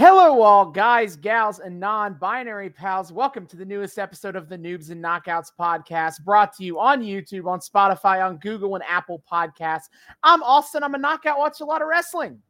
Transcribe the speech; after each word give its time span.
Hello, 0.00 0.40
all 0.40 0.64
guys, 0.64 1.14
gals, 1.14 1.58
and 1.58 1.78
non 1.78 2.14
binary 2.14 2.70
pals. 2.70 3.12
Welcome 3.12 3.44
to 3.48 3.54
the 3.54 3.66
newest 3.66 3.98
episode 3.98 4.34
of 4.34 4.48
the 4.48 4.56
Noobs 4.56 4.88
and 4.88 5.04
Knockouts 5.04 5.52
podcast, 5.60 6.24
brought 6.24 6.56
to 6.56 6.64
you 6.64 6.80
on 6.80 7.02
YouTube, 7.02 7.46
on 7.46 7.60
Spotify, 7.60 8.24
on 8.24 8.38
Google, 8.38 8.76
and 8.76 8.84
Apple 8.88 9.22
Podcasts. 9.30 9.90
I'm 10.22 10.42
Austin. 10.42 10.82
I'm 10.82 10.94
a 10.94 10.98
knockout, 10.98 11.38
watch 11.38 11.60
a 11.60 11.66
lot 11.66 11.82
of 11.82 11.88
wrestling. 11.88 12.40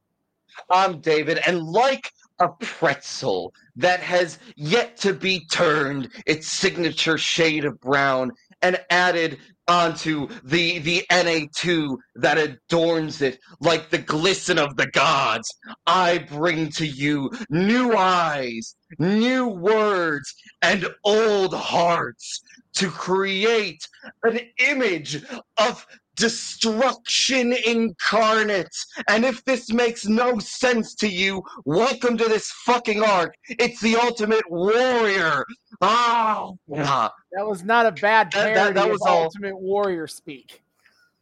I'm 0.70 1.00
David, 1.00 1.40
and 1.44 1.64
like 1.64 2.12
a 2.38 2.50
pretzel 2.50 3.52
that 3.74 3.98
has 3.98 4.38
yet 4.54 4.96
to 4.98 5.12
be 5.12 5.44
turned 5.46 6.08
its 6.26 6.46
signature 6.46 7.18
shade 7.18 7.64
of 7.64 7.80
brown 7.80 8.30
and 8.62 8.78
added 8.90 9.40
onto 9.70 10.28
the 10.42 10.80
the 10.80 11.04
Na2 11.12 11.96
that 12.16 12.38
adorns 12.38 13.22
it 13.22 13.38
like 13.60 13.88
the 13.90 13.98
glisten 13.98 14.58
of 14.58 14.76
the 14.76 14.88
gods. 14.88 15.48
I 15.86 16.18
bring 16.18 16.70
to 16.72 16.86
you 16.86 17.30
new 17.48 17.96
eyes, 17.96 18.74
new 18.98 19.46
words, 19.46 20.34
and 20.60 20.88
old 21.04 21.54
hearts 21.54 22.40
to 22.74 22.90
create 22.90 23.86
an 24.24 24.40
image 24.58 25.22
of 25.56 25.86
destruction 26.20 27.54
incarnate. 27.64 28.76
And 29.08 29.24
if 29.24 29.42
this 29.46 29.72
makes 29.72 30.04
no 30.04 30.38
sense 30.38 30.94
to 30.96 31.08
you, 31.08 31.42
welcome 31.64 32.18
to 32.18 32.24
this 32.24 32.50
fucking 32.66 33.02
arc. 33.02 33.34
It's 33.48 33.80
the 33.80 33.96
ultimate 33.96 34.48
warrior. 34.50 35.46
Oh, 35.80 36.58
that 36.68 37.12
was 37.46 37.64
not 37.64 37.86
a 37.86 37.92
bad 37.92 38.30
parody 38.30 38.54
that, 38.54 38.74
that, 38.74 38.74
that 38.74 38.90
was 38.90 39.00
all, 39.00 39.24
Ultimate 39.24 39.58
Warrior 39.58 40.06
speak. 40.06 40.62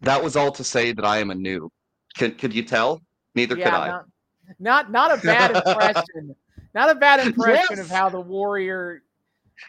That 0.00 0.22
was 0.22 0.34
all 0.34 0.50
to 0.52 0.64
say 0.64 0.92
that 0.92 1.04
I 1.04 1.18
am 1.18 1.30
a 1.30 1.34
noob. 1.34 1.70
Could 2.16 2.38
could 2.38 2.52
you 2.52 2.64
tell? 2.64 3.00
Neither 3.36 3.56
yeah, 3.56 3.64
could 3.64 3.74
I. 3.74 3.86
Not, 3.88 4.06
not 4.58 4.90
not 4.90 5.18
a 5.18 5.22
bad 5.24 5.56
impression. 5.66 6.34
not 6.74 6.90
a 6.90 6.96
bad 6.96 7.24
impression 7.24 7.76
yes. 7.76 7.78
of 7.78 7.90
how 7.90 8.08
the 8.08 8.20
Warrior 8.20 9.02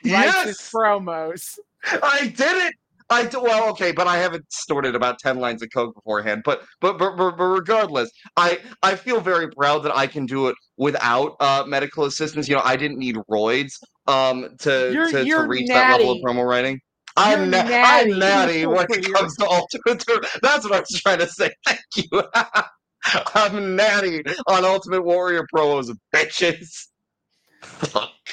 writes 0.03 0.33
yes. 0.33 0.47
his 0.47 0.57
promos. 0.57 1.59
I 1.85 2.33
did 2.35 2.67
it. 2.67 2.73
I 3.09 3.25
do, 3.25 3.41
well, 3.41 3.69
okay, 3.71 3.91
but 3.91 4.07
I 4.07 4.17
haven't 4.17 4.45
snorted 4.49 4.95
about 4.95 5.19
ten 5.19 5.39
lines 5.39 5.61
of 5.61 5.69
coke 5.73 5.95
beforehand. 5.95 6.43
But, 6.45 6.63
but 6.79 6.97
but 6.97 7.17
but, 7.17 7.37
but 7.37 7.43
regardless, 7.43 8.11
I 8.37 8.59
I 8.83 8.95
feel 8.95 9.19
very 9.19 9.49
proud 9.49 9.79
that 9.79 9.95
I 9.95 10.07
can 10.07 10.25
do 10.25 10.47
it 10.47 10.55
without 10.77 11.35
uh, 11.39 11.63
medical 11.67 12.05
assistance. 12.05 12.47
You 12.47 12.55
know, 12.55 12.61
I 12.63 12.75
didn't 12.75 12.99
need 12.99 13.15
roids 13.29 13.71
um 14.07 14.55
to 14.59 14.91
you're, 14.93 15.09
to, 15.09 15.25
you're 15.25 15.43
to 15.43 15.49
reach 15.49 15.67
natty. 15.67 15.79
that 15.79 15.91
level 15.91 16.11
of 16.11 16.17
promo 16.23 16.47
writing. 16.47 16.79
I'm, 17.17 17.49
na- 17.49 17.63
natty. 17.63 18.13
I'm 18.13 18.19
natty 18.19 18.65
when 18.65 18.85
it 18.89 19.13
comes 19.13 19.35
to 19.37 19.47
Ultimate. 19.47 20.05
That's 20.41 20.63
what 20.63 20.73
I 20.73 20.79
was 20.79 21.01
trying 21.01 21.19
to 21.19 21.27
say. 21.27 21.51
Thank 21.65 21.79
you. 21.95 22.23
I'm 23.35 23.75
natty 23.75 24.23
on 24.47 24.65
Ultimate 24.65 25.03
Warrior 25.03 25.45
promos, 25.53 25.89
bitches. 26.13 26.88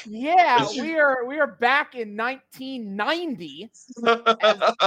Yeah, 0.08 0.66
we 0.78 0.98
are 0.98 1.24
we 1.24 1.40
are 1.40 1.46
back 1.46 1.94
in 1.94 2.16
1990 2.16 3.70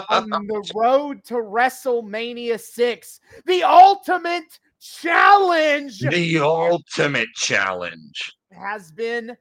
on 0.09 0.29
the 0.47 0.71
road 0.73 1.23
to 1.25 1.35
WrestleMania 1.35 2.59
6. 2.59 3.19
The 3.45 3.63
ultimate 3.63 4.59
challenge. 4.79 5.99
The 5.99 6.39
ultimate 6.39 7.27
challenge 7.35 8.31
has 8.51 8.91
been 8.91 9.35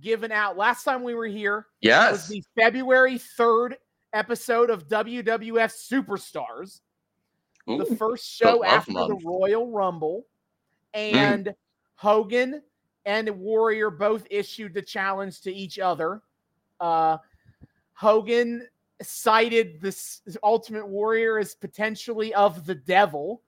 given 0.00 0.30
out. 0.30 0.56
Last 0.56 0.84
time 0.84 1.02
we 1.02 1.14
were 1.14 1.26
here, 1.26 1.66
yes, 1.80 2.12
was 2.12 2.28
the 2.28 2.42
February 2.56 3.18
3rd 3.38 3.74
episode 4.12 4.70
of 4.70 4.88
WWF 4.88 5.72
Superstars. 5.72 6.80
Ooh, 7.68 7.78
the 7.78 7.96
first 7.96 8.26
show 8.26 8.62
after 8.62 8.92
the 8.92 9.18
Royal 9.24 9.70
Rumble. 9.70 10.26
Mm. 10.94 11.14
And 11.14 11.44
mm. 11.46 11.54
Hogan 11.96 12.62
and 13.06 13.28
Warrior 13.30 13.90
both 13.90 14.26
issued 14.30 14.74
the 14.74 14.82
challenge 14.82 15.40
to 15.42 15.52
each 15.52 15.78
other. 15.78 16.22
Uh, 16.80 17.18
Hogan 17.92 18.66
cited 19.02 19.80
this 19.80 20.22
Ultimate 20.42 20.86
Warrior 20.86 21.38
as 21.38 21.54
potentially 21.54 22.34
of 22.34 22.66
the 22.66 22.74
devil. 22.74 23.42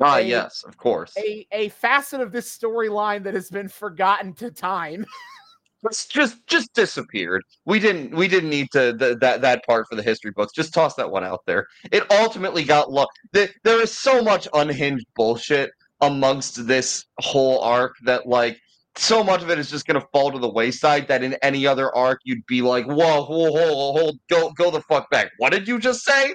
Ah, 0.00 0.16
a, 0.16 0.20
yes, 0.22 0.64
of 0.66 0.76
course. 0.76 1.12
A, 1.16 1.46
a 1.52 1.68
facet 1.68 2.20
of 2.20 2.32
this 2.32 2.56
storyline 2.56 3.22
that 3.24 3.34
has 3.34 3.50
been 3.50 3.68
forgotten 3.68 4.32
to 4.34 4.50
time. 4.50 5.06
it's 5.84 6.06
just 6.06 6.44
just 6.46 6.72
disappeared. 6.74 7.42
We 7.64 7.78
didn't 7.78 8.14
we 8.14 8.26
didn't 8.26 8.50
need 8.50 8.68
to 8.72 8.92
the, 8.92 9.16
that 9.20 9.40
that 9.42 9.64
part 9.66 9.86
for 9.88 9.94
the 9.94 10.02
history 10.02 10.32
books. 10.32 10.52
Just 10.52 10.74
toss 10.74 10.94
that 10.94 11.10
one 11.10 11.24
out 11.24 11.42
there. 11.46 11.66
It 11.92 12.10
ultimately 12.10 12.64
got 12.64 12.90
lost. 12.90 13.10
There 13.32 13.80
is 13.80 13.96
so 13.96 14.22
much 14.22 14.48
unhinged 14.52 15.06
bullshit 15.14 15.70
amongst 16.00 16.66
this 16.66 17.04
whole 17.20 17.60
arc 17.60 17.94
that 18.04 18.26
like 18.26 18.58
so 18.96 19.24
much 19.24 19.42
of 19.42 19.50
it 19.50 19.58
is 19.58 19.70
just 19.70 19.86
going 19.86 20.00
to 20.00 20.06
fall 20.12 20.30
to 20.30 20.38
the 20.38 20.48
wayside 20.48 21.08
that 21.08 21.22
in 21.22 21.34
any 21.42 21.66
other 21.66 21.94
arc 21.94 22.20
you'd 22.24 22.46
be 22.46 22.62
like, 22.62 22.86
whoa, 22.86 23.24
whoa, 23.24 23.50
hold, 23.50 23.98
hold, 23.98 24.18
go, 24.28 24.50
go 24.52 24.70
the 24.70 24.80
fuck 24.82 25.10
back. 25.10 25.32
What 25.38 25.52
did 25.52 25.66
you 25.66 25.78
just 25.78 26.04
say? 26.04 26.34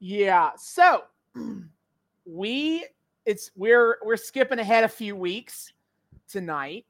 Yeah. 0.00 0.50
So 0.56 1.02
we, 2.24 2.86
it's 3.26 3.50
we're 3.54 3.98
we're 4.02 4.16
skipping 4.16 4.58
ahead 4.58 4.84
a 4.84 4.88
few 4.88 5.14
weeks 5.14 5.72
tonight 6.30 6.86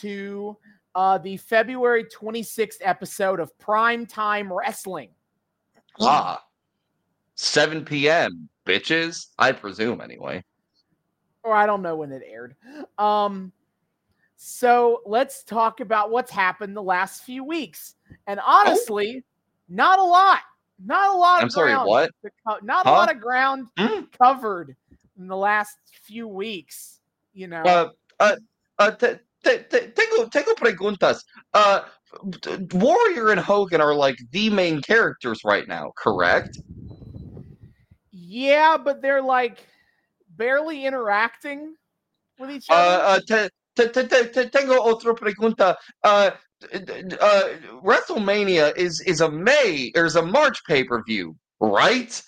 to 0.00 0.56
uh, 0.94 1.18
the 1.18 1.36
February 1.36 2.04
26th 2.04 2.78
episode 2.80 3.38
of 3.38 3.56
Prime 3.58 4.04
Time 4.04 4.52
Wrestling. 4.52 5.10
Ah, 6.00 6.42
7 7.36 7.84
p.m. 7.84 8.48
bitches. 8.66 9.28
I 9.38 9.52
presume 9.52 10.00
anyway 10.00 10.42
or 11.48 11.54
I 11.54 11.66
don't 11.66 11.82
know 11.82 11.96
when 11.96 12.12
it 12.12 12.22
aired. 12.28 12.54
Um, 12.98 13.52
so 14.40 15.02
let's 15.04 15.42
talk 15.42 15.80
about 15.80 16.12
what's 16.12 16.30
happened 16.30 16.76
the 16.76 16.82
last 16.82 17.24
few 17.24 17.42
weeks. 17.42 17.96
And 18.28 18.38
honestly, 18.46 19.16
oh. 19.18 19.26
not 19.68 19.98
a 19.98 20.02
lot. 20.02 20.38
Not 20.82 21.12
a 21.12 21.18
lot. 21.18 21.42
I'm 21.42 21.50
sorry, 21.50 21.74
what? 21.74 22.12
Co- 22.46 22.58
not 22.62 22.86
huh? 22.86 22.90
a 22.90 22.92
lot 22.92 23.10
of 23.10 23.20
ground 23.20 23.66
mm? 23.76 24.06
covered 24.16 24.76
in 25.18 25.26
the 25.26 25.36
last 25.36 25.76
few 26.04 26.28
weeks. 26.28 27.00
You 27.34 27.48
know. 27.48 27.62
Uh, 27.62 27.88
uh, 28.20 28.36
uh, 28.78 28.90
t- 28.92 29.14
t- 29.42 29.58
t- 29.70 29.86
tengo, 29.88 30.28
tengo 30.28 30.54
preguntas. 30.54 31.24
Uh, 31.52 31.80
Warrior 32.74 33.32
and 33.32 33.40
Hogan 33.40 33.80
are 33.80 33.94
like 33.94 34.18
the 34.30 34.50
main 34.50 34.80
characters 34.82 35.40
right 35.44 35.66
now, 35.66 35.90
correct? 35.96 36.60
Yeah, 38.12 38.76
but 38.76 39.02
they're 39.02 39.20
like 39.20 39.66
barely 40.36 40.86
interacting 40.86 41.74
with 42.38 42.52
each 42.52 42.66
other? 42.70 43.02
Uh, 43.02 43.20
uh, 43.30 43.48
te, 43.86 44.06
te, 44.06 44.28
te, 44.28 44.48
tengo 44.48 44.78
otra 44.80 45.14
pregunta. 45.14 45.76
Uh, 46.02 46.30
uh, 47.20 47.42
WrestleMania 47.84 48.76
is 48.76 49.00
is 49.06 49.20
a 49.20 49.30
May 49.30 49.92
or 49.94 50.04
is 50.04 50.16
a 50.16 50.22
March 50.22 50.64
pay 50.66 50.84
per 50.84 51.02
view, 51.04 51.36
right? 51.60 52.22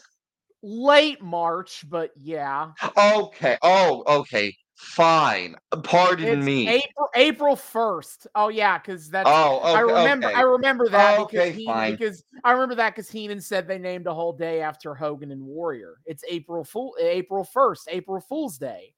Late 0.63 1.23
March, 1.23 1.85
but 1.89 2.11
yeah. 2.21 2.73
Okay. 2.97 3.59
Oh, 3.63 4.05
okay. 4.07 4.55
Fine. 4.81 5.57
Pardon 5.83 6.39
it's 6.39 6.45
me. 6.45 6.67
April 6.67 7.09
April 7.15 7.57
first. 7.57 8.27
Oh 8.35 8.49
yeah, 8.49 8.79
because 8.79 9.11
that's. 9.11 9.29
Oh, 9.31 9.59
okay, 9.59 9.73
I 9.75 9.81
remember. 9.81 10.29
Okay. 10.29 10.35
I 10.35 10.41
remember 10.41 10.89
that 10.89 11.19
oh, 11.19 11.27
because 11.27 11.49
okay, 11.49 11.53
he, 11.53 11.67
fine. 11.67 11.93
because 11.93 12.25
I 12.45 12.53
remember 12.53 12.77
that 12.77 12.95
because 12.95 13.11
Heenan 13.11 13.43
said 13.43 13.69
they 13.69 13.79
named 13.79 14.07
a 14.07 14.15
whole 14.15 14.33
day 14.33 14.63
after 14.63 14.95
Hogan 14.95 15.33
and 15.33 15.43
Warrior. 15.43 15.97
It's 16.07 16.25
April 16.29 16.65
Fool. 16.65 16.97
April 16.99 17.45
first. 17.45 17.89
April 17.91 18.21
Fool's 18.23 18.57
Day. 18.57 18.95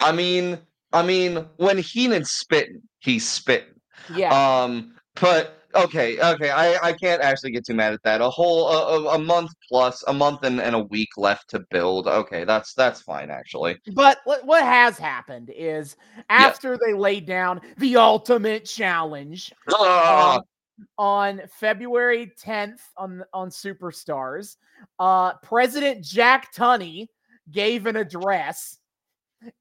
I 0.00 0.10
mean, 0.10 0.58
I 0.92 1.02
mean, 1.02 1.46
when 1.56 1.78
Heenan's 1.78 2.30
spitting, 2.30 2.82
he's 3.00 3.28
spitting. 3.28 3.74
Yeah. 4.14 4.32
Um, 4.32 4.94
but 5.20 5.62
okay, 5.74 6.18
okay, 6.20 6.50
I, 6.50 6.88
I 6.88 6.92
can't 6.92 7.22
actually 7.22 7.52
get 7.52 7.66
too 7.66 7.74
mad 7.74 7.92
at 7.92 8.02
that. 8.02 8.20
A 8.20 8.28
whole 8.28 8.68
a, 8.68 9.14
a 9.14 9.18
month 9.18 9.50
plus, 9.68 10.02
a 10.06 10.12
month 10.12 10.44
and, 10.44 10.60
and 10.60 10.74
a 10.74 10.80
week 10.80 11.10
left 11.16 11.50
to 11.50 11.60
build. 11.70 12.06
Okay, 12.06 12.44
that's 12.44 12.74
that's 12.74 13.00
fine 13.00 13.30
actually. 13.30 13.76
But 13.94 14.18
what 14.24 14.44
what 14.44 14.62
has 14.62 14.98
happened 14.98 15.50
is 15.54 15.96
after 16.28 16.78
they 16.78 16.94
laid 16.94 17.26
down 17.26 17.60
the 17.78 17.96
ultimate 17.96 18.64
challenge 18.64 19.52
uh, 19.74 20.40
on 20.98 21.42
February 21.48 22.32
10th 22.42 22.80
on 22.96 23.24
on 23.32 23.50
Superstars, 23.50 24.56
uh, 24.98 25.34
President 25.42 26.04
Jack 26.04 26.52
Tunney 26.54 27.06
gave 27.50 27.86
an 27.86 27.96
address 27.96 28.78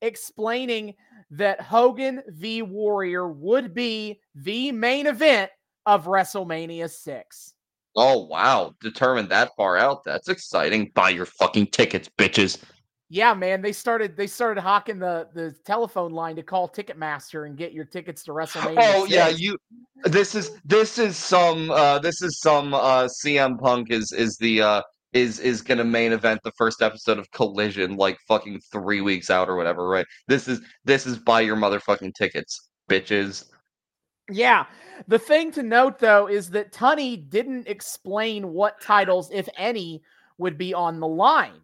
explaining 0.01 0.95
that 1.31 1.61
Hogan 1.61 2.21
v 2.27 2.61
Warrior 2.61 3.27
would 3.27 3.73
be 3.73 4.19
the 4.35 4.71
main 4.71 5.07
event 5.07 5.51
of 5.85 6.05
WrestleMania 6.05 6.89
6. 6.89 7.53
Oh, 7.95 8.25
wow. 8.25 8.73
Determined 8.81 9.29
that 9.29 9.51
far 9.57 9.77
out. 9.77 10.03
That's 10.03 10.29
exciting. 10.29 10.91
Buy 10.93 11.09
your 11.09 11.25
fucking 11.25 11.67
tickets, 11.67 12.09
bitches. 12.17 12.61
Yeah, 13.13 13.33
man. 13.33 13.61
They 13.61 13.73
started 13.73 14.15
they 14.15 14.25
started 14.25 14.61
hawking 14.61 14.97
the 14.97 15.27
the 15.33 15.53
telephone 15.65 16.13
line 16.13 16.37
to 16.37 16.43
call 16.43 16.69
Ticketmaster 16.69 17.45
and 17.45 17.57
get 17.57 17.73
your 17.73 17.83
tickets 17.83 18.23
to 18.23 18.31
WrestleMania. 18.31 18.75
Oh 18.77 19.01
6. 19.01 19.11
yeah, 19.11 19.27
you 19.27 19.57
this 20.05 20.33
is 20.33 20.51
this 20.63 20.97
is 20.97 21.17
some 21.17 21.69
uh 21.71 21.99
this 21.99 22.21
is 22.21 22.39
some 22.39 22.73
uh 22.73 23.09
CM 23.21 23.59
Punk 23.59 23.91
is 23.91 24.13
is 24.13 24.37
the 24.37 24.61
uh 24.61 24.81
is 25.13 25.39
is 25.39 25.61
gonna 25.61 25.83
main 25.83 26.13
event 26.13 26.41
the 26.43 26.51
first 26.51 26.81
episode 26.81 27.19
of 27.19 27.29
Collision 27.31 27.95
like 27.97 28.17
fucking 28.27 28.59
three 28.71 29.01
weeks 29.01 29.29
out 29.29 29.49
or 29.49 29.55
whatever, 29.55 29.87
right? 29.87 30.05
This 30.27 30.47
is 30.47 30.61
this 30.85 31.05
is 31.05 31.17
buy 31.17 31.41
your 31.41 31.55
motherfucking 31.55 32.13
tickets 32.15 32.69
bitches. 32.89 33.45
Yeah. 34.29 34.65
The 35.07 35.19
thing 35.19 35.51
to 35.53 35.63
note 35.63 35.99
though 35.99 36.27
is 36.27 36.49
that 36.51 36.71
Tunney 36.71 37.29
didn't 37.29 37.67
explain 37.67 38.53
what 38.53 38.81
titles, 38.81 39.29
if 39.31 39.47
any, 39.57 40.01
would 40.37 40.57
be 40.57 40.73
on 40.73 40.99
the 40.99 41.07
line, 41.07 41.61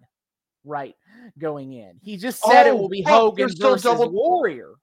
right? 0.64 0.96
Going 1.38 1.74
in. 1.74 1.98
He 2.02 2.18
just 2.18 2.42
said 2.42 2.68
oh, 2.68 2.70
it 2.70 2.78
will 2.78 2.90
be 2.90 3.02
Hogan 3.02 3.50
versus 3.58 3.84
double, 3.84 4.12
Warrior. 4.12 4.74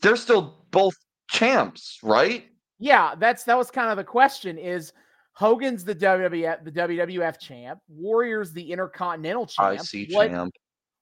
They're 0.00 0.16
still 0.16 0.66
both 0.70 0.94
champs, 1.30 1.98
right? 2.02 2.46
Yeah, 2.78 3.14
that's 3.16 3.44
that 3.44 3.56
was 3.56 3.70
kind 3.70 3.90
of 3.90 3.96
the 3.96 4.04
question 4.04 4.58
is 4.58 4.92
Hogan's 5.34 5.84
the 5.84 5.94
WWF 5.94 6.64
the 6.64 6.72
WWF 6.72 7.38
champ, 7.38 7.80
Warrior's 7.88 8.52
the 8.52 8.72
Intercontinental 8.72 9.46
champ. 9.46 9.80
IC 9.80 10.08
what, 10.12 10.28
champ. 10.28 10.54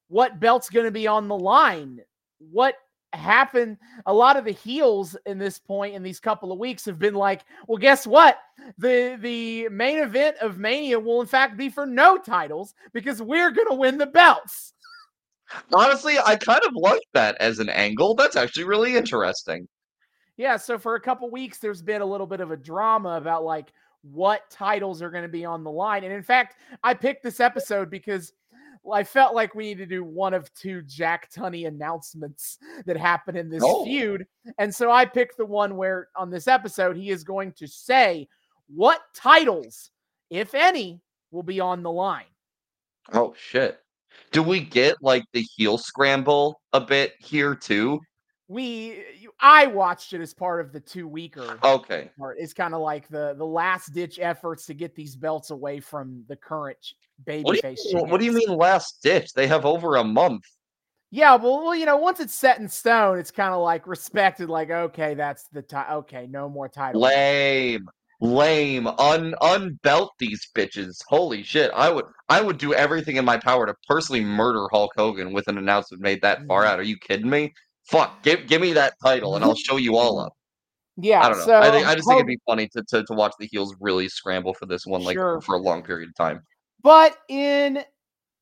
What 0.08 0.40
belt's 0.40 0.70
going 0.70 0.86
to 0.86 0.90
be 0.90 1.06
on 1.06 1.28
the 1.28 1.36
line? 1.36 2.00
What 2.38 2.74
happened? 3.12 3.78
A 4.06 4.14
lot 4.14 4.36
of 4.36 4.44
the 4.44 4.52
heels 4.52 5.16
in 5.26 5.38
this 5.38 5.58
point 5.58 5.94
in 5.94 6.02
these 6.02 6.20
couple 6.20 6.52
of 6.52 6.58
weeks 6.58 6.84
have 6.84 6.98
been 6.98 7.14
like, 7.14 7.42
well, 7.66 7.78
guess 7.78 8.06
what? 8.06 8.38
The 8.78 9.18
the 9.20 9.68
main 9.68 9.98
event 9.98 10.36
of 10.40 10.58
Mania 10.58 10.98
will 10.98 11.20
in 11.20 11.26
fact 11.26 11.56
be 11.56 11.68
for 11.68 11.86
no 11.86 12.18
titles 12.18 12.74
because 12.92 13.20
we're 13.20 13.50
going 13.50 13.68
to 13.68 13.74
win 13.74 13.98
the 13.98 14.06
belts. 14.06 14.74
Honestly, 15.74 16.16
I 16.24 16.36
kind 16.36 16.60
of 16.64 16.74
like 16.76 17.02
that 17.14 17.36
as 17.40 17.58
an 17.58 17.68
angle. 17.68 18.14
That's 18.14 18.36
actually 18.36 18.64
really 18.64 18.96
interesting. 18.96 19.66
Yeah, 20.36 20.56
so 20.56 20.78
for 20.78 20.94
a 20.94 21.00
couple 21.00 21.30
weeks, 21.30 21.58
there's 21.58 21.82
been 21.82 22.00
a 22.00 22.06
little 22.06 22.26
bit 22.26 22.40
of 22.40 22.50
a 22.50 22.56
drama 22.56 23.16
about 23.16 23.44
like 23.44 23.72
what 24.02 24.50
titles 24.50 25.02
are 25.02 25.10
going 25.10 25.22
to 25.22 25.28
be 25.28 25.44
on 25.44 25.64
the 25.64 25.70
line. 25.70 26.04
And 26.04 26.12
in 26.12 26.22
fact, 26.22 26.56
I 26.82 26.94
picked 26.94 27.22
this 27.22 27.40
episode 27.40 27.90
because 27.90 28.32
I 28.90 29.04
felt 29.04 29.34
like 29.34 29.54
we 29.54 29.64
need 29.64 29.78
to 29.78 29.86
do 29.86 30.02
one 30.02 30.32
of 30.32 30.52
two 30.54 30.82
Jack 30.82 31.30
Tunney 31.30 31.66
announcements 31.66 32.58
that 32.86 32.96
happen 32.96 33.36
in 33.36 33.50
this 33.50 33.62
oh. 33.64 33.84
feud. 33.84 34.26
And 34.58 34.74
so 34.74 34.90
I 34.90 35.04
picked 35.04 35.36
the 35.36 35.46
one 35.46 35.76
where 35.76 36.08
on 36.16 36.30
this 36.30 36.48
episode, 36.48 36.96
he 36.96 37.10
is 37.10 37.24
going 37.24 37.52
to 37.52 37.66
say 37.66 38.26
what 38.74 39.00
titles, 39.14 39.90
if 40.30 40.54
any, 40.54 41.00
will 41.30 41.42
be 41.42 41.60
on 41.60 41.82
the 41.82 41.90
line. 41.90 42.24
Oh, 43.12 43.34
shit. 43.36 43.80
Do 44.32 44.42
we 44.42 44.60
get 44.60 44.96
like 45.02 45.24
the 45.32 45.42
heel 45.42 45.76
scramble 45.76 46.60
a 46.72 46.80
bit 46.80 47.14
here 47.18 47.54
too? 47.54 48.00
we 48.50 49.04
I 49.42 49.66
watched 49.66 50.12
it 50.12 50.20
as 50.20 50.34
part 50.34 50.60
of 50.60 50.72
the 50.72 50.80
two 50.80 51.08
weeker. 51.08 51.58
Okay, 51.64 52.10
part. 52.18 52.36
It's 52.38 52.52
kind 52.52 52.74
of 52.74 52.80
like 52.80 53.08
the 53.08 53.34
the 53.36 53.46
last 53.46 53.92
ditch 53.92 54.18
efforts 54.20 54.66
to 54.66 54.74
get 54.74 54.94
these 54.94 55.16
belts 55.16 55.50
away 55.50 55.80
from 55.80 56.24
the 56.28 56.36
current 56.36 56.78
babyface. 57.24 57.78
What, 57.92 58.08
what, 58.08 58.20
do 58.20 58.26
you 58.26 58.32
mean 58.32 58.56
last 58.56 59.02
ditch? 59.02 59.32
They 59.32 59.46
have 59.46 59.64
over 59.64 59.96
a 59.96 60.04
month. 60.04 60.44
Yeah, 61.12 61.34
well, 61.36 61.64
well, 61.64 61.74
you 61.74 61.86
know, 61.86 61.96
once 61.96 62.20
it's 62.20 62.34
set 62.34 62.60
in 62.60 62.68
stone, 62.68 63.18
it's 63.18 63.32
kind 63.32 63.52
of 63.52 63.60
like 63.60 63.86
respected. 63.86 64.48
Like, 64.48 64.70
okay, 64.70 65.14
that's 65.14 65.48
the 65.52 65.62
time. 65.62 65.92
Okay, 65.92 66.26
no 66.28 66.48
more 66.48 66.68
title. 66.68 67.00
Lame, 67.00 67.88
lame. 68.20 68.86
Un 68.86 69.34
unbelt 69.40 70.10
these 70.18 70.48
bitches. 70.54 70.98
Holy 71.08 71.42
shit! 71.42 71.70
I 71.74 71.90
would 71.90 72.04
I 72.28 72.40
would 72.40 72.58
do 72.58 72.74
everything 72.74 73.16
in 73.16 73.24
my 73.24 73.38
power 73.38 73.66
to 73.66 73.74
personally 73.88 74.22
murder 74.22 74.68
Hulk 74.70 74.92
Hogan 74.96 75.32
with 75.32 75.48
an 75.48 75.58
announcement 75.58 76.02
made 76.02 76.22
that 76.22 76.46
far 76.46 76.62
mm-hmm. 76.62 76.72
out. 76.72 76.78
Are 76.78 76.84
you 76.84 76.98
kidding 76.98 77.30
me? 77.30 77.54
Fuck, 77.84 78.22
give 78.22 78.46
give 78.46 78.60
me 78.60 78.72
that 78.74 78.94
title 79.02 79.36
and 79.36 79.44
I'll 79.44 79.54
show 79.54 79.76
you 79.76 79.96
all 79.96 80.18
up. 80.18 80.32
Yeah, 80.96 81.20
I 81.20 81.28
don't 81.28 81.38
know. 81.38 81.44
So, 81.44 81.58
I 81.58 81.70
think 81.70 81.86
I 81.86 81.94
just 81.94 82.06
think 82.06 82.18
it'd 82.18 82.26
be 82.26 82.40
funny 82.46 82.68
to, 82.68 82.82
to 82.88 83.04
to 83.04 83.14
watch 83.14 83.32
the 83.38 83.46
heels 83.46 83.74
really 83.80 84.08
scramble 84.08 84.54
for 84.54 84.66
this 84.66 84.86
one, 84.86 85.02
like 85.02 85.16
sure. 85.16 85.40
for 85.40 85.54
a 85.54 85.58
long 85.58 85.82
period 85.82 86.08
of 86.08 86.14
time. 86.14 86.42
But 86.82 87.16
in 87.28 87.84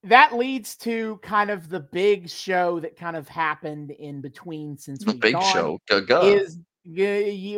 that 0.05 0.37
leads 0.37 0.77
to 0.77 1.19
kind 1.23 1.51
of 1.51 1.69
the 1.69 1.81
big 1.81 2.29
show 2.29 2.81
that 2.81 2.97
kind 2.97 3.17
of 3.17 3.29
happened 3.29 3.91
in 3.91 4.21
between 4.21 4.79
since 4.79 5.05
we. 5.05 5.13
the 5.13 5.19
big 5.19 5.43
show 5.43 5.79
Go-go. 5.89 6.23
is 6.23 6.59
well, 6.87 7.57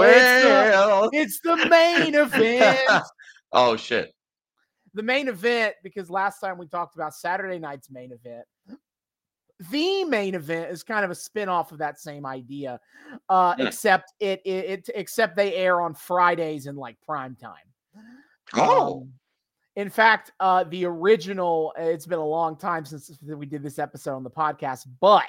well. 0.00 1.10
It's, 1.12 1.40
the, 1.40 1.52
it's 1.52 1.62
the 1.62 1.68
main 1.68 2.14
event. 2.14 3.04
oh 3.52 3.76
shit. 3.76 4.12
The 4.94 5.02
main 5.02 5.28
event, 5.28 5.76
because 5.82 6.10
last 6.10 6.38
time 6.40 6.58
we 6.58 6.66
talked 6.66 6.94
about 6.94 7.14
Saturday 7.14 7.58
night's 7.58 7.90
main 7.90 8.12
event, 8.12 8.44
the 9.70 10.04
main 10.04 10.34
event 10.34 10.70
is 10.70 10.82
kind 10.82 11.04
of 11.04 11.10
a 11.10 11.14
spin-off 11.14 11.72
of 11.72 11.78
that 11.78 11.98
same 11.98 12.24
idea 12.26 12.80
uh 13.28 13.54
yeah. 13.58 13.66
except 13.66 14.12
it, 14.20 14.40
it, 14.44 14.64
it 14.64 14.90
except 14.94 15.36
they 15.36 15.54
air 15.54 15.80
on 15.80 15.94
fridays 15.94 16.66
in 16.66 16.76
like 16.76 16.96
prime 17.04 17.36
time 17.36 17.54
oh 18.56 19.02
um, 19.02 19.12
in 19.76 19.90
fact 19.90 20.32
uh 20.40 20.64
the 20.64 20.84
original 20.84 21.72
it's 21.76 22.06
been 22.06 22.18
a 22.18 22.24
long 22.24 22.56
time 22.56 22.84
since 22.84 23.10
we 23.22 23.46
did 23.46 23.62
this 23.62 23.78
episode 23.78 24.16
on 24.16 24.22
the 24.22 24.30
podcast 24.30 24.86
but 25.00 25.24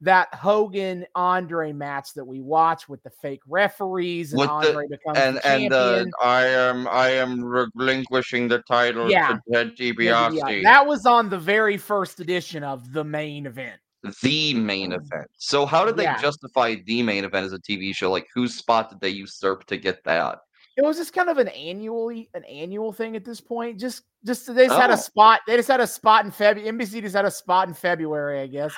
that 0.00 0.34
Hogan 0.34 1.06
Andre 1.14 1.72
match 1.72 2.14
that 2.14 2.24
we 2.24 2.40
watch 2.40 2.88
with 2.88 3.02
the 3.02 3.10
fake 3.10 3.42
referees 3.46 4.32
and 4.32 4.40
with 4.40 4.50
Andre 4.50 4.86
the, 4.88 4.96
becomes 4.96 5.18
and, 5.18 5.40
champion. 5.42 5.72
And 5.72 6.12
uh, 6.12 6.24
I 6.24 6.46
am 6.46 6.88
I 6.88 7.08
am 7.10 7.44
relinquishing 7.44 8.48
the 8.48 8.60
title 8.60 9.10
yeah. 9.10 9.28
to 9.28 9.40
Ted 9.52 9.76
DiBiase. 9.76 10.62
Yeah, 10.62 10.62
that 10.62 10.86
was 10.86 11.06
on 11.06 11.28
the 11.28 11.38
very 11.38 11.76
first 11.76 12.20
edition 12.20 12.64
of 12.64 12.92
the 12.92 13.04
main 13.04 13.46
event. 13.46 13.80
The 14.22 14.54
main 14.54 14.92
event. 14.92 15.30
So 15.38 15.64
how 15.64 15.84
did 15.84 15.96
they 15.96 16.02
yeah. 16.04 16.20
justify 16.20 16.76
the 16.86 17.02
main 17.02 17.24
event 17.24 17.46
as 17.46 17.52
a 17.52 17.58
TV 17.58 17.94
show? 17.94 18.10
Like 18.10 18.26
whose 18.34 18.54
spot 18.54 18.90
did 18.90 19.00
they 19.00 19.10
usurp 19.10 19.64
to 19.66 19.76
get 19.76 20.02
that? 20.04 20.40
It 20.76 20.82
was 20.82 20.96
just 20.96 21.12
kind 21.12 21.28
of 21.28 21.38
an 21.38 21.48
annually 21.48 22.30
an 22.34 22.44
annual 22.44 22.92
thing 22.92 23.14
at 23.16 23.24
this 23.24 23.40
point. 23.40 23.78
Just 23.78 24.04
just 24.24 24.46
they 24.54 24.66
just 24.66 24.76
oh. 24.76 24.80
had 24.80 24.90
a 24.90 24.94
oh. 24.94 24.96
spot. 24.96 25.40
They 25.46 25.56
just 25.56 25.68
had 25.68 25.80
a 25.80 25.86
spot 25.86 26.24
in 26.24 26.30
February. 26.30 26.70
NBC 26.72 27.02
just 27.02 27.14
had 27.14 27.24
a 27.24 27.30
spot 27.30 27.68
in 27.68 27.74
February, 27.74 28.40
I 28.40 28.46
guess. 28.46 28.74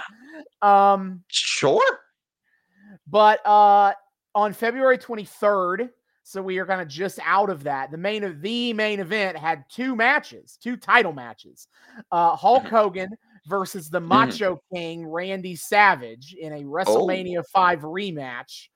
Um 0.62 1.22
sure. 1.28 2.00
But 3.06 3.44
uh 3.46 3.92
on 4.34 4.52
February 4.52 4.98
23rd, 4.98 5.90
so 6.24 6.42
we 6.42 6.58
are 6.58 6.66
kind 6.66 6.80
of 6.80 6.88
just 6.88 7.20
out 7.24 7.50
of 7.50 7.62
that. 7.64 7.92
The 7.92 7.98
main 7.98 8.24
of 8.24 8.40
the 8.40 8.72
main 8.72 8.98
event 8.98 9.36
had 9.36 9.64
two 9.70 9.94
matches, 9.94 10.58
two 10.60 10.76
title 10.76 11.12
matches. 11.12 11.68
Uh 12.10 12.34
Hulk 12.34 12.64
mm-hmm. 12.64 12.74
Hogan 12.74 13.10
versus 13.46 13.88
the 13.90 14.00
mm-hmm. 14.00 14.08
Macho 14.08 14.60
King 14.74 15.06
Randy 15.06 15.54
Savage 15.54 16.34
in 16.38 16.52
a 16.52 16.58
oh. 16.58 16.62
WrestleMania 16.64 17.38
oh. 17.38 17.44
5 17.52 17.80
rematch. 17.80 18.68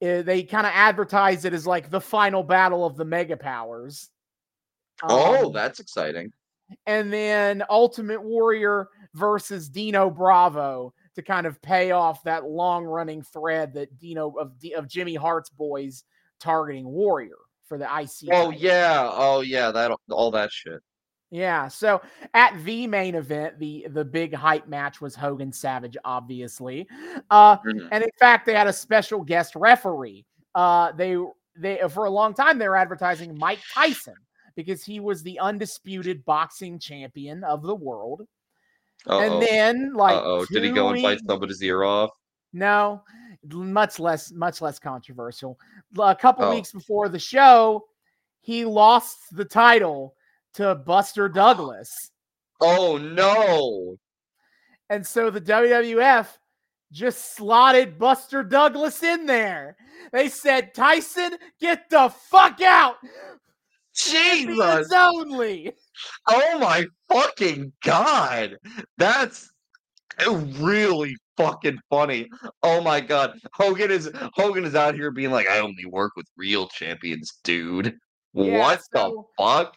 Uh, 0.00 0.22
they 0.22 0.44
kind 0.44 0.66
of 0.66 0.72
advertise 0.74 1.44
it 1.44 1.52
as 1.52 1.66
like 1.66 1.90
the 1.90 2.00
final 2.00 2.42
battle 2.42 2.86
of 2.86 2.96
the 2.96 3.04
mega 3.04 3.36
powers. 3.36 4.10
Oh, 5.02 5.34
um, 5.34 5.46
oh, 5.46 5.50
that's 5.50 5.80
exciting. 5.80 6.32
And 6.86 7.12
then 7.12 7.64
Ultimate 7.70 8.22
Warrior 8.22 8.88
versus 9.14 9.68
Dino 9.68 10.10
Bravo 10.10 10.92
to 11.14 11.22
kind 11.22 11.46
of 11.46 11.60
pay 11.62 11.90
off 11.90 12.22
that 12.24 12.44
long 12.44 12.84
running 12.84 13.22
thread 13.22 13.74
that 13.74 13.98
Dino 13.98 14.34
of 14.38 14.52
of 14.76 14.88
Jimmy 14.88 15.14
Hart's 15.14 15.50
boys 15.50 16.04
targeting 16.38 16.86
Warrior 16.86 17.38
for 17.66 17.78
the 17.78 17.84
IC. 17.84 18.30
Oh 18.32 18.50
yeah, 18.50 19.10
oh 19.12 19.40
yeah, 19.40 19.70
that 19.70 19.90
all 20.10 20.30
that 20.30 20.52
shit. 20.52 20.80
Yeah. 21.30 21.68
So 21.68 22.00
at 22.34 22.62
the 22.64 22.86
main 22.86 23.14
event, 23.14 23.58
the 23.58 23.86
the 23.90 24.04
big 24.04 24.34
hype 24.34 24.66
match 24.66 25.00
was 25.00 25.14
Hogan 25.14 25.52
Savage, 25.52 25.96
obviously. 26.04 26.88
Uh, 27.30 27.58
mm-hmm. 27.58 27.88
And 27.92 28.02
in 28.02 28.10
fact, 28.18 28.46
they 28.46 28.54
had 28.54 28.66
a 28.66 28.72
special 28.72 29.22
guest 29.22 29.54
referee. 29.54 30.24
Uh, 30.54 30.92
they 30.92 31.16
they 31.56 31.80
for 31.90 32.06
a 32.06 32.10
long 32.10 32.34
time 32.34 32.58
they 32.58 32.68
were 32.68 32.76
advertising 32.76 33.36
Mike 33.36 33.60
Tyson 33.74 34.14
because 34.56 34.82
he 34.82 35.00
was 35.00 35.22
the 35.22 35.38
undisputed 35.38 36.24
boxing 36.24 36.78
champion 36.78 37.44
of 37.44 37.62
the 37.62 37.74
world. 37.74 38.22
Uh-oh. 39.06 39.20
And 39.20 39.42
then, 39.42 39.94
like, 39.94 40.16
oh, 40.16 40.44
did 40.50 40.64
he 40.64 40.70
go 40.70 40.88
and 40.88 41.02
bite 41.02 41.20
somebody's 41.26 41.62
ear 41.62 41.84
off? 41.84 42.10
No, 42.52 43.02
much 43.52 44.00
less, 44.00 44.32
much 44.32 44.60
less 44.60 44.78
controversial. 44.78 45.58
A 45.98 46.16
couple 46.16 46.46
oh. 46.46 46.50
weeks 46.50 46.72
before 46.72 47.08
the 47.08 47.18
show, 47.18 47.84
he 48.40 48.64
lost 48.64 49.18
the 49.30 49.44
title 49.44 50.16
to 50.58 50.74
Buster 50.74 51.28
Douglas. 51.28 52.10
Oh 52.60 52.98
no. 52.98 53.96
And 54.90 55.06
so 55.06 55.30
the 55.30 55.40
WWF 55.40 56.26
just 56.90 57.36
slotted 57.36 57.96
Buster 57.96 58.42
Douglas 58.42 59.04
in 59.04 59.26
there. 59.26 59.76
They 60.12 60.28
said, 60.28 60.74
Tyson, 60.74 61.36
get 61.60 61.88
the 61.90 62.08
fuck 62.08 62.60
out. 62.60 62.96
Jesus. 63.94 64.90
only. 64.92 65.72
Oh 66.26 66.58
my 66.58 66.86
fucking 67.08 67.72
god. 67.84 68.56
That's 68.96 69.48
really 70.26 71.14
fucking 71.36 71.78
funny. 71.88 72.28
Oh 72.64 72.80
my 72.80 73.00
god. 73.00 73.38
Hogan 73.54 73.92
is 73.92 74.10
Hogan 74.34 74.64
is 74.64 74.74
out 74.74 74.96
here 74.96 75.12
being 75.12 75.30
like, 75.30 75.46
I 75.46 75.60
only 75.60 75.84
work 75.86 76.16
with 76.16 76.26
real 76.36 76.66
champions, 76.66 77.38
dude. 77.44 77.94
Yeah, 78.34 78.58
what 78.58 78.80
so, 78.92 79.26
the 79.38 79.44
fuck? 79.44 79.76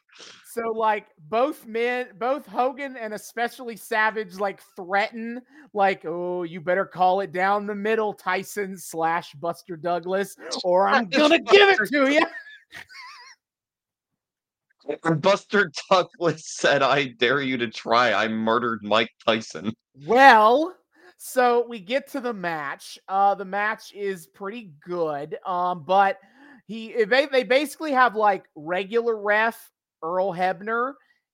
So 0.52 0.72
like 0.72 1.08
both 1.30 1.66
men, 1.66 2.08
both 2.20 2.46
Hogan 2.46 2.98
and 2.98 3.14
especially 3.14 3.78
Savage 3.78 4.36
like 4.36 4.62
threaten, 4.76 5.42
like, 5.74 6.04
oh, 6.04 6.44
you 6.44 6.60
better 6.60 6.86
call 6.86 7.22
it 7.22 7.32
down 7.32 7.66
the 7.66 7.76
middle, 7.76 8.14
Tyson 8.14 8.78
slash 8.78 9.34
Buster 9.36 9.78
Douglas, 9.78 10.36
or 10.66 10.90
I'm 10.90 11.08
gonna 11.08 11.40
give 11.40 11.70
it 11.70 11.88
to 11.92 12.12
you. 12.12 12.22
Buster 15.20 15.72
Douglas 15.90 16.46
said, 16.48 16.82
I 16.82 17.06
dare 17.06 17.42
you 17.42 17.56
to 17.58 17.70
try. 17.70 18.12
I 18.12 18.28
murdered 18.28 18.84
Mike 18.84 19.12
Tyson. 19.26 19.74
Well, 20.06 20.76
So 21.16 21.66
we 21.70 21.80
get 21.80 22.10
to 22.10 22.20
the 22.20 22.34
match. 22.34 23.00
Uh, 23.08 23.36
the 23.36 23.46
match 23.46 23.94
is 23.94 24.28
pretty 24.28 24.74
good. 24.86 25.38
Um, 25.46 25.84
but 25.86 26.18
he 26.68 27.06
they, 27.06 27.28
they 27.28 27.44
basically 27.44 27.94
have 27.94 28.16
like 28.16 28.46
regular 28.56 29.16
ref 29.16 29.71
Earl 30.04 30.34
Hebner, 30.34 30.94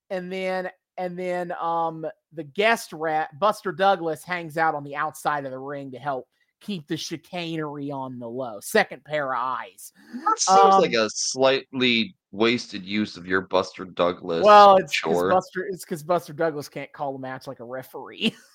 and 0.10 0.32
then 0.32 0.70
and 0.98 1.18
then 1.18 1.54
um 1.62 2.06
the 2.34 2.44
guest 2.44 2.94
rat 2.94 3.38
Buster 3.40 3.72
Douglas 3.72 4.24
hangs 4.24 4.58
out 4.58 4.76
on 4.76 4.84
the 4.84 4.96
outside 4.96 5.46
of 5.46 5.52
the 5.52 5.60
ring 5.60 5.92
to 5.92 6.00
help 6.00 6.28
keep 6.60 6.88
the 6.88 6.98
chicanery 6.98 7.92
on 7.92 8.20
the 8.20 8.28
low. 8.28 8.60
Second 8.62 9.04
pair 9.04 9.34
of 9.34 9.40
eyes. 9.40 9.92
That 10.26 10.40
seems 10.40 10.60
um, 10.60 10.82
like 10.82 10.94
a 10.94 11.10
slightly 11.10 12.16
wasted 12.32 12.84
use 12.84 13.18
of 13.18 13.28
your 13.28 13.42
Buster 13.42 13.86
Douglas. 13.86 14.44
Well, 14.44 14.78
it's 14.78 15.00
because 15.00 15.30
Buster. 15.30 15.68
It's 15.70 15.86
because 15.86 16.04
Buster 16.04 16.34
Douglas 16.34 16.70
can't 16.70 16.92
call 16.92 17.16
a 17.16 17.20
match 17.20 17.48
like 17.48 17.60
a 17.60 17.66
referee. 17.66 18.36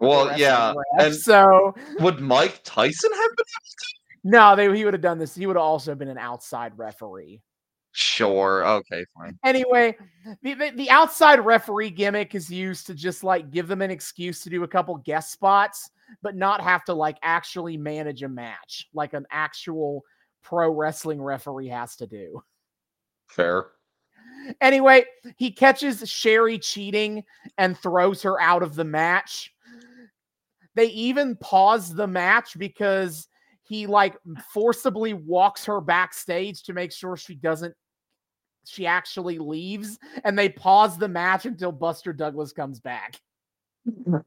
Well, 0.00 0.38
yeah, 0.38 0.72
ref. 0.96 1.06
and 1.06 1.14
so 1.14 1.74
would 1.98 2.20
Mike 2.20 2.62
Tyson 2.64 3.10
have 3.12 3.36
been? 3.36 3.44
No, 4.24 4.56
they, 4.56 4.74
he 4.74 4.86
would 4.86 4.94
have 4.94 5.02
done 5.02 5.18
this. 5.18 5.34
He 5.34 5.46
would 5.46 5.56
have 5.56 5.62
also 5.62 5.94
been 5.94 6.08
an 6.08 6.16
outside 6.16 6.72
referee. 6.78 7.42
Sure. 7.92 8.64
Okay, 8.64 9.04
fine. 9.16 9.36
Anyway, 9.44 9.96
the, 10.42 10.54
the, 10.54 10.70
the, 10.76 10.90
outside 10.90 11.44
referee 11.44 11.90
gimmick 11.90 12.34
is 12.36 12.48
used 12.48 12.86
to 12.86 12.94
just 12.94 13.24
like 13.24 13.50
give 13.50 13.66
them 13.66 13.82
an 13.82 13.90
excuse 13.90 14.42
to 14.42 14.50
do 14.50 14.62
a 14.62 14.68
couple 14.68 14.96
guest 14.98 15.32
spots, 15.32 15.90
but 16.22 16.36
not 16.36 16.60
have 16.60 16.84
to 16.84 16.94
like 16.94 17.18
actually 17.22 17.76
manage 17.76 18.22
a 18.22 18.28
match 18.28 18.88
like 18.94 19.12
an 19.12 19.26
actual 19.32 20.04
pro 20.42 20.70
wrestling 20.70 21.20
referee 21.20 21.68
has 21.68 21.96
to 21.96 22.06
do. 22.06 22.42
Fair. 23.26 23.66
Anyway, 24.60 25.04
he 25.36 25.50
catches 25.50 26.08
Sherri 26.08 26.58
cheating 26.58 27.24
and 27.58 27.76
throws 27.76 28.22
her 28.22 28.40
out 28.40 28.62
of 28.62 28.74
the 28.74 28.84
match. 28.84 29.52
They 30.76 30.86
even 30.86 31.36
pause 31.36 31.94
the 31.94 32.06
match 32.06 32.56
because 32.56 33.28
he 33.70 33.86
like 33.86 34.16
forcibly 34.52 35.14
walks 35.14 35.64
her 35.64 35.80
backstage 35.80 36.64
to 36.64 36.72
make 36.72 36.90
sure 36.90 37.16
she 37.16 37.36
doesn't 37.36 37.72
she 38.64 38.84
actually 38.84 39.38
leaves 39.38 39.96
and 40.24 40.36
they 40.36 40.48
pause 40.48 40.98
the 40.98 41.06
match 41.06 41.46
until 41.46 41.70
Buster 41.70 42.12
Douglas 42.12 42.52
comes 42.52 42.80
back. 42.80 43.20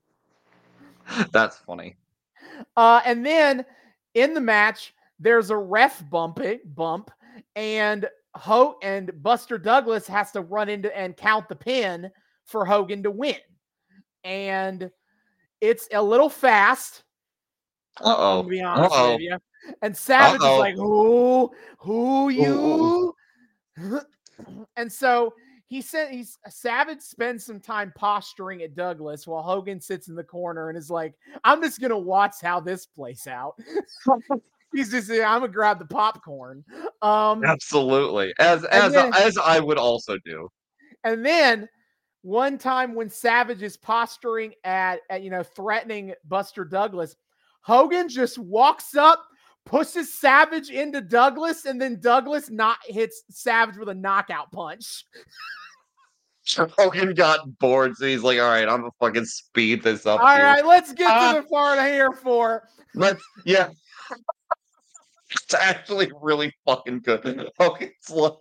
That's 1.33 1.57
funny. 1.57 1.97
Uh 2.77 3.01
and 3.05 3.25
then 3.25 3.65
in 4.13 4.33
the 4.33 4.39
match 4.39 4.93
there's 5.19 5.49
a 5.49 5.57
ref 5.57 6.09
bump 6.09 6.39
it, 6.39 6.73
bump 6.73 7.11
and 7.57 8.07
Ho 8.35 8.77
and 8.81 9.11
Buster 9.21 9.57
Douglas 9.57 10.07
has 10.07 10.31
to 10.31 10.41
run 10.41 10.69
into 10.69 10.97
and 10.97 11.17
count 11.17 11.49
the 11.49 11.55
pin 11.57 12.09
for 12.45 12.63
Hogan 12.63 13.03
to 13.03 13.11
win. 13.11 13.35
And 14.23 14.89
it's 15.59 15.89
a 15.91 16.01
little 16.01 16.29
fast 16.29 17.03
uh-oh. 18.01 18.43
To 18.43 18.49
be 18.49 18.61
honest 18.61 18.93
Uh-oh. 18.93 19.13
with 19.13 19.21
you. 19.21 19.37
And 19.81 19.95
Savage 19.95 20.41
Uh-oh. 20.41 20.53
is 20.53 20.59
like, 20.59 20.75
who, 20.75 21.51
who 21.77 22.29
you? 22.29 23.15
and 24.75 24.91
so 24.91 25.33
he 25.67 25.81
said 25.81 26.11
he's 26.11 26.37
Savage 26.49 27.01
spends 27.01 27.45
some 27.45 27.59
time 27.59 27.91
posturing 27.95 28.61
at 28.61 28.75
Douglas 28.75 29.25
while 29.25 29.41
Hogan 29.41 29.81
sits 29.81 30.07
in 30.07 30.15
the 30.15 30.23
corner 30.23 30.69
and 30.69 30.77
is 30.77 30.91
like, 30.91 31.15
I'm 31.43 31.61
just 31.61 31.81
gonna 31.81 31.97
watch 31.97 32.35
how 32.41 32.59
this 32.59 32.85
plays 32.85 33.25
out. 33.27 33.55
he's 34.73 34.91
just 34.91 35.09
I'm 35.09 35.41
gonna 35.41 35.47
grab 35.47 35.79
the 35.79 35.85
popcorn. 35.85 36.63
Um 37.01 37.43
absolutely. 37.43 38.33
As 38.39 38.63
as 38.65 38.93
then, 38.93 39.11
as 39.15 39.37
I 39.37 39.59
would 39.59 39.77
also 39.77 40.17
do. 40.23 40.49
And 41.03 41.25
then 41.25 41.67
one 42.21 42.57
time 42.57 42.95
when 42.95 43.09
Savage 43.09 43.63
is 43.63 43.75
posturing 43.75 44.53
at, 44.63 44.99
at 45.09 45.23
you 45.23 45.29
know 45.29 45.43
threatening 45.43 46.13
Buster 46.27 46.65
Douglas, 46.65 47.15
Hogan 47.63 48.09
just 48.09 48.37
walks 48.37 48.95
up, 48.95 49.25
pushes 49.65 50.13
Savage 50.13 50.69
into 50.69 51.01
Douglas, 51.01 51.65
and 51.65 51.81
then 51.81 51.99
Douglas 51.99 52.49
not 52.49 52.77
hits 52.85 53.23
Savage 53.29 53.77
with 53.77 53.89
a 53.89 53.95
knockout 53.95 54.51
punch. 54.51 55.05
Hogan 56.77 57.13
got 57.13 57.57
bored, 57.59 57.95
so 57.95 58.05
he's 58.05 58.21
like, 58.21 58.37
"All 58.37 58.49
right, 58.49 58.67
I'm 58.67 58.81
gonna 58.81 58.91
fucking 58.99 59.25
speed 59.25 59.81
this 59.81 60.05
up." 60.05 60.19
All 60.19 60.25
right, 60.25 60.65
let's 60.65 60.91
get 60.91 61.09
uh, 61.09 61.35
to 61.35 61.41
the 61.41 61.47
part 61.47 61.79
I'm 61.79 61.91
here 61.93 62.11
for. 62.11 62.67
Let's, 62.95 63.23
yeah. 63.45 63.69
it's 65.31 65.53
actually 65.53 66.11
really 66.21 66.53
fucking 66.65 66.99
good. 66.99 67.49
Hogan's 67.57 68.09
like, 68.09 68.33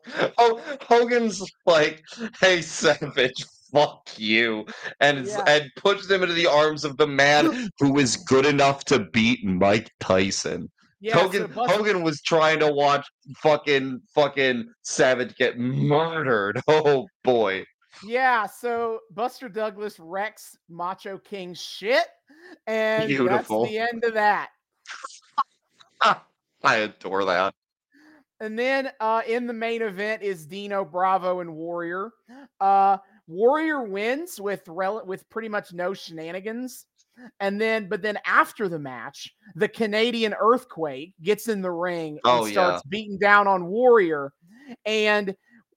Hogan's 0.82 1.42
like, 1.64 2.02
"Hey, 2.40 2.60
Savage, 2.60 3.44
fuck 3.72 4.08
you 4.16 4.66
and 5.00 5.26
yeah. 5.26 5.44
and 5.46 5.70
puts 5.76 6.06
them 6.06 6.22
into 6.22 6.34
the 6.34 6.46
arms 6.46 6.84
of 6.84 6.96
the 6.96 7.06
man 7.06 7.70
who 7.78 7.98
is 7.98 8.16
good 8.16 8.46
enough 8.46 8.84
to 8.84 9.00
beat 9.12 9.44
Mike 9.44 9.90
Tyson. 10.00 10.70
Yeah, 11.00 11.18
Hogan 11.18 11.52
so 11.52 11.66
Hogan 11.66 12.02
was 12.02 12.22
trying 12.22 12.60
to 12.60 12.70
watch 12.70 13.06
fucking 13.38 14.00
fucking 14.14 14.70
Savage 14.82 15.34
get 15.36 15.58
murdered. 15.58 16.60
Oh 16.68 17.06
boy. 17.24 17.64
Yeah, 18.04 18.46
so 18.46 19.00
Buster 19.10 19.48
Douglas 19.48 19.98
wrecks 19.98 20.56
Macho 20.68 21.18
King 21.18 21.54
shit, 21.54 22.06
and 22.66 23.08
Beautiful. 23.08 23.62
that's 23.62 23.72
the 23.72 23.78
end 23.78 24.04
of 24.04 24.14
that. 24.14 24.50
I 26.64 26.76
adore 26.76 27.24
that. 27.24 27.54
And 28.40 28.58
then 28.58 28.90
uh, 28.98 29.22
in 29.26 29.46
the 29.46 29.52
main 29.52 29.82
event 29.82 30.22
is 30.22 30.46
Dino 30.46 30.84
Bravo 30.84 31.40
and 31.40 31.54
Warrior. 31.54 32.10
Uh, 32.60 32.98
Warrior 33.26 33.82
wins 33.84 34.40
with 34.40 34.62
rel- 34.66 35.04
with 35.06 35.28
pretty 35.30 35.48
much 35.48 35.72
no 35.72 35.94
shenanigans. 35.94 36.86
And 37.40 37.60
then, 37.60 37.88
but 37.88 38.02
then 38.02 38.18
after 38.26 38.68
the 38.68 38.78
match, 38.78 39.34
the 39.54 39.68
Canadian 39.68 40.34
Earthquake 40.38 41.14
gets 41.22 41.48
in 41.48 41.60
the 41.60 41.70
ring 41.70 42.12
and 42.12 42.20
oh, 42.24 42.46
starts 42.46 42.82
yeah. 42.84 42.88
beating 42.88 43.18
down 43.18 43.46
on 43.46 43.66
Warrior. 43.66 44.32
And 44.86 45.34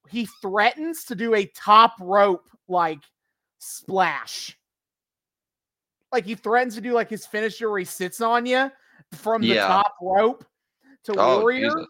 he 0.10 0.28
threatens 0.42 1.04
to 1.06 1.16
do 1.16 1.36
a 1.36 1.46
top 1.56 1.96
rope 2.00 2.48
like 2.68 3.00
splash. 3.60 4.58
Like 6.12 6.26
he 6.26 6.36
threatens 6.36 6.76
to 6.76 6.82
do 6.82 6.94
like 6.94 7.10
his 7.10 7.26
finisher 7.26 7.70
where 7.70 7.80
he 7.80 7.86
sits 7.86 8.22
on 8.22 8.46
you 8.46 8.72
from 9.12 9.42
the 9.42 9.50
yeah. 9.50 9.68
top 9.68 9.94
rope 10.02 10.46
to 11.04 11.16
oh, 11.18 11.42
Warrior. 11.42 11.70
Jesus. 11.70 11.88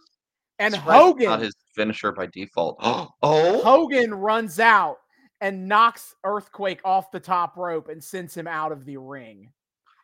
And 0.58 0.76
Hogan 0.76 1.26
not 1.26 1.42
his 1.42 1.56
finisher 1.76 2.12
by 2.12 2.28
default. 2.28 2.78
oh, 2.82 3.62
Hogan 3.62 4.14
runs 4.14 4.60
out 4.60 4.98
and 5.46 5.68
knocks 5.68 6.16
Earthquake 6.24 6.82
off 6.84 7.12
the 7.12 7.20
top 7.20 7.56
rope 7.56 7.88
and 7.88 8.04
sends 8.04 8.36
him 8.36 8.48
out 8.48 8.72
of 8.72 8.84
the 8.84 8.98
ring. 8.98 9.52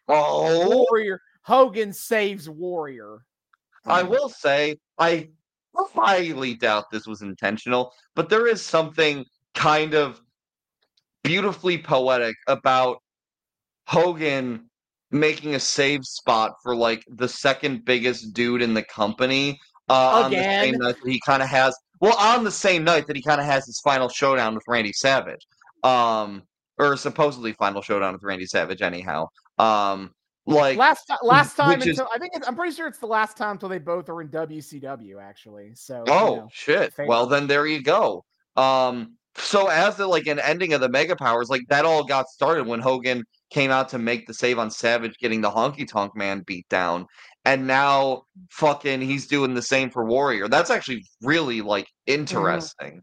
Oh, 0.08 0.86
Warrior 0.88 1.20
Hogan 1.42 1.94
saves 1.94 2.48
Warrior. 2.48 3.26
I 3.88 4.04
will 4.04 4.30
say, 4.30 4.78
I 5.00 5.30
highly 5.76 6.54
doubt 6.54 6.92
this 6.92 7.08
was 7.08 7.24
intentional, 7.24 7.92
but 8.16 8.30
there 8.30 8.46
is 8.46 8.64
something 8.64 9.26
kind 9.56 9.96
of 9.96 10.22
beautifully 11.24 11.80
poetic 11.80 12.36
about 12.46 13.02
Hogan 13.88 14.70
making 15.10 15.56
a 15.56 15.60
save 15.60 16.06
spot 16.06 16.54
for 16.62 16.76
like 16.76 17.04
the 17.10 17.28
second 17.28 17.84
biggest 17.84 18.34
dude 18.34 18.62
in 18.62 18.76
the 18.76 18.84
company 18.84 19.60
uh, 19.90 20.24
on 20.24 20.32
the 20.32 20.38
same 20.38 20.76
night 20.76 20.96
he 21.04 21.20
kind 21.26 21.42
of 21.42 21.50
has 21.50 21.76
well, 22.02 22.18
on 22.18 22.44
the 22.44 22.52
same 22.52 22.84
night 22.84 23.08
that 23.08 23.16
he 23.16 23.22
kind 23.22 23.40
of 23.40 23.46
has 23.46 23.66
his 23.66 23.80
final 23.80 24.10
showdown 24.10 24.56
with 24.56 24.64
Randy 24.68 24.92
Savage, 24.92 25.48
um, 25.84 26.44
or 26.78 26.98
supposedly 26.98 27.54
final 27.54 27.82
showdown 27.82 28.14
with 28.14 28.24
Randy 28.24 28.48
Savage, 28.48 28.82
anyhow. 28.82 29.28
Um, 29.58 30.12
like 30.48 30.78
last 30.78 31.12
last 31.22 31.56
time 31.56 31.74
until, 31.74 31.92
is, 31.92 32.02
I 32.14 32.18
think 32.18 32.34
I'm 32.48 32.56
pretty 32.56 32.76
sure 32.76 32.88
it's 32.88 32.98
the 32.98 33.06
last 33.06 33.38
time 33.38 33.52
until 33.52 33.70
they 33.70 33.78
both 33.78 34.10
are 34.10 34.22
in 34.22 34.30
WCW 34.30 35.22
actually. 35.22 35.72
So 35.76 36.04
oh 36.08 36.30
you 36.30 36.36
know, 36.38 36.48
shit. 36.52 36.94
Well 36.98 37.28
then 37.28 37.46
there 37.46 37.68
you 37.68 37.84
go. 37.84 38.26
Um, 38.58 39.18
so 39.36 39.68
as 39.68 39.98
the 39.98 40.08
like 40.08 40.26
an 40.26 40.40
ending 40.40 40.74
of 40.74 40.82
the 40.82 40.90
Mega 40.90 41.16
Powers, 41.16 41.50
like 41.50 41.62
that 41.70 41.86
all 41.86 42.04
got 42.04 42.28
started 42.28 42.66
when 42.66 42.80
Hogan 42.80 43.24
came 43.52 43.70
out 43.70 43.90
to 43.90 44.00
make 44.00 44.26
the 44.26 44.34
save 44.34 44.58
on 44.58 44.72
Savage, 44.72 45.18
getting 45.20 45.42
the 45.42 45.52
Honky 45.52 45.88
Tonk 45.88 46.16
Man 46.16 46.42
beat 46.48 46.68
down, 46.70 47.06
and 47.46 47.68
now 47.68 48.24
fucking 48.50 49.02
he's 49.02 49.28
doing 49.28 49.54
the 49.54 49.62
same 49.62 49.90
for 49.90 50.06
Warrior. 50.06 50.48
That's 50.48 50.70
actually 50.70 51.06
really 51.22 51.62
like 51.62 51.86
mm-hmm. 51.86 52.20
interesting. 52.20 53.02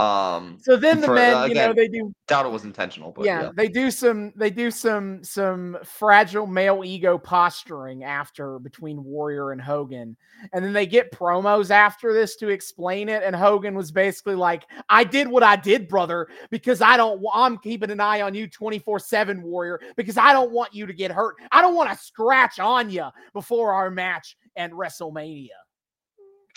Um, 0.00 0.58
so 0.62 0.76
then 0.76 1.00
the 1.00 1.06
for, 1.06 1.14
men, 1.14 1.34
uh, 1.34 1.44
again, 1.44 1.56
you 1.56 1.62
know, 1.62 1.72
they 1.74 1.88
do 1.88 2.14
doubt 2.26 2.46
it 2.46 2.52
was 2.52 2.64
intentional, 2.64 3.12
but 3.12 3.24
yeah, 3.24 3.42
yeah, 3.42 3.50
they 3.54 3.68
do 3.68 3.90
some 3.90 4.32
they 4.34 4.50
do 4.50 4.70
some 4.70 5.22
some 5.22 5.76
fragile 5.84 6.46
male 6.46 6.82
ego 6.84 7.18
posturing 7.18 8.04
after 8.04 8.58
between 8.58 9.04
Warrior 9.04 9.52
and 9.52 9.60
Hogan, 9.60 10.16
and 10.52 10.64
then 10.64 10.72
they 10.72 10.86
get 10.86 11.12
promos 11.12 11.70
after 11.70 12.12
this 12.12 12.36
to 12.36 12.48
explain 12.48 13.08
it. 13.08 13.22
And 13.22 13.36
Hogan 13.36 13.74
was 13.74 13.92
basically 13.92 14.36
like, 14.36 14.64
"I 14.88 15.04
did 15.04 15.28
what 15.28 15.42
I 15.42 15.56
did, 15.56 15.86
brother, 15.86 16.28
because 16.50 16.80
I 16.80 16.96
don't. 16.96 17.22
I'm 17.34 17.58
keeping 17.58 17.90
an 17.90 18.00
eye 18.00 18.22
on 18.22 18.34
you 18.34 18.46
24 18.46 18.98
seven, 19.00 19.42
Warrior, 19.42 19.80
because 19.96 20.16
I 20.16 20.32
don't 20.32 20.52
want 20.52 20.74
you 20.74 20.86
to 20.86 20.92
get 20.92 21.10
hurt. 21.10 21.36
I 21.52 21.60
don't 21.60 21.74
want 21.74 21.90
to 21.90 21.96
scratch 21.96 22.58
on 22.58 22.90
you 22.90 23.06
before 23.32 23.72
our 23.72 23.90
match 23.90 24.36
and 24.56 24.72
WrestleMania." 24.72 25.48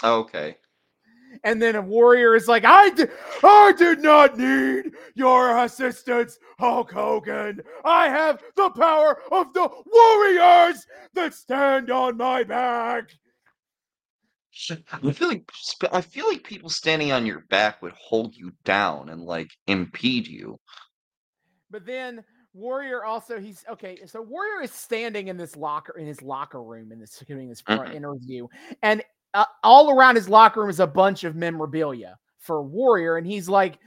Okay. 0.03 0.57
And 1.43 1.61
then 1.61 1.75
a 1.75 1.81
warrior 1.81 2.35
is 2.35 2.47
like, 2.47 2.65
I, 2.65 2.89
di- 2.89 3.07
I 3.43 3.73
did 3.77 4.01
not 4.01 4.37
need 4.37 4.91
your 5.15 5.57
assistance, 5.59 6.37
Hulk 6.59 6.91
Hogan. 6.91 7.61
I 7.83 8.09
have 8.09 8.41
the 8.55 8.69
power 8.71 9.19
of 9.31 9.53
the 9.53 9.69
warriors 9.85 10.85
that 11.13 11.33
stand 11.33 11.89
on 11.91 12.17
my 12.17 12.43
back. 12.43 13.09
I 14.91 15.11
feel 15.11 15.29
like 15.29 15.51
I 15.91 16.01
feel 16.01 16.27
like 16.27 16.43
people 16.43 16.69
standing 16.69 17.11
on 17.11 17.25
your 17.25 17.39
back 17.49 17.81
would 17.81 17.93
hold 17.93 18.35
you 18.35 18.51
down 18.63 19.09
and 19.09 19.21
like 19.21 19.49
impede 19.65 20.27
you. 20.27 20.59
But 21.71 21.87
then 21.87 22.23
Warrior 22.53 23.03
also 23.03 23.39
he's 23.39 23.65
okay. 23.67 23.97
So 24.05 24.21
Warrior 24.21 24.61
is 24.61 24.71
standing 24.71 25.27
in 25.27 25.37
this 25.37 25.55
locker 25.55 25.97
in 25.97 26.05
his 26.05 26.21
locker 26.21 26.61
room 26.61 26.91
in 26.91 26.99
this 26.99 27.17
doing 27.27 27.49
this 27.49 27.63
mm-hmm. 27.63 27.93
interview, 27.93 28.47
and 28.83 29.01
uh, 29.33 29.45
all 29.63 29.91
around 29.91 30.15
his 30.15 30.29
locker 30.29 30.61
room 30.61 30.69
is 30.69 30.79
a 30.79 30.87
bunch 30.87 31.23
of 31.23 31.35
memorabilia 31.35 32.17
for 32.39 32.61
Warrior, 32.61 33.17
and 33.17 33.25
he's 33.25 33.49
like, 33.49 33.79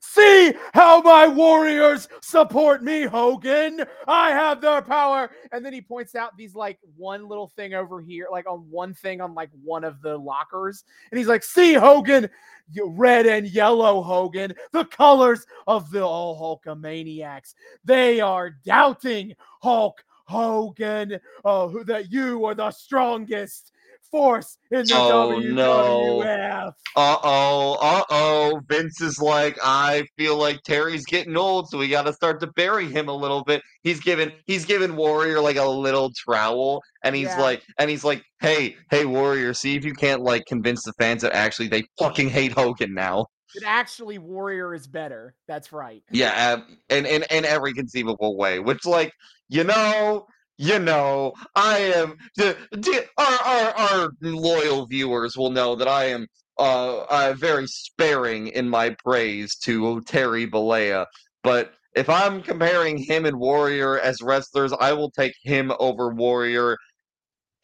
See 0.00 0.54
how 0.72 1.02
my 1.02 1.28
warriors 1.28 2.08
support 2.22 2.82
me, 2.82 3.02
Hogan. 3.02 3.84
I 4.08 4.30
have 4.30 4.62
their 4.62 4.80
power. 4.80 5.30
And 5.52 5.64
then 5.64 5.74
he 5.74 5.82
points 5.82 6.14
out 6.14 6.36
these 6.36 6.54
like 6.54 6.78
one 6.96 7.28
little 7.28 7.48
thing 7.48 7.74
over 7.74 8.00
here, 8.00 8.28
like 8.32 8.48
on 8.48 8.60
one 8.70 8.94
thing 8.94 9.20
on 9.20 9.34
like 9.34 9.50
one 9.62 9.84
of 9.84 10.00
the 10.00 10.16
lockers. 10.16 10.84
And 11.10 11.18
he's 11.18 11.26
like, 11.26 11.44
See, 11.44 11.74
Hogan, 11.74 12.30
red 12.82 13.26
and 13.26 13.46
yellow, 13.46 14.02
Hogan, 14.02 14.54
the 14.72 14.86
colors 14.86 15.44
of 15.66 15.90
the 15.90 16.02
all 16.02 16.60
Hulkamaniacs. 16.64 17.54
They 17.84 18.20
are 18.20 18.50
doubting 18.64 19.34
Hulk 19.60 20.02
Hogan, 20.26 21.18
uh, 21.44 21.68
that 21.84 22.10
you 22.10 22.46
are 22.46 22.54
the 22.54 22.70
strongest 22.70 23.72
force 24.14 24.58
in 24.70 24.84
the 24.86 24.94
oh, 24.94 25.40
WWF. 25.40 25.52
No. 25.52 26.72
Uh 26.94 27.16
oh, 27.24 27.76
uh 27.80 28.04
oh. 28.10 28.60
Vince 28.68 29.00
is 29.00 29.18
like, 29.18 29.58
I 29.60 30.06
feel 30.16 30.36
like 30.36 30.62
Terry's 30.62 31.04
getting 31.04 31.36
old, 31.36 31.68
so 31.68 31.78
we 31.78 31.88
got 31.88 32.02
to 32.06 32.12
start 32.12 32.38
to 32.40 32.46
bury 32.46 32.86
him 32.86 33.08
a 33.08 33.14
little 33.14 33.42
bit. 33.42 33.60
He's 33.82 33.98
given 33.98 34.30
he's 34.46 34.64
given 34.64 34.94
Warrior 34.94 35.40
like 35.40 35.56
a 35.56 35.64
little 35.64 36.12
trowel, 36.16 36.80
and 37.02 37.16
he's 37.16 37.26
yeah. 37.26 37.40
like, 37.40 37.62
and 37.78 37.90
he's 37.90 38.04
like, 38.04 38.22
hey, 38.40 38.76
hey, 38.90 39.04
Warrior, 39.04 39.52
see 39.52 39.74
if 39.74 39.84
you 39.84 39.94
can't 39.94 40.22
like 40.22 40.44
convince 40.46 40.84
the 40.84 40.92
fans 40.92 41.22
that 41.22 41.34
actually 41.34 41.66
they 41.68 41.82
fucking 41.98 42.30
hate 42.30 42.52
Hogan 42.52 42.94
now. 42.94 43.26
That 43.56 43.64
actually 43.66 44.18
Warrior 44.18 44.74
is 44.74 44.86
better. 44.86 45.34
That's 45.48 45.72
right. 45.72 46.04
Yeah, 46.12 46.62
and 46.88 47.06
in 47.06 47.24
in 47.30 47.44
every 47.44 47.74
conceivable 47.74 48.36
way. 48.36 48.60
Which, 48.60 48.86
like, 48.86 49.12
you 49.48 49.64
know, 49.64 50.26
you 50.56 50.78
know, 50.78 51.32
I 51.54 51.78
am. 51.78 52.16
The, 52.36 52.56
our, 53.18 53.24
our 53.24 53.70
our 53.74 54.10
loyal 54.20 54.86
viewers 54.86 55.36
will 55.36 55.50
know 55.50 55.74
that 55.74 55.88
I 55.88 56.04
am 56.04 56.26
uh, 56.58 57.04
uh 57.08 57.34
very 57.36 57.66
sparing 57.66 58.48
in 58.48 58.68
my 58.68 58.90
praise 59.04 59.56
to 59.64 60.00
Terry 60.02 60.46
Bollea, 60.46 61.06
but 61.42 61.74
if 61.94 62.08
I'm 62.08 62.42
comparing 62.42 62.98
him 62.98 63.24
and 63.24 63.38
Warrior 63.38 63.98
as 64.00 64.20
wrestlers, 64.20 64.72
I 64.72 64.92
will 64.92 65.10
take 65.10 65.34
him 65.42 65.72
over 65.78 66.12
Warrior 66.12 66.76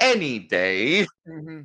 any 0.00 0.38
day. 0.38 1.06
Mm-hmm. 1.28 1.62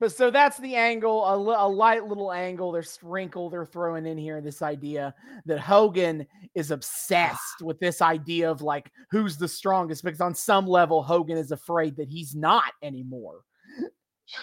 But 0.00 0.12
so 0.12 0.30
that's 0.30 0.58
the 0.58 0.76
angle, 0.76 1.24
a, 1.24 1.66
a 1.66 1.68
light 1.68 2.06
little 2.06 2.32
angle. 2.32 2.70
They're 2.70 2.82
sprinkle 2.84 3.50
they're 3.50 3.66
throwing 3.66 4.06
in 4.06 4.16
here 4.16 4.40
this 4.40 4.62
idea 4.62 5.14
that 5.46 5.58
Hogan 5.58 6.26
is 6.54 6.70
obsessed 6.70 7.62
with 7.62 7.80
this 7.80 8.00
idea 8.00 8.50
of 8.50 8.62
like 8.62 8.92
who's 9.10 9.36
the 9.36 9.48
strongest 9.48 10.04
because 10.04 10.20
on 10.20 10.34
some 10.34 10.66
level 10.66 11.02
Hogan 11.02 11.36
is 11.36 11.50
afraid 11.50 11.96
that 11.96 12.08
he's 12.08 12.34
not 12.34 12.72
anymore. 12.82 13.40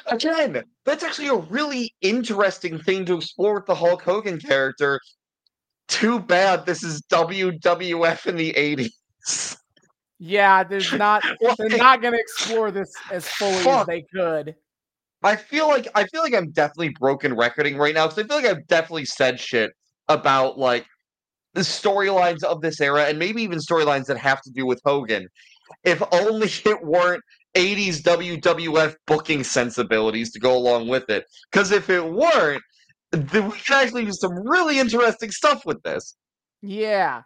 Again, 0.07 0.63
that's 0.83 1.03
actually 1.03 1.27
a 1.27 1.35
really 1.35 1.93
interesting 2.01 2.79
thing 2.79 3.05
to 3.05 3.17
explore 3.17 3.55
with 3.55 3.65
the 3.67 3.75
Hulk 3.75 4.01
Hogan 4.01 4.39
character. 4.39 4.99
Too 5.87 6.19
bad 6.19 6.65
this 6.65 6.83
is 6.83 7.01
WWF 7.03 8.25
in 8.25 8.35
the 8.35 8.51
80s. 8.53 9.57
Yeah, 10.17 10.63
there's 10.63 10.91
not 10.93 11.23
they're 11.57 11.69
not 11.77 12.01
gonna 12.01 12.17
explore 12.17 12.71
this 12.71 12.91
as 13.11 13.27
fully 13.27 13.63
fuck. 13.63 13.81
as 13.81 13.87
they 13.87 14.01
could. 14.01 14.55
I 15.25 15.35
feel 15.35 15.67
like 15.67 15.87
I 15.95 16.05
feel 16.05 16.21
like 16.21 16.35
I'm 16.35 16.51
definitely 16.51 16.93
broken 16.99 17.35
recording 17.35 17.77
right 17.77 17.95
now 17.95 18.07
because 18.07 18.23
I 18.23 18.27
feel 18.27 18.37
like 18.37 18.45
I've 18.45 18.67
definitely 18.67 19.05
said 19.05 19.39
shit 19.39 19.71
about 20.07 20.59
like 20.59 20.85
the 21.55 21.61
storylines 21.61 22.43
of 22.43 22.61
this 22.61 22.79
era 22.79 23.05
and 23.05 23.17
maybe 23.17 23.41
even 23.41 23.57
storylines 23.57 24.05
that 24.05 24.17
have 24.17 24.39
to 24.43 24.51
do 24.51 24.67
with 24.67 24.79
Hogan. 24.85 25.27
If 25.83 26.03
only 26.11 26.47
it 26.65 26.85
weren't 26.85 27.23
80s 27.55 28.03
WWF 28.03 28.95
booking 29.07 29.43
sensibilities 29.43 30.31
to 30.33 30.39
go 30.39 30.55
along 30.55 30.89
with 30.89 31.09
it. 31.09 31.25
Because 31.51 31.71
if 31.71 31.89
it 31.89 32.05
weren't, 32.05 32.61
then 33.11 33.45
we 33.45 33.57
could 33.57 33.75
actually 33.77 34.05
do 34.05 34.11
some 34.11 34.47
really 34.47 34.77
interesting 34.77 35.31
stuff 35.31 35.65
with 35.65 35.81
this. 35.81 36.15
Yeah. 36.61 37.23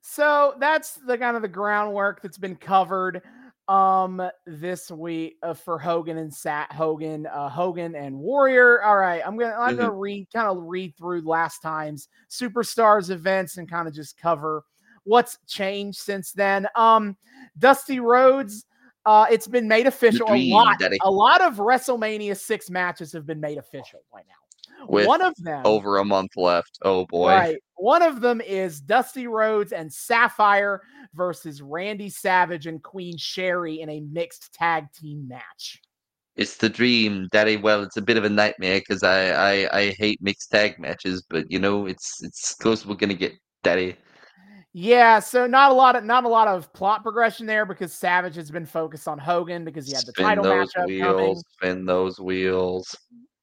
So 0.00 0.54
that's 0.58 0.98
the 1.06 1.18
kind 1.18 1.36
of 1.36 1.42
the 1.42 1.48
groundwork 1.48 2.22
that's 2.22 2.38
been 2.38 2.56
covered 2.56 3.20
um 3.68 4.22
this 4.46 4.90
week 4.90 5.36
uh, 5.42 5.54
for 5.54 5.78
Hogan 5.78 6.18
and 6.18 6.32
Sat 6.32 6.72
Hogan, 6.72 7.26
uh, 7.26 7.48
Hogan 7.48 7.94
and 7.94 8.18
Warrior. 8.18 8.82
All 8.82 8.96
right, 8.96 9.22
I'm 9.24 9.36
gonna 9.38 9.54
I'm 9.54 9.70
mm-hmm. 9.70 9.80
gonna 9.82 9.92
read 9.92 10.28
kind 10.32 10.48
of 10.48 10.64
read 10.64 10.96
through 10.96 11.22
last 11.22 11.60
time's 11.60 12.08
superstars 12.30 13.10
events 13.10 13.56
and 13.56 13.70
kind 13.70 13.86
of 13.86 13.94
just 13.94 14.18
cover 14.18 14.64
what's 15.04 15.38
changed 15.46 15.98
since 15.98 16.32
then. 16.32 16.66
Um, 16.74 17.16
Dusty 17.58 18.00
Rhodes. 18.00 18.66
Uh, 19.04 19.26
it's 19.30 19.48
been 19.48 19.66
made 19.66 19.88
official. 19.88 20.28
Dream, 20.28 20.52
a 20.52 20.54
lot, 20.54 20.78
Daddy. 20.78 20.96
a 21.02 21.10
lot 21.10 21.40
of 21.40 21.56
WrestleMania 21.56 22.36
six 22.36 22.70
matches 22.70 23.12
have 23.12 23.26
been 23.26 23.40
made 23.40 23.58
official 23.58 24.00
right 24.14 24.24
now. 24.28 24.34
With 24.88 25.06
one 25.06 25.22
of 25.22 25.34
them 25.36 25.62
over 25.64 25.98
a 25.98 26.04
month 26.04 26.32
left. 26.36 26.78
Oh 26.82 27.06
boy. 27.06 27.28
Right. 27.28 27.58
One 27.76 28.02
of 28.02 28.20
them 28.20 28.40
is 28.40 28.80
Dusty 28.80 29.26
Rhodes 29.26 29.72
and 29.72 29.92
Sapphire 29.92 30.80
versus 31.14 31.62
Randy 31.62 32.08
Savage 32.10 32.66
and 32.66 32.82
Queen 32.82 33.16
Sherri 33.16 33.80
in 33.80 33.88
a 33.88 34.00
mixed 34.00 34.52
tag 34.54 34.86
team 34.92 35.26
match. 35.28 35.80
It's 36.34 36.56
the 36.56 36.68
dream, 36.68 37.28
Daddy. 37.30 37.56
Well, 37.56 37.82
it's 37.82 37.96
a 37.96 38.02
bit 38.02 38.16
of 38.16 38.24
a 38.24 38.28
nightmare 38.28 38.80
because 38.80 39.02
I, 39.02 39.30
I 39.30 39.78
I 39.78 39.90
hate 39.98 40.22
mixed 40.22 40.50
tag 40.50 40.78
matches, 40.78 41.22
but 41.28 41.50
you 41.50 41.58
know 41.58 41.86
it's 41.86 42.22
it's 42.22 42.54
close. 42.54 42.86
We're 42.86 42.94
gonna 42.94 43.14
get 43.14 43.34
Daddy. 43.62 43.96
Yeah, 44.74 45.18
so 45.18 45.46
not 45.46 45.70
a 45.70 45.74
lot 45.74 45.96
of 45.96 46.04
not 46.04 46.24
a 46.24 46.28
lot 46.28 46.48
of 46.48 46.72
plot 46.72 47.02
progression 47.02 47.44
there 47.44 47.66
because 47.66 47.92
Savage 47.92 48.36
has 48.36 48.50
been 48.50 48.64
focused 48.64 49.06
on 49.06 49.18
Hogan 49.18 49.64
because 49.64 49.86
he 49.86 49.92
had 49.92 50.06
the 50.06 50.12
spin 50.12 50.24
title 50.24 50.44
those 50.44 50.72
matchup 50.72 50.86
wheels, 50.86 51.04
coming. 51.04 51.42
Spin 51.50 51.84
those 51.84 52.18
wheels. 52.18 52.96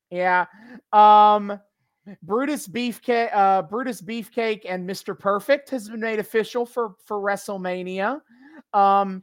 Yeah. 0.10 0.46
Um 0.92 1.60
Brutus 2.24 2.68
Beefcake, 2.68 3.30
uh, 3.34 3.62
Brutus 3.64 4.02
Beefcake, 4.02 4.62
and 4.68 4.88
Mr. 4.90 5.18
Perfect 5.18 5.70
has 5.70 5.90
been 5.90 6.00
made 6.00 6.20
official 6.20 6.66
for 6.66 6.96
for 7.06 7.20
WrestleMania. 7.20 8.22
Um, 8.74 9.22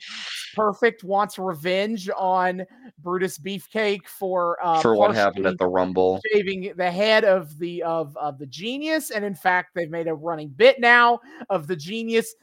Perfect 0.55 1.05
wants 1.05 1.39
revenge 1.39 2.09
on 2.17 2.65
Brutus 2.99 3.39
Beefcake 3.39 4.07
for 4.07 4.59
uh, 4.63 4.81
for 4.81 4.97
what 4.97 5.15
happened 5.15 5.47
at 5.47 5.59
the 5.59 5.67
Rumble, 5.67 6.21
shaving 6.33 6.73
the 6.77 6.91
head 6.91 7.25
of 7.25 7.59
the 7.59 7.83
of 7.83 8.17
of 8.17 8.39
the 8.39 8.47
Genius, 8.47 9.11
and 9.11 9.25
in 9.25 9.35
fact, 9.35 9.75
they've 9.75 9.91
made 9.91 10.09
a 10.09 10.15
running 10.15 10.49
bit 10.49 10.81
now 10.81 11.21
of 11.51 11.67
the 11.67 11.77
Genius 11.77 12.35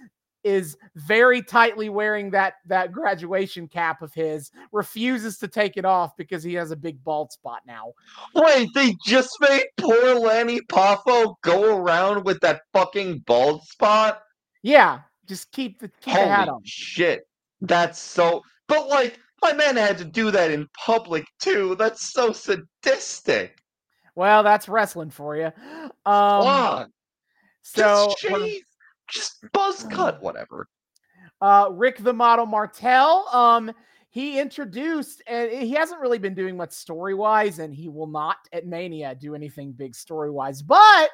is 0.44 0.78
very 0.96 1.42
tightly 1.42 1.90
wearing 1.90 2.30
that 2.32 2.56
that 2.66 2.92
graduation 2.92 3.68
cap 3.68 4.02
of 4.02 4.14
his 4.14 4.52
refuses 4.72 5.38
to 5.38 5.48
take 5.48 5.78
it 5.78 5.86
off 5.86 6.16
because 6.18 6.44
he 6.44 6.54
has 6.54 6.72
a 6.72 6.76
big 6.76 7.04
bald 7.04 7.32
spot 7.32 7.62
now. 7.66 7.94
Wait 8.36 8.70
they 8.74 8.96
just 9.06 9.36
made 9.42 9.66
poor 9.78 10.16
lanny 10.16 10.60
poffo 10.62 11.36
go 11.42 11.78
around 11.78 12.26
with 12.26 12.40
that 12.42 12.62
fucking 12.74 13.20
bald 13.20 13.64
spot? 13.64 14.22
Yeah 14.62 15.02
just 15.28 15.52
keep 15.52 15.80
the 15.80 15.88
keep 16.02 16.14
Holy 16.14 16.26
the 16.28 16.34
hat 16.34 16.50
on. 16.50 16.62
shit. 16.66 17.28
That's 17.62 18.00
so 18.00 18.42
but 18.68 18.88
like 18.90 19.20
my 19.42 19.54
man 19.54 19.78
had 19.78 19.98
to 19.98 20.06
do 20.06 20.32
that 20.32 20.52
in 20.52 20.68
public 20.78 21.26
too. 21.40 21.76
That's 21.76 22.12
so 22.12 22.32
sadistic. 22.32 23.58
Well 24.16 24.44
that's 24.44 24.68
wrestling 24.68 25.10
for 25.10 25.38
you 25.38 25.52
um 26.06 26.44
Fuck. 26.44 26.90
so 27.62 28.14
just 29.08 29.46
buzz 29.52 29.84
cut, 29.84 30.22
whatever. 30.22 30.68
Uh, 31.42 31.70
Rick 31.72 31.98
the 32.00 32.14
Model 32.14 32.46
Martel. 32.46 33.28
Um, 33.32 33.72
he 34.10 34.40
introduced, 34.40 35.24
and 35.28 35.52
he 35.52 35.72
hasn't 35.72 36.00
really 36.00 36.20
been 36.20 36.36
doing 36.36 36.56
much 36.56 36.72
story 36.72 37.16
wise, 37.16 37.60
and 37.60 37.74
he 37.74 37.90
will 37.90 38.08
not 38.08 38.38
at 38.52 38.68
Mania 38.68 39.16
do 39.16 39.34
anything 39.34 39.72
big 39.72 39.96
story 39.96 40.30
wise. 40.30 40.62
But 40.62 41.10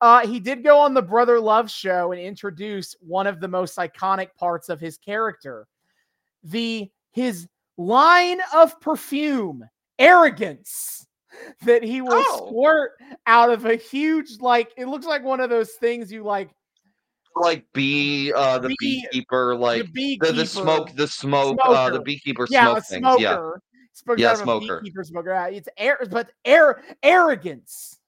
uh, 0.00 0.26
he 0.26 0.40
did 0.40 0.64
go 0.64 0.78
on 0.78 0.94
the 0.94 1.02
Brother 1.02 1.38
Love 1.38 1.70
show 1.70 2.12
and 2.12 2.20
introduce 2.20 2.96
one 3.00 3.26
of 3.26 3.40
the 3.40 3.48
most 3.48 3.76
iconic 3.78 4.34
parts 4.34 4.68
of 4.68 4.80
his 4.80 4.98
character 4.98 5.66
the 6.44 6.90
his 7.12 7.48
line 7.76 8.40
of 8.54 8.78
perfume, 8.80 9.68
arrogance 9.98 11.06
that 11.62 11.82
he 11.82 12.00
will 12.00 12.12
oh. 12.14 12.46
squirt 12.46 12.92
out 13.26 13.50
of 13.50 13.64
a 13.64 13.74
huge 13.74 14.40
like 14.40 14.72
it 14.76 14.86
looks 14.86 15.06
like 15.06 15.24
one 15.24 15.40
of 15.40 15.50
those 15.50 15.72
things 15.72 16.12
you 16.12 16.22
like 16.22 16.50
like 17.36 17.64
bee, 17.72 18.32
uh, 18.32 18.58
the 18.58 18.68
bee, 18.68 19.06
beekeeper, 19.12 19.54
like 19.56 19.82
the, 19.86 19.92
beekeeper. 19.92 20.26
the, 20.26 20.32
the 20.32 20.46
smoke, 20.46 20.94
the 20.94 21.08
smoke, 21.08 21.58
uh, 21.64 21.90
the 21.90 22.00
beekeeper 22.00 22.46
yeah, 22.50 22.64
smoke 22.72 22.84
things. 22.84 23.20
Yeah, 23.20 23.50
Spoke 23.92 24.18
Yeah, 24.18 24.32
a 24.32 24.36
smoker. 24.36 24.80
beekeeper 24.80 25.04
smoker. 25.04 25.32
Uh, 25.34 25.48
It's 25.50 25.68
air, 25.76 25.98
but 26.10 26.30
air 26.44 26.82
arrogance 27.02 28.00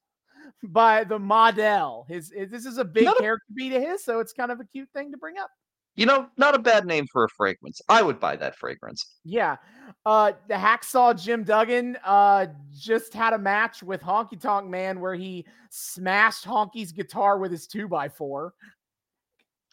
by 0.63 1.05
the 1.05 1.19
model. 1.19 2.07
His, 2.09 2.33
his- 2.35 2.51
this 2.51 2.67
is 2.67 2.79
a 2.79 2.85
big 2.85 3.05
Not 3.05 3.17
a- 3.19 3.23
character 3.23 3.47
beat 3.55 3.73
of 3.73 3.83
his, 3.83 4.05
so 4.05 4.21
it's 4.21 4.33
kind 4.33 4.51
of 4.51 4.61
a 4.61 4.65
cute 4.65 4.89
thing 4.95 5.11
to 5.13 5.17
bring 5.19 5.39
up. 5.39 5.51
You 5.99 6.05
know, 6.05 6.27
not 6.37 6.55
a 6.55 6.59
bad 6.59 6.85
name 6.85 7.07
for 7.11 7.25
a 7.25 7.29
fragrance. 7.31 7.81
I 7.89 8.03
would 8.03 8.21
buy 8.21 8.37
that 8.37 8.55
fragrance. 8.57 9.17
Yeah. 9.25 9.57
Uh 10.05 10.33
the 10.47 10.53
hacksaw 10.55 11.19
Jim 11.19 11.43
Duggan 11.43 11.97
uh 12.05 12.49
just 12.77 13.15
had 13.15 13.33
a 13.33 13.39
match 13.39 13.83
with 13.83 14.03
Honky 14.03 14.39
Tonk 14.39 14.69
Man 14.69 15.01
where 15.01 15.15
he 15.15 15.47
smashed 15.71 16.45
Honky's 16.45 16.93
guitar 16.93 17.39
with 17.39 17.51
his 17.51 17.67
two 17.67 17.89
by 17.89 18.11
four. 18.11 18.53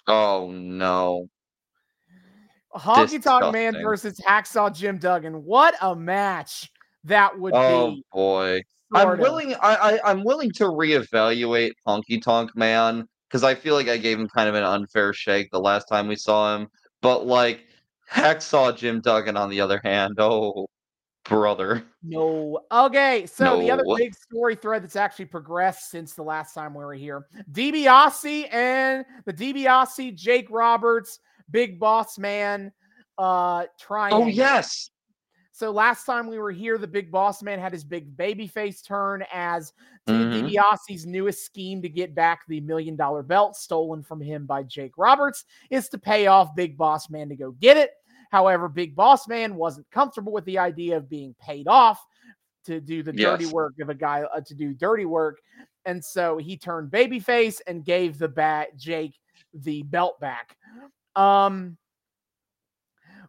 Oh 0.07 0.51
no. 0.51 1.27
Honky 2.75 3.21
Tonk 3.21 3.53
Man 3.53 3.73
versus 3.83 4.19
Hacksaw 4.19 4.75
Jim 4.75 4.97
Duggan. 4.97 5.43
What 5.43 5.75
a 5.81 5.95
match 5.95 6.71
that 7.03 7.37
would 7.37 7.53
Oh 7.53 7.91
be. 7.91 8.03
Oh 8.13 8.17
boy. 8.17 8.61
I'm 8.93 9.09
of. 9.09 9.19
willing. 9.19 9.55
I, 9.55 9.75
I 9.75 9.99
I'm 10.11 10.23
willing 10.23 10.51
to 10.53 10.65
reevaluate 10.65 11.71
Honky 11.87 12.21
Tonk 12.21 12.55
Man 12.55 13.05
because 13.27 13.43
I 13.43 13.55
feel 13.55 13.75
like 13.75 13.87
I 13.87 13.97
gave 13.97 14.19
him 14.19 14.27
kind 14.27 14.49
of 14.49 14.55
an 14.55 14.63
unfair 14.63 15.13
shake 15.13 15.49
the 15.51 15.59
last 15.59 15.85
time 15.85 16.07
we 16.07 16.15
saw 16.15 16.55
him. 16.55 16.67
But 17.01 17.25
like 17.25 17.61
Hacksaw 18.11 18.77
Jim 18.77 19.01
Duggan, 19.01 19.37
on 19.37 19.49
the 19.49 19.61
other 19.61 19.81
hand, 19.83 20.15
oh 20.19 20.67
brother. 21.27 21.83
No. 22.01 22.59
Okay, 22.71 23.25
so 23.25 23.59
the 23.59 23.71
other 23.71 23.83
big 23.97 24.13
story 24.15 24.55
thread 24.55 24.83
that's 24.83 24.95
actually 24.95 25.25
progressed 25.25 25.89
since 25.89 26.13
the 26.13 26.23
last 26.23 26.53
time 26.53 26.73
we 26.73 26.83
were 26.83 26.93
here. 26.93 27.25
DiBiase 27.51 28.53
and 28.53 29.05
the 29.25 29.33
DiBiase, 29.33 30.15
Jake 30.15 30.47
Roberts, 30.49 31.19
Big 31.51 31.79
Boss 31.79 32.17
Man, 32.17 32.71
uh 33.17 33.65
triangle. 33.79 34.23
Oh 34.23 34.27
yes. 34.27 34.89
So 35.55 35.69
last 35.69 36.05
time 36.05 36.25
we 36.27 36.39
were 36.39 36.51
here, 36.51 36.79
the 36.79 36.87
big 36.87 37.11
boss 37.11 37.43
man 37.43 37.59
had 37.59 37.71
his 37.71 37.83
big 37.83 38.17
baby 38.17 38.47
face 38.47 38.81
turn 38.81 39.23
as 39.31 39.71
Mhm. 40.07 40.49
DiBiase's 40.51 41.05
newest 41.05 41.45
scheme 41.45 41.81
to 41.81 41.87
get 41.87 42.13
back 42.15 42.41
the 42.47 42.59
million 42.59 42.95
dollar 42.95 43.21
belt 43.23 43.55
stolen 43.55 44.01
from 44.03 44.19
him 44.19 44.45
by 44.45 44.63
Jake 44.63 44.97
Roberts 44.97 45.45
is 45.69 45.87
to 45.89 45.97
pay 45.97 46.27
off 46.27 46.55
Big 46.55 46.75
Boss 46.75 47.09
Man 47.09 47.29
to 47.29 47.35
go 47.35 47.51
get 47.51 47.77
it. 47.77 47.91
However, 48.33 48.67
Big 48.67 48.95
Boss 48.95 49.27
Man 49.27 49.55
wasn't 49.55 49.85
comfortable 49.91 50.33
with 50.33 50.43
the 50.45 50.57
idea 50.57 50.97
of 50.97 51.07
being 51.07 51.35
paid 51.39 51.67
off 51.67 52.03
to 52.65 52.81
do 52.81 53.03
the 53.03 53.13
dirty 53.13 53.45
work 53.45 53.73
of 53.79 53.89
a 53.89 53.93
guy 53.93 54.23
uh, 54.23 54.41
to 54.47 54.55
do 54.55 54.73
dirty 54.73 55.05
work, 55.05 55.37
and 55.85 56.03
so 56.03 56.37
he 56.37 56.57
turned 56.57 56.89
babyface 56.89 57.61
and 57.67 57.85
gave 57.85 58.17
the 58.17 58.27
bat 58.27 58.75
Jake 58.75 59.13
the 59.53 59.83
belt 59.83 60.19
back. 60.19 60.57
Um, 61.15 61.77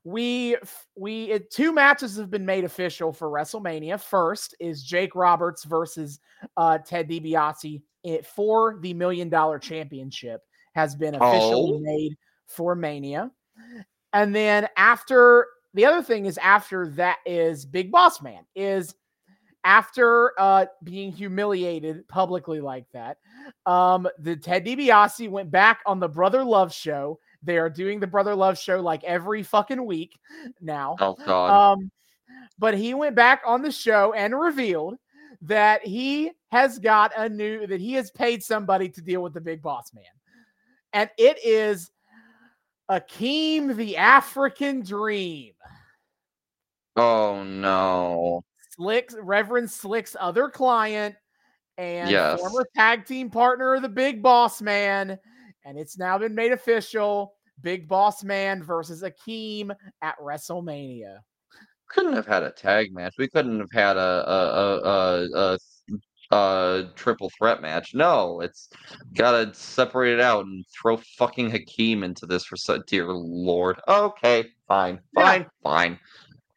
we 0.04 0.56
we 0.96 1.34
uh, 1.34 1.40
two 1.50 1.74
matches 1.74 2.16
have 2.16 2.30
been 2.30 2.46
made 2.46 2.64
official 2.64 3.12
for 3.12 3.28
WrestleMania. 3.28 4.00
First 4.00 4.56
is 4.58 4.82
Jake 4.82 5.14
Roberts 5.14 5.64
versus 5.64 6.18
uh, 6.56 6.78
Ted 6.78 7.10
DiBiase 7.10 7.82
it, 8.04 8.24
for 8.24 8.78
the 8.80 8.94
million 8.94 9.28
dollar 9.28 9.58
championship 9.58 10.40
has 10.74 10.96
been 10.96 11.14
officially 11.14 11.74
Oh. 11.74 11.80
made 11.82 12.16
for 12.46 12.74
Mania. 12.74 13.30
And 14.14 14.34
then 14.34 14.68
after 14.76 15.48
the 15.74 15.84
other 15.84 16.02
thing 16.02 16.24
is 16.24 16.38
after 16.38 16.88
that 16.90 17.18
is 17.26 17.66
Big 17.66 17.90
Boss 17.90 18.22
Man 18.22 18.44
is 18.54 18.94
after 19.64 20.32
uh 20.38 20.66
being 20.82 21.10
humiliated 21.10 22.06
publicly 22.08 22.60
like 22.60 22.86
that. 22.92 23.18
Um 23.66 24.08
the 24.18 24.36
Ted 24.36 24.64
DiBiase 24.64 25.28
went 25.28 25.50
back 25.50 25.80
on 25.84 26.00
the 26.00 26.08
Brother 26.08 26.44
Love 26.44 26.72
show. 26.72 27.18
They 27.42 27.58
are 27.58 27.68
doing 27.68 28.00
the 28.00 28.06
Brother 28.06 28.34
Love 28.34 28.58
show 28.58 28.80
like 28.80 29.04
every 29.04 29.42
fucking 29.42 29.84
week 29.84 30.18
now. 30.60 30.96
Oh 31.00 31.16
god. 31.26 31.72
Um, 31.72 31.90
but 32.58 32.74
he 32.74 32.94
went 32.94 33.16
back 33.16 33.42
on 33.44 33.62
the 33.62 33.72
show 33.72 34.12
and 34.12 34.38
revealed 34.38 34.96
that 35.42 35.84
he 35.84 36.30
has 36.50 36.78
got 36.78 37.12
a 37.16 37.28
new 37.28 37.66
that 37.66 37.80
he 37.80 37.94
has 37.94 38.10
paid 38.10 38.42
somebody 38.42 38.88
to 38.88 39.02
deal 39.02 39.22
with 39.22 39.34
the 39.34 39.40
big 39.40 39.60
boss 39.60 39.92
man, 39.92 40.04
and 40.92 41.10
it 41.18 41.38
is 41.44 41.90
Akeem 42.90 43.74
the 43.76 43.96
African 43.96 44.80
Dream. 44.82 45.52
oh 46.96 47.42
no. 47.44 48.42
Slick's 48.76 49.14
Reverend 49.20 49.70
Slick's 49.70 50.16
other 50.18 50.48
client 50.48 51.14
and 51.78 52.10
Yes. 52.10 52.40
former 52.40 52.66
tag 52.76 53.04
team 53.06 53.30
partner 53.30 53.74
of 53.74 53.82
the 53.82 53.88
Big 53.88 54.22
Boss 54.22 54.60
Man, 54.60 55.18
and 55.64 55.78
it's 55.78 55.96
now 55.98 56.18
been 56.18 56.34
made 56.34 56.52
official. 56.52 57.34
Big 57.62 57.88
Boss 57.88 58.24
Man 58.24 58.62
versus 58.62 59.02
Akeem 59.02 59.74
at 60.02 60.18
WrestleMania. 60.18 61.18
Couldn't 61.88 62.14
have 62.14 62.26
had 62.26 62.42
a 62.42 62.50
tag 62.50 62.92
match. 62.92 63.14
We 63.16 63.28
couldn't 63.28 63.60
have 63.60 63.70
had 63.72 63.96
a 63.96 64.00
a 64.00 64.34
a 64.34 64.80
a, 64.82 65.52
a, 65.54 65.58
a 66.34 66.90
triple 66.94 67.30
threat 67.38 67.62
match. 67.62 67.94
No, 67.94 68.40
it's 68.40 68.68
gotta 69.14 69.54
separate 69.54 70.14
it 70.14 70.20
out 70.20 70.44
and 70.46 70.64
throw 70.74 70.96
fucking 71.18 71.50
Hakeem 71.50 72.02
into 72.02 72.26
this 72.26 72.44
for 72.44 72.56
so 72.56 72.82
dear 72.86 73.06
lord. 73.12 73.80
Okay, 73.86 74.50
fine, 74.66 75.00
Yeah. 75.16 75.22
fine, 75.22 75.46
fine. 75.62 75.98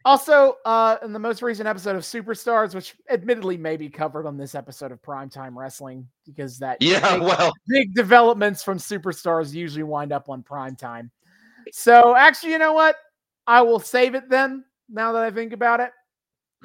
Also, 0.05 0.55
uh, 0.63 0.97
in 1.03 1.11
the 1.11 1.19
most 1.19 1.41
recent 1.41 1.67
episode 1.67 1.97
of 1.97 2.03
Superstars, 2.03 2.73
which 2.73 2.95
admittedly 3.09 3.57
may 3.57 3.75
be 3.75 3.89
covered 3.89 4.25
on 4.25 4.37
this 4.37 4.55
episode 4.55 4.93
of 4.93 5.01
Primetime 5.01 5.53
Wrestling, 5.55 6.07
because 6.25 6.57
that 6.59 6.77
Yeah, 6.81 7.17
big, 7.17 7.23
well, 7.23 7.51
big 7.67 7.93
developments 7.93 8.63
from 8.63 8.77
Superstars 8.77 9.53
usually 9.53 9.83
wind 9.83 10.13
up 10.13 10.29
on 10.29 10.43
Primetime. 10.43 11.09
So, 11.73 12.15
actually, 12.15 12.53
you 12.53 12.57
know 12.57 12.71
what? 12.73 12.95
I 13.45 13.61
will 13.61 13.79
save 13.79 14.15
it 14.15 14.29
then. 14.29 14.63
Now 14.89 15.11
that 15.11 15.23
I 15.23 15.31
think 15.31 15.51
about 15.51 15.81
it, 15.81 15.91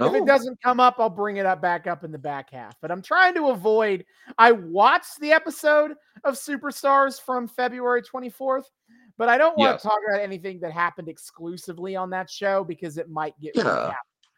if 0.00 0.14
it 0.14 0.26
doesn't 0.26 0.60
come 0.62 0.80
up, 0.80 0.96
I'll 0.98 1.10
bring 1.10 1.36
it 1.36 1.46
up 1.46 1.60
back 1.60 1.86
up 1.86 2.04
in 2.04 2.12
the 2.12 2.18
back 2.18 2.50
half. 2.50 2.74
But 2.80 2.90
I'm 2.90 3.02
trying 3.02 3.34
to 3.34 3.50
avoid. 3.50 4.04
I 4.38 4.52
watched 4.52 5.20
the 5.20 5.32
episode 5.32 5.92
of 6.24 6.34
Superstars 6.34 7.20
from 7.20 7.46
February 7.46 8.02
24th, 8.02 8.64
but 9.18 9.28
I 9.28 9.36
don't 9.38 9.56
want 9.58 9.72
Yes. 9.72 9.82
to 9.82 9.88
talk 9.88 9.98
about 10.08 10.20
anything 10.20 10.60
that 10.60 10.72
happened 10.72 11.08
exclusively 11.08 11.94
on 11.96 12.10
that 12.10 12.30
show 12.30 12.64
because 12.64 12.96
it 12.98 13.10
might 13.10 13.38
get 13.40 13.54
Yeah. 13.56 13.94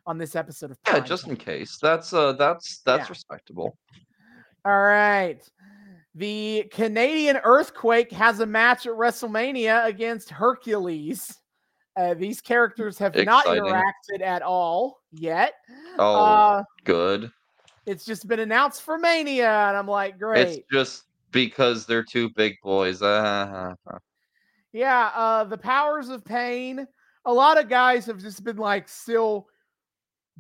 on 0.06 0.18
this 0.18 0.34
episode 0.36 0.70
of. 0.72 0.78
Yeah, 0.86 1.00
just 1.00 1.28
in 1.28 1.36
case. 1.36 1.78
That's 1.80 2.12
uh 2.12 2.32
that's 2.32 2.80
that's 2.80 3.04
Yeah. 3.06 3.10
respectable. 3.10 3.78
All 4.64 4.80
right. 4.82 5.42
The 6.16 6.68
Canadian 6.70 7.38
Earthquake 7.42 8.12
has 8.12 8.40
a 8.40 8.46
match 8.46 8.86
at 8.86 8.92
WrestleMania 8.92 9.86
against 9.86 10.30
Hercules. 10.30 11.36
Uh, 11.96 12.14
these 12.14 12.40
characters 12.40 12.98
have 12.98 13.14
not 13.16 13.46
interacted 13.46 14.20
at 14.20 14.42
all 14.42 15.00
yet. 15.18 15.54
Oh, 15.98 16.14
Uh, 16.24 16.62
good. 16.84 17.30
it's 17.86 18.04
just 18.04 18.26
been 18.28 18.40
announced 18.40 18.82
for 18.82 18.98
Mania, 18.98 19.48
and 19.68 19.76
I'm 19.76 19.86
like, 19.88 20.18
great. 20.18 20.58
It's 20.58 20.66
just 20.72 21.04
because 21.30 21.86
they're 21.86 22.04
two 22.04 22.30
big 22.30 22.54
boys. 22.62 23.02
Uh, 23.02 23.74
Yeah, 24.72 25.10
uh 25.14 25.44
the 25.44 25.58
powers 25.58 26.08
of 26.08 26.24
pain. 26.24 26.86
A 27.26 27.32
lot 27.32 27.58
of 27.58 27.68
guys 27.68 28.06
have 28.06 28.18
just 28.20 28.42
been 28.44 28.56
like 28.56 28.88
still 28.88 29.46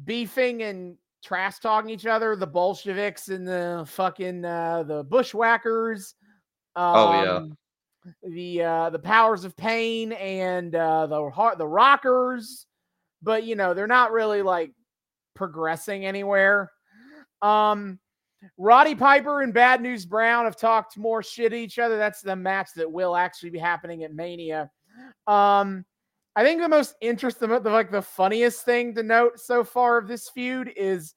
beefing 0.04 0.62
and 0.64 0.96
trash 1.22 1.58
talking 1.60 1.88
each 1.90 2.04
other. 2.06 2.34
The 2.36 2.46
Bolsheviks 2.46 3.28
and 3.28 3.46
the 3.46 3.84
fucking 3.88 4.44
uh 4.44 4.82
the 4.82 5.04
bushwhackers. 5.04 6.14
Um, 6.76 6.94
Oh, 6.96 7.22
yeah. 7.22 7.40
The 8.28 8.62
uh 8.62 8.90
the 8.90 8.98
powers 8.98 9.44
of 9.44 9.56
pain 9.56 10.12
and 10.12 10.74
uh 10.74 11.06
the 11.06 11.30
heart 11.30 11.56
the 11.58 11.66
rockers, 11.68 12.66
but 13.24 13.44
you 13.44 13.56
know, 13.56 13.74
they're 13.74 13.86
not 13.86 14.12
really 14.12 14.42
like 14.42 14.72
progressing 15.34 16.06
anywhere. 16.06 16.70
Um 17.42 17.98
Roddy 18.58 18.94
Piper 18.94 19.42
and 19.42 19.54
Bad 19.54 19.80
News 19.80 20.04
Brown 20.04 20.44
have 20.44 20.56
talked 20.56 20.98
more 20.98 21.22
shit 21.22 21.52
at 21.52 21.58
each 21.58 21.78
other. 21.78 21.96
That's 21.96 22.20
the 22.20 22.36
match 22.36 22.68
that 22.76 22.90
will 22.90 23.16
actually 23.16 23.50
be 23.50 23.58
happening 23.58 24.04
at 24.04 24.14
Mania. 24.14 24.70
Um, 25.26 25.84
I 26.36 26.42
think 26.42 26.60
the 26.60 26.68
most 26.68 26.94
interesting, 27.00 27.48
the, 27.48 27.58
like 27.60 27.90
the 27.90 28.02
funniest 28.02 28.64
thing 28.64 28.94
to 28.94 29.02
note 29.02 29.38
so 29.40 29.64
far 29.64 29.98
of 29.98 30.08
this 30.08 30.28
feud 30.28 30.72
is 30.76 31.14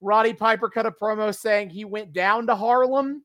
Roddy 0.00 0.32
Piper 0.32 0.70
cut 0.70 0.86
a 0.86 0.90
promo 0.90 1.34
saying 1.34 1.70
he 1.70 1.84
went 1.84 2.12
down 2.12 2.46
to 2.46 2.54
Harlem 2.54 3.24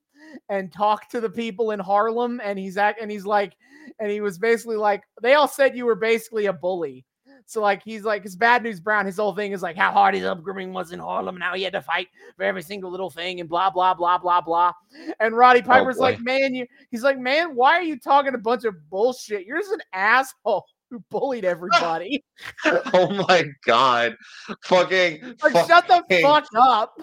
and 0.49 0.73
talked 0.73 1.11
to 1.11 1.21
the 1.21 1.29
people 1.29 1.71
in 1.71 1.79
Harlem, 1.79 2.41
and 2.43 2.57
he's 2.59 2.77
act, 2.77 2.99
and 2.99 3.11
he's 3.11 3.25
like, 3.25 3.53
and 3.99 4.09
he 4.09 4.21
was 4.21 4.37
basically 4.39 4.75
like, 4.75 5.03
they 5.21 5.35
all 5.35 5.47
said 5.47 5.77
you 5.77 5.85
were 5.85 5.95
basically 5.95 6.47
a 6.47 6.53
bully. 6.53 7.05
So 7.45 7.61
like 7.61 7.83
he's 7.83 8.03
like 8.03 8.23
his 8.23 8.35
bad 8.35 8.63
news 8.63 8.79
Brown. 8.79 9.05
His 9.05 9.17
whole 9.17 9.35
thing 9.35 9.51
is 9.51 9.61
like 9.61 9.75
how 9.75 9.91
hard 9.91 10.15
his 10.15 10.25
upbringing 10.25 10.73
was 10.73 10.91
in 10.91 10.99
Harlem. 10.99 11.35
And 11.35 11.39
now 11.39 11.53
he 11.53 11.63
had 11.63 11.73
to 11.73 11.81
fight 11.81 12.07
for 12.35 12.43
every 12.43 12.63
single 12.63 12.89
little 12.89 13.09
thing 13.09 13.39
and 13.39 13.47
blah 13.47 13.69
blah 13.69 13.93
blah 13.93 14.17
blah 14.17 14.41
blah. 14.41 14.73
And 15.19 15.35
Roddy 15.37 15.61
oh, 15.61 15.67
Piper's 15.67 15.97
like, 15.97 16.19
man, 16.21 16.55
you. 16.55 16.65
He's 16.89 17.03
like, 17.03 17.19
man, 17.19 17.55
why 17.55 17.73
are 17.73 17.83
you 17.83 17.99
talking 17.99 18.33
a 18.33 18.39
bunch 18.39 18.65
of 18.65 18.75
bullshit? 18.89 19.45
You're 19.45 19.59
just 19.59 19.71
an 19.71 19.81
asshole 19.93 20.65
who 20.89 21.03
bullied 21.09 21.45
everybody. 21.45 22.23
oh 22.65 23.25
my 23.27 23.45
god. 23.65 24.15
Fucking 24.63 25.35
like, 25.43 25.67
shut 25.67 25.87
the 25.87 26.03
fuck 26.21 26.47
up. 26.57 26.99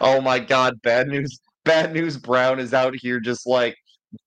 Oh 0.00 0.20
my 0.20 0.38
god, 0.38 0.80
bad 0.82 1.08
news. 1.08 1.40
Bad 1.64 1.92
news 1.92 2.16
Brown 2.16 2.60
is 2.60 2.72
out 2.72 2.94
here 2.94 3.18
just 3.20 3.46
like 3.46 3.76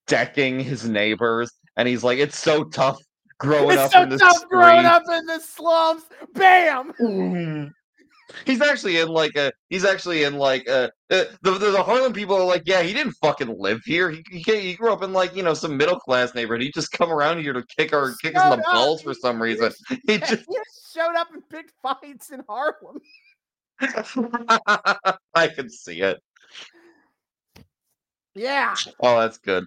decking 0.07 0.59
his 0.59 0.88
neighbors 0.88 1.51
and 1.77 1.88
he's 1.88 2.03
like 2.03 2.19
it's 2.19 2.38
so 2.38 2.63
tough 2.65 2.99
growing 3.39 3.71
it's 3.71 3.82
up 3.82 3.91
so 3.91 4.04
in 4.04 4.10
the 4.10 4.17
tough 4.17 4.47
growing 4.49 4.86
up 4.86 5.04
in 5.12 5.25
the 5.25 5.39
slums. 5.39 6.04
Bam. 6.34 6.93
Mm. 6.99 7.71
He's 8.45 8.62
actually 8.62 8.99
in 8.99 9.08
like 9.08 9.36
a. 9.36 9.52
He's 9.69 9.84
actually 9.84 10.23
in 10.23 10.36
like 10.36 10.67
a. 10.67 10.91
Uh, 11.10 11.25
the, 11.41 11.52
the, 11.52 11.71
the 11.71 11.82
Harlem 11.82 12.13
people 12.13 12.36
are 12.36 12.45
like, 12.45 12.63
yeah, 12.65 12.84
he 12.84 12.93
didn't 12.93 13.13
fucking 13.13 13.56
live 13.58 13.82
here. 13.86 14.12
He, 14.12 14.23
he, 14.30 14.41
he 14.41 14.73
grew 14.75 14.93
up 14.93 15.02
in 15.02 15.13
like 15.13 15.36
you 15.36 15.41
know 15.41 15.56
some 15.56 15.75
middle 15.75 15.99
class 15.99 16.36
neighborhood. 16.36 16.62
He 16.62 16.71
just 16.71 16.91
come 16.91 17.12
around 17.12 17.41
here 17.41 17.54
to 17.54 17.63
kick 17.75 17.93
our 17.93 18.13
kick 18.21 18.38
us 18.38 18.54
in 18.54 18.60
the 18.60 18.65
balls 18.71 19.02
for 19.02 19.13
some 19.13 19.41
reason. 19.41 19.71
He 20.06 20.19
just, 20.19 20.32
he 20.32 20.56
just 20.56 20.93
showed 20.93 21.15
up 21.15 21.34
and 21.34 21.47
picked 21.49 21.73
fights 21.82 22.30
in 22.30 22.43
Harlem. 22.47 23.02
I 25.34 25.47
can 25.47 25.69
see 25.69 26.02
it. 26.02 26.19
Yeah. 28.36 28.75
Oh, 28.99 29.19
that's 29.19 29.38
good. 29.38 29.65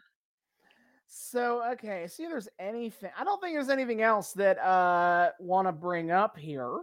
So 1.14 1.62
okay, 1.72 2.06
see 2.08 2.22
if 2.22 2.30
there's 2.30 2.48
anything. 2.58 3.10
I 3.18 3.22
don't 3.22 3.38
think 3.38 3.54
there's 3.54 3.68
anything 3.68 4.00
else 4.00 4.32
that 4.32 4.58
uh 4.58 5.32
want 5.38 5.68
to 5.68 5.72
bring 5.72 6.10
up 6.10 6.38
here. 6.38 6.80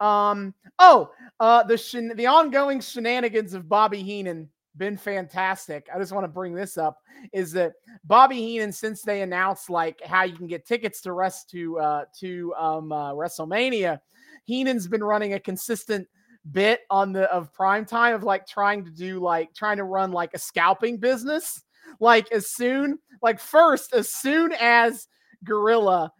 Um. 0.00 0.52
Oh, 0.80 1.12
uh, 1.38 1.62
the 1.62 1.78
shen- 1.78 2.16
the 2.16 2.26
ongoing 2.26 2.80
shenanigans 2.80 3.54
of 3.54 3.68
Bobby 3.68 4.02
Heenan 4.02 4.50
been 4.76 4.96
fantastic. 4.96 5.86
I 5.94 5.98
just 6.00 6.12
want 6.12 6.24
to 6.24 6.28
bring 6.28 6.54
this 6.54 6.76
up 6.76 6.98
is 7.32 7.52
that 7.52 7.74
Bobby 8.02 8.40
Heenan, 8.40 8.72
since 8.72 9.02
they 9.02 9.22
announced 9.22 9.70
like 9.70 10.02
how 10.04 10.24
you 10.24 10.36
can 10.36 10.48
get 10.48 10.66
tickets 10.66 11.00
to 11.02 11.12
rest 11.12 11.48
to 11.50 11.78
uh 11.78 12.04
to 12.18 12.52
um 12.58 12.90
uh, 12.90 13.12
WrestleMania, 13.12 14.00
Heenan's 14.44 14.88
been 14.88 15.04
running 15.04 15.34
a 15.34 15.40
consistent 15.40 16.08
bit 16.50 16.80
on 16.90 17.12
the 17.12 17.32
of 17.32 17.52
prime 17.52 17.84
time 17.84 18.16
of 18.16 18.24
like 18.24 18.44
trying 18.44 18.84
to 18.84 18.90
do 18.90 19.20
like 19.20 19.54
trying 19.54 19.76
to 19.76 19.84
run 19.84 20.10
like 20.10 20.34
a 20.34 20.38
scalping 20.38 20.96
business. 20.96 21.62
Like 22.00 22.30
as 22.32 22.50
soon 22.50 22.98
like 23.22 23.40
first 23.40 23.94
as 23.94 24.10
soon 24.10 24.52
as 24.52 25.08
Gorilla 25.44 26.12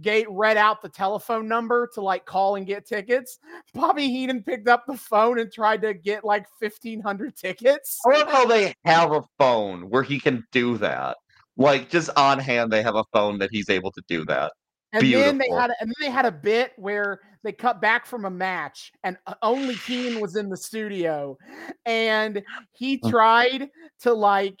Gate 0.00 0.26
read 0.30 0.56
out 0.56 0.80
the 0.80 0.88
telephone 0.88 1.46
number 1.46 1.88
to 1.94 2.00
like 2.00 2.24
call 2.24 2.56
and 2.56 2.66
get 2.66 2.86
tickets. 2.86 3.38
Bobby 3.74 4.08
Heenan 4.08 4.42
picked 4.42 4.68
up 4.68 4.84
the 4.86 4.96
phone 4.96 5.38
and 5.38 5.52
tried 5.52 5.82
to 5.82 5.94
get 5.94 6.24
like 6.24 6.46
1500 6.58 7.36
tickets. 7.36 8.00
I 8.06 8.18
love 8.18 8.28
how 8.28 8.46
they 8.46 8.74
have 8.84 9.12
a 9.12 9.22
phone 9.38 9.90
where 9.90 10.02
he 10.02 10.18
can 10.18 10.44
do 10.52 10.78
that. 10.78 11.16
Like 11.56 11.90
just 11.90 12.10
on 12.16 12.38
hand, 12.38 12.72
they 12.72 12.82
have 12.82 12.94
a 12.94 13.04
phone 13.12 13.38
that 13.38 13.50
he's 13.52 13.68
able 13.68 13.92
to 13.92 14.02
do 14.08 14.24
that. 14.26 14.52
And 14.92 15.02
Beautiful. 15.02 15.26
then 15.26 15.38
they 15.38 15.50
had 15.50 15.70
and 15.80 15.88
then 15.88 15.94
they 16.00 16.10
had 16.10 16.24
a 16.24 16.32
bit 16.32 16.72
where 16.76 17.20
they 17.42 17.52
cut 17.52 17.80
back 17.80 18.06
from 18.06 18.24
a 18.24 18.30
match 18.30 18.90
and 19.04 19.18
uh, 19.26 19.34
only 19.42 19.74
Heenan 19.74 20.20
was 20.20 20.36
in 20.36 20.48
the 20.48 20.56
studio 20.56 21.36
and 21.84 22.42
he 22.72 22.98
tried 22.98 23.68
to 24.00 24.14
like 24.14 24.58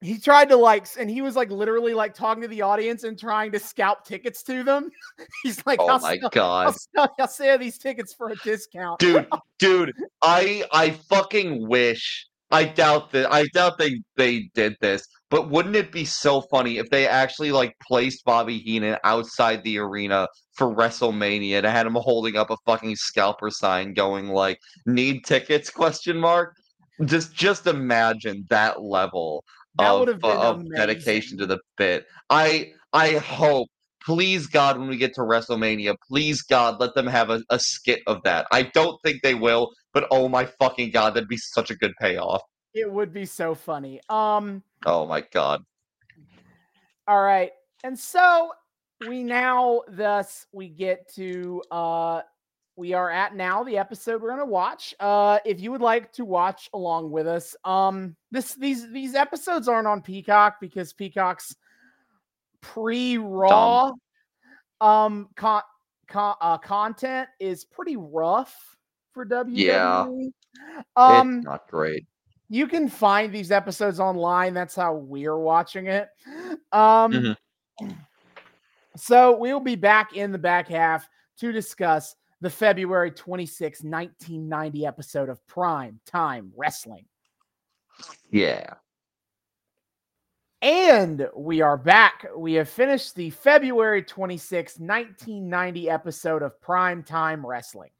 he 0.00 0.18
tried 0.18 0.48
to 0.48 0.56
like 0.56 0.86
and 0.98 1.10
he 1.10 1.20
was 1.20 1.36
like 1.36 1.50
literally 1.50 1.92
like 1.92 2.14
talking 2.14 2.42
to 2.42 2.48
the 2.48 2.62
audience 2.62 3.04
and 3.04 3.18
trying 3.18 3.52
to 3.52 3.58
scalp 3.58 4.04
tickets 4.04 4.42
to 4.44 4.62
them. 4.62 4.90
He's 5.42 5.64
like, 5.66 5.78
oh 5.80 5.88
I'll 5.88 6.00
my 6.00 6.18
sell, 6.18 6.30
god, 6.30 6.66
I'll, 6.66 6.72
sell, 6.72 7.14
I'll 7.18 7.28
sell 7.28 7.58
these 7.58 7.78
tickets 7.78 8.14
for 8.14 8.30
a 8.30 8.36
discount. 8.36 8.98
dude, 8.98 9.26
dude, 9.58 9.92
I 10.22 10.64
I 10.72 10.90
fucking 11.08 11.68
wish. 11.68 12.26
I 12.50 12.64
doubt 12.64 13.12
that. 13.12 13.32
I 13.32 13.46
doubt 13.48 13.78
they 13.78 14.00
they 14.16 14.50
did 14.54 14.76
this. 14.80 15.06
But 15.28 15.48
wouldn't 15.48 15.76
it 15.76 15.92
be 15.92 16.04
so 16.04 16.40
funny 16.40 16.78
if 16.78 16.90
they 16.90 17.06
actually 17.06 17.52
like 17.52 17.76
placed 17.86 18.24
Bobby 18.24 18.58
Heenan 18.58 18.96
outside 19.04 19.62
the 19.62 19.78
arena 19.78 20.26
for 20.54 20.74
WrestleMania 20.74 21.58
and 21.58 21.66
had 21.66 21.86
him 21.86 21.94
holding 21.94 22.36
up 22.36 22.50
a 22.50 22.56
fucking 22.66 22.96
scalper 22.96 23.50
sign 23.50 23.92
going 23.92 24.28
like 24.28 24.58
"Need 24.86 25.24
tickets?" 25.24 25.70
question 25.70 26.16
mark. 26.16 26.56
Just 27.04 27.34
just 27.34 27.66
imagine 27.66 28.46
that 28.48 28.82
level 28.82 29.44
That 29.78 29.90
of, 29.90 29.98
would 30.00 30.08
have 30.08 30.20
been 30.20 30.30
of 30.30 30.64
dedication 30.74 31.38
to 31.38 31.46
the 31.46 31.58
bit. 31.76 32.06
I 32.28 32.72
I 32.92 33.14
hope, 33.14 33.68
please 34.04 34.46
God, 34.46 34.78
when 34.78 34.88
we 34.88 34.96
get 34.96 35.14
to 35.14 35.20
WrestleMania, 35.20 35.94
please 36.08 36.42
God, 36.42 36.80
let 36.80 36.94
them 36.94 37.06
have 37.06 37.30
a, 37.30 37.42
a 37.50 37.58
skit 37.58 38.00
of 38.06 38.22
that. 38.24 38.46
I 38.50 38.62
don't 38.62 39.00
think 39.02 39.22
they 39.22 39.34
will, 39.34 39.70
but 39.92 40.06
oh 40.10 40.28
my 40.28 40.46
fucking 40.46 40.90
God, 40.90 41.14
that'd 41.14 41.28
be 41.28 41.36
such 41.36 41.70
a 41.70 41.76
good 41.76 41.92
payoff. 42.00 42.42
It 42.74 42.90
would 42.90 43.12
be 43.12 43.26
so 43.26 43.54
funny. 43.54 44.00
Um 44.08 44.62
Oh 44.86 45.06
my 45.06 45.22
God. 45.32 45.62
All 47.06 47.22
right. 47.22 47.52
And 47.84 47.98
so 47.98 48.50
we 49.08 49.22
now 49.22 49.82
thus 49.88 50.46
we 50.52 50.68
get 50.68 51.12
to 51.14 51.62
uh 51.70 52.22
we 52.80 52.94
are 52.94 53.10
at 53.10 53.36
now 53.36 53.62
the 53.62 53.76
episode 53.76 54.22
we're 54.22 54.28
going 54.30 54.40
to 54.40 54.46
watch. 54.46 54.94
Uh 54.98 55.38
if 55.44 55.60
you 55.60 55.70
would 55.70 55.82
like 55.82 56.10
to 56.14 56.24
watch 56.24 56.70
along 56.72 57.10
with 57.10 57.26
us, 57.26 57.54
um 57.64 58.16
this 58.30 58.54
these 58.54 58.90
these 58.90 59.14
episodes 59.14 59.68
aren't 59.68 59.86
on 59.86 60.00
Peacock 60.00 60.56
because 60.60 60.92
Peacock's 60.94 61.54
pre-raw 62.62 63.92
um 64.80 65.28
con, 65.36 65.62
con 66.08 66.34
uh, 66.40 66.56
content 66.58 67.28
is 67.38 67.64
pretty 67.64 67.96
rough 67.96 68.56
for 69.12 69.26
WWE. 69.26 69.52
Yeah. 69.56 70.06
Um 70.96 71.36
it's 71.38 71.44
not 71.44 71.68
great. 71.68 72.06
you 72.48 72.66
can 72.66 72.88
find 72.88 73.32
these 73.32 73.52
episodes 73.52 74.00
online. 74.00 74.54
That's 74.54 74.74
how 74.74 74.94
we're 74.94 75.38
watching 75.38 75.86
it. 75.86 76.08
Um, 76.72 77.12
Mhm. 77.12 77.36
So 78.96 79.36
we'll 79.36 79.60
be 79.60 79.76
back 79.76 80.16
in 80.16 80.32
the 80.32 80.38
back 80.38 80.66
half 80.68 81.08
to 81.38 81.52
discuss 81.52 82.16
the 82.40 82.50
February 82.50 83.10
26, 83.10 83.82
1990 83.82 84.86
episode 84.86 85.28
of 85.28 85.46
Prime 85.46 86.00
Time 86.06 86.52
Wrestling. 86.56 87.04
Yeah. 88.30 88.74
And 90.62 91.28
we 91.34 91.62
are 91.62 91.76
back. 91.78 92.26
We 92.36 92.54
have 92.54 92.68
finished 92.68 93.14
the 93.14 93.30
February 93.30 94.02
26, 94.02 94.78
1990 94.78 95.90
episode 95.90 96.42
of 96.42 96.60
Prime 96.60 97.02
Time 97.02 97.46
Wrestling. 97.46 97.90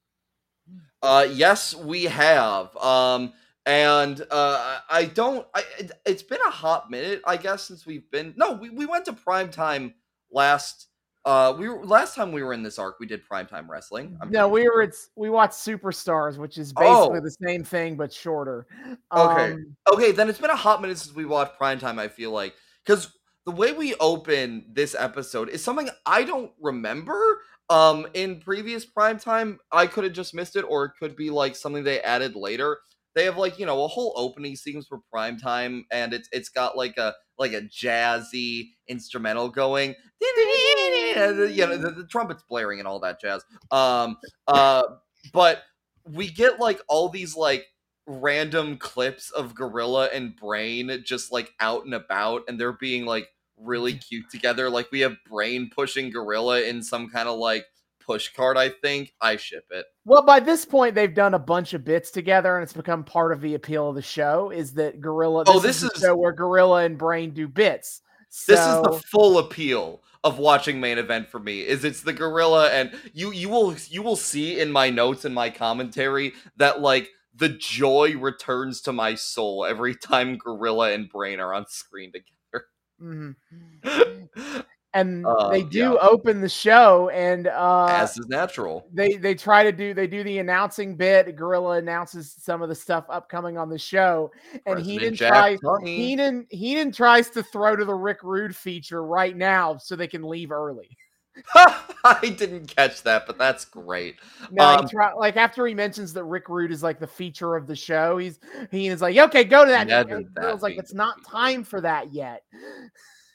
Uh, 1.03 1.27
yes, 1.33 1.75
we 1.75 2.05
have. 2.05 2.77
Um, 2.77 3.33
and 3.67 4.21
uh, 4.31 4.81
I 4.91 5.07
don't. 5.07 5.47
I, 5.55 5.63
it, 5.79 5.93
it's 6.05 6.23
been 6.23 6.41
a 6.47 6.51
hot 6.51 6.91
minute, 6.91 7.23
I 7.27 7.37
guess, 7.37 7.65
since 7.65 7.87
we've 7.87 8.11
been. 8.11 8.35
No, 8.37 8.53
we, 8.53 8.71
we 8.71 8.87
went 8.87 9.05
to 9.07 9.13
prime 9.13 9.51
time 9.51 9.95
last. 10.31 10.89
Uh, 11.27 11.55
we 11.59 11.69
were 11.69 11.85
last 11.85 12.15
time 12.15 12.33
we 12.33 12.43
were 12.43 12.55
in 12.55 12.63
this 12.63 12.79
arc. 12.79 12.99
We 12.99 13.07
did 13.07 13.25
prime 13.25 13.47
time 13.47 13.71
wrestling. 13.71 14.17
I'm 14.23 14.31
no, 14.31 14.49
we 14.49 14.63
were 14.65 14.83
it's 14.83 15.11
we 15.17 15.29
watched 15.29 15.55
Superstars, 15.55 16.39
which 16.39 16.57
is 16.57 16.73
basically 16.73 17.19
Oh. 17.19 17.21
the 17.21 17.37
same 17.47 17.63
thing 17.63 17.97
but 17.97 18.13
shorter. 18.13 18.67
Okay. 19.15 19.53
Um, 19.53 19.77
Okay, 19.93 20.13
then 20.13 20.29
it's 20.31 20.39
been 20.39 20.51
a 20.51 20.57
hot 20.57 20.81
minute 20.81 20.99
since 20.99 21.15
we 21.15 21.27
watched 21.27 21.59
Primetime, 21.61 21.99
I 21.99 22.09
feel 22.09 22.31
like. 22.31 22.55
Because 22.87 23.13
the 23.45 23.53
way 23.53 23.73
we 23.73 23.95
open 24.01 24.65
this 24.73 24.95
episode 24.99 25.51
is 25.51 25.63
something 25.63 25.91
I 26.07 26.23
don't 26.25 26.53
remember. 26.61 27.43
Um, 27.69 28.07
in 28.15 28.41
previous 28.41 28.87
Primetime, 28.87 29.59
I 29.71 29.87
could 29.87 30.05
have 30.05 30.13
just 30.15 30.35
missed 30.35 30.57
it, 30.57 30.63
or 30.63 30.87
it 30.87 30.93
could 30.99 31.17
be 31.17 31.29
like 31.31 31.55
something 31.55 31.85
they 31.85 32.01
added 32.01 32.35
later. 32.35 32.79
They 33.15 33.25
have 33.25 33.37
like, 33.37 33.59
you 33.59 33.67
know, 33.67 33.85
a 33.85 33.89
whole 33.89 34.13
opening 34.17 34.57
sequence 34.57 34.87
for 34.87 35.01
Primetime, 35.15 35.83
and 35.91 36.15
it's 36.15 36.29
it's 36.33 36.49
got 36.49 36.77
like 36.77 36.97
a 36.97 37.15
like 37.39 37.53
a 37.53 37.63
jazzy 37.63 38.71
instrumental 38.89 39.49
going. 39.51 39.95
You 40.91 41.67
know, 41.67 41.77
the, 41.77 41.91
the 41.91 42.07
trumpets 42.07 42.43
blaring 42.49 42.79
and 42.79 42.89
all 42.89 43.01
that 43.01 43.21
jazz. 43.21 43.45
Um 43.71 44.17
uh 44.47 44.83
but 45.33 45.63
we 46.05 46.31
get 46.31 46.59
like 46.59 46.81
all 46.89 47.09
these 47.09 47.37
like 47.37 47.67
random 48.07 48.77
clips 48.77 49.31
of 49.31 49.55
Gorilla 49.55 50.09
and 50.13 50.35
Brain 50.35 51.03
just 51.05 51.33
like 51.33 51.53
out 51.61 51.85
and 51.85 51.95
about, 51.95 52.43
and 52.49 52.59
they're 52.59 52.73
being 52.73 53.05
like 53.07 53.29
really 53.57 53.95
cute 54.09 54.31
together. 54.31 54.71
Like 54.71 54.91
we 54.91 55.01
have 55.01 55.17
Brain 55.29 55.71
pushing 55.75 56.11
Gorilla 56.11 56.63
in 56.63 56.83
some 56.83 57.09
kind 57.11 57.29
of 57.29 57.39
like 57.39 57.67
push 58.05 58.33
cart. 58.33 58.57
I 58.57 58.71
think 58.71 59.15
I 59.21 59.37
ship 59.37 59.67
it. 59.71 59.87
Well, 60.05 60.23
by 60.23 60.41
this 60.41 60.65
point, 60.65 60.95
they've 60.95 61.15
done 61.15 61.35
a 61.35 61.39
bunch 61.39 61.75
of 61.75 61.85
bits 61.85 62.11
together, 62.11 62.57
and 62.57 62.63
it's 62.65 62.73
become 62.73 63.05
part 63.05 63.33
of 63.33 63.41
the 63.41 63.55
appeal 63.55 63.89
of 63.89 63.95
the 63.95 64.03
show. 64.03 64.51
Is 64.51 64.75
that 64.75 65.01
Gorilla? 65.01 65.45
Oh, 65.47 65.61
this, 65.61 65.81
this 65.81 65.91
is, 65.91 65.97
is- 65.97 66.03
show 66.03 66.17
where 66.17 66.33
Gorilla 66.33 66.85
and 66.85 66.99
Brain 66.99 67.31
do 67.33 67.47
bits. 67.47 68.01
This 68.47 68.67
is 68.67 68.81
the 68.81 68.93
full 68.93 69.39
appeal 69.39 70.03
of 70.25 70.39
watching 70.39 70.81
main 70.81 70.99
event 70.99 71.29
for 71.29 71.39
me. 71.39 71.61
Is 71.67 71.85
it's 71.85 72.03
the 72.03 72.13
Gorilla, 72.13 72.71
and 72.71 72.93
you 73.13 73.31
you 73.33 73.49
will 73.49 73.75
you 73.89 74.03
will 74.03 74.17
see 74.17 74.59
in 74.61 74.73
my 74.73 74.91
notes 74.91 75.25
and 75.25 75.35
my 75.35 75.51
commentary 75.51 76.35
that 76.57 76.81
like 76.81 77.11
the 77.35 77.49
joy 77.49 78.17
returns 78.19 78.81
to 78.83 78.93
my 78.93 79.15
soul 79.15 79.65
every 79.65 79.95
time 79.95 80.37
Gorilla 80.37 80.93
and 80.93 81.09
Brain 81.09 81.41
are 81.41 81.55
on 81.55 81.67
screen 81.69 82.13
together. 82.13 82.67
Mhm. 83.01 83.37
and 84.93 85.25
Uh, 85.25 85.49
they 85.51 85.63
do 85.63 85.79
yeah. 85.79 86.09
open 86.09 86.41
the 86.41 86.49
show, 86.49 87.09
and 87.11 87.47
uh, 87.47 87.87
As 87.87 88.19
is 88.19 88.27
natural. 88.29 88.87
they 88.93 89.15
they 89.15 89.35
try 89.35 89.63
to 89.63 89.73
do 89.73 89.95
they 89.95 90.07
do 90.07 90.23
the 90.25 90.39
announcing 90.39 90.97
bit. 90.97 91.37
Gorilla 91.37 91.79
announces 91.79 92.33
some 92.33 92.61
of 92.63 92.69
the 92.69 92.75
stuff 92.75 93.05
upcoming 93.09 93.57
on 93.57 93.69
the 93.69 93.79
show, 93.79 94.31
and 94.53 94.61
President 94.65 94.87
Heenan 94.87 95.15
Jack 95.15 95.29
tries 95.33 95.61
Tunney. 95.61 95.97
Heenan 95.97 96.47
Heenan 96.51 96.93
tries 96.93 97.31
to 97.31 97.43
throw 97.43 97.77
to 97.77 97.85
the 97.85 97.95
Rick 97.95 98.19
Rude 98.23 98.55
feature 98.57 99.05
right 99.05 99.37
now 99.37 99.77
so 99.77 99.95
they 99.97 100.09
can 100.09 100.23
leave 100.25 100.51
early. 100.51 100.97
I 101.55 102.35
didn't 102.37 102.75
catch 102.75 103.05
that, 103.05 103.27
but 103.27 103.39
that's 103.39 103.65
great. 103.65 104.17
No, 104.51 104.65
Um, 104.65 104.89
try, 104.89 105.13
like 105.13 105.37
after 105.37 105.65
he 105.67 105.75
mentions 105.75 106.13
that 106.15 106.25
Rick 106.25 106.49
Rude 106.49 106.73
is 106.73 106.83
like 106.83 106.99
the 106.99 107.07
feature 107.07 107.55
of 107.55 107.67
the 107.69 107.77
show, 107.77 108.19
he's 108.19 108.41
he 108.73 108.89
is 108.89 109.01
like, 109.01 109.17
okay, 109.17 109.45
go 109.45 109.65
to 109.65 109.71
that. 109.71 109.87
Never 109.87 110.17
that 110.19 110.35
Girl's 110.35 110.63
like, 110.63 110.77
it's 110.77 110.93
not 110.93 111.25
time 111.25 111.63
for 111.63 111.81
that 111.83 112.13
yet. 112.13 112.43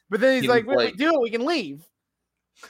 But 0.09 0.19
then 0.21 0.33
he's 0.33 0.43
He 0.43 0.47
like, 0.47 0.67
when 0.67 0.77
we 0.77 0.91
do 0.91 1.13
it, 1.15 1.21
we 1.21 1.29
can 1.31 1.45
leave. 1.45 1.85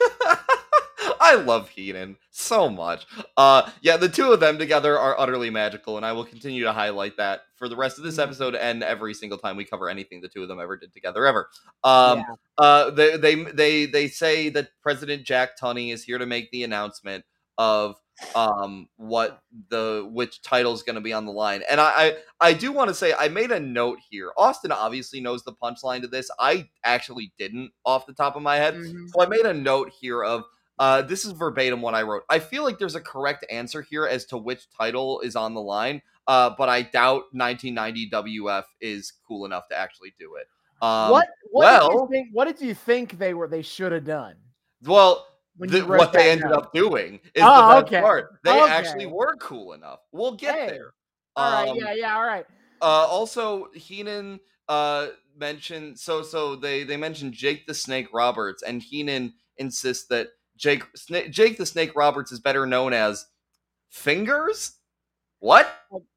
I 1.20 1.34
love 1.36 1.68
Heenan 1.68 2.16
so 2.30 2.68
much. 2.68 3.06
Uh, 3.36 3.70
yeah, 3.80 3.96
the 3.96 4.08
two 4.08 4.32
of 4.32 4.40
them 4.40 4.58
together 4.58 4.98
are 4.98 5.18
utterly 5.18 5.50
magical, 5.50 5.96
and 5.96 6.04
I 6.04 6.12
will 6.12 6.24
continue 6.24 6.64
to 6.64 6.72
highlight 6.72 7.16
that 7.16 7.42
for 7.56 7.68
the 7.68 7.76
rest 7.76 7.98
of 7.98 8.04
this 8.04 8.18
Mm-hmm. 8.18 8.22
episode 8.22 8.54
and 8.54 8.82
every 8.82 9.14
single 9.14 9.38
time 9.38 9.56
we 9.56 9.64
cover 9.64 9.88
anything 9.88 10.20
the 10.20 10.28
two 10.28 10.42
of 10.42 10.48
them 10.48 10.60
ever 10.60 10.76
did 10.76 10.92
together 10.92 11.26
ever. 11.26 11.48
Um, 11.84 12.18
Yeah. 12.18 12.34
uh, 12.58 12.90
they 12.90 13.16
they 13.16 13.34
they 13.44 13.86
they 13.86 14.08
say 14.08 14.48
that 14.50 14.68
President 14.82 15.24
Jack 15.24 15.58
Tunney 15.58 15.92
is 15.92 16.02
here 16.04 16.18
to 16.18 16.26
make 16.26 16.50
the 16.50 16.64
announcement 16.64 17.24
of 17.58 17.96
um 18.34 18.88
what 18.96 19.42
the 19.68 20.08
which 20.12 20.40
title 20.42 20.72
is 20.72 20.82
going 20.82 20.94
to 20.94 21.00
be 21.02 21.12
on 21.12 21.26
the 21.26 21.32
line 21.32 21.62
and 21.68 21.80
I, 21.80 21.90
I 21.90 22.16
i 22.40 22.52
do 22.54 22.72
want 22.72 22.88
to 22.88 22.94
say 22.94 23.12
i 23.18 23.28
made 23.28 23.50
a 23.50 23.60
note 23.60 23.98
here 24.10 24.32
austin 24.38 24.72
obviously 24.72 25.20
knows 25.20 25.42
the 25.44 25.52
punchline 25.52 26.00
to 26.00 26.06
this 26.08 26.30
i 26.40 26.66
actually 26.82 27.32
didn't 27.38 27.72
off 27.84 28.06
the 28.06 28.14
top 28.14 28.34
of 28.36 28.42
my 28.42 28.56
head 28.56 28.74
Mhm. 28.74 29.08
so 29.10 29.22
I 29.22 29.26
made 29.26 29.44
a 29.44 29.52
note 29.54 29.90
here 30.00 30.22
of 30.24 30.44
uh, 30.78 31.00
this 31.00 31.24
is 31.24 31.32
verbatim 31.32 31.80
what 31.80 31.94
I 31.94 32.02
wrote. 32.02 32.24
I 32.28 32.38
feel 32.38 32.62
like 32.62 32.78
there's 32.78 32.96
a 32.96 33.00
correct 33.00 33.46
answer 33.50 33.80
here 33.80 34.06
as 34.06 34.26
to 34.26 34.36
which 34.36 34.68
title 34.76 35.20
is 35.20 35.34
on 35.34 35.54
the 35.54 35.60
line, 35.62 36.02
uh, 36.26 36.50
but 36.58 36.68
I 36.68 36.82
doubt 36.82 37.24
1990 37.32 38.10
WF 38.10 38.64
is 38.82 39.10
cool 39.26 39.46
enough 39.46 39.68
to 39.68 39.78
actually 39.78 40.12
do 40.18 40.34
it. 40.34 40.46
Um, 40.82 41.12
what 41.12 41.28
what 41.50 41.70
did 41.70 41.78
well- 41.88 41.92
you 41.92 42.08
think 42.10 42.28
what 42.32 42.44
did 42.44 42.60
you 42.60 42.74
think 42.74 43.18
they 43.18 43.32
were 43.32 43.48
they 43.48 43.62
should 43.62 43.90
have 43.92 44.04
done? 44.04 44.36
Well, 44.82 45.26
When 45.56 45.70
the- 45.70 45.78
you 45.78 45.84
wrote 45.84 45.98
what 45.98 46.12
they 46.12 46.30
ended 46.30 46.52
up 46.52 46.72
doing 46.72 47.20
is 47.34 47.42
Oh, 47.44 47.70
the 47.80 47.86
okay. 47.86 48.00
part. 48.00 48.38
They 48.44 48.50
Okay. 48.62 48.70
actually 48.72 49.06
were 49.06 49.36
cool 49.36 49.72
enough. 49.72 50.00
We'll 50.12 50.36
get 50.36 50.54
Hey. 50.54 50.66
there. 50.68 50.94
All 51.36 51.52
right, 51.52 51.68
Um, 51.70 51.76
yeah, 51.76 51.92
yeah, 51.92 52.16
all 52.16 52.24
right. 52.26 52.46
Uh, 52.80 52.84
also, 53.06 53.70
Heenan 53.74 54.40
uh, 54.68 55.08
mentioned 55.36 55.98
so 55.98 56.22
so 56.22 56.56
they 56.56 56.82
they 56.82 56.96
mentioned 56.96 57.32
Jake 57.32 57.66
the 57.66 57.74
Snake 57.74 58.08
Roberts, 58.12 58.62
and 58.62 58.82
Heenan 58.82 59.34
insists 59.58 60.06
that 60.08 60.28
Jake 60.56 60.82
Sna- 60.94 61.30
Jake 61.30 61.56
the 61.58 61.66
Snake 61.66 61.94
Roberts 61.94 62.32
is 62.32 62.40
better 62.40 62.66
known 62.66 62.92
as 62.92 63.26
Fingers. 63.90 64.72
What? 65.40 65.68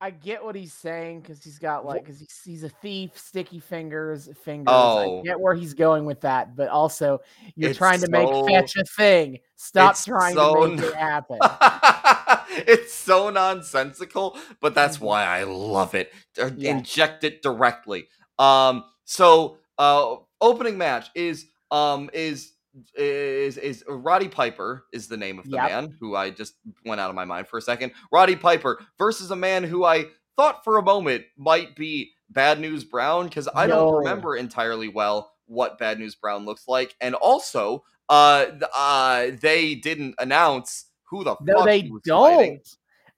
I 0.01 0.11
get 0.11 0.43
what 0.43 0.55
he's 0.55 0.73
saying 0.73 1.21
because 1.21 1.43
he's 1.43 1.59
got 1.59 1.85
like 1.85 2.03
because 2.03 2.19
he's, 2.19 2.41
he's 2.43 2.63
a 2.63 2.69
thief, 2.69 3.11
sticky 3.17 3.59
fingers, 3.59 4.29
fingers. 4.43 4.67
Oh. 4.69 5.19
I 5.19 5.23
get 5.23 5.39
where 5.39 5.53
he's 5.53 5.73
going 5.73 6.05
with 6.05 6.21
that, 6.21 6.55
but 6.55 6.69
also 6.69 7.19
you're 7.55 7.71
It's 7.71 7.77
trying 7.77 7.99
to 8.01 8.09
make 8.09 8.27
so- 8.29 8.47
fetch 8.47 8.75
a 8.77 8.83
thing. 8.85 9.39
Stop 9.55 9.97
trying 9.99 10.35
so 10.35 10.55
to 10.55 10.67
make 10.69 10.79
n- 10.79 10.85
it 10.85 10.95
happen. 10.95 11.37
it's 12.65 12.93
so 12.93 13.29
nonsensical, 13.29 14.37
but 14.61 14.73
that's 14.73 14.97
Mhm. 14.97 15.01
why 15.01 15.25
I 15.25 15.43
love 15.43 15.95
it. 15.95 16.13
Uh, 16.41 16.49
Yeah. 16.55 16.77
Inject 16.77 17.23
it 17.25 17.41
directly. 17.41 18.07
Um, 18.39 18.85
so 19.03 19.57
uh, 19.77 20.15
opening 20.41 20.77
match 20.77 21.09
is 21.13 21.47
um 21.71 22.09
is 22.13 22.53
is 22.95 23.57
is 23.57 23.83
Roddy 23.87 24.27
Piper 24.27 24.85
is 24.93 25.07
the 25.07 25.17
name 25.17 25.39
of 25.39 25.45
the 25.45 25.57
Yep. 25.57 25.69
man 25.69 25.97
who 25.99 26.15
I 26.15 26.29
just 26.29 26.55
went 26.85 27.01
out 27.01 27.09
of 27.09 27.15
my 27.15 27.25
mind 27.25 27.47
for 27.47 27.57
a 27.57 27.61
second. 27.61 27.91
Roddy 28.11 28.35
Piper 28.35 28.79
versus 28.97 29.31
a 29.31 29.35
man 29.35 29.63
who 29.63 29.83
I 29.85 30.05
thought 30.35 30.63
for 30.63 30.77
a 30.77 30.83
moment 30.83 31.25
might 31.37 31.75
be 31.75 32.11
Bad 32.29 32.59
News 32.59 32.83
Brown 32.83 33.25
because 33.25 33.49
I 33.55 33.65
No. 33.67 33.75
don't 33.89 33.95
remember 33.99 34.35
entirely 34.35 34.87
well 34.87 35.33
what 35.47 35.79
Bad 35.79 35.99
News 35.99 36.15
Brown 36.15 36.45
looks 36.45 36.67
like, 36.67 36.95
and 37.01 37.15
also 37.15 37.83
uh, 38.07 38.45
uh 38.75 39.27
they 39.41 39.75
didn't 39.75 40.15
announce 40.19 40.85
who 41.09 41.23
the 41.23 41.35
No, 41.41 41.57
fuck 41.57 41.65
they 41.65 41.91
don't. 42.05 42.37
fighting. 42.37 42.59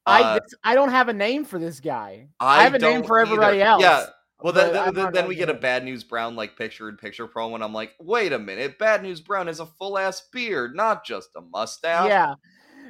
I 0.06 0.22
Uh, 0.22 0.40
I 0.64 0.76
don't 0.76 0.90
have 0.90 1.10
a 1.10 1.14
name 1.14 1.46
for 1.46 1.60
this 1.60 1.80
guy. 1.80 2.30
I, 2.40 2.62
I 2.62 2.64
have 2.64 2.74
a 2.74 2.80
name 2.80 3.04
for 3.04 3.20
everybody 3.20 3.62
either. 3.62 3.70
else. 3.70 3.82
Yeah. 3.84 4.06
Well, 4.42 4.54
then, 4.54 4.74
then, 4.74 4.94
then, 4.94 5.14
then 5.14 5.28
we 5.28 5.36
get 5.36 5.50
a. 5.50 5.62
Bad 5.62 5.84
News 5.86 6.04
Brown 6.04 6.36
like 6.36 6.58
picture 6.58 6.90
in 6.90 6.98
picture 6.98 7.28
promo, 7.28 7.56
and 7.56 7.64
I'm 7.64 7.74
like, 7.74 7.94
wait 8.00 8.34
a 8.34 8.40
minute, 8.40 8.80
Bad 8.80 9.04
News 9.04 9.22
Brown 9.22 9.48
has 9.48 9.60
a 9.60 9.66
full 9.66 9.98
ass 9.98 10.28
beard, 10.34 10.76
not 10.76 11.06
just 11.06 11.30
a 11.36 11.42
mustache. 11.42 12.08
Yeah. 12.08 12.34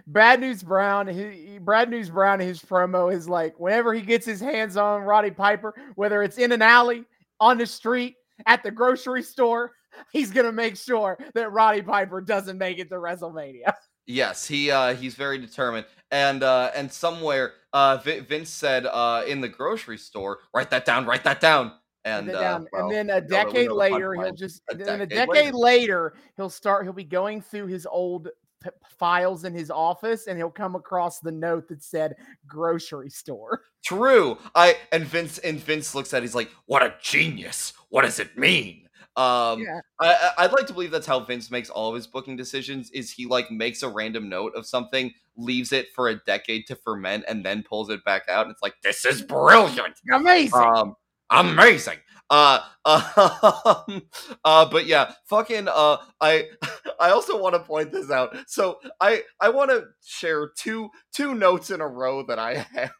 Bad 0.07 0.39
News 0.39 0.63
Brown, 0.63 1.07
he, 1.07 1.59
Brad 1.59 1.89
News 1.89 2.09
Brown, 2.09 2.39
his 2.39 2.61
promo 2.61 3.13
is 3.13 3.27
like 3.27 3.59
whenever 3.59 3.93
he 3.93 4.01
gets 4.01 4.25
his 4.25 4.39
hands 4.39 4.77
on 4.77 5.01
Roddy 5.01 5.31
Piper, 5.31 5.75
whether 5.95 6.23
it's 6.23 6.37
in 6.37 6.51
an 6.51 6.61
alley, 6.61 7.03
on 7.39 7.57
the 7.57 7.65
street, 7.65 8.15
at 8.45 8.63
the 8.63 8.71
grocery 8.71 9.21
store, 9.21 9.71
he's 10.11 10.31
gonna 10.31 10.51
make 10.51 10.77
sure 10.77 11.17
that 11.33 11.51
Roddy 11.51 11.81
Piper 11.81 12.21
doesn't 12.21 12.57
make 12.57 12.79
it 12.79 12.89
to 12.89 12.95
WrestleMania. 12.95 13.73
Yes, 14.11 14.47
he 14.47 14.69
uh 14.71 14.93
he's 14.95 15.15
very 15.15 15.37
determined. 15.37 15.85
And 16.11 16.43
uh 16.43 16.71
and 16.75 16.91
somewhere 16.91 17.53
uh 17.73 17.97
Vi- 17.97 18.19
Vince 18.21 18.49
said 18.49 18.85
uh 18.85 19.23
in 19.27 19.41
the 19.41 19.47
grocery 19.49 19.97
store, 19.97 20.39
write 20.53 20.69
that 20.71 20.85
down, 20.85 21.05
write 21.05 21.23
that 21.23 21.39
down. 21.39 21.73
And, 22.03 22.27
And, 22.27 22.35
then, 22.35 22.43
uh, 22.43 22.59
well, 22.73 22.85
and 22.87 22.91
then 22.91 23.09
a 23.11 23.21
we 23.21 23.21
know 23.21 23.27
the- 23.27 23.45
we 23.45 23.53
decade 23.53 23.71
later, 23.71 24.13
he'll 24.15 24.33
just 24.33 24.63
A 24.69 24.75
then 24.75 25.01
a 25.01 25.05
decade 25.05 25.27
decade 25.35 25.53
later, 25.53 26.13
he'll 26.35 26.49
start. 26.49 26.83
He'll 26.85 26.93
be 26.93 27.03
going 27.03 27.41
through 27.41 27.67
his 27.67 27.85
old 27.85 28.27
p- 28.63 28.69
files 28.97 29.43
in 29.43 29.53
his 29.53 29.69
office, 29.69 30.25
and 30.27 30.35
he'll 30.37 30.49
come 30.49 30.75
across 30.75 31.19
the 31.19 31.31
note 31.31 31.67
that 31.69 31.83
said 31.83 32.15
"grocery 32.47 33.09
store." 33.11 33.61
True. 33.85 34.37
I 34.55 34.77
and 34.91 35.03
Vince 35.05 35.37
and 35.39 35.59
Vince 35.59 35.93
looks 35.93 36.13
at 36.13 36.17
it, 36.17 36.21
he's 36.23 36.35
like, 36.35 36.49
"What 36.65 36.81
a 36.81 36.95
genius! 37.01 37.73
What 37.89 38.01
does 38.01 38.19
it 38.19 38.35
mean?" 38.37 38.87
Um, 39.15 39.61
Yeah. 39.61 39.81
I, 39.99 40.31
I'd 40.39 40.51
like 40.51 40.67
to 40.67 40.73
believe 40.73 40.91
that's 40.91 41.07
how 41.07 41.19
Vince 41.19 41.51
makes 41.51 41.69
all 41.69 41.89
of 41.89 41.95
his 41.95 42.07
booking 42.07 42.35
decisions. 42.35 42.89
Is 42.91 43.11
he 43.11 43.25
like 43.25 43.51
makes 43.51 43.83
a 43.83 43.89
random 43.89 44.29
note 44.29 44.53
of 44.55 44.65
something, 44.65 45.13
leaves 45.35 45.71
it 45.71 45.87
for 45.93 46.09
a 46.09 46.15
decade 46.15 46.67
to 46.67 46.75
ferment, 46.75 47.25
and 47.27 47.45
then 47.45 47.63
pulls 47.63 47.89
it 47.89 48.03
back 48.05 48.23
out, 48.29 48.45
and 48.45 48.51
it's 48.51 48.61
like, 48.61 48.75
"This 48.83 49.05
is 49.05 49.21
brilliant." 49.21 49.99
Amazing. 50.11 50.59
Um, 50.59 50.95
amazing. 51.29 51.97
Uh, 52.31 52.61
um, 52.85 54.01
uh, 54.45 54.65
but 54.65 54.85
yeah, 54.85 55.11
fucking. 55.25 55.67
Uh, 55.67 55.97
I, 56.21 56.47
I 56.99 57.11
also 57.11 57.39
want 57.39 57.55
to 57.55 57.59
point 57.59 57.91
this 57.91 58.09
out. 58.09 58.35
So 58.47 58.79
I, 59.01 59.23
I 59.39 59.49
want 59.49 59.69
to 59.71 59.87
share 60.03 60.49
two, 60.57 60.89
two 61.13 61.35
notes 61.35 61.71
in 61.71 61.81
a 61.81 61.87
row 61.87 62.23
that 62.23 62.39
I 62.39 62.65
had. 62.73 62.91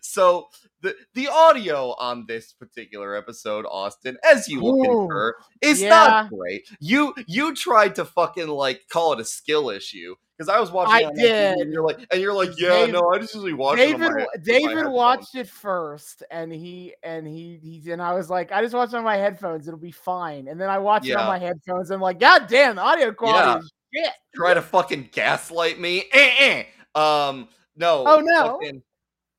So 0.00 0.48
the 0.82 0.94
the 1.14 1.28
audio 1.28 1.94
on 1.98 2.26
this 2.26 2.52
particular 2.52 3.16
episode, 3.16 3.64
Austin, 3.68 4.16
as 4.24 4.48
you 4.48 4.60
will 4.60 4.80
Ooh, 4.80 4.84
concur, 5.06 5.34
is 5.60 5.82
yeah. 5.82 5.88
not 5.88 6.30
great. 6.30 6.68
You 6.80 7.14
you 7.26 7.54
tried 7.54 7.94
to 7.96 8.04
fucking 8.04 8.48
like 8.48 8.82
call 8.90 9.12
it 9.14 9.20
a 9.20 9.24
skill 9.24 9.70
issue 9.70 10.14
because 10.36 10.48
I 10.48 10.60
was 10.60 10.70
watching. 10.70 10.94
I 10.94 11.00
it 11.00 11.06
on 11.06 11.14
did. 11.16 11.56
And 11.58 11.72
you're 11.72 11.82
like, 11.82 12.06
and 12.10 12.20
you're 12.20 12.32
like, 12.34 12.50
yeah, 12.58 12.84
Dave- 12.86 12.92
no, 12.92 13.10
I 13.12 13.18
just 13.18 13.34
usually 13.34 13.52
watch. 13.54 13.78
David 13.78 14.00
my- 14.00 14.08
wa- 14.08 14.14
with 14.14 14.26
my 14.36 14.42
David 14.44 14.88
watched 14.88 15.34
it 15.34 15.48
first, 15.48 16.22
and 16.30 16.52
he 16.52 16.94
and 17.02 17.26
he 17.26 17.58
he 17.62 17.90
and 17.90 18.02
I 18.02 18.14
was 18.14 18.30
like, 18.30 18.52
I 18.52 18.62
just 18.62 18.74
watched 18.74 18.92
it 18.94 18.96
on 18.98 19.04
my 19.04 19.16
headphones. 19.16 19.66
It'll 19.66 19.78
be 19.80 19.90
fine. 19.92 20.48
And 20.48 20.60
then 20.60 20.70
I 20.70 20.78
watched 20.78 21.06
it 21.08 21.16
on 21.16 21.26
my 21.26 21.38
headphones. 21.38 21.90
And 21.90 21.96
I'm 21.96 22.02
like, 22.02 22.20
God 22.20 22.46
damn, 22.48 22.76
the 22.76 22.82
audio 22.82 23.12
quality 23.12 23.48
Yeah. 23.48 23.58
is 23.58 23.72
shit. 24.06 24.12
try 24.34 24.54
to 24.54 24.62
fucking 24.62 25.08
gaslight 25.12 25.80
me. 25.80 26.04
Eh, 26.12 26.30
eh. 26.38 26.64
Um, 27.00 27.48
no. 27.76 28.04
Oh, 28.06 28.20
no. 28.20 28.52
fucking- 28.60 28.82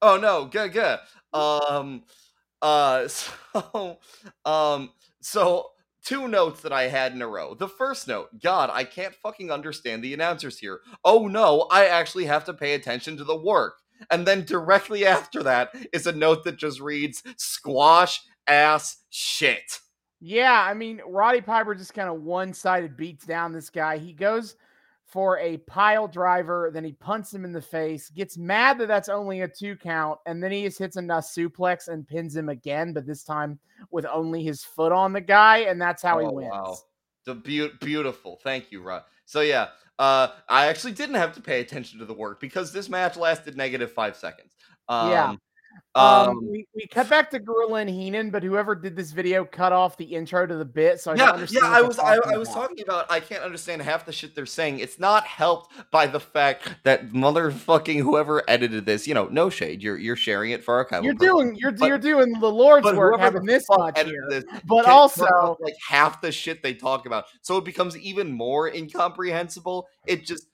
oh 0.05 0.17
no. 0.17 0.45
Good. 0.45 0.73
Good. 0.73 0.99
Um. 1.33 2.03
Uh. 2.61 3.07
So. 3.53 3.99
Um. 4.45 4.91
So. 5.21 5.67
Two 6.03 6.27
notes 6.27 6.61
that 6.61 6.71
I 6.71 6.83
had 6.83 7.13
in 7.13 7.21
a 7.23 7.27
row. 7.27 7.55
The 7.55 7.67
first 7.67 8.07
note, 8.07 8.29
God, 8.39 8.69
I 8.71 8.83
can't 8.83 9.15
fucking 9.15 9.49
understand 9.49 10.03
the 10.03 10.13
announcers 10.13 10.59
here. 10.59 10.81
Oh 11.03 11.27
no, 11.27 11.61
I 11.71 11.87
actually 11.87 12.25
have 12.25 12.45
to 12.45 12.53
pay 12.53 12.75
attention 12.75 13.17
to 13.17 13.23
the 13.23 13.35
work. 13.35 13.79
And 14.11 14.23
then 14.23 14.45
directly 14.45 15.03
after 15.07 15.41
that 15.41 15.73
is 15.93 16.05
a 16.05 16.11
note 16.11 16.43
that 16.43 16.57
just 16.57 16.79
reads 16.79 17.23
squash 17.37 18.21
ass 18.45 18.97
shit. 19.09 19.79
Yeah, 20.19 20.63
I 20.69 20.75
mean, 20.75 21.01
Roddy 21.07 21.41
Piper 21.41 21.73
just 21.73 21.95
kind 21.95 22.09
of 22.09 22.21
one-sided 22.21 22.95
beats 22.95 23.25
down 23.25 23.51
this 23.51 23.71
guy. 23.71 23.97
He 23.97 24.13
goes 24.13 24.57
for 25.05 25.37
a 25.39 25.57
pile 25.57 26.07
driver, 26.07 26.71
then 26.73 26.83
he 26.83 26.91
punts 26.93 27.33
him 27.33 27.45
in 27.45 27.51
the 27.51 27.61
face, 27.61 28.09
gets 28.09 28.37
mad 28.37 28.77
that 28.79 28.87
that's 28.87 29.07
only 29.07 29.41
a 29.41 29.47
two 29.47 29.75
count, 29.75 30.19
and 30.25 30.43
then 30.43 30.51
he 30.51 30.63
just 30.63 30.79
hits 30.79 30.97
a 30.97 31.01
suplex 31.01 31.87
and 31.87 32.07
pins 32.07 32.35
him 32.35 32.49
again, 32.49 32.91
but 32.91 33.05
this 33.05 33.23
time 33.23 33.59
with 33.91 34.05
only 34.05 34.43
his 34.43 34.63
foot 34.63 34.91
on 34.91 35.13
the 35.13 35.21
guy, 35.21 35.59
and 35.59 35.79
that's 35.79 36.01
how 36.01 36.19
he 36.19 36.25
Oh, 36.25 36.31
wins. 36.31 36.49
Wow. 36.51 36.77
The 37.25 37.35
beau- 37.35 37.71
beautiful. 37.81 38.39
Thank 38.43 38.71
you, 38.71 38.81
Rod. 38.81 39.03
So 39.25 39.41
yeah, 39.41 39.69
uh, 39.99 40.29
I 40.49 40.67
actually 40.67 40.93
didn't 40.93 41.15
have 41.15 41.33
to 41.33 41.41
pay 41.41 41.61
attention 41.61 41.99
to 41.99 42.05
the 42.05 42.13
work 42.13 42.39
because 42.39 42.71
this 42.71 42.89
match 42.89 43.15
lasted 43.17 43.55
negative 43.57 43.91
five 43.91 44.15
seconds. 44.15 44.53
Um, 44.87 45.09
Yeah. 45.09 45.35
Um, 45.95 46.29
Um, 46.29 46.51
we, 46.51 46.67
we 46.75 46.85
cut 46.87 47.09
back 47.09 47.29
to 47.31 47.39
Gorilla 47.39 47.79
and 47.79 47.89
Heenan, 47.89 48.29
but 48.29 48.43
whoever 48.43 48.75
did 48.75 48.95
this 48.97 49.11
video 49.11 49.45
cut 49.45 49.71
off 49.71 49.95
the 49.95 50.03
intro 50.03 50.45
to 50.45 50.55
the 50.55 50.65
bit, 50.65 50.99
so 50.99 51.11
I 51.11 51.15
yeah, 51.15 51.29
understand. 51.31 51.63
yeah. 51.65 51.71
I 51.77 51.81
was, 51.81 51.97
I, 51.99 52.17
I 52.25 52.37
was 52.37 52.49
talking 52.49 52.81
about. 52.81 53.09
I 53.09 53.21
can't 53.21 53.43
understand 53.43 53.81
half 53.81 54.05
the 54.05 54.11
shit 54.11 54.35
they're 54.35 54.45
saying. 54.45 54.79
It's 54.79 54.99
not 54.99 55.23
helped 55.25 55.71
by 55.91 56.07
the 56.07 56.19
fact 56.19 56.69
that 56.83 57.09
motherfucking 57.11 58.01
whoever 58.01 58.43
edited 58.49 58.85
this. 58.85 59.07
You 59.07 59.13
know, 59.13 59.27
no 59.31 59.49
shade. 59.49 59.81
You're 59.81 59.97
you're 59.97 60.17
sharing 60.17 60.51
it 60.51 60.63
for 60.63 60.73
our 60.75 60.83
kind 60.85 61.05
You're 61.05 61.13
doing 61.13 61.55
you're 61.55 61.71
But- 61.71 61.87
you're 61.87 61.97
doing 61.97 62.33
the 62.39 62.51
Lord's 62.51 62.91
work 62.91 63.19
having 63.19 63.45
this 63.45 63.65
here. 63.95 64.27
this 64.29 64.43
But 64.65 64.87
also, 64.87 65.57
like 65.61 65.75
half 65.87 66.19
the 66.21 66.31
shit 66.31 66.61
they 66.61 66.73
talk 66.73 67.05
about, 67.05 67.25
so 67.41 67.57
it 67.57 67.63
becomes 67.63 67.97
even 67.97 68.31
more 68.31 68.67
incomprehensible. 68.67 69.87
It 70.05 70.25
just 70.25 70.47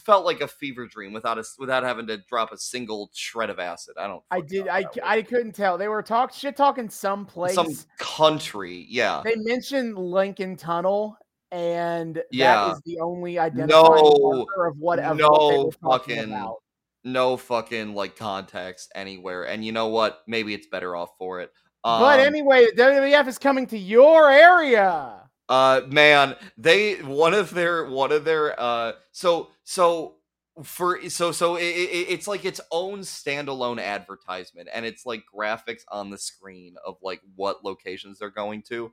felt 0.00 0.24
like 0.24 0.40
a 0.40 0.48
fever 0.48 0.86
dream 0.86 1.12
without 1.12 1.38
us 1.38 1.54
without 1.58 1.82
having 1.82 2.06
to 2.08 2.18
drop 2.28 2.52
a 2.52 2.58
single 2.58 3.10
shred 3.14 3.50
of 3.50 3.58
acid. 3.58 3.94
I 3.98 4.06
don't. 4.06 4.22
I 4.30 4.40
did 4.40 4.68
I 4.68 4.82
how 4.82 4.88
that 4.88 4.94
c- 4.94 5.00
works. 5.00 5.08
I 5.10 5.22
couldn't 5.22 5.52
tell. 5.52 5.78
They 5.78 5.88
were 5.88 6.02
talk 6.02 6.32
shit 6.32 6.56
talking 6.56 6.88
some 6.90 7.26
place. 7.26 7.54
some 7.54 7.72
country, 7.98 8.86
yeah. 8.88 9.22
They 9.24 9.34
mentioned 9.36 9.96
Lincoln 9.98 10.56
Tunnel 10.56 11.16
and 11.52 12.22
Yeah. 12.30 12.66
that 12.68 12.72
is 12.76 12.82
the 12.84 13.00
only 13.00 13.38
identifying 13.38 13.92
No, 14.02 14.46
of 14.66 14.76
whatever. 14.78 15.14
what 15.14 15.16
no 15.16 15.70
were 15.82 15.90
fucking 15.90 16.24
about. 16.32 16.56
no 17.04 17.36
fucking 17.36 17.94
like 17.94 18.16
context 18.16 18.90
anywhere. 18.94 19.44
And 19.44 19.64
you 19.64 19.72
know 19.72 19.88
what? 19.88 20.22
Maybe 20.26 20.54
it's 20.54 20.66
better 20.66 20.96
off 20.96 21.10
for 21.18 21.40
it. 21.40 21.52
but 21.82 22.18
Um, 22.20 22.26
anyway, 22.26 22.66
WWF 22.76 23.28
is 23.28 23.38
coming 23.38 23.66
to 23.68 23.78
your 23.78 24.30
area. 24.30 25.23
Uh 25.48 25.82
man 25.88 26.34
they 26.56 26.96
one 27.02 27.34
of 27.34 27.50
their 27.50 27.88
one 27.90 28.12
of 28.12 28.24
their 28.24 28.58
uh 28.58 28.92
so 29.12 29.50
so 29.64 30.16
for 30.62 31.00
so 31.10 31.32
so 31.32 31.56
it, 31.56 31.62
it, 31.64 32.06
it's 32.10 32.28
like 32.28 32.44
its 32.44 32.60
own 32.70 33.00
standalone 33.00 33.80
advertisement 33.80 34.68
and 34.72 34.86
it's 34.86 35.04
like 35.04 35.24
graphics 35.34 35.82
on 35.88 36.10
the 36.10 36.18
screen 36.18 36.76
of 36.86 36.96
like 37.02 37.20
what 37.34 37.64
locations 37.64 38.18
they're 38.18 38.30
going 38.30 38.62
to 38.62 38.90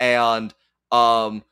and 0.00 0.52
um 0.90 1.42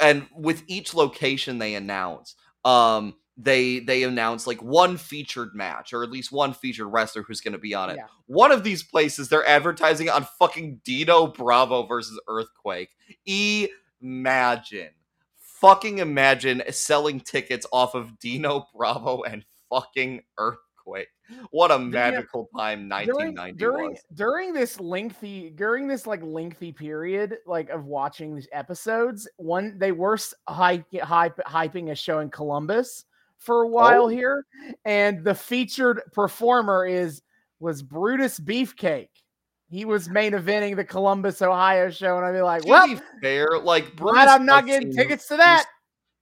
and 0.00 0.26
with 0.36 0.62
each 0.66 0.94
location 0.94 1.58
they 1.58 1.74
announce 1.74 2.34
um 2.64 3.14
they 3.36 3.80
they 3.80 4.04
announce 4.04 4.46
like 4.46 4.62
one 4.62 4.96
featured 4.96 5.54
match 5.54 5.92
or 5.92 6.04
at 6.04 6.10
least 6.10 6.30
one 6.30 6.54
featured 6.54 6.86
wrestler 6.86 7.22
who's 7.22 7.40
going 7.40 7.52
to 7.52 7.58
be 7.58 7.74
on 7.74 7.90
it 7.90 7.96
Yeah. 7.96 8.06
one 8.26 8.52
of 8.52 8.62
these 8.62 8.84
places 8.84 9.28
they're 9.28 9.46
advertising 9.46 10.08
on 10.08 10.26
fucking 10.38 10.80
Dino 10.84 11.26
Bravo 11.26 11.84
versus 11.86 12.20
Earthquake. 12.28 12.90
Imagine. 14.00 14.90
Fucking 15.38 15.98
imagine 15.98 16.62
selling 16.70 17.20
tickets 17.20 17.66
off 17.72 17.94
of 17.94 18.18
Dino 18.18 18.66
Bravo 18.76 19.22
and 19.22 19.44
fucking 19.70 20.20
Earthquake. 20.38 21.08
What 21.50 21.70
a 21.70 21.78
magical 21.78 22.50
time 22.56 22.88
during 22.88 23.34
1990 23.34 23.58
during 23.58 23.90
was. 23.92 24.00
during 24.14 24.52
this 24.52 24.78
lengthy 24.78 25.50
during 25.50 25.88
this 25.88 26.06
like 26.06 26.22
lengthy 26.22 26.70
period 26.70 27.38
like 27.46 27.70
of 27.70 27.86
watching 27.86 28.34
these 28.34 28.48
episodes 28.52 29.26
one 29.38 29.78
they 29.78 29.90
were 29.90 30.18
hype, 30.48 30.84
hype 31.02 31.40
hyping 31.46 31.92
a 31.92 31.94
show 31.94 32.18
in 32.18 32.28
columbus 32.28 33.06
for 33.44 33.62
a 33.62 33.68
while 33.68 34.04
Oh. 34.04 34.08
here 34.08 34.44
and 34.84 35.24
the 35.24 35.34
featured 35.34 36.00
performer 36.12 36.86
is 36.86 37.22
was 37.60 37.82
brutus 37.82 38.38
beefcake 38.40 39.08
he 39.68 39.84
was 39.84 40.08
main 40.08 40.32
eventing 40.32 40.76
the 40.76 40.84
columbus 40.84 41.42
ohio 41.42 41.90
show 41.90 42.16
and 42.16 42.26
i'd 42.26 42.32
be 42.32 42.40
like 42.40 42.62
To 42.62 42.68
well 42.68 42.86
be 42.86 43.00
fair, 43.22 43.58
like 43.58 43.96
glad 43.96 44.12
Brutus 44.12 44.30
i'm 44.32 44.46
not 44.46 44.66
getting 44.66 44.92
tickets 44.92 45.28
to 45.28 45.36
that 45.36 45.66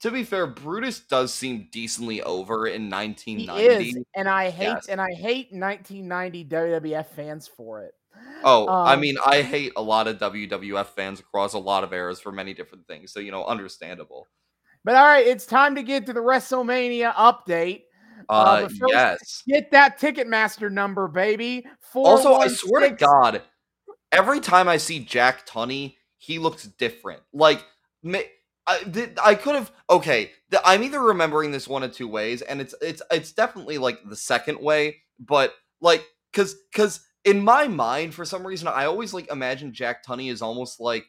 To 0.00 0.10
be 0.10 0.24
fair, 0.24 0.46
Brutus 0.48 0.98
does 1.00 1.32
seem 1.32 1.68
decently 1.70 2.22
over 2.22 2.66
in 2.66 2.82
he 2.82 2.88
1990. 2.90 3.88
is 3.90 3.98
and 4.16 4.28
i 4.28 4.50
hate 4.50 4.66
Yes. 4.66 4.88
and 4.88 5.00
i 5.00 5.10
hate 5.12 5.52
1990 5.52 6.44
wwf 6.44 7.06
fans 7.06 7.48
for 7.48 7.82
it 7.84 7.94
Oh, 8.44 8.66
I 8.68 8.94
Um, 8.94 9.00
mean, 9.00 9.16
I 9.24 9.42
hate 9.42 9.72
a 9.76 9.82
lot 9.82 10.06
of 10.08 10.18
WWF 10.18 10.86
fans 10.88 11.20
across 11.20 11.54
a 11.54 11.58
lot 11.58 11.82
of 11.84 11.92
eras 11.92 12.20
for 12.20 12.30
many 12.32 12.52
different 12.54 12.86
things. 12.86 13.12
So, 13.12 13.20
you 13.20 13.30
know, 13.30 13.44
understandable. 13.44 14.26
But 14.84 14.96
all 14.96 15.04
right, 15.04 15.26
it's 15.26 15.46
time 15.46 15.74
to 15.76 15.82
get 15.82 16.06
to 16.06 16.12
the 16.12 16.20
WrestleMania 16.20 17.14
update. 17.14 17.82
Uh, 18.28 18.62
but 18.62 18.72
first- 18.72 18.92
yes. 18.92 19.42
Get 19.46 19.70
that 19.72 20.00
Ticketmaster 20.00 20.70
number, 20.70 21.08
baby. 21.08 21.66
Also, 21.94 22.34
I 22.34 22.48
swear 22.48 22.88
to 22.88 22.94
God, 22.94 23.42
every 24.10 24.40
time 24.40 24.68
I 24.68 24.76
see 24.76 25.00
Jack 25.00 25.46
Tunney, 25.46 25.96
he 26.16 26.38
looks 26.38 26.64
different. 26.64 27.22
Like, 27.32 27.64
I, 28.66 29.10
I 29.22 29.34
could 29.34 29.54
have. 29.54 29.72
Okay, 29.90 30.30
I'm 30.64 30.82
either 30.82 31.00
remembering 31.00 31.50
this 31.50 31.66
one 31.68 31.82
of 31.82 31.92
two 31.92 32.08
ways, 32.08 32.42
and 32.42 32.60
it's 32.60 32.74
it's 32.80 33.02
it's 33.10 33.32
definitely 33.32 33.78
like 33.78 33.98
the 34.08 34.16
second 34.16 34.60
way, 34.60 34.98
but 35.18 35.54
like, 35.80 36.04
cause 36.32 36.56
cause 36.74 37.00
in 37.24 37.40
my 37.40 37.66
mind, 37.66 38.14
for 38.14 38.24
some 38.24 38.46
reason, 38.46 38.68
I 38.68 38.84
always 38.84 39.12
like 39.12 39.30
imagine 39.30 39.72
Jack 39.72 40.04
Tunney 40.04 40.30
is 40.30 40.42
almost 40.42 40.80
like 40.80 41.04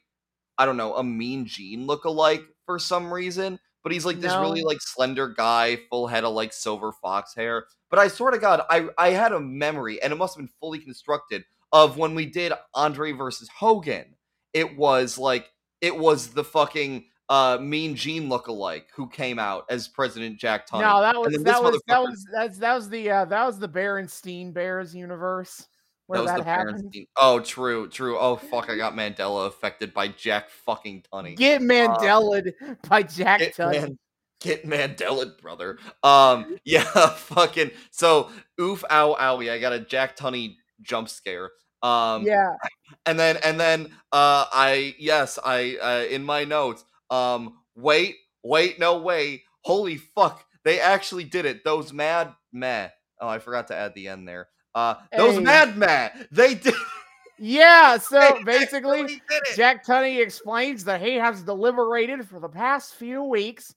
I 0.57 0.65
don't 0.65 0.77
know 0.77 0.95
a 0.95 1.03
Mean 1.03 1.45
Gene 1.45 1.85
look-alike 1.85 2.43
for 2.65 2.79
some 2.79 3.13
reason. 3.13 3.59
But 3.83 3.91
he's 3.91 4.05
like 4.05 4.21
this 4.21 4.31
really 4.31 4.63
like 4.63 4.79
slender 4.79 5.27
guy, 5.27 5.77
full 5.89 6.07
head 6.07 6.23
of 6.23 6.33
like 6.33 6.53
silver 6.53 6.93
fox 6.93 7.35
hair. 7.35 7.65
But 7.89 7.99
I 7.99 8.07
swear 8.07 8.31
to 8.31 8.37
God, 8.37 8.61
I 8.69 8.87
I 8.97 9.09
had 9.09 9.33
a 9.33 9.41
memory, 9.41 10.01
and 10.01 10.13
it 10.13 10.15
must 10.15 10.35
have 10.35 10.39
been 10.41 10.53
fully 10.61 10.79
constructed 10.79 11.43
of 11.73 11.97
when 11.97 12.15
we 12.15 12.25
did 12.25 12.53
Andre 12.73 13.11
versus 13.11 13.49
Hogan. 13.49 14.15
It 14.53 14.77
was 14.77 15.17
like 15.17 15.51
it 15.81 15.97
was 15.97 16.29
the 16.29 16.45
fucking 16.45 17.03
uh 17.27 17.57
Mean 17.59 17.93
Gene 17.93 18.29
lookalike 18.29 18.85
who 18.95 19.09
came 19.09 19.37
out 19.37 19.65
as 19.69 19.89
President 19.89 20.39
Jack 20.39 20.65
Tunney. 20.69 20.81
No, 20.81 21.01
that 21.01 21.19
was 21.19 21.33
then 21.33 21.43
that 21.43 21.61
was 21.61 21.81
that 21.87 22.01
was 22.01 22.25
that 22.59 22.75
was 22.75 22.89
the 22.89 23.11
uh 23.11 23.25
that 23.25 23.45
was 23.45 23.59
the 23.59 23.67
Berenstein 23.67 24.53
Bears 24.53 24.95
universe 24.95 25.67
where 26.07 26.21
was 26.21 26.31
that, 26.31 26.37
the 26.39 26.43
happened. 26.43 26.91
Berenstein- 26.93 27.07
Oh, 27.17 27.39
true, 27.39 27.87
true. 27.89 28.17
Oh 28.17 28.35
fuck, 28.35 28.69
I 28.69 28.77
got 28.77 28.93
Mandela 28.93 29.47
affected 29.47 29.93
by 29.93 30.09
Jack 30.09 30.49
fucking 30.49 31.03
Tunney. 31.11 31.35
Get 31.35 31.61
Mandela 31.61 32.53
by 32.89 33.03
Jack 33.03 33.39
Get, 33.39 33.55
Tunney. 33.55 33.81
man, 33.81 33.99
get 34.41 34.65
Mandela, 34.65 35.39
brother. 35.41 35.77
Um, 36.03 36.57
yeah, 36.65 36.83
fucking. 37.15 37.71
So, 37.91 38.29
oof, 38.59 38.83
ow, 38.89 39.15
owie. 39.19 39.51
I 39.51 39.59
got 39.59 39.73
a 39.73 39.79
Jack 39.79 40.15
Tunney 40.17 40.55
jump 40.81 41.09
scare. 41.09 41.51
Um, 41.81 42.23
yeah, 42.23 42.55
and 43.05 43.19
then 43.19 43.37
and 43.43 43.59
then 43.59 43.87
uh 44.11 44.45
i 44.53 44.95
yes 44.97 45.37
i 45.43 45.77
uh, 45.81 46.05
in 46.09 46.23
my 46.23 46.43
notes 46.43 46.85
um 47.09 47.57
wait 47.75 48.15
wait 48.43 48.79
no 48.79 48.99
way 48.99 49.43
holy 49.61 49.97
fuck 49.97 50.45
they 50.63 50.79
actually 50.79 51.23
did 51.23 51.45
it 51.45 51.63
those 51.63 51.91
mad 51.91 52.33
meh 52.51 52.87
oh 53.19 53.27
i 53.27 53.39
forgot 53.39 53.67
to 53.67 53.75
add 53.75 53.93
the 53.95 54.07
end 54.07 54.27
there 54.27 54.47
uh 54.75 54.95
those 55.15 55.35
Hey. 55.35 55.41
mad 55.41 56.27
they 56.31 56.55
did 56.55 56.73
yeah. 57.37 57.97
they 57.97 58.03
So 58.03 58.43
basically, 58.43 59.01
actually 59.01 59.21
did 59.29 59.41
it. 59.49 59.55
Jack 59.55 59.85
Tunney 59.85 60.21
explains 60.21 60.83
that 60.85 61.01
he 61.01 61.15
has 61.15 61.43
deliberated 61.43 62.27
for 62.27 62.39
the 62.39 62.49
past 62.49 62.95
few 62.95 63.23
weeks 63.23 63.73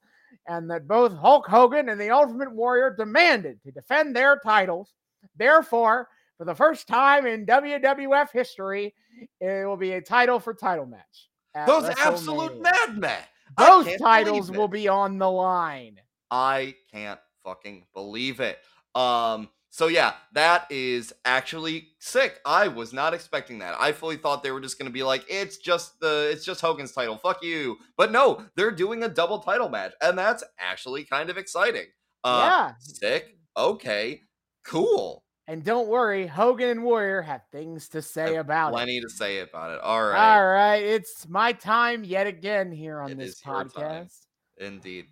and 0.49 0.71
that 0.71 0.87
both 0.87 1.13
Hulk 1.13 1.47
Hogan 1.47 1.89
and 1.89 2.01
the 2.01 2.11
Ultimate 2.11 2.53
Warrior 2.53 2.95
demanded 2.97 3.61
to 3.65 3.73
defend 3.73 4.15
their 4.15 4.39
titles. 4.39 4.93
Therefore, 5.37 6.09
for 6.39 6.45
the 6.45 6.55
first 6.55 6.87
time 6.87 7.27
in 7.27 7.47
WWF 7.47 8.31
history, 8.33 8.95
it 9.41 9.67
will 9.67 9.77
be 9.77 9.93
a 9.93 10.01
title 10.01 10.39
for 10.39 10.55
title 10.55 10.87
match. 10.87 11.29
those 11.67 11.85
absolute 11.99 12.53
WrestleMania. 12.53 12.63
mad 12.63 12.99
meh 12.99 13.21
Those 13.59 13.97
titles 13.97 14.51
will 14.51 14.69
be 14.69 14.89
on 14.89 15.19
the 15.19 15.31
line. 15.31 15.99
I 16.31 16.75
can't 16.93 17.21
fucking 17.45 17.87
believe 17.95 18.41
it. 18.41 18.59
Um, 18.95 19.49
so 19.71 19.89
yeah, 19.89 20.15
that 20.33 20.67
is 20.71 21.13
actually 21.25 21.89
sick. 21.99 22.41
I 22.47 22.69
was 22.69 22.93
not 22.93 23.13
expecting 23.15 23.59
that. 23.59 23.77
I 23.79 23.93
fully 23.93 24.17
thought 24.17 24.43
they 24.43 24.51
were 24.51 24.61
just 24.61 24.79
gonna 24.79 24.91
be 24.91 25.03
like, 25.03 25.25
it's 25.29 25.59
just 25.59 26.01
the 26.01 26.29
it's 26.33 26.45
just 26.45 26.61
Hogan's 26.61 26.93
title, 26.93 27.17
fuck 27.19 27.43
you. 27.43 27.77
But 27.97 28.13
no, 28.13 28.45
they're 28.55 28.71
doing 28.71 29.03
a 29.03 29.09
double 29.09 29.41
title 29.41 29.69
match, 29.69 29.93
and 30.01 30.17
that's 30.17 30.43
actually 30.59 31.05
kind 31.05 31.31
of 31.31 31.37
exciting. 31.37 31.87
Uh 32.25 32.41
yeah. 32.51 32.73
sick. 32.79 33.37
Okay, 33.57 34.21
cool. 34.65 35.23
And 35.49 35.63
don't 35.63 35.87
worry, 35.89 36.27
Hogan 36.27 36.71
and 36.71 36.83
Warrior 36.83 37.23
have 37.23 37.43
things 37.53 37.89
to 37.91 38.03
say 38.03 38.35
Have 38.35 38.47
about 38.47 38.71
it. 38.71 38.73
Plenty 38.73 39.01
to 39.01 39.09
say 39.09 39.39
about 39.41 39.71
it. 39.73 39.81
All 39.81 40.05
right. 40.05 40.35
All 40.37 40.47
right, 40.47 40.83
it's 40.83 41.29
my 41.29 41.53
time 41.53 42.03
yet 42.03 42.27
again 42.27 42.73
here 42.73 43.01
on 43.01 43.11
It 43.13 43.19
this 43.19 43.31
is 43.31 43.43
your 43.45 43.55
time. 43.55 43.69
podcast. 43.71 44.27
Indeed. 44.59 45.07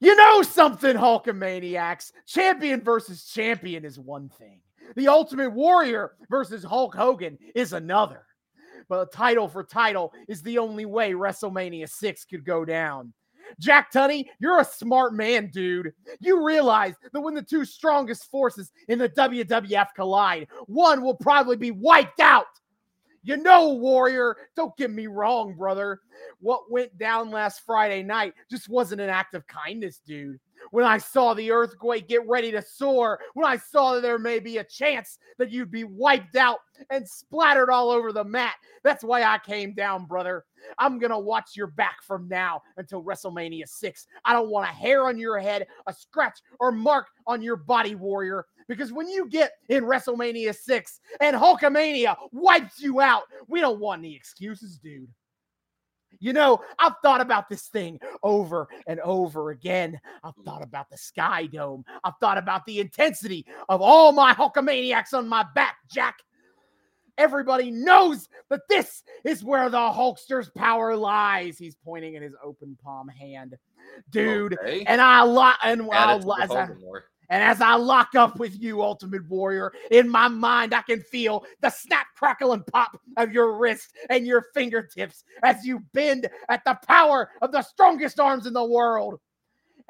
You 0.00 0.14
know 0.14 0.42
something, 0.42 0.96
Hulkamaniacs? 0.96 2.12
Champion 2.26 2.80
versus 2.80 3.24
champion 3.24 3.84
is 3.84 3.98
one 3.98 4.28
thing. 4.28 4.60
The 4.94 5.08
Ultimate 5.08 5.50
Warrior 5.50 6.12
versus 6.30 6.62
Hulk 6.62 6.94
Hogan 6.94 7.38
is 7.54 7.72
another. 7.72 8.24
But 8.88 9.12
title 9.12 9.48
for 9.48 9.64
title 9.64 10.12
is 10.28 10.40
the 10.42 10.58
only 10.58 10.86
way 10.86 11.12
WrestleMania 11.12 11.88
6 11.88 12.24
could 12.26 12.44
go 12.44 12.64
down. 12.64 13.12
Jack 13.58 13.92
Tunney, 13.92 14.26
you're 14.40 14.60
a 14.60 14.64
smart 14.64 15.14
man, 15.14 15.50
dude. 15.52 15.92
You 16.20 16.46
realize 16.46 16.94
that 17.12 17.20
when 17.20 17.34
the 17.34 17.42
two 17.42 17.64
strongest 17.64 18.30
forces 18.30 18.70
in 18.88 18.98
the 18.98 19.08
WWF 19.08 19.88
collide, 19.94 20.48
one 20.66 21.02
will 21.02 21.16
probably 21.16 21.56
be 21.56 21.70
wiped 21.70 22.20
out. 22.20 22.46
You 23.28 23.36
know, 23.36 23.74
Warrior, 23.74 24.38
don't 24.56 24.74
get 24.78 24.90
me 24.90 25.06
wrong, 25.06 25.52
brother. 25.52 26.00
What 26.40 26.70
went 26.70 26.96
down 26.96 27.30
last 27.30 27.60
Friday 27.66 28.02
night 28.02 28.32
just 28.50 28.70
wasn't 28.70 29.02
an 29.02 29.10
act 29.10 29.34
of 29.34 29.46
kindness, 29.46 30.00
dude. 30.06 30.40
When 30.70 30.86
I 30.86 30.96
saw 30.96 31.34
the 31.34 31.50
earthquake 31.50 32.08
get 32.08 32.26
ready 32.26 32.50
to 32.52 32.62
soar, 32.62 33.20
when 33.34 33.44
I 33.44 33.58
saw 33.58 33.92
that 33.92 34.00
there 34.00 34.18
may 34.18 34.38
be 34.38 34.56
a 34.56 34.64
chance 34.64 35.18
that 35.36 35.50
you'd 35.50 35.70
be 35.70 35.84
wiped 35.84 36.36
out 36.36 36.60
and 36.88 37.06
splattered 37.06 37.68
all 37.68 37.90
over 37.90 38.12
the 38.12 38.24
mat, 38.24 38.54
that's 38.82 39.04
why 39.04 39.22
I 39.22 39.38
came 39.44 39.74
down, 39.74 40.06
brother. 40.06 40.46
I'm 40.78 40.98
going 40.98 41.10
to 41.10 41.18
watch 41.18 41.50
your 41.54 41.66
back 41.66 42.02
from 42.02 42.28
now 42.28 42.62
until 42.78 43.04
WrestleMania 43.04 43.68
6. 43.68 44.06
I 44.24 44.32
don't 44.32 44.50
want 44.50 44.70
a 44.70 44.72
hair 44.72 45.06
on 45.06 45.18
your 45.18 45.38
head, 45.38 45.66
a 45.86 45.92
scratch 45.92 46.38
or 46.60 46.72
mark 46.72 47.08
on 47.26 47.42
your 47.42 47.56
body, 47.56 47.94
Warrior. 47.94 48.46
Because 48.68 48.92
when 48.92 49.08
you 49.08 49.26
get 49.28 49.52
in 49.68 49.84
WrestleMania 49.84 50.54
6 50.54 51.00
and 51.20 51.34
Hulkamania 51.34 52.16
wipes 52.32 52.80
you 52.80 53.00
out, 53.00 53.22
we 53.48 53.60
don't 53.60 53.80
want 53.80 54.00
any 54.00 54.14
excuses, 54.14 54.78
dude. 54.78 55.08
You 56.20 56.32
know, 56.32 56.60
I've 56.78 56.94
thought 57.02 57.20
about 57.20 57.48
this 57.48 57.68
thing 57.68 58.00
over 58.22 58.68
and 58.86 58.98
over 59.00 59.50
again. 59.50 60.00
I've 60.24 60.34
mm. 60.36 60.44
thought 60.44 60.62
about 60.62 60.90
the 60.90 60.98
Sky 60.98 61.46
Dome. 61.46 61.84
I've 62.02 62.16
thought 62.20 62.38
about 62.38 62.64
the 62.66 62.80
intensity 62.80 63.46
of 63.68 63.80
all 63.80 64.12
my 64.12 64.34
Hulkamaniacs 64.34 65.14
on 65.14 65.28
my 65.28 65.44
back, 65.54 65.76
Jack. 65.90 66.18
everybody 67.18 67.70
knows 67.70 68.28
that 68.48 68.62
this 68.68 69.02
is 69.24 69.44
where 69.44 69.68
the 69.68 69.76
Hulkster's 69.76 70.50
power 70.50 70.96
lies. 70.96 71.58
He's 71.58 71.76
pointing 71.76 72.16
at 72.16 72.22
his 72.22 72.34
open 72.42 72.76
palm 72.82 73.08
hand, 73.08 73.56
dude. 74.10 74.54
Okay. 74.54 74.84
And 74.86 75.00
I 75.00 75.22
lo- 75.22 75.52
and 75.62 75.82
Add 75.82 75.86
while 75.86 76.18
it 76.18 76.42
as 76.42 76.50
I, 76.50 76.68
lore. 76.80 77.04
And 77.28 77.42
as 77.42 77.60
I 77.60 77.74
lock 77.74 78.14
up 78.14 78.38
with 78.38 78.60
you, 78.60 78.82
Ultimate 78.82 79.28
Warrior, 79.28 79.72
in 79.90 80.08
my 80.08 80.28
mind, 80.28 80.74
I 80.74 80.82
can 80.82 81.00
feel 81.00 81.44
the 81.60 81.70
snap, 81.70 82.06
crackle, 82.16 82.52
and 82.52 82.66
pop 82.66 82.98
of 83.16 83.32
your 83.32 83.58
wrist 83.58 83.94
and 84.08 84.26
your 84.26 84.46
fingertips 84.54 85.24
as 85.42 85.64
you 85.64 85.82
bend 85.92 86.28
at 86.48 86.62
the 86.64 86.78
power 86.86 87.30
of 87.42 87.52
the 87.52 87.62
strongest 87.62 88.18
arms 88.18 88.46
in 88.46 88.54
the 88.54 88.64
world. 88.64 89.20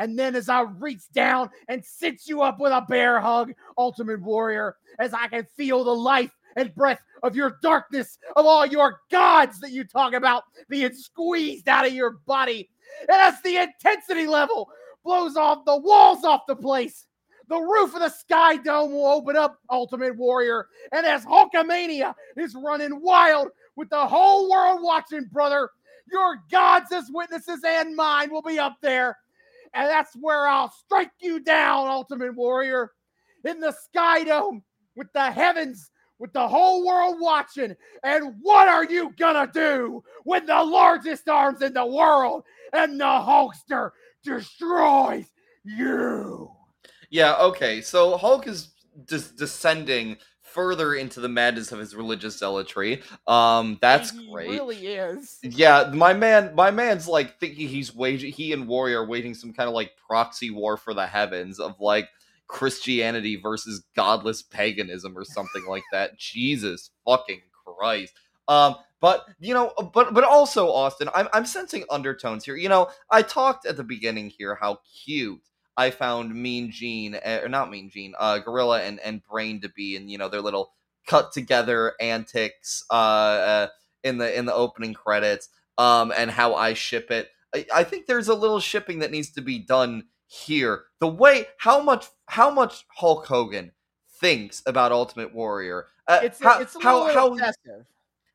And 0.00 0.18
then 0.18 0.36
as 0.36 0.48
I 0.48 0.62
reach 0.62 1.10
down 1.12 1.50
and 1.68 1.84
cinch 1.84 2.22
you 2.26 2.42
up 2.42 2.60
with 2.60 2.72
a 2.72 2.84
bear 2.88 3.20
hug, 3.20 3.52
Ultimate 3.76 4.22
Warrior, 4.22 4.76
as 4.98 5.12
I 5.12 5.28
can 5.28 5.46
feel 5.56 5.84
the 5.84 5.94
life 5.94 6.32
and 6.56 6.74
breath 6.74 7.00
of 7.22 7.36
your 7.36 7.58
darkness, 7.62 8.18
of 8.36 8.46
all 8.46 8.64
your 8.66 9.00
gods 9.10 9.60
that 9.60 9.72
you 9.72 9.84
talk 9.84 10.12
about 10.12 10.44
being 10.68 10.92
squeezed 10.92 11.68
out 11.68 11.86
of 11.86 11.92
your 11.92 12.18
body. 12.26 12.70
And 13.02 13.10
as 13.10 13.40
the 13.42 13.56
intensity 13.56 14.26
level 14.26 14.70
blows 15.04 15.36
off 15.36 15.64
the 15.64 15.76
walls 15.76 16.24
off 16.24 16.42
the 16.46 16.56
place, 16.56 17.07
the 17.48 17.58
roof 17.58 17.94
of 17.94 18.00
the 18.00 18.08
Sky 18.10 18.56
Dome 18.56 18.92
will 18.92 19.06
open 19.06 19.36
up, 19.36 19.58
Ultimate 19.70 20.16
Warrior. 20.16 20.68
And 20.92 21.06
as 21.06 21.24
Hulkamania 21.24 22.14
is 22.36 22.54
running 22.54 23.00
wild 23.00 23.48
with 23.76 23.88
the 23.90 24.06
whole 24.06 24.50
world 24.50 24.80
watching, 24.82 25.24
brother, 25.24 25.70
your 26.10 26.42
gods 26.50 26.92
as 26.92 27.10
witnesses 27.12 27.60
and 27.64 27.96
mine 27.96 28.30
will 28.30 28.42
be 28.42 28.58
up 28.58 28.76
there. 28.82 29.16
And 29.74 29.88
that's 29.88 30.14
where 30.14 30.46
I'll 30.46 30.70
strike 30.70 31.12
you 31.20 31.40
down, 31.40 31.88
Ultimate 31.88 32.34
Warrior, 32.34 32.92
in 33.44 33.60
the 33.60 33.72
Sky 33.72 34.24
Dome 34.24 34.62
with 34.96 35.12
the 35.12 35.30
heavens, 35.30 35.90
with 36.18 36.32
the 36.32 36.48
whole 36.48 36.86
world 36.86 37.16
watching. 37.20 37.74
And 38.02 38.34
what 38.42 38.68
are 38.68 38.84
you 38.84 39.14
gonna 39.18 39.50
do 39.52 40.02
when 40.24 40.46
the 40.46 40.62
largest 40.62 41.28
arms 41.28 41.62
in 41.62 41.72
the 41.72 41.86
world 41.86 42.44
and 42.72 43.00
the 43.00 43.04
Hulkster 43.04 43.92
destroys 44.22 45.26
you? 45.64 46.57
Yeah, 47.10 47.36
okay. 47.36 47.80
So 47.80 48.16
Hulk 48.16 48.46
is 48.46 48.70
des- 49.06 49.34
descending 49.36 50.18
further 50.42 50.94
into 50.94 51.20
the 51.20 51.28
madness 51.28 51.72
of 51.72 51.78
his 51.78 51.94
religious 51.94 52.38
zealotry. 52.38 53.02
Um, 53.26 53.78
that's 53.80 54.10
He 54.10 54.30
great. 54.30 54.48
really 54.50 54.86
is. 54.86 55.38
Yeah, 55.42 55.90
my 55.94 56.14
man, 56.14 56.54
my 56.54 56.70
man's 56.70 57.06
like 57.06 57.38
thinking 57.38 57.68
he's 57.68 57.94
waging. 57.94 58.32
He 58.32 58.52
and 58.52 58.66
Warrior 58.66 59.02
are 59.02 59.06
waging 59.06 59.34
some 59.34 59.52
kind 59.52 59.68
of 59.68 59.74
like 59.74 59.92
proxy 60.06 60.50
war 60.50 60.76
for 60.76 60.94
the 60.94 61.06
heavens 61.06 61.60
of 61.60 61.80
like 61.80 62.08
Christianity 62.48 63.36
versus 63.36 63.84
godless 63.94 64.42
paganism 64.42 65.16
or 65.16 65.24
something 65.24 65.64
like 65.68 65.84
that. 65.92 66.18
Jesus 66.18 66.90
fucking 67.06 67.42
Christ. 67.64 68.14
Um, 68.48 68.76
but 69.00 69.26
you 69.38 69.54
know, 69.54 69.72
but 69.94 70.14
but 70.14 70.24
also 70.24 70.72
Austin, 70.72 71.08
I'm 71.14 71.28
I'm 71.32 71.46
sensing 71.46 71.84
undertones 71.90 72.44
here. 72.44 72.56
You 72.56 72.68
know, 72.68 72.88
I 73.10 73.22
talked 73.22 73.66
at 73.66 73.76
the 73.76 73.84
beginning 73.84 74.30
here 74.30 74.56
how 74.60 74.78
cute 75.04 75.40
I 75.78 75.90
found 75.90 76.34
Mean 76.34 76.72
Gene, 76.72 77.14
eh, 77.22 77.40
or 77.40 77.48
not 77.48 77.70
Mean 77.70 77.88
Gene, 77.88 78.14
uh, 78.18 78.38
Gorilla 78.40 78.82
and 78.82 78.98
and 79.00 79.22
Brain 79.22 79.60
to 79.60 79.68
be, 79.68 79.96
and 79.96 80.10
you 80.10 80.18
know 80.18 80.28
their 80.28 80.42
little 80.42 80.72
cut 81.06 81.32
together 81.32 81.94
antics, 82.00 82.84
uh, 82.90 82.92
uh 82.92 83.66
in 84.02 84.18
the 84.18 84.36
in 84.36 84.44
the 84.44 84.54
opening 84.54 84.92
credits, 84.92 85.48
um, 85.78 86.12
and 86.16 86.32
how 86.32 86.56
I 86.56 86.74
ship 86.74 87.10
it. 87.12 87.30
I, 87.54 87.64
I 87.72 87.84
think 87.84 88.06
there's 88.06 88.28
a 88.28 88.34
little 88.34 88.60
shipping 88.60 88.98
that 88.98 89.12
needs 89.12 89.30
to 89.30 89.40
be 89.40 89.60
done 89.60 90.04
here. 90.26 90.84
The 90.98 91.08
way 91.08 91.46
how 91.58 91.80
much 91.80 92.08
how 92.26 92.50
much 92.50 92.84
Hulk 92.88 93.26
Hogan 93.26 93.70
thinks 94.20 94.62
about 94.66 94.90
Ultimate 94.90 95.32
Warrior. 95.32 95.86
Uh, 96.08 96.20
It's 96.24 96.42
how, 96.42 96.60
it's 96.60 96.74
a 96.74 96.80
how 96.80 97.06
little 97.06 97.14
how 97.14 97.34
excessive. 97.34 97.86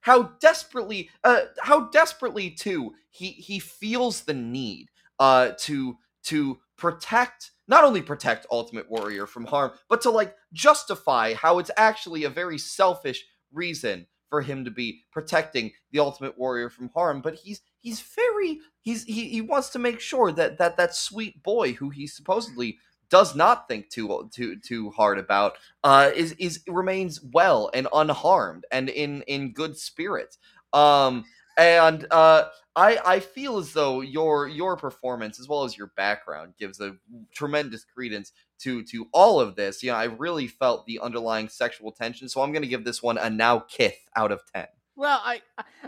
how 0.01 0.23
desperately 0.39 1.09
uh 1.25 1.41
how 1.61 1.89
desperately 1.89 2.49
too 2.49 2.93
he 3.09 3.31
he 3.31 3.59
feels 3.59 4.21
the 4.21 4.33
need 4.33 4.87
uh 5.19 5.51
to 5.59 5.97
to 6.23 6.59
protect 6.77 7.51
not 7.67 7.83
only 7.83 8.01
protect 8.01 8.45
ultimate 8.51 8.89
warrior 8.89 9.25
from 9.25 9.45
harm 9.45 9.71
but 9.89 10.01
to 10.01 10.09
like 10.09 10.35
justify 10.51 11.33
how 11.33 11.59
it's 11.59 11.71
actually 11.77 12.23
a 12.23 12.29
very 12.29 12.57
selfish 12.57 13.23
reason 13.51 14.05
for 14.33 14.41
him 14.41 14.65
to 14.65 14.71
be 14.71 15.03
protecting 15.11 15.71
the 15.91 15.99
ultimate 15.99 16.35
warrior 16.39 16.67
from 16.67 16.89
harm. 16.95 17.21
But 17.21 17.35
he's 17.35 17.61
he's 17.81 18.01
very 18.01 18.61
he's 18.81 19.03
he, 19.03 19.29
he 19.29 19.41
wants 19.41 19.69
to 19.69 19.79
make 19.79 19.99
sure 19.99 20.31
that 20.31 20.57
that 20.57 20.75
that 20.77 20.95
sweet 20.95 21.43
boy 21.43 21.73
who 21.73 21.91
he 21.91 22.07
supposedly 22.07 22.79
does 23.11 23.35
not 23.35 23.67
think 23.67 23.91
too 23.91 24.27
too 24.33 24.55
too 24.55 24.89
hard 24.89 25.19
about 25.19 25.53
uh 25.83 26.09
is 26.15 26.31
is 26.39 26.63
remains 26.67 27.21
well 27.21 27.69
and 27.75 27.87
unharmed 27.93 28.65
and 28.71 28.89
in 28.89 29.21
in 29.27 29.53
good 29.53 29.77
spirits. 29.77 30.39
Um 30.73 31.25
and 31.57 32.07
uh 32.11 32.45
i 32.75 32.97
i 33.05 33.19
feel 33.19 33.57
as 33.57 33.73
though 33.73 34.01
your 34.01 34.47
your 34.47 34.75
performance 34.75 35.39
as 35.39 35.47
well 35.47 35.63
as 35.63 35.77
your 35.77 35.91
background 35.95 36.53
gives 36.57 36.79
a 36.79 36.95
tremendous 37.33 37.85
credence 37.85 38.31
to 38.59 38.83
to 38.83 39.07
all 39.13 39.39
of 39.39 39.55
this 39.55 39.83
you 39.83 39.91
know 39.91 39.97
i 39.97 40.05
really 40.05 40.47
felt 40.47 40.85
the 40.85 40.99
underlying 40.99 41.47
sexual 41.47 41.91
tension 41.91 42.27
so 42.27 42.41
i'm 42.41 42.51
going 42.51 42.63
to 42.63 42.67
give 42.67 42.83
this 42.83 43.03
one 43.03 43.17
a 43.17 43.29
now 43.29 43.59
kith 43.59 44.07
out 44.15 44.31
of 44.31 44.41
10 44.53 44.65
Well, 44.95 45.21
I 45.23 45.41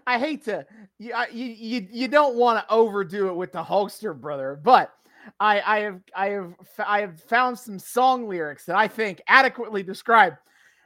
I, 0.07 0.17
hate 0.19 0.45
to 0.45 0.65
you, 0.97 1.13
I, 1.13 1.27
you 1.27 1.45
you 1.45 1.87
you 1.91 2.07
don't 2.07 2.35
want 2.35 2.59
to 2.59 2.73
overdo 2.73 3.27
it 3.29 3.35
with 3.35 3.51
the 3.51 3.63
Hulkster 3.63 4.19
brother, 4.19 4.59
but 4.63 4.91
I 5.39 5.61
I 5.61 5.79
have 5.81 6.01
I 6.15 6.29
have 6.29 6.53
I 6.79 7.01
have 7.01 7.21
found 7.21 7.57
some 7.59 7.79
song 7.79 8.27
lyrics 8.27 8.65
that 8.65 8.75
I 8.75 8.87
think 8.87 9.21
adequately 9.27 9.83
describe 9.83 10.33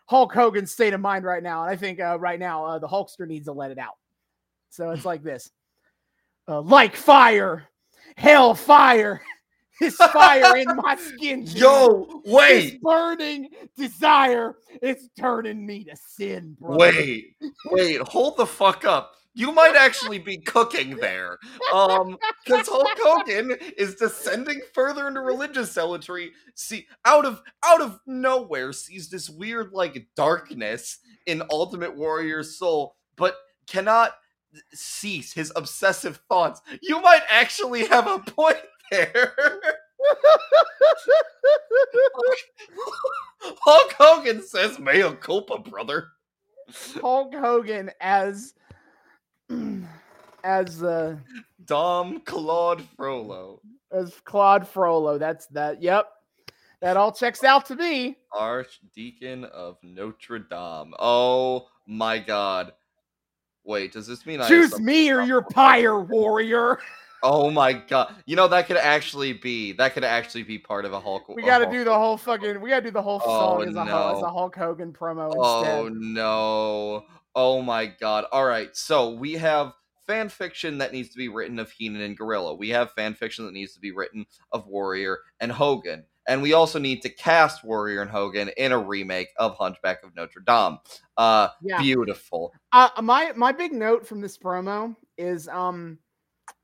Hulk 0.07 0.33
Hogan's 0.33 0.71
state 0.71 0.93
of 0.93 1.01
mind 1.01 1.23
right 1.23 1.43
now, 1.43 1.61
and 1.63 1.71
I 1.71 1.75
think 1.75 1.99
uh, 2.01 2.17
right 2.19 2.39
now 2.39 2.65
uh, 2.65 2.79
the 2.79 2.87
Hulkster 2.87 3.27
needs 3.27 3.45
to 3.45 3.53
let 3.53 3.71
it 3.71 3.77
out. 3.77 3.98
So 4.69 4.91
it's 4.91 5.05
like 5.05 5.23
this: 5.23 5.49
uh, 6.47 6.61
like 6.61 6.95
fire, 6.95 7.67
hell 8.15 8.55
fire, 8.55 9.21
this 9.79 9.95
fire 9.95 10.57
in 10.57 10.75
my 10.75 10.95
skin. 10.95 11.45
Jimmy. 11.45 11.59
yo 11.59 12.21
wait. 12.25 12.71
This 12.71 12.79
burning 12.81 13.49
desire 13.77 14.55
is 14.81 15.09
turning 15.19 15.65
me 15.65 15.83
to 15.85 15.95
sin, 15.95 16.55
bro. 16.59 16.77
Wait, 16.77 17.35
wait, 17.71 18.01
hold 18.01 18.37
the 18.37 18.45
fuck 18.45 18.85
up. 18.85 19.13
You 19.35 19.51
might 19.51 19.75
actually 19.75 20.19
be 20.19 20.37
cooking 20.37 20.97
there. 20.97 21.37
Um, 21.71 22.17
because 22.43 22.67
Hulk 22.67 22.89
Hogan 22.97 23.55
is 23.77 23.95
descending 23.95 24.59
further 24.73 25.07
into 25.07 25.21
religious 25.21 25.71
zealotry. 25.71 26.31
See, 26.55 26.87
out 27.05 27.25
of 27.25 27.41
out 27.63 27.81
of 27.81 27.99
nowhere, 28.05 28.73
sees 28.73 29.09
this 29.09 29.29
weird 29.29 29.71
like 29.71 30.07
darkness 30.15 30.97
in 31.25 31.43
Ultimate 31.51 31.95
Warrior's 31.95 32.57
soul, 32.57 32.95
but 33.15 33.35
cannot 33.67 34.13
cease 34.73 35.33
his 35.33 35.51
obsessive 35.55 36.19
thoughts. 36.29 36.61
You 36.81 37.01
might 37.01 37.23
actually 37.29 37.85
have 37.87 38.07
a 38.07 38.19
point 38.19 38.57
there. 38.91 39.35
Hulk 43.61 43.93
Hogan 43.93 44.41
says 44.41 44.79
mea 44.79 45.11
culpa, 45.19 45.59
brother. 45.59 46.07
Hulk 47.01 47.33
Hogan 47.33 47.91
as 47.99 48.53
as 50.43 50.83
uh 50.83 51.15
Dom 51.65 52.21
Claude 52.21 52.83
Frollo, 52.95 53.61
as 53.91 54.15
Claude 54.23 54.67
Frollo. 54.67 55.17
That's 55.17 55.47
that. 55.47 55.81
Yep. 55.81 56.07
That 56.81 56.95
all 56.95 57.11
checks 57.11 57.43
out 57.43 57.65
to 57.65 57.75
me. 57.75 58.15
Archdeacon 58.31 59.43
of 59.45 59.77
Notre 59.83 60.39
Dame. 60.39 60.93
Oh 60.97 61.67
my 61.85 62.19
god. 62.19 62.71
Wait, 63.69 63.91
does 63.91 64.07
this 64.07 64.25
mean 64.25 64.41
I 64.41 64.47
Choose 64.47 64.79
me 64.79 65.11
or 65.11 65.21
your 65.21 65.43
pyre 65.43 65.99
warrior. 66.01 66.79
Oh 67.21 67.51
my 67.51 67.73
god. 67.73 68.15
You 68.25 68.35
know 68.35 68.47
that 68.47 68.65
could 68.65 68.77
actually 68.77 69.33
be 69.33 69.73
that 69.73 69.93
could 69.93 70.03
actually 70.03 70.41
be 70.43 70.57
part 70.57 70.85
of 70.85 70.93
a 70.93 70.99
Hulk. 70.99 71.29
We 71.29 71.43
got 71.43 71.59
to 71.59 71.69
do 71.69 71.83
the 71.83 71.93
whole 71.93 72.17
fucking. 72.17 72.61
We 72.61 72.69
got 72.71 72.79
to 72.79 72.85
do 72.85 72.91
the 72.91 73.01
whole 73.01 73.21
Oh, 73.23 73.59
song 73.59 73.67
as 73.69 73.75
a 73.75 73.85
Hul- 73.85 74.17
as 74.17 74.23
a 74.23 74.29
Hulk 74.29 74.55
Hogan 74.55 74.91
promo 74.91 75.25
instead. 75.25 75.39
Oh 75.39 75.85
instead. 75.85 76.01
no. 76.01 77.05
Oh 77.35 77.61
my 77.61 77.85
god. 77.85 78.25
All 78.31 78.45
right. 78.45 78.75
So 78.75 79.11
we 79.11 79.33
have 79.33 79.73
fan 80.07 80.29
fiction 80.29 80.79
that 80.79 80.91
needs 80.91 81.09
to 81.09 81.17
be 81.17 81.27
written 81.27 81.59
of 81.59 81.69
Heenan 81.69 82.01
and 82.01 82.17
Gorilla. 82.17 82.55
We 82.55 82.69
have 82.69 82.91
fan 82.93 83.13
fiction 83.13 83.45
that 83.45 83.53
needs 83.53 83.73
to 83.75 83.79
be 83.79 83.91
written 83.91 84.25
of 84.51 84.65
Warrior 84.65 85.19
and 85.41 85.51
Hogan. 85.51 86.05
And 86.29 86.41
we 86.41 86.53
also 86.53 86.79
need 86.79 87.01
to 87.01 87.09
cast 87.09 87.63
Warrior 87.63 88.01
and 88.03 88.09
Hogan 88.09 88.49
in 88.55 88.71
a 88.71 88.77
remake 88.79 89.29
of 89.37 89.55
Hunchback 89.57 90.03
of 90.03 90.15
Notre 90.15 90.41
Dame. 90.45 90.77
Uh 91.17 91.49
Yeah. 91.61 91.81
beautiful. 91.81 92.53
Uh, 92.71 92.89
my 93.01 93.33
my 93.35 93.51
big 93.51 93.73
note 93.73 94.07
from 94.07 94.21
this 94.21 94.37
promo 94.37 94.95
is 95.17 95.47
um 95.49 95.97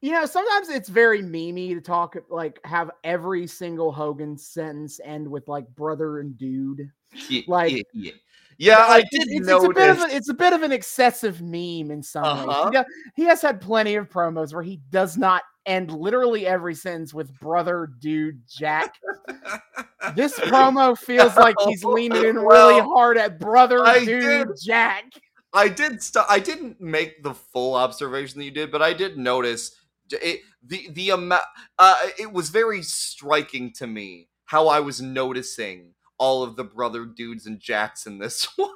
you 0.01 0.11
know 0.11 0.26
sometimes 0.26 0.70
it's 0.70 0.88
very 0.88 1.22
memey 1.22 1.74
to 1.74 1.82
talk 1.82 2.16
like 2.30 2.59
have 2.63 2.91
every 3.03 3.47
single 3.47 3.91
Hogan 3.91 4.38
sentence 4.38 4.99
end 5.03 5.28
with 5.28 5.47
like 5.47 5.68
brother 5.76 6.20
and 6.20 6.38
dude. 6.38 6.89
Yeah, 7.30 7.41
Like- 7.47 7.72
yeah, 7.74 7.82
yeah. 7.93 8.11
Yeah, 8.57 8.78
I 8.88 9.01
did 9.01 9.07
it's, 9.24 9.32
it's, 9.32 9.47
notice. 9.47 9.70
a 9.70 9.74
bit 9.74 9.89
of 9.89 9.99
a, 9.99 10.16
it's 10.16 10.30
a 10.30 10.34
bit 10.34 10.53
of 10.53 10.61
an 10.63 10.72
excessive 10.72 11.41
meme 11.41 11.91
in 11.91 12.01
some 12.01 12.24
ways. 12.24 12.47
Uh-huh. 12.47 12.66
He, 12.68 12.72
got- 12.72 12.86
he 13.16 13.24
has 13.26 13.41
had 13.41 13.59
plenty 13.59 13.95
of 13.95 14.07
promos 14.09 14.53
where 14.53 14.63
he 14.63 14.80
does 14.91 15.18
not 15.18 15.43
end 15.66 15.91
literally 15.91 16.45
every 16.45 16.76
sentence 16.76 17.13
with 17.13 17.38
brother, 17.39 17.89
dude, 17.99 18.41
Jack. 18.47 18.95
This 20.16 20.38
promo 20.38 20.95
feels 20.95 21.36
like 21.38 21.55
he's 21.66 21.84
leaning 21.84 22.24
in 22.26 22.36
really 22.36 22.76
Well, 22.76 22.93
hard 22.93 23.18
at 23.18 23.39
brother, 23.39 23.84
I 23.84 24.05
dude, 24.05 24.47
did- 24.47 24.57
Jack. 24.63 25.05
I 25.51 25.68
did 25.68 26.03
st- 26.03 26.26
I 26.30 26.38
didn't 26.38 26.80
make 26.80 27.24
the 27.24 27.34
full 27.34 27.74
observation 27.74 28.38
that 28.38 28.45
you 28.45 28.51
did, 28.51 28.72
but 28.72 28.84
I 28.84 28.93
did 28.93 29.18
notice 29.18 29.76
it, 30.11 30.41
the 30.63 30.89
the 30.91 31.09
amount. 31.09 31.41
Uh, 31.80 31.95
it 32.20 32.32
was 32.32 32.49
very 32.49 32.84
striking 32.84 33.74
to 33.78 33.88
me 33.88 34.28
how 34.45 34.68
I 34.68 34.80
was 34.82 35.01
noticing 35.01 35.93
all 36.20 36.43
of 36.43 36.55
the 36.55 36.66
brother 36.66 37.05
dudes 37.05 37.47
and 37.47 37.59
Jacks 37.59 38.05
in 38.05 38.20
this 38.20 38.47
one. 38.57 38.70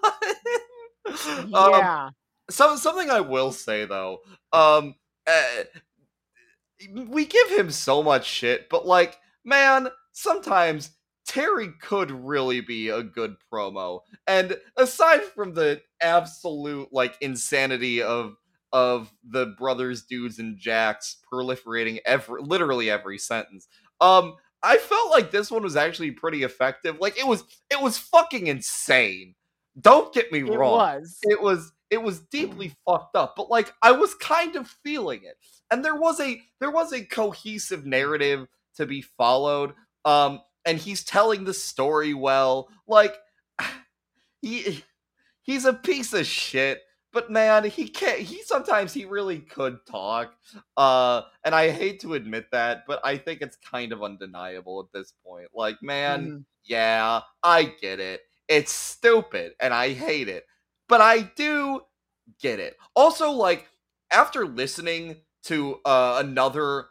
Um, 1.05 1.49
yeah. 1.53 2.05
Um, 2.05 2.15
so 2.49 2.75
something 2.77 3.09
I 3.11 3.19
will 3.21 3.51
say 3.51 3.85
though, 3.85 4.19
um, 4.51 4.95
uh, 5.27 5.63
we 6.95 7.25
give 7.25 7.49
him 7.49 7.71
so 7.71 8.01
much 8.03 8.25
shit, 8.25 8.69
but 8.69 8.85
like, 8.85 9.17
man, 9.43 9.89
sometimes 10.13 10.91
Terry 11.27 11.69
could 11.81 12.11
really 12.11 12.61
be 12.61 12.89
a 12.89 13.03
good 13.03 13.35
promo. 13.51 14.01
And 14.27 14.57
aside 14.77 15.23
from 15.23 15.53
the 15.53 15.81
absolute 16.01 16.89
like 16.91 17.15
insanity 17.21 18.01
of 18.01 18.35
of 18.71 19.11
the 19.27 19.47
brothers, 19.57 20.03
dudes, 20.03 20.39
and 20.39 20.57
jacks 20.57 21.17
proliferating 21.31 21.99
every 22.05 22.41
literally 22.41 22.89
every 22.89 23.17
sentence, 23.17 23.67
um, 24.01 24.35
I 24.63 24.77
felt 24.77 25.11
like 25.11 25.31
this 25.31 25.49
one 25.51 25.63
was 25.63 25.75
actually 25.75 26.11
pretty 26.11 26.43
effective. 26.43 26.97
Like 26.99 27.17
it 27.19 27.27
was 27.27 27.43
it 27.69 27.81
was 27.81 27.97
fucking 27.97 28.47
insane. 28.47 29.35
Don't 29.79 30.13
get 30.13 30.31
me 30.31 30.39
It 30.39 30.49
wrong. 30.49 30.77
was. 30.77 31.17
It 31.23 31.41
was 31.41 31.71
it 31.89 32.01
was 32.01 32.19
deeply 32.21 32.73
fucked 32.85 33.15
up, 33.15 33.33
but 33.35 33.49
like 33.49 33.73
I 33.81 33.91
was 33.91 34.13
kind 34.15 34.55
of 34.55 34.67
feeling 34.83 35.21
it. 35.23 35.35
And 35.71 35.83
there 35.83 35.95
was 35.95 36.19
a 36.19 36.41
there 36.59 36.71
was 36.71 36.93
a 36.93 37.03
cohesive 37.05 37.85
narrative 37.85 38.47
to 38.75 38.85
be 38.85 39.01
followed. 39.01 39.73
Um 40.05 40.41
and 40.65 40.77
he's 40.77 41.03
telling 41.03 41.45
the 41.45 41.53
story 41.53 42.13
well. 42.13 42.69
Like 42.87 43.15
he 44.41 44.83
he's 45.41 45.65
a 45.65 45.73
piece 45.73 46.13
of 46.13 46.25
shit, 46.25 46.81
but 47.11 47.29
man, 47.31 47.63
he 47.65 47.87
can't 47.87 48.19
he 48.19 48.41
sometimes 48.43 48.93
he 48.93 49.05
really 49.05 49.39
could 49.39 49.79
talk. 49.89 50.33
Uh 50.77 51.23
and 51.43 51.53
I 51.55 51.71
hate 51.71 51.99
to 52.01 52.13
admit 52.13 52.45
that, 52.51 52.83
but 52.87 52.99
I 53.03 53.17
think 53.17 53.41
it's 53.41 53.57
kind 53.57 53.91
of 53.91 54.03
undeniable 54.03 54.79
at 54.81 54.91
this 54.97 55.13
point. 55.25 55.47
Like, 55.53 55.77
man, 55.81 56.27
Mhm. 56.27 56.45
yeah, 56.65 57.21
I 57.43 57.63
get 57.81 57.99
it. 57.99 58.21
It's 58.47 58.71
stupid 58.71 59.53
and 59.59 59.73
I 59.73 59.93
hate 59.93 60.27
it. 60.27 60.45
But 60.89 60.99
I 61.01 61.21
do 61.37 61.81
get 62.41 62.59
it. 62.59 62.75
Also, 62.95 63.31
like, 63.31 63.67
after 64.11 64.45
listening 64.45 65.17
to 65.43 65.79
uh, 65.85 66.21
another 66.23 66.87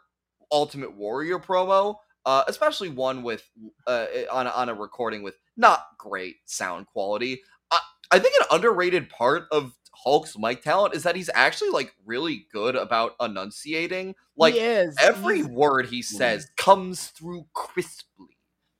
Ultimate 0.51 0.95
Warrior 0.97 1.37
promo, 1.39 1.95
uh, 2.25 2.43
especially 2.47 2.89
one 2.89 3.21
with 3.23 3.43
uh, 3.85 4.07
on, 4.31 4.47
a- 4.47 4.51
on 4.51 4.69
a 4.69 4.73
recording 4.73 5.21
with 5.21 5.35
not 5.57 5.83
great 5.97 6.37
sound 6.45 6.87
quality, 6.87 7.41
I, 7.71 7.79
I 8.11 8.19
think 8.19 8.33
an 8.39 8.47
underrated 8.51 9.09
part 9.09 9.43
of 9.51 9.73
Hulk's 9.93 10.37
mic 10.37 10.63
talent 10.63 10.95
is 10.95 11.03
that 11.03 11.15
he's 11.17 11.29
actually 11.35 11.71
like 11.71 11.93
really 12.05 12.47
good 12.53 12.75
about 12.77 13.15
enunciating. 13.21 14.15
Like 14.37 14.53
he 14.53 14.61
is. 14.61 14.95
every 14.99 15.37
He's- 15.39 15.47
word 15.49 15.87
he 15.87 16.01
says 16.01 16.47
comes 16.57 17.07
through 17.07 17.45
crisply. 17.53 18.37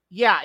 yeah, 0.09 0.41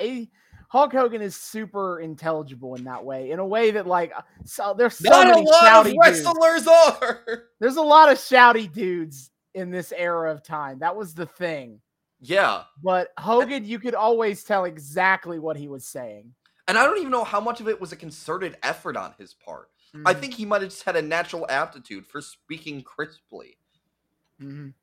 Hulk 0.75 0.91
Hogan 0.91 1.21
is 1.21 1.37
super 1.37 2.01
intelligible 2.01 2.75
in 2.75 2.83
that 2.83 3.05
way, 3.05 3.31
in 3.31 3.39
a 3.39 3.45
way 3.45 3.71
that 3.71 3.87
like 3.87 4.11
uh, 4.13 4.21
so 4.43 4.75
there's 4.77 4.97
so 4.97 5.09
Not 5.09 5.29
a 5.29 5.39
lot 5.39 5.85
of 5.85 5.93
shouty 5.93 5.95
dudes. 6.03 6.25
wrestlers 6.25 6.67
are. 6.67 7.43
There's 7.61 7.77
a 7.77 7.81
lot 7.81 8.11
of 8.11 8.17
shouty 8.17 8.69
dudes 8.69 9.31
in 9.53 9.71
this 9.71 9.93
era 9.95 10.29
of 10.29 10.43
time. 10.43 10.79
That 10.79 10.93
was 10.93 11.13
the 11.13 11.27
thing. 11.27 11.79
Yeah. 12.19 12.63
But 12.83 13.13
Hogan, 13.17 13.63
you 13.63 13.79
could 13.79 13.95
always 13.95 14.43
tell 14.43 14.65
exactly 14.65 15.39
what 15.39 15.55
he 15.55 15.69
was 15.69 15.87
saying. 15.87 16.33
And 16.67 16.77
I 16.77 16.83
don't 16.83 16.97
even 16.97 17.09
know 17.11 17.23
how 17.23 17.39
much 17.39 17.61
of 17.61 17.69
it 17.69 17.79
was 17.79 17.93
a 17.93 17.95
concerted 17.95 18.57
effort 18.61 18.97
on 18.97 19.13
his 19.17 19.33
part. 19.33 19.69
I 20.05 20.13
Mhm, 20.13 20.19
think 20.19 20.33
he 20.33 20.43
might 20.43 20.61
have 20.61 20.71
just 20.71 20.83
had 20.83 20.97
a 20.97 21.01
natural 21.01 21.45
aptitude 21.49 22.05
for 22.05 22.19
speaking 22.19 22.81
crisply. 22.81 23.57
mhm. 24.41 24.73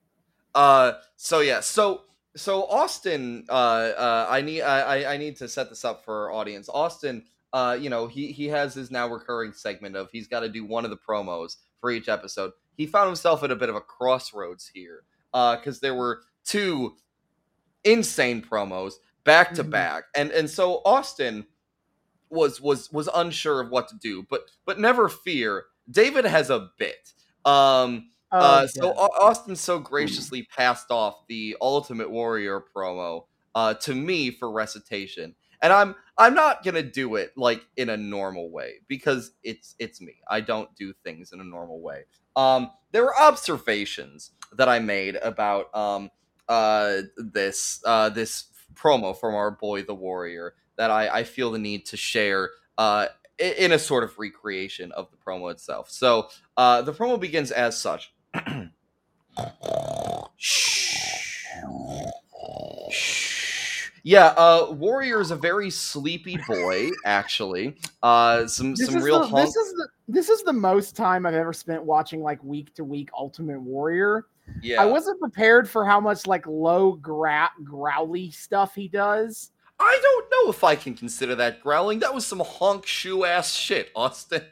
Uh 0.55 0.93
so 1.17 1.41
yeah, 1.41 1.61
so 1.61 2.05
so 2.37 2.65
Austin 2.67 3.45
uh 3.49 3.53
uh 3.53 4.27
I 4.31 4.41
need 4.41 4.63
I 4.63 5.15
I- 5.15 5.17
need 5.17 5.37
to 5.37 5.49
set 5.49 5.69
this 5.69 5.85
up 5.85 6.05
for 6.05 6.25
our 6.25 6.33
audience. 6.33 6.69
Austin 6.69 7.25
uh 7.53 7.77
you 7.79 7.91
know, 7.91 8.07
he 8.07 8.33
he 8.33 8.47
has 8.49 8.75
his 8.75 8.91
now 8.91 9.09
recurring 9.09 9.53
segment 9.53 9.97
of 9.97 10.11
he's 10.11 10.27
got 10.29 10.41
to 10.41 10.49
do 10.49 10.65
one 10.65 10.85
of 10.85 10.91
the 10.91 10.97
promos 10.97 11.57
for 11.81 11.91
each 11.91 12.09
episode. 12.09 12.53
He 12.77 12.87
found 12.87 13.09
himself 13.09 13.43
at 13.43 13.51
a 13.51 13.57
bit 13.57 13.69
of 13.69 13.77
a 13.77 13.81
crossroads 13.81 14.71
here. 14.73 15.05
Uh 15.35 15.57
cuz 15.57 15.81
there 15.81 15.95
were 15.95 16.23
two 16.45 16.97
insane 17.85 18.43
promos 18.43 18.95
back 19.25 19.55
to 19.55 19.65
Mhm. 19.65 19.71
back. 19.71 20.05
And 20.17 20.31
and 20.31 20.49
so 20.49 20.81
Austin 20.85 21.47
was 22.31 22.61
was 22.61 22.91
was 22.93 23.09
unsure 23.15 23.61
of 23.61 23.71
what 23.71 23.89
to 23.89 23.97
do, 23.97 24.25
but 24.31 24.51
but 24.65 24.79
never 24.81 25.09
fear. 25.09 25.67
David 25.91 26.25
has 26.25 26.49
a 26.51 26.71
bit. 26.79 27.13
Um 27.45 28.12
Oh, 28.33 28.39
uh, 28.41 28.67
so 28.67 28.89
yeah. 28.89 28.93
Au- 28.97 29.27
Austin 29.27 29.57
so 29.57 29.79
graciously 29.79 30.45
passed 30.57 30.91
off 30.91 31.27
the 31.29 31.57
Ultimate 31.61 32.11
Warrior 32.11 32.63
promo 32.75 33.25
uh, 33.55 33.75
to 33.75 33.95
me 33.95 34.31
for 34.31 34.51
recitation, 34.51 35.35
and 35.61 35.73
I'm 35.73 35.95
I'm 36.19 36.35
not 36.35 36.65
gonna 36.65 36.83
do 36.83 37.17
it 37.17 37.33
like 37.37 37.63
in 37.77 37.91
a 37.91 37.97
normal 37.97 38.51
way 38.51 38.75
because 38.89 39.33
it's 39.43 39.75
it's 39.79 40.01
me. 40.01 40.15
I 40.29 40.41
don't 40.41 40.75
do 40.77 40.93
things 41.05 41.33
in 41.33 41.41
a 41.41 41.45
normal 41.45 41.81
way. 41.83 42.05
Um, 42.37 42.71
there 42.93 43.03
were 43.05 43.19
observations 43.21 44.31
that 44.57 44.69
I 44.69 44.79
made 44.79 45.17
about 45.17 45.75
um 45.75 46.11
uh 46.49 47.03
this 47.17 47.83
uh 47.87 48.09
this 48.09 48.47
promo 48.75 49.19
from 49.19 49.35
our 49.35 49.51
boy 49.51 49.83
the 49.83 49.95
Warrior 49.95 50.55
that 50.77 50.91
I 50.91 51.09
I 51.19 51.25
feel 51.25 51.51
the 51.53 51.59
need 51.59 51.87
to 51.87 51.97
share 51.97 52.51
uh 52.79 53.09
in 53.39 53.73
a 53.73 53.79
sort 53.79 54.05
of 54.05 54.19
recreation 54.19 54.93
of 54.93 55.11
the 55.11 55.17
promo 55.17 55.51
itself. 55.51 55.91
So 55.91 56.29
uh, 56.57 56.83
the 56.83 56.93
promo 56.93 57.19
begins 57.19 57.51
as 57.51 57.77
such. 57.81 58.13
Yeah, 64.05 64.35
uh, 64.37 64.69
Warrior 64.73 65.21
is 65.21 65.31
a 65.31 65.37
very 65.37 65.71
sleepy 65.71 66.37
boy, 66.49 66.91
actually. 67.05 67.77
Uh, 68.03 68.47
some 68.47 68.75
This 68.75 68.89
some 68.89 69.03
real 69.03 69.29
the, 69.29 69.37
this 69.37 69.55
is 69.55 69.73
the 69.75 69.89
this 70.09 70.29
is 70.29 70.43
the 70.43 70.53
most 70.53 70.97
time 70.97 71.25
I've 71.25 71.35
ever 71.35 71.53
spent 71.53 71.85
watching 71.85 72.21
like 72.21 72.43
week 72.43 72.75
to 72.75 72.85
week 72.85 73.11
Ultimate 73.17 73.61
Warrior. 73.61 74.27
yeah, 74.61 74.83
I 74.83 74.87
wasn't 74.87 75.21
prepared 75.21 75.71
for 75.71 75.85
how 75.85 76.01
much 76.01 76.27
like 76.27 76.47
low 76.47 76.93
gra- 76.93 77.53
growly 77.63 78.33
stuff 78.33 78.75
he 78.75 78.89
does. 78.89 79.53
I 79.79 79.99
don't 80.03 80.27
know 80.31 80.51
if 80.51 80.65
I 80.65 80.75
can 80.75 80.95
consider 80.95 81.35
that 81.37 81.61
growling. 81.61 82.01
That 82.01 82.13
was 82.13 82.27
some 82.27 82.41
honk 82.41 82.87
shoe 82.87 83.25
ass 83.25 83.55
shit, 83.55 83.91
Austin. 83.95 84.43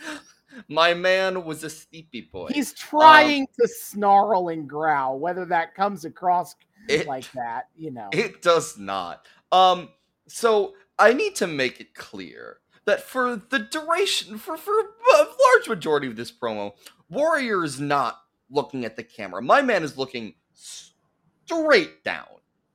My 0.68 0.94
man 0.94 1.44
was 1.44 1.64
a 1.64 1.70
sleepy 1.70 2.22
boy. 2.22 2.48
He's 2.52 2.72
trying 2.72 3.46
to 3.60 3.68
snarl 3.68 4.48
and 4.48 4.68
growl, 4.68 5.18
whether 5.18 5.44
that 5.46 5.74
comes 5.74 6.04
across 6.04 6.54
It- 6.88 7.06
like 7.06 7.30
that, 7.32 7.68
you 7.76 7.90
know. 7.90 8.08
It 8.12 8.42
does 8.42 8.78
not. 8.78 9.26
Um, 9.50 9.90
so 10.28 10.74
I 10.98 11.12
need 11.12 11.34
to 11.36 11.46
make 11.46 11.80
it 11.80 11.94
clear 11.94 12.58
that 12.84 13.02
for 13.02 13.36
the 13.36 13.60
duration, 13.60 14.38
for 14.38 14.56
for 14.56 14.72
a 14.80 15.18
large 15.18 15.68
majority 15.68 16.06
of 16.06 16.16
this 16.16 16.32
promo, 16.32 16.74
Warrior 17.08 17.64
is 17.64 17.80
not 17.80 18.22
looking 18.50 18.84
at 18.84 18.96
the 18.96 19.04
camera. 19.04 19.40
My 19.42 19.62
man 19.62 19.82
is 19.82 19.96
looking 19.96 20.34
straight 20.54 22.02
down, 22.04 22.26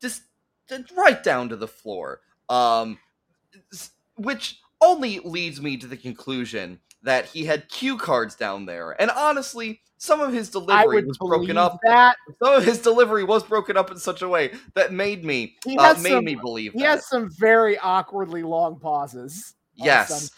just 0.02 0.24
just 0.70 0.92
right 0.92 1.22
down 1.24 1.50
to 1.50 1.56
the 1.56 1.68
floor. 1.68 2.22
Um, 2.50 3.00
which 4.16 4.60
only 4.82 5.20
leads 5.20 5.62
me 5.62 5.78
to 5.78 5.88
the 5.88 5.98
conclusion 5.98 6.80
that 7.04 7.26
he 7.26 7.46
had 7.46 7.70
cue 7.70 7.98
cards 7.98 8.36
down 8.36 8.66
there, 8.66 9.00
and 9.02 9.12
honestly. 9.12 9.82
Some 10.00 10.22
of 10.22 10.32
his 10.32 10.52
delivery 10.52 11.04
was 11.06 11.18
broken 11.18 11.58
up 11.58 11.80
that. 11.84 12.18
some 12.44 12.54
of 12.54 12.64
his 12.64 12.78
delivery 12.78 13.24
was 13.24 13.42
broken 13.44 13.76
up 13.78 13.90
in 13.90 13.98
such 13.98 14.22
a 14.22 14.30
way 14.30 14.52
that 14.76 14.94
made 14.94 15.26
me 15.26 15.56
He 15.66 15.76
uh, 15.76 15.96
made 15.96 16.12
some- 16.12 16.24
me 16.24 16.36
believe 16.36 16.74
He 16.74 16.82
that. 16.84 16.88
has 16.88 17.08
some 17.10 17.32
very 17.40 17.80
awkwardly 17.80 18.44
long 18.44 18.80
pauses. 18.80 19.56
Yes. 19.74 20.30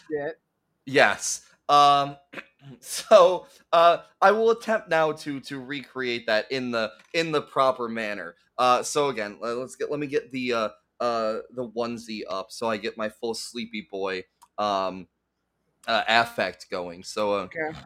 Yes. 0.86 1.42
Um 1.68 2.16
so 2.80 3.46
uh 3.72 3.98
I 4.22 4.32
will 4.32 4.50
attempt 4.50 4.88
now 4.88 5.12
to 5.12 5.40
to 5.40 5.60
recreate 5.60 6.26
that 6.26 6.50
in 6.50 6.70
the 6.70 6.90
in 7.12 7.30
the 7.30 7.42
proper 7.42 7.86
manner. 7.86 8.36
Uh 8.56 8.82
so 8.82 9.08
again, 9.08 9.36
let's 9.42 9.76
get 9.76 9.90
let 9.90 10.00
me 10.00 10.06
get 10.06 10.32
the 10.32 10.52
uh 10.54 10.68
uh 11.00 11.40
the 11.54 11.68
onesie 11.76 12.22
up 12.30 12.50
so 12.50 12.66
I 12.68 12.78
get 12.78 12.96
my 12.96 13.10
full 13.10 13.34
sleepy 13.34 13.86
boy 13.90 14.24
um 14.56 15.06
uh 15.86 16.02
affect 16.08 16.70
going. 16.70 17.02
So 17.02 17.34
uh 17.34 17.42
Okay. 17.44 17.78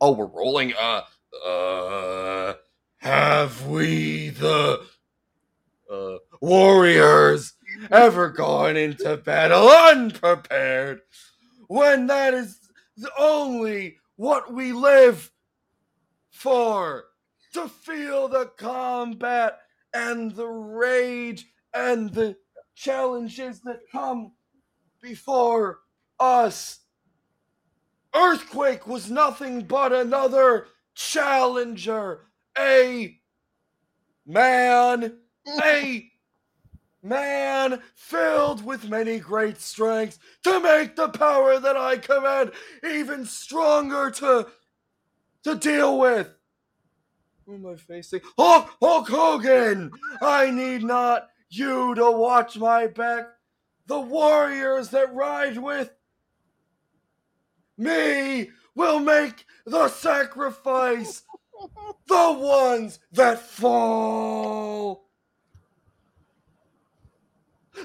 Oh, 0.00 0.12
we're 0.12 0.26
rolling. 0.26 0.74
Uh, 0.74 1.02
uh, 1.44 2.54
have 2.98 3.66
we 3.66 4.30
the 4.30 4.80
uh, 5.90 6.18
warriors 6.40 7.54
ever 7.90 8.28
gone 8.28 8.76
into 8.76 9.16
battle 9.16 9.68
unprepared 9.68 11.00
when 11.66 12.06
that 12.06 12.34
is 12.34 12.58
the 12.96 13.10
only 13.18 13.98
what 14.16 14.52
we 14.52 14.72
live 14.72 15.30
for? 16.30 17.04
To 17.54 17.66
feel 17.66 18.28
the 18.28 18.52
combat 18.58 19.58
and 19.94 20.32
the 20.32 20.46
rage 20.46 21.46
and 21.72 22.12
the 22.12 22.36
challenges 22.78 23.60
that 23.60 23.80
come 23.90 24.32
before 25.02 25.80
us. 26.20 26.80
Earthquake 28.14 28.86
was 28.86 29.10
nothing 29.10 29.62
but 29.62 29.92
another 29.92 30.66
challenger, 30.94 32.26
a 32.56 33.18
man, 34.26 35.18
a 35.62 36.10
man 37.02 37.82
filled 37.94 38.64
with 38.64 38.88
many 38.88 39.18
great 39.18 39.60
strengths 39.60 40.18
to 40.44 40.60
make 40.60 40.96
the 40.96 41.08
power 41.08 41.58
that 41.58 41.76
I 41.76 41.98
command 41.98 42.52
even 42.84 43.26
stronger 43.26 44.10
to 44.12 44.48
to 45.44 45.54
deal 45.54 45.98
with. 45.98 46.32
Who 47.46 47.54
am 47.54 47.66
I 47.66 47.76
facing? 47.76 48.20
Hulk, 48.38 48.70
Hulk 48.80 49.08
Hogan! 49.08 49.90
I 50.20 50.50
need 50.50 50.82
not 50.82 51.28
you 51.50 51.94
to 51.94 52.10
watch 52.10 52.56
my 52.56 52.86
back. 52.86 53.26
The 53.86 54.00
warriors 54.00 54.90
that 54.90 55.14
ride 55.14 55.58
with 55.58 55.90
me 57.76 58.50
will 58.74 59.00
make 59.00 59.46
the 59.64 59.88
sacrifice. 59.88 61.22
the 62.08 62.32
ones 62.32 62.98
that 63.12 63.40
fall. 63.40 65.08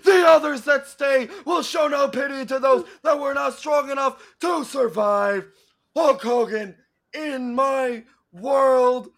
The 0.04 0.24
others 0.28 0.62
that 0.62 0.88
stay 0.88 1.30
will 1.46 1.62
show 1.62 1.88
no 1.88 2.08
pity 2.08 2.46
to 2.46 2.60
those 2.60 2.86
that 3.04 3.20
were 3.20 3.34
not 3.34 3.54
strong 3.54 3.92
enough 3.92 4.36
to 4.42 4.64
survive. 4.64 5.48
Hulk 5.96 6.22
Hogan, 6.24 6.76
in 7.14 7.54
my 7.54 8.04
world, 8.32 9.10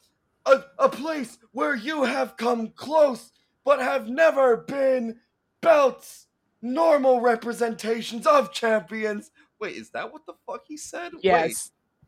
a, 0.46 0.64
a 0.78 0.90
place 0.90 1.38
where 1.52 1.76
you 1.76 2.04
have 2.04 2.36
come 2.36 2.70
close 2.70 3.32
but 3.66 3.80
have 3.80 4.08
never 4.08 4.58
been 4.58 5.18
belts, 5.62 6.28
normal 6.62 7.20
representations 7.20 8.26
of 8.26 8.54
champions. 8.54 9.32
Wait, 9.60 9.76
is 9.76 9.90
that 9.90 10.14
what 10.14 10.26
the 10.26 10.36
fuck 10.46 10.62
he 10.68 10.78
said? 10.78 11.12
Yes. 11.22 11.44
Wait. 11.44 11.58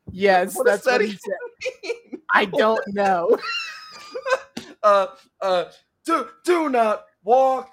Yes, 0.09 0.55
what 0.55 0.65
that's 0.65 0.85
that 0.85 1.01
what 1.01 1.09
he 1.09 1.17
said. 1.17 2.19
I 2.33 2.45
don't 2.45 2.81
know. 2.93 3.37
uh 4.83 5.07
uh 5.41 5.65
do 6.05 6.27
do 6.45 6.69
not 6.69 7.05
walk 7.23 7.71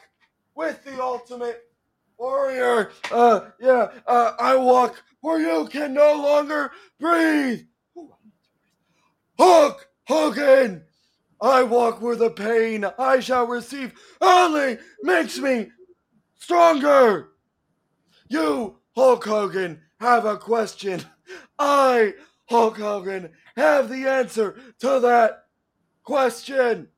with 0.57 0.83
the 0.85 1.01
ultimate 1.01 1.63
warrior. 2.19 2.91
Uh, 3.11 3.51
yeah, 3.61 3.89
uh, 4.07 4.33
I 4.39 4.57
walk 4.57 5.03
where 5.21 5.41
you 5.41 5.69
can 5.69 5.95
no 5.95 6.15
longer 6.15 6.73
breathe. 6.99 7.63
Hulk 9.39 9.89
Hogan, 10.07 10.85
I 11.41 11.63
walk 11.63 12.01
where 12.01 12.17
the 12.17 12.31
pain 12.31 12.85
I 12.99 13.21
shall 13.21 13.47
receive 13.47 13.93
only 14.21 14.79
makes 15.03 15.39
me 15.39 15.71
stronger. 16.39 17.31
You, 18.29 18.79
Hulk 18.95 19.25
Hogan, 19.25 19.81
have 20.01 20.25
a 20.25 20.37
question. 20.37 21.03
I, 21.59 22.15
Hulk 22.49 22.79
Hogan, 22.79 23.31
have 23.57 23.89
the 23.89 24.09
answer 24.09 24.59
to 24.81 25.01
that 25.01 25.45
question. 26.03 26.89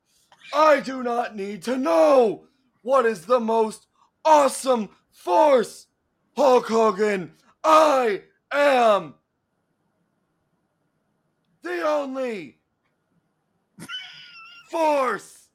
I 0.54 0.80
do 0.80 1.02
not 1.02 1.36
need 1.36 1.62
to 1.62 1.76
know 1.76 2.46
what 2.82 3.06
is 3.06 3.26
the 3.26 3.40
most 3.40 3.86
awesome 4.24 4.90
force? 5.10 5.86
Hulk 6.36 6.68
Hogan, 6.68 7.32
I 7.64 8.22
am 8.52 9.14
the 11.62 11.86
only 11.86 12.58
force. 14.70 15.48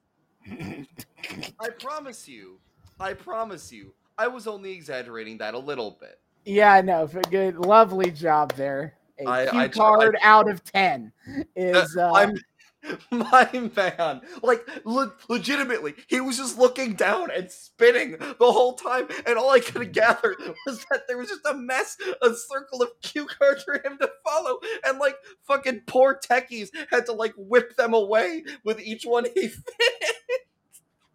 I 0.49 1.69
promise 1.79 2.27
you, 2.27 2.59
I 2.99 3.13
promise 3.13 3.71
you, 3.71 3.93
I 4.17 4.27
was 4.27 4.47
only 4.47 4.71
exaggerating 4.71 5.37
that 5.39 5.53
a 5.53 5.59
little 5.59 5.97
bit. 5.99 6.19
Yeah, 6.45 6.81
no, 6.81 7.07
good, 7.29 7.57
lovely 7.57 8.11
job 8.11 8.53
there. 8.53 8.95
A 9.19 9.27
I, 9.27 9.45
Q 9.47 9.59
I, 9.59 9.67
card 9.67 10.17
I, 10.21 10.27
out 10.27 10.49
of 10.49 10.63
ten 10.63 11.11
is. 11.55 11.95
Uh, 11.95 12.11
I'm 12.13 12.35
my 13.11 13.49
man. 13.75 14.21
Like 14.41 14.67
le- 14.85 15.13
legitimately 15.29 15.95
he 16.07 16.19
was 16.19 16.37
just 16.37 16.57
looking 16.57 16.93
down 16.93 17.29
and 17.31 17.51
spinning 17.51 18.17
the 18.17 18.51
whole 18.51 18.73
time 18.73 19.07
and 19.25 19.37
all 19.37 19.51
i 19.51 19.59
could 19.59 19.93
gather 19.93 20.35
was 20.65 20.85
that 20.91 21.07
there 21.07 21.17
was 21.17 21.29
just 21.29 21.45
a 21.45 21.53
mess 21.53 21.97
a 22.21 22.33
circle 22.33 22.81
of 22.81 22.89
cue 23.01 23.25
cards 23.25 23.63
for 23.63 23.75
him 23.75 23.97
to 23.99 24.09
follow 24.25 24.59
and 24.85 24.99
like 24.99 25.15
fucking 25.43 25.81
poor 25.87 26.19
techies 26.19 26.69
had 26.89 27.05
to 27.05 27.13
like 27.13 27.33
whip 27.37 27.75
them 27.75 27.93
away 27.93 28.43
with 28.63 28.79
each 28.79 29.03
one 29.05 29.25
he 29.35 29.47
fit. 29.47 30.41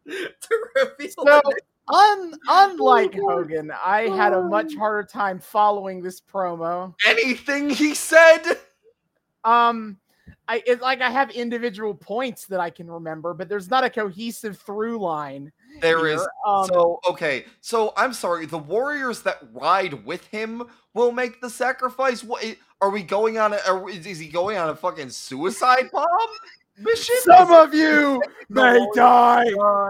To 0.07 0.67
reveal 0.77 1.11
so, 1.25 1.43
un- 1.89 2.35
unlike 2.49 3.15
hogan 3.15 3.73
i 3.85 4.03
had 4.03 4.33
a 4.33 4.43
much 4.43 4.75
harder 4.77 5.07
time 5.07 5.41
following 5.41 6.01
this 6.01 6.21
promo. 6.21 6.95
Anything 7.07 7.71
he 7.71 7.95
said? 7.95 8.43
Um 9.45 9.99
I 10.49 10.63
it's 10.67 10.83
like 10.83 11.01
I 11.01 11.11
have 11.11 11.31
individual 11.31 11.95
points 11.95 12.47
that 12.47 12.61
I 12.61 12.71
can 12.71 12.91
remember, 12.91 13.35
but 13.35 13.49
there's 13.49 13.71
not 13.71 13.85
a 13.85 13.91
cohesive 13.91 14.59
through 14.59 14.99
line. 14.99 15.53
There 15.81 16.07
here. 16.07 16.17
is. 16.17 16.29
Um, 16.47 16.67
so 16.67 17.01
okay. 17.09 17.47
So 17.61 17.93
I'm 17.97 18.13
sorry. 18.13 18.47
The 18.47 18.59
warriors 18.59 19.23
that 19.23 19.39
ride 19.53 20.05
with 20.05 20.25
him 20.27 20.63
will 20.95 21.13
make 21.13 21.41
the 21.41 21.51
sacrifice. 21.51 22.23
What 22.23 22.45
are 22.81 22.91
we 22.91 23.03
going 23.03 23.39
on? 23.39 23.55
A, 23.55 23.87
is 23.87 24.19
he 24.19 24.29
going 24.29 24.57
on 24.57 24.69
a 24.69 24.77
fucking 24.77 25.11
suicide 25.11 25.91
bomb? 25.93 26.07
Mission? 26.79 27.17
Some 27.23 27.53
of 27.53 27.75
you 27.75 28.23
may 28.49 28.87
die, 28.95 29.47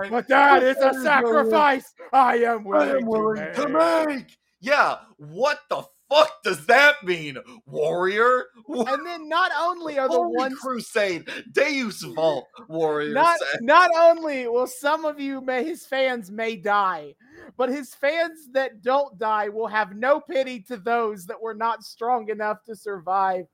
but 0.09 0.29
that 0.29 0.63
is 0.63 0.77
a 0.79 0.95
sacrifice 1.03 1.93
I 2.13 2.37
am 2.37 2.65
willing, 2.65 2.89
I 2.89 2.93
am 2.93 3.07
willing 3.07 3.37
to, 3.55 3.69
make. 3.69 4.05
to 4.05 4.07
make. 4.07 4.39
Yeah, 4.61 4.97
what 5.19 5.61
the 5.69 5.83
fuck 6.09 6.43
does 6.43 6.67
that 6.67 7.03
mean, 7.05 7.39
warrior? 7.67 8.45
And 8.69 9.07
then 9.07 9.29
not 9.29 9.53
only 9.59 9.99
are 9.99 10.09
the 10.09 10.15
Holy 10.15 10.37
ones 10.37 10.59
crusade, 10.59 11.29
Deus 11.53 12.03
Vult, 12.03 12.47
warrior. 12.69 13.15
Not 13.15 13.39
not 13.61 13.91
only 13.97 14.47
will 14.49 14.67
some 14.67 15.05
of 15.05 15.19
you 15.21 15.41
may 15.41 15.65
his 15.65 15.87
fans 15.87 16.31
may 16.31 16.57
die, 16.57 17.15
but 17.57 17.69
his 17.69 17.95
fans 17.95 18.49
that 18.53 18.83
don't 18.83 19.19
die 19.19 19.49
will 19.49 19.67
have 19.67 19.97
no 19.97 20.21
pity 20.21 20.61
to 20.63 20.77
those 20.77 21.27
that 21.27 21.41
were 21.41 21.55
not 21.55 21.85
strong 21.85 22.29
enough 22.29 22.63
to 22.65 22.75
survive. 22.77 23.47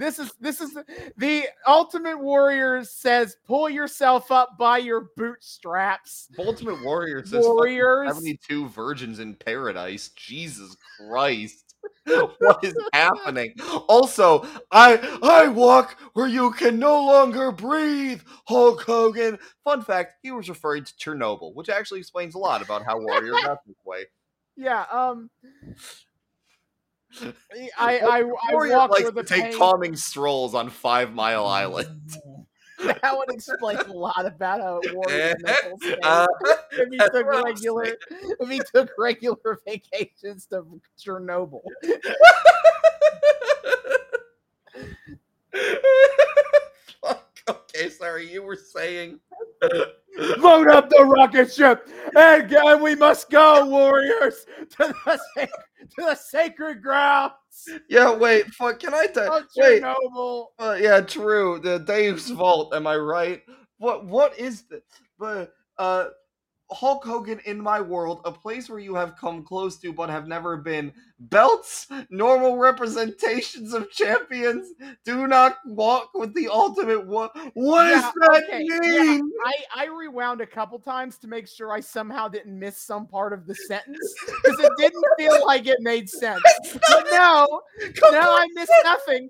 This 0.00 0.18
is 0.18 0.32
this 0.40 0.62
is 0.62 0.78
the 1.18 1.44
Ultimate 1.66 2.18
Warrior 2.18 2.84
says, 2.84 3.36
"Pull 3.46 3.68
yourself 3.68 4.32
up 4.32 4.56
by 4.58 4.78
your 4.78 5.10
bootstraps." 5.14 6.28
Ultimate 6.38 6.82
Warrior 6.82 7.22
says, 7.26 7.44
"Warriors, 7.44 8.08
seventy-two 8.08 8.70
virgins 8.70 9.18
in 9.18 9.34
paradise." 9.34 10.08
Jesus 10.16 10.74
Christ, 10.96 11.74
what 12.06 12.64
is 12.64 12.74
happening? 12.94 13.54
Also, 13.88 14.46
I 14.70 15.18
I 15.22 15.48
walk 15.48 16.00
where 16.14 16.28
you 16.28 16.50
can 16.52 16.78
no 16.78 17.04
longer 17.04 17.52
breathe. 17.52 18.22
Hulk 18.46 18.80
Hogan. 18.80 19.38
Fun 19.64 19.82
fact: 19.82 20.14
he 20.22 20.30
was 20.30 20.48
referring 20.48 20.84
to 20.84 20.94
Chernobyl, 20.94 21.54
which 21.54 21.68
actually 21.68 22.00
explains 22.00 22.34
a 22.34 22.38
lot 22.38 22.62
about 22.62 22.86
how 22.86 22.98
Warrior 22.98 23.32
got 23.32 23.58
this 23.66 23.76
way. 23.84 24.06
Yeah. 24.56 24.84
Um. 24.90 25.30
I 27.78 27.78
I, 27.78 28.20
I 28.20 28.22
walk 28.52 28.90
likes 28.90 29.10
to 29.10 29.22
take 29.22 29.44
pain. 29.44 29.56
calming 29.56 29.96
strolls 29.96 30.54
on 30.54 30.68
Five 30.70 31.14
Mile 31.14 31.46
Island. 31.46 32.16
that 32.78 33.16
would 33.16 33.30
explain 33.30 33.78
a 33.78 33.92
lot 33.92 34.24
about 34.24 34.60
how 34.60 34.80
Warrior 34.92 35.34
uh, 36.02 36.26
if 36.72 36.88
he 36.90 36.98
took 36.98 37.26
regular 37.26 37.96
if 38.40 38.48
he 38.48 38.60
took 38.74 38.90
regular 38.98 39.60
vacations 39.66 40.46
to 40.46 40.64
Chernobyl. 40.98 41.60
okay, 47.48 47.90
sorry, 47.90 48.32
you 48.32 48.42
were 48.42 48.56
saying 48.56 49.20
Load 50.38 50.68
up 50.68 50.88
the 50.90 51.04
rocket 51.04 51.52
ship, 51.52 51.88
and, 52.16 52.52
and 52.52 52.82
we 52.82 52.94
must 52.94 53.30
go, 53.30 53.66
warriors, 53.66 54.46
to 54.70 54.94
the, 55.36 55.48
to 55.80 55.96
the 55.98 56.14
sacred 56.14 56.82
grounds. 56.82 57.34
Yeah, 57.88 58.14
wait, 58.14 58.46
fuck, 58.54 58.80
can 58.80 58.94
I 58.94 59.06
tell? 59.06 59.44
Wait, 59.56 59.82
uh, 59.82 60.76
yeah, 60.80 61.00
true. 61.00 61.58
The 61.58 61.78
Dave's 61.78 62.30
vault. 62.30 62.74
Am 62.74 62.86
I 62.86 62.96
right? 62.96 63.42
What? 63.78 64.06
What 64.06 64.38
is 64.38 64.62
this? 64.62 64.82
But 65.18 65.52
uh, 65.78 66.06
Hulk 66.72 67.04
Hogan 67.04 67.40
in 67.44 67.60
my 67.60 67.80
world, 67.80 68.20
a 68.24 68.32
place 68.32 68.68
where 68.68 68.78
you 68.78 68.94
have 68.94 69.16
come 69.16 69.42
close 69.42 69.76
to 69.78 69.92
but 69.92 70.08
have 70.10 70.28
never 70.28 70.56
been. 70.56 70.92
Belts, 71.18 71.88
normal 72.08 72.56
representations 72.56 73.74
of 73.74 73.90
champions, 73.90 74.72
do 75.04 75.26
not 75.26 75.58
walk 75.66 76.10
with 76.14 76.34
the 76.34 76.48
ultimate 76.48 77.06
What 77.06 77.36
What 77.54 77.86
yeah, 77.86 78.00
does 78.00 78.12
that 78.14 78.44
okay. 78.44 78.64
mean? 78.64 79.18
Yeah, 79.18 79.52
I, 79.76 79.84
I 79.84 79.86
rewound 79.86 80.40
a 80.40 80.46
couple 80.46 80.78
times 80.78 81.18
to 81.18 81.28
make 81.28 81.48
sure 81.48 81.72
I 81.72 81.80
somehow 81.80 82.28
didn't 82.28 82.58
miss 82.58 82.78
some 82.78 83.06
part 83.06 83.32
of 83.32 83.46
the 83.46 83.54
sentence 83.54 84.14
because 84.42 84.60
it 84.60 84.72
didn't 84.78 85.04
feel 85.18 85.44
like 85.44 85.66
it 85.66 85.78
made 85.80 86.08
sense. 86.08 86.42
But 86.72 87.06
no, 87.10 87.62
now 88.10 88.32
I 88.32 88.46
missed 88.54 88.72
nothing. 88.84 89.28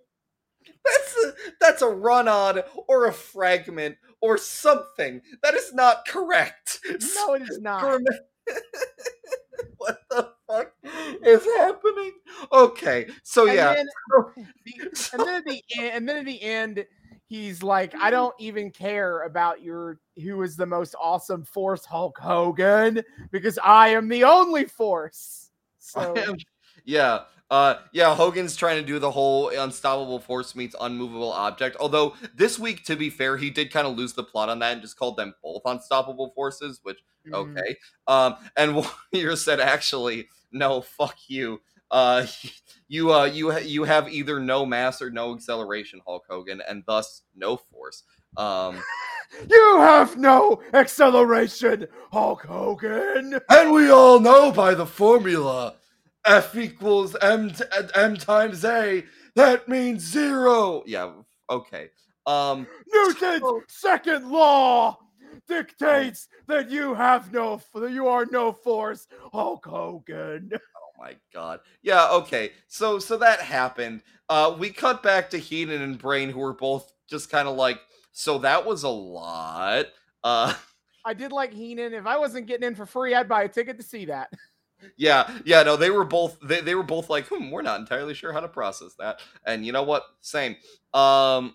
That's 0.85 1.17
a, 1.25 1.33
that's 1.61 1.83
a 1.83 1.89
run 1.89 2.29
on 2.29 2.63
or 2.89 3.07
a 3.07 3.13
fragment 3.13 3.97
or 4.21 4.39
something. 4.39 5.21
That 5.43 5.55
is 5.55 5.73
not 5.73 6.07
correct. 6.07 6.81
No, 7.17 7.35
it 7.35 7.43
is 7.43 7.61
not. 7.61 7.83
what 9.79 9.99
the 10.11 10.31
fuck 10.47 10.73
is 11.25 11.45
happening? 11.59 12.13
Okay, 12.53 13.09
so 13.23 13.47
And 13.47 13.55
yeah, 13.55 13.75
then, 13.75 13.87
the- 14.09 15.11
and 15.13 15.21
then 15.21 15.35
at 15.37 15.45
the 15.45 15.63
end, 15.79 15.91
and 15.95 16.09
then 16.09 16.17
at 16.19 16.25
the 16.27 16.43
end, 16.43 16.85
he's 17.27 17.63
like, 17.63 17.95
"I 17.95 18.11
don't 18.11 18.35
even 18.39 18.71
care 18.71 19.23
about 19.23 19.63
your 19.63 19.99
who 20.23 20.43
is 20.43 20.57
the 20.57 20.67
most 20.67 20.95
awesome 21.01 21.45
Force, 21.45 21.85
Hulk 21.85 22.19
Hogan, 22.19 23.03
because 23.31 23.59
I 23.63 23.89
am 23.89 24.09
the 24.09 24.25
only 24.25 24.65
Force." 24.67 25.51
So 25.79 26.15
yeah, 26.85 27.21
uh, 27.51 27.75
yeah. 27.93 28.15
Hogan's 28.15 28.57
trying 28.57 28.77
to 28.81 28.87
do 28.87 28.99
the 28.99 29.11
whole 29.11 29.49
unstoppable 29.49 30.21
force 30.21 30.55
meets 30.55 30.77
unmovable 30.81 31.33
object. 31.33 31.77
Although 31.81 32.15
this 32.35 32.59
week, 32.59 32.85
to 32.85 32.97
be 32.97 33.11
fair, 33.11 33.37
he 33.37 33.51
did 33.51 33.73
kind 33.73 33.87
of 33.87 33.97
lose 33.97 34.13
the 34.13 34.23
plot 34.23 34.49
on 34.49 34.59
that 34.61 34.75
and 34.75 34.83
just 34.83 34.99
called 34.99 35.17
them 35.17 35.35
both 35.43 35.63
unstoppable 35.65 36.31
forces, 36.35 36.81
which 36.83 36.99
mm, 37.27 37.35
okay. 37.35 37.77
Um, 38.07 38.37
and 38.57 38.75
Warrior 39.13 39.37
said, 39.37 39.61
actually, 39.61 40.29
no, 40.53 40.81
fuck 40.81 41.17
you. 41.29 41.61
Uh, 41.91 42.27
you 42.89 43.13
uh, 43.13 43.25
you 43.25 43.51
ha- 43.51 43.59
you 43.59 43.85
have 43.85 44.09
either 44.09 44.41
no 44.41 44.65
mass 44.65 45.03
or 45.03 45.11
no 45.11 45.35
acceleration, 45.35 46.01
Hulk 46.07 46.25
Hogan, 46.29 46.63
and 46.69 46.85
thus 46.87 47.23
no 47.35 47.57
force. 47.57 48.05
Um, 48.37 48.81
you 49.51 49.77
have 49.79 50.17
no 50.17 50.63
acceleration, 50.73 51.89
Hulk 52.13 52.45
Hogan. 52.47 53.41
and 53.49 53.73
we 53.73 53.91
all 53.91 54.21
know 54.21 54.53
by 54.53 54.75
the 54.75 54.87
formula, 54.87 55.75
F 56.27 56.57
equals 56.57 57.17
M 57.23 57.51
t- 57.51 57.65
M 57.95 58.17
times 58.17 58.65
A. 58.65 59.05
That 59.37 59.69
means 59.69 60.03
zero. 60.03 60.83
Yeah. 60.87 61.13
Okay. 61.49 61.91
Um. 62.27 62.67
Newton's 62.93 63.43
second 63.69 64.31
law 64.31 64.99
dictates 65.49 66.29
that 66.47 66.71
you 66.71 66.95
have 66.95 67.33
no, 67.33 67.61
that 67.75 67.93
you 67.93 68.07
are 68.09 68.27
no 68.27 68.53
force, 68.53 69.07
Hulk 69.33 69.67
Hogan. 69.67 70.51
Oh 70.55 71.03
my 71.03 71.17
god. 71.33 71.61
Yeah, 71.83 72.11
okay. 72.11 72.53
So 72.69 72.99
so 72.99 73.17
that 73.19 73.41
happened. 73.41 74.03
Uh 74.29 74.55
we 74.59 74.71
cut 74.71 75.03
back 75.03 75.31
to 75.31 75.39
Heenan 75.39 75.81
and 75.81 75.99
Brain 75.99 76.29
who 76.29 76.41
were 76.41 76.53
both 76.53 76.93
just 77.09 77.31
kind 77.31 77.49
of 77.49 77.57
like 77.57 77.81
so 78.13 78.39
that 78.39 78.67
was 78.67 78.83
a 78.83 78.89
lot. 78.89 79.87
Uh 80.23 80.53
I 81.05 81.15
did 81.15 81.33
like 81.33 81.55
Heenan. 81.55 81.95
If 81.95 82.07
I 82.07 82.19
wasn't 82.19 82.47
getting 82.47 82.67
in 82.67 82.75
for 82.75 82.85
free, 82.85 83.15
I'd 83.15 83.29
buy 83.29 83.45
a 83.45 83.49
ticket 83.49 83.79
to 83.79 83.83
see 83.83 84.05
that. 84.07 84.31
yeah, 84.97 85.39
yeah, 85.45 85.63
no, 85.63 85.77
they 85.77 85.91
were 85.91 86.05
both 86.05 86.39
they, 86.43 86.61
they 86.61 86.75
were 86.75 86.83
both 86.83 87.09
like, 87.11 87.27
"Hmm, 87.29 87.51
we're 87.51 87.63
not 87.63 87.81
entirely 87.81 88.15
sure 88.15 88.33
how 88.33 88.41
to 88.41 88.49
process 88.49 88.95
that." 88.99 89.21
And 89.45 89.65
you 89.65 89.73
know 89.73 89.83
what? 89.83 90.05
Same. 90.21 90.57
Um 90.95 91.55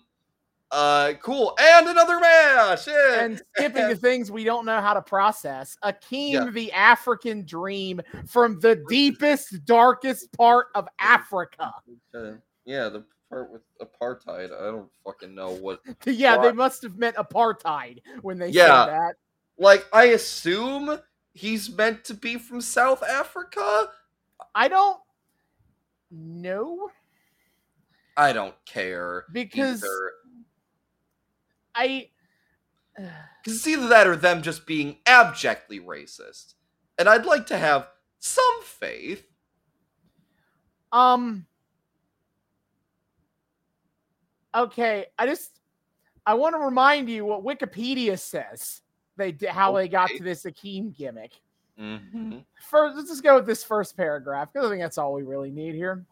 uh 0.72 1.12
cool. 1.22 1.56
And 1.60 1.88
another 1.88 2.18
match. 2.18 2.88
Yeah. 2.88 3.20
And 3.20 3.40
skipping 3.56 3.88
to 3.88 3.94
things 3.96 4.30
we 4.32 4.42
don't 4.42 4.66
know 4.66 4.80
how 4.80 4.94
to 4.94 5.02
process. 5.02 5.76
Akeem, 5.84 6.32
Yeah. 6.32 6.50
the 6.50 6.72
African 6.72 7.44
dream 7.46 8.00
from 8.26 8.58
the 8.58 8.82
deepest, 8.88 9.64
darkest 9.64 10.32
part 10.32 10.66
of 10.74 10.88
Africa. 10.98 11.72
Uh, 12.12 12.32
yeah, 12.64 12.88
the 12.88 13.04
part 13.30 13.52
with 13.52 13.62
apartheid. 13.80 14.46
I 14.46 14.64
don't 14.72 14.90
fucking 15.04 15.34
know 15.36 15.50
what 15.50 15.80
Yeah, 16.06 16.36
they 16.36 16.52
must 16.52 16.82
have 16.82 16.96
meant 16.98 17.14
apartheid 17.16 18.00
when 18.22 18.38
they 18.38 18.48
Yeah. 18.48 18.86
said 18.86 18.92
that. 18.92 19.14
like 19.58 19.86
I 19.92 20.06
assume 20.06 20.98
he's 21.36 21.70
meant 21.70 22.04
to 22.04 22.14
be 22.14 22.36
from 22.36 22.60
South 22.60 23.02
Africa. 23.02 23.90
I 24.54 24.68
don't 24.68 24.98
know 26.10 26.90
I 28.16 28.32
don't 28.32 28.54
care. 28.64 29.24
because 29.30 29.84
either. 29.84 30.12
I. 31.74 32.08
Because 32.96 33.14
it's 33.46 33.66
either 33.66 33.88
that 33.88 34.06
or 34.06 34.16
them 34.16 34.42
just 34.42 34.66
being 34.66 34.98
abjectly 35.06 35.80
racist. 35.80 36.54
And 36.98 37.08
I'd 37.08 37.26
like 37.26 37.46
to 37.48 37.58
have 37.58 37.88
some 38.18 38.62
faith. 38.62 39.26
Um. 40.92 41.46
Okay, 44.54 45.06
I 45.18 45.26
just 45.26 45.60
I 46.24 46.32
want 46.34 46.54
to 46.54 46.58
remind 46.60 47.10
you 47.10 47.26
what 47.26 47.44
Wikipedia 47.44 48.18
says. 48.18 48.80
They 49.16 49.32
did 49.32 49.50
how 49.50 49.72
they 49.72 49.88
got 49.88 50.10
to 50.10 50.22
this 50.22 50.44
Akeem 50.44 50.96
gimmick. 50.96 51.32
Mm-hmm. 51.80 52.38
First, 52.60 52.96
let's 52.96 53.10
just 53.10 53.22
go 53.22 53.36
with 53.36 53.46
this 53.46 53.64
first 53.64 53.96
paragraph 53.96 54.52
because 54.52 54.66
I 54.66 54.70
think 54.70 54.82
that's 54.82 54.98
all 54.98 55.12
we 55.12 55.22
really 55.22 55.50
need 55.50 55.74
here. 55.74 56.04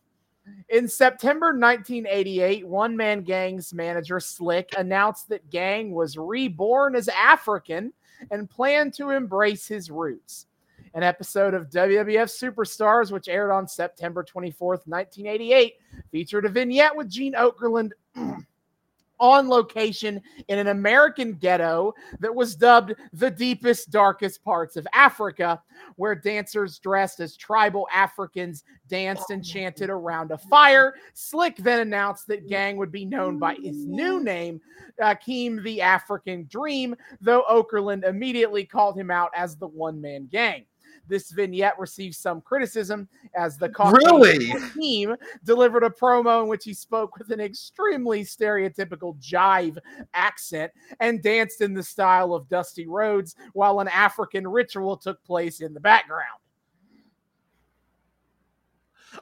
In 0.69 0.89
September 0.89 1.49
1988, 1.49 2.67
One 2.67 2.97
Man 2.97 3.23
Gang's 3.23 3.73
manager 3.73 4.21
Slick 4.21 4.75
announced 4.77 5.29
that 5.31 5.49
Gang 5.49 5.93
was 5.93 6.19
reborn 6.19 6.95
as 6.95 7.09
African 7.09 7.93
and 8.31 8.49
planned 8.49 8.93
to 8.95 9.11
embrace 9.11 9.67
his 9.67 9.91
roots. 9.91 10.47
An 10.93 11.03
episode 11.03 11.55
of 11.55 11.71
WWF 11.71 12.29
Superstars, 12.29 13.11
which 13.11 13.29
aired 13.29 13.51
on 13.51 13.67
September 13.67 14.23
24th, 14.23 14.87
1988, 14.87 15.75
featured 16.13 16.45
a 16.45 16.49
vignette 16.49 16.95
with 16.95 17.09
Gene 17.09 17.35
Okerlund 17.35 17.93
on 19.21 19.49
location 19.49 20.21
in 20.49 20.59
an 20.59 20.69
American 20.69 21.35
ghetto 21.35 21.95
that 22.21 22.35
was 22.35 22.57
dubbed 22.57 22.95
the 23.13 23.31
deepest, 23.31 23.91
darkest 23.91 24.43
parts 24.45 24.77
of 24.77 24.87
Africa, 24.93 25.63
where 25.97 26.15
dancers 26.15 26.79
dressed 26.79 27.21
as 27.21 27.37
tribal 27.37 27.89
Africans 27.93 28.65
danced 28.89 29.31
and 29.31 29.45
chanted 29.45 29.91
around 29.91 30.31
a 30.31 30.39
fire. 30.39 30.95
Slick 31.15 31.57
then 31.57 31.81
announced 31.81 32.27
that 32.29 32.49
Gang 32.49 32.77
would 32.77 32.93
be 32.93 33.05
known 33.05 33.39
by 33.39 33.55
his 33.55 33.87
new 33.87 34.23
name, 34.23 34.61
Akeem 35.01 35.63
the 35.63 35.81
African 35.81 36.47
Dream, 36.51 36.95
though 37.21 37.45
Okerlund 37.51 38.05
immediately 38.05 38.65
called 38.65 38.99
him 38.99 39.11
out 39.11 39.31
as 39.35 39.57
the 39.57 39.69
one 39.69 40.01
man 40.01 40.27
gang. 40.31 40.65
This 41.09 41.31
vignette 41.31 41.79
received 41.79 42.15
some 42.15 42.41
criticism 42.41 43.09
as 43.35 43.59
the 43.59 43.69
Really? 44.03 44.53
team 44.75 45.15
delivered 45.45 45.85
a 45.85 45.91
promo 45.91 46.43
in 46.43 46.49
which 46.49 46.65
he 46.65 46.75
spoke 46.75 47.17
with 47.19 47.31
an 47.31 47.41
extremely 47.41 48.23
stereotypical 48.25 49.17
jive 49.21 49.79
accent 50.15 50.73
and 51.01 51.23
danced 51.23 51.61
in 51.61 51.75
the 51.75 51.83
style 51.83 52.35
of 52.35 52.49
Dusty 52.49 52.87
Rhodes 52.87 53.37
while 53.53 53.81
an 53.81 53.89
African 53.89 54.47
ritual 54.49 54.97
took 54.97 55.23
place 55.25 55.61
in 55.61 55.75
the 55.75 55.81
background. 55.81 56.41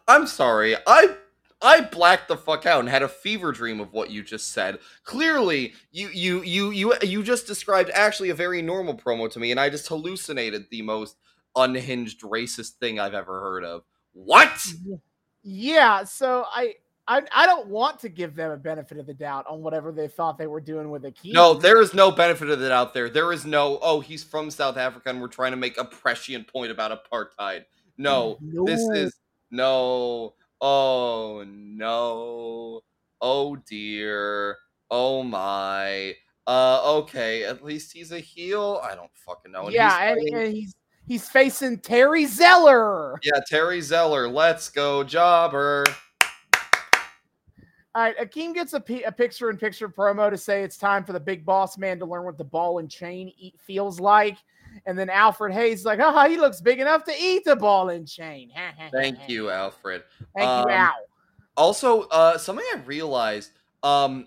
I'm 0.09 0.27
sorry. 0.27 0.77
I 0.87 1.17
I 1.61 1.81
blacked 1.83 2.29
the 2.29 2.37
fuck 2.37 2.67
out 2.67 2.81
and 2.81 2.89
had 2.89 3.03
a 3.03 3.09
fever 3.09 3.53
dream 3.53 3.79
of 3.81 3.93
what 3.93 4.11
you 4.11 4.23
just 4.23 4.49
said. 4.53 4.79
Clearly, 5.05 5.75
you 5.93 6.09
you 6.09 6.43
you 6.43 6.71
you 6.71 6.95
you 7.03 7.23
just 7.23 7.47
described 7.47 7.91
actually 7.95 8.31
a 8.31 8.35
very 8.35 8.63
normal 8.63 8.95
promo 8.97 9.31
to 9.31 9.39
me, 9.39 9.51
and 9.51 9.61
I 9.61 9.69
just 9.71 9.87
hallucinated 9.87 10.67
the 10.71 10.83
most 10.83 11.17
unhinged 11.57 12.23
racist 12.23 12.75
thing 12.75 12.99
I've 13.01 13.15
ever 13.15 13.41
heard 13.41 13.65
of. 13.65 13.83
What? 14.13 14.65
Yeah, 15.43 16.05
so 16.05 16.45
I 16.53 16.75
I, 17.09 17.23
I 17.35 17.47
don't 17.47 17.67
want 17.69 17.99
to 18.01 18.09
give 18.09 18.37
them 18.37 18.53
a 18.53 18.57
benefit 18.57 18.97
of 18.99 19.07
the 19.07 19.15
doubt 19.15 19.47
on 19.49 19.61
whatever 19.61 19.91
they 19.91 20.07
thought 20.07 20.39
they 20.39 20.47
were 20.47 20.61
doing 20.61 20.91
with 20.91 21.03
Akeem. 21.03 21.33
No, 21.33 21.55
there 21.55 21.81
is 21.81 21.95
no 21.95 22.13
benefit 22.13 22.49
of 22.49 22.63
it 22.63 22.71
out 22.71 22.95
there. 22.95 23.11
There 23.11 23.33
is 23.33 23.45
no, 23.45 23.81
oh, 23.83 24.01
he's 24.01 24.23
from 24.23 24.51
South 24.51 24.77
Africa 24.77 25.11
and 25.11 25.21
we're 25.21 25.29
trying 25.29 25.51
to 25.51 25.57
make 25.57 25.79
a 25.79 25.85
prescient 25.85 26.47
point 26.47 26.71
about 26.71 26.93
apartheid. 26.93 27.65
No, 27.99 28.39
this 28.41 28.81
is 28.95 29.15
no. 29.51 30.35
Oh 30.61 31.45
no. 31.47 32.83
Oh 33.21 33.57
dear. 33.57 34.59
Oh 34.91 35.23
my. 35.23 36.15
Uh 36.47 36.99
okay, 36.99 37.45
at 37.45 37.65
least 37.65 37.93
he's 37.93 38.13
a 38.13 38.21
heel. 38.21 38.81
I 38.83 38.95
don't 38.95 39.11
fucking 39.15 39.53
know. 39.53 39.67
And 39.67 39.75
yeah, 39.75 40.15
he's 40.15 40.33
and, 40.33 40.43
and 40.43 40.55
he's 40.55 40.75
he's 41.13 41.29
facing 41.29 41.79
Terry 41.79 42.25
Zeller. 42.25 43.21
yeah, 43.23 43.41
Terry 43.47 43.83
Zeller. 43.83 44.27
Let's 44.29 44.71
go, 44.71 45.05
jobber. 45.05 45.85
All 47.95 48.03
right, 48.03 48.17
Akeem 48.17 48.55
gets 48.55 48.73
a, 48.73 48.81
picture-in-picture 48.81 49.91
promo 49.91 50.31
to 50.31 50.39
say 50.39 50.63
it's 50.63 50.79
time 50.79 51.05
for 51.05 51.13
the 51.13 51.21
big 51.21 51.45
boss 51.45 51.77
man 51.77 51.99
to 51.99 52.07
learn 52.07 52.25
what 52.25 52.39
the 52.39 52.45
ball 52.45 52.79
and 52.79 52.91
chain 52.91 53.31
eat 53.37 53.55
feels 53.61 54.01
like. 54.01 54.39
And 54.87 54.99
then 54.99 55.11
Alfred 55.11 55.53
Hayes 55.53 55.81
is 55.81 55.85
like, 55.85 56.01
oh, 56.03 56.27
he 56.27 56.39
looks 56.39 56.63
big 56.63 56.81
enough 56.81 57.05
to 57.05 57.13
eat 57.21 57.45
the 57.45 57.55
ball 57.55 57.91
and 57.91 58.09
chain. 58.09 58.51
Thank 58.93 59.29
you, 59.29 59.51
Alfred. 59.51 60.05
Thank 60.35 60.49
Um, 60.49 60.71
you, 60.71 60.75
Al. 60.75 60.95
Also, 61.59 62.03
uh, 62.05 62.39
something 62.39 62.65
I 62.75 62.79
realized, 62.87 63.51
um, 63.83 64.27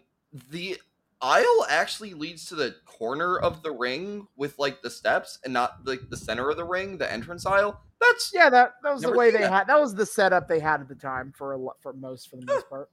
the 0.52 0.78
aisle 1.26 1.66
actually 1.70 2.14
leads 2.14 2.46
to 2.46 2.56
the 2.56 2.76
corner 2.86 3.38
of 3.40 3.64
the 3.64 3.72
ring 3.72 4.28
with 4.38 4.58
like 4.60 4.82
the 4.82 4.90
steps 4.90 5.40
and 5.44 5.52
not 5.52 5.80
like 5.86 6.10
the 6.10 6.18
center 6.18 6.50
of 6.50 6.58
the 6.58 6.64
ring, 6.64 6.98
the 6.98 7.12
entrance 7.12 7.46
aisle. 7.46 7.82
That's 8.00 8.32
Yeah, 8.34 8.50
that, 8.52 8.74
that 8.84 8.94
was 8.94 9.02
the 9.02 9.12
way 9.12 9.32
they 9.32 9.40
that. 9.40 9.52
had. 9.52 9.68
That 9.68 9.80
was 9.80 9.96
the 9.96 10.06
setup 10.06 10.48
they 10.48 10.60
had 10.60 10.82
at 10.82 10.88
the 10.88 10.96
time 10.96 11.34
for 11.36 11.54
a 11.54 11.58
lot, 11.58 11.78
for 11.82 11.94
most 11.94 12.30
for 12.30 12.36
the 12.36 12.46
most 12.46 12.70
part. 12.70 12.90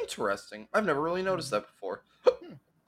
interesting. 0.00 0.66
I've 0.74 0.84
never 0.86 1.00
really 1.00 1.22
noticed 1.22 1.50
that 1.52 1.66
before. 1.66 2.02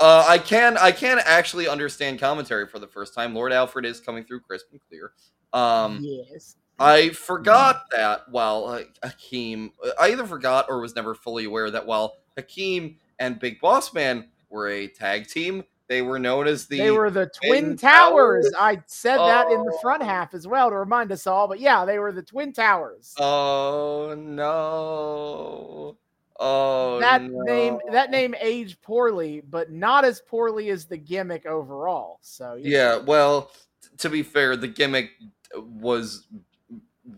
Uh, 0.00 0.24
I 0.26 0.38
can 0.38 0.78
I 0.78 0.92
can 0.92 1.20
actually 1.24 1.68
understand 1.68 2.18
commentary 2.18 2.66
for 2.66 2.78
the 2.78 2.86
first 2.86 3.14
time. 3.14 3.34
Lord 3.34 3.52
Alfred 3.52 3.84
is 3.84 4.00
coming 4.00 4.24
through 4.24 4.40
crisp 4.40 4.66
and 4.72 4.80
clear. 4.88 5.12
Um, 5.52 6.00
yes. 6.02 6.56
I 6.78 7.10
forgot 7.10 7.82
that 7.90 8.22
while 8.30 8.64
uh, 8.64 8.82
Hakeem, 9.02 9.72
I 10.00 10.12
either 10.12 10.26
forgot 10.26 10.66
or 10.70 10.80
was 10.80 10.96
never 10.96 11.14
fully 11.14 11.44
aware 11.44 11.70
that 11.70 11.84
while 11.86 12.14
Hakeem 12.38 12.96
and 13.18 13.38
Big 13.38 13.60
Boss 13.60 13.92
Man 13.92 14.28
were 14.50 14.68
a 14.68 14.86
tag 14.88 15.26
team, 15.28 15.64
They 15.88 16.02
were 16.02 16.18
known 16.20 16.46
as 16.46 16.66
the. 16.66 16.78
They 16.78 16.90
were 16.92 17.10
the 17.10 17.26
Twin, 17.26 17.64
Twin 17.64 17.76
Towers. 17.76 18.44
Towers? 18.52 18.54
I 18.58 18.82
said 18.86 19.18
that 19.18 19.50
in 19.50 19.64
the 19.64 19.76
front 19.82 20.02
Oh. 20.02 20.06
half 20.06 20.34
as 20.34 20.46
well 20.46 20.70
to 20.70 20.76
remind 20.76 21.10
us 21.10 21.26
all. 21.26 21.48
But 21.48 21.58
yeah, 21.58 21.84
they 21.84 21.98
were 21.98 22.12
the 22.12 22.22
Twin 22.22 22.52
Towers. 22.52 23.12
Oh 23.18 24.14
no! 24.16 25.96
Oh, 26.38 27.00
that 27.00 27.22
no. 27.22 27.42
name 27.42 27.78
that 27.90 28.10
name 28.10 28.34
aged 28.40 28.80
poorly, 28.82 29.42
but 29.48 29.70
not 29.72 30.04
as 30.04 30.20
poorly 30.20 30.70
as 30.70 30.86
the 30.86 30.96
gimmick 30.96 31.44
overall. 31.44 32.18
So 32.22 32.50
know. 32.54 32.60
Yeah, 32.62 32.96
well, 32.98 33.50
t- 33.82 33.88
to 33.98 34.08
be 34.08 34.22
fair, 34.22 34.56
the 34.56 34.68
gimmick 34.68 35.10
was 35.56 36.28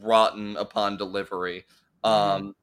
rotten 0.01 0.57
upon 0.57 0.97
delivery. 0.97 1.67
Um 2.05 2.57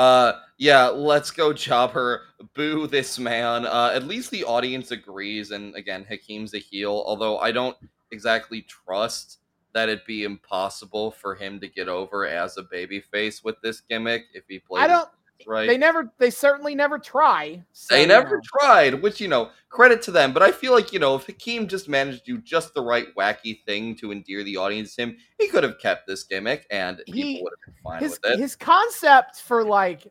uh 0.00 0.32
yeah, 0.56 0.88
let's 0.88 1.30
go 1.30 1.52
Jobber. 1.52 2.22
Boo 2.54 2.86
this 2.86 3.18
man. 3.18 3.66
Uh 3.66 3.92
at 3.94 4.04
least 4.04 4.30
the 4.30 4.44
audience 4.44 4.90
agrees 4.92 5.50
and 5.50 5.74
again, 5.74 6.06
Hakeem's 6.08 6.54
a 6.54 6.58
heel, 6.58 7.04
although 7.06 7.38
I 7.38 7.52
don't 7.52 7.76
exactly 8.10 8.62
trust 8.62 9.38
that 9.74 9.88
it'd 9.88 10.04
be 10.06 10.24
impossible 10.24 11.10
for 11.10 11.34
him 11.34 11.60
to 11.60 11.68
get 11.68 11.88
over 11.88 12.26
as 12.26 12.56
a 12.56 12.62
babyface 12.62 13.44
with 13.44 13.56
this 13.62 13.82
gimmick 13.82 14.24
if 14.32 14.44
he 14.48 14.58
plays 14.58 14.82
I 14.82 14.86
don't. 14.86 15.08
Right. 15.46 15.66
They 15.68 15.76
never. 15.78 16.12
They 16.18 16.30
certainly 16.30 16.74
never 16.74 16.98
try. 16.98 17.62
So, 17.72 17.94
They 17.94 18.02
you 18.02 18.08
never 18.08 18.36
know. 18.36 18.42
tried, 18.60 19.02
which 19.02 19.20
you 19.20 19.28
know, 19.28 19.50
credit 19.68 20.02
to 20.02 20.10
them. 20.10 20.32
But 20.32 20.42
I 20.42 20.52
feel 20.52 20.72
like 20.72 20.92
you 20.92 20.98
know, 20.98 21.14
if 21.16 21.26
Akeem 21.26 21.66
just 21.68 21.88
managed 21.88 22.24
to 22.26 22.36
do 22.36 22.42
just 22.42 22.74
the 22.74 22.82
right 22.82 23.06
wacky 23.16 23.62
thing 23.64 23.94
to 23.96 24.12
endear 24.12 24.44
the 24.44 24.56
audience 24.56 24.94
to 24.96 25.02
him, 25.02 25.16
he 25.38 25.48
could 25.48 25.62
have 25.64 25.78
kept 25.78 26.06
this 26.06 26.22
gimmick, 26.24 26.66
and 26.70 26.98
people 27.06 27.14
He- 27.22 27.40
would 27.42 27.52
have 27.66 27.74
been 27.74 27.82
fine 27.82 28.00
his 28.02 28.18
with 28.22 28.32
it. 28.32 28.38
his 28.38 28.56
concept 28.56 29.40
for 29.40 29.64
like, 29.64 30.06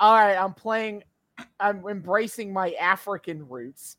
all 0.00 0.14
right, 0.14 0.36
I'm 0.36 0.54
playing, 0.54 1.04
I'm 1.58 1.86
embracing 1.88 2.52
my 2.52 2.72
African 2.72 3.46
roots, 3.48 3.96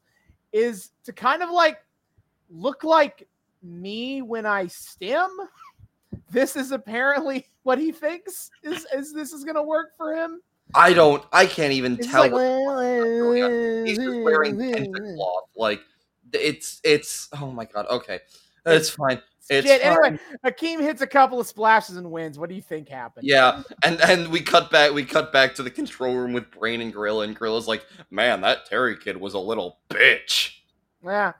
is 0.51 0.91
to 1.05 1.13
kind 1.13 1.41
of 1.43 1.49
like 1.51 1.77
look 2.49 2.83
like 2.83 3.27
me 3.63 4.21
when 4.21 4.45
I 4.45 4.67
stem. 4.67 5.29
This 6.29 6.55
is 6.55 6.71
apparently 6.71 7.45
what 7.63 7.77
he 7.77 7.91
thinks 7.91 8.49
is 8.63 8.85
is 8.93 9.13
this 9.13 9.31
is 9.33 9.43
gonna 9.43 9.61
work 9.63 9.95
for 9.95 10.13
him. 10.15 10.41
I 10.75 10.93
don't. 10.93 11.23
I 11.31 11.45
can't 11.45 11.73
even 11.73 11.97
It's 11.97 12.07
tell. 12.07 12.21
like, 12.21 12.31
what 12.31 13.87
he's 13.87 13.97
just 13.97 14.21
wearing 14.21 14.93
cloth. 15.15 15.43
Like 15.55 15.81
it's 16.33 16.81
it's. 16.83 17.29
Oh 17.33 17.51
my 17.51 17.65
god. 17.65 17.87
Okay, 17.89 18.19
it's 18.65 18.89
fine. 18.89 19.21
It's 19.49 19.67
Shit. 19.67 19.81
fine. 19.81 20.03
Anyway, 20.05 20.19
Akeem 20.45 20.79
hits 20.79 21.01
a 21.01 21.07
couple 21.07 21.39
of 21.39 21.47
splashes 21.47 21.97
and 21.97 22.09
wins. 22.09 22.39
What 22.39 22.47
do 22.47 22.55
you 22.55 22.61
think 22.61 22.87
happened? 22.87 23.27
Yeah, 23.27 23.63
and 23.83 23.99
and 24.01 24.29
we 24.29 24.39
cut 24.41 24.71
back. 24.71 24.93
We 24.93 25.03
cut 25.03 25.33
back 25.33 25.55
to 25.55 25.63
the 25.63 25.71
control 25.71 26.15
room 26.15 26.31
with 26.31 26.49
Brain 26.51 26.79
and 26.79 26.93
Gorilla, 26.93 27.25
and 27.25 27.35
Gorilla's 27.35 27.67
like, 27.67 27.85
"Man, 28.11 28.41
that 28.41 28.65
Terry 28.67 28.95
kid 28.95 29.17
was 29.17 29.33
a 29.33 29.39
little 29.39 29.79
bitch." 29.89 30.53
Yeah. 31.03 31.33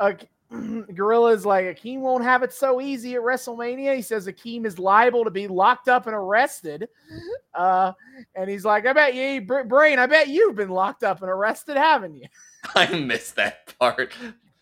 Uh, 0.00 0.12
Gorilla 0.94 1.32
is 1.32 1.46
like, 1.46 1.64
Akeem 1.66 2.00
won't 2.00 2.24
have 2.24 2.42
it 2.42 2.52
so 2.52 2.80
easy 2.80 3.14
at 3.14 3.20
WrestleMania. 3.22 3.94
He 3.94 4.02
says 4.02 4.26
Akeem 4.26 4.66
is 4.66 4.78
liable 4.78 5.24
to 5.24 5.30
be 5.30 5.46
locked 5.46 5.88
up 5.88 6.06
and 6.06 6.14
arrested. 6.14 6.88
Uh, 7.52 7.92
and 8.36 8.48
he's 8.48 8.64
like, 8.64 8.86
I 8.86 8.92
bet 8.92 9.12
you, 9.12 9.40
Br- 9.40 9.62
Brain, 9.64 9.98
I 9.98 10.06
bet 10.06 10.28
you've 10.28 10.54
been 10.54 10.68
locked 10.68 11.02
up 11.02 11.20
and 11.20 11.28
arrested, 11.28 11.76
haven't 11.76 12.14
you? 12.14 12.26
I 12.76 12.86
missed 12.96 13.34
that 13.36 13.74
part. 13.80 14.12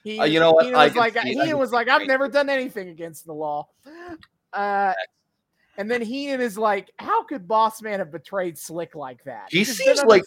He, 0.03 0.19
Uh, 0.19 0.25
you 0.25 0.41
know 0.41 0.53
what? 0.53 0.75
I 0.75 0.87
was 0.87 0.97
like, 0.97 1.15
it. 1.15 1.57
was 1.57 1.71
like, 1.71 1.87
I've 1.89 2.07
never 2.07 2.29
done 2.29 2.49
anything 2.49 2.89
against 2.89 3.27
the 3.27 3.35
law. 3.35 3.69
Uh, 4.55 4.95
and 5.77 5.91
then 5.91 6.01
Heenan 6.01 6.41
is 6.41 6.57
like, 6.57 6.91
how 6.99 7.23
could 7.25 7.47
Boss 7.47 7.83
Man 7.83 7.99
have 7.99 8.11
betrayed 8.11 8.57
Slick 8.57 8.95
like 8.95 9.23
that? 9.25 9.49
He 9.51 9.65
just 9.65 9.77
seems 9.77 10.03
like- 10.03 10.25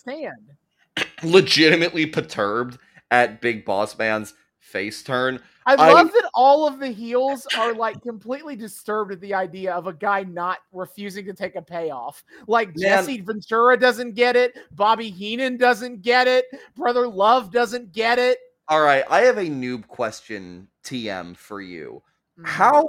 legitimately 1.24 2.06
perturbed 2.06 2.78
at 3.10 3.42
Big 3.42 3.66
Boss 3.66 3.98
Man's 3.98 4.36
face 4.72 5.04
turn. 5.04 5.40
I 5.66 5.76
I- 5.76 5.94
love 5.94 6.12
that 6.14 6.30
all 6.34 6.68
of 6.68 6.80
the 6.80 6.88
heels 6.88 7.46
are 7.58 7.74
like 7.74 8.02
completely 8.02 8.56
disturbed 8.56 9.12
at 9.12 9.22
the 9.22 9.34
idea 9.34 9.74
of 9.74 9.88
a 9.88 9.94
guy 9.94 10.24
not 10.24 10.60
refusing 10.72 11.26
to 11.26 11.34
take 11.34 11.56
a 11.56 11.62
payoff. 11.62 12.24
Like 12.48 12.70
Man. 12.70 13.04
Jesse 13.04 13.22
Ventura 13.22 13.78
doesn't 13.78 14.14
get 14.14 14.36
it, 14.36 14.58
Bobby 14.72 15.10
Heenan 15.10 15.58
doesn't 15.58 16.02
get 16.02 16.28
it, 16.28 16.46
Brother 16.76 17.08
Love 17.08 17.52
doesn't 17.52 17.92
get 17.92 18.18
it. 18.18 18.40
All 18.68 18.82
right, 18.82 19.04
I 19.10 19.22
have 19.22 19.38
a 19.38 19.48
noob 19.48 19.88
question, 19.88 20.68
TM, 20.84 21.36
for 21.36 21.62
you. 21.62 22.02
Mhm. 22.40 22.48
How 22.48 22.88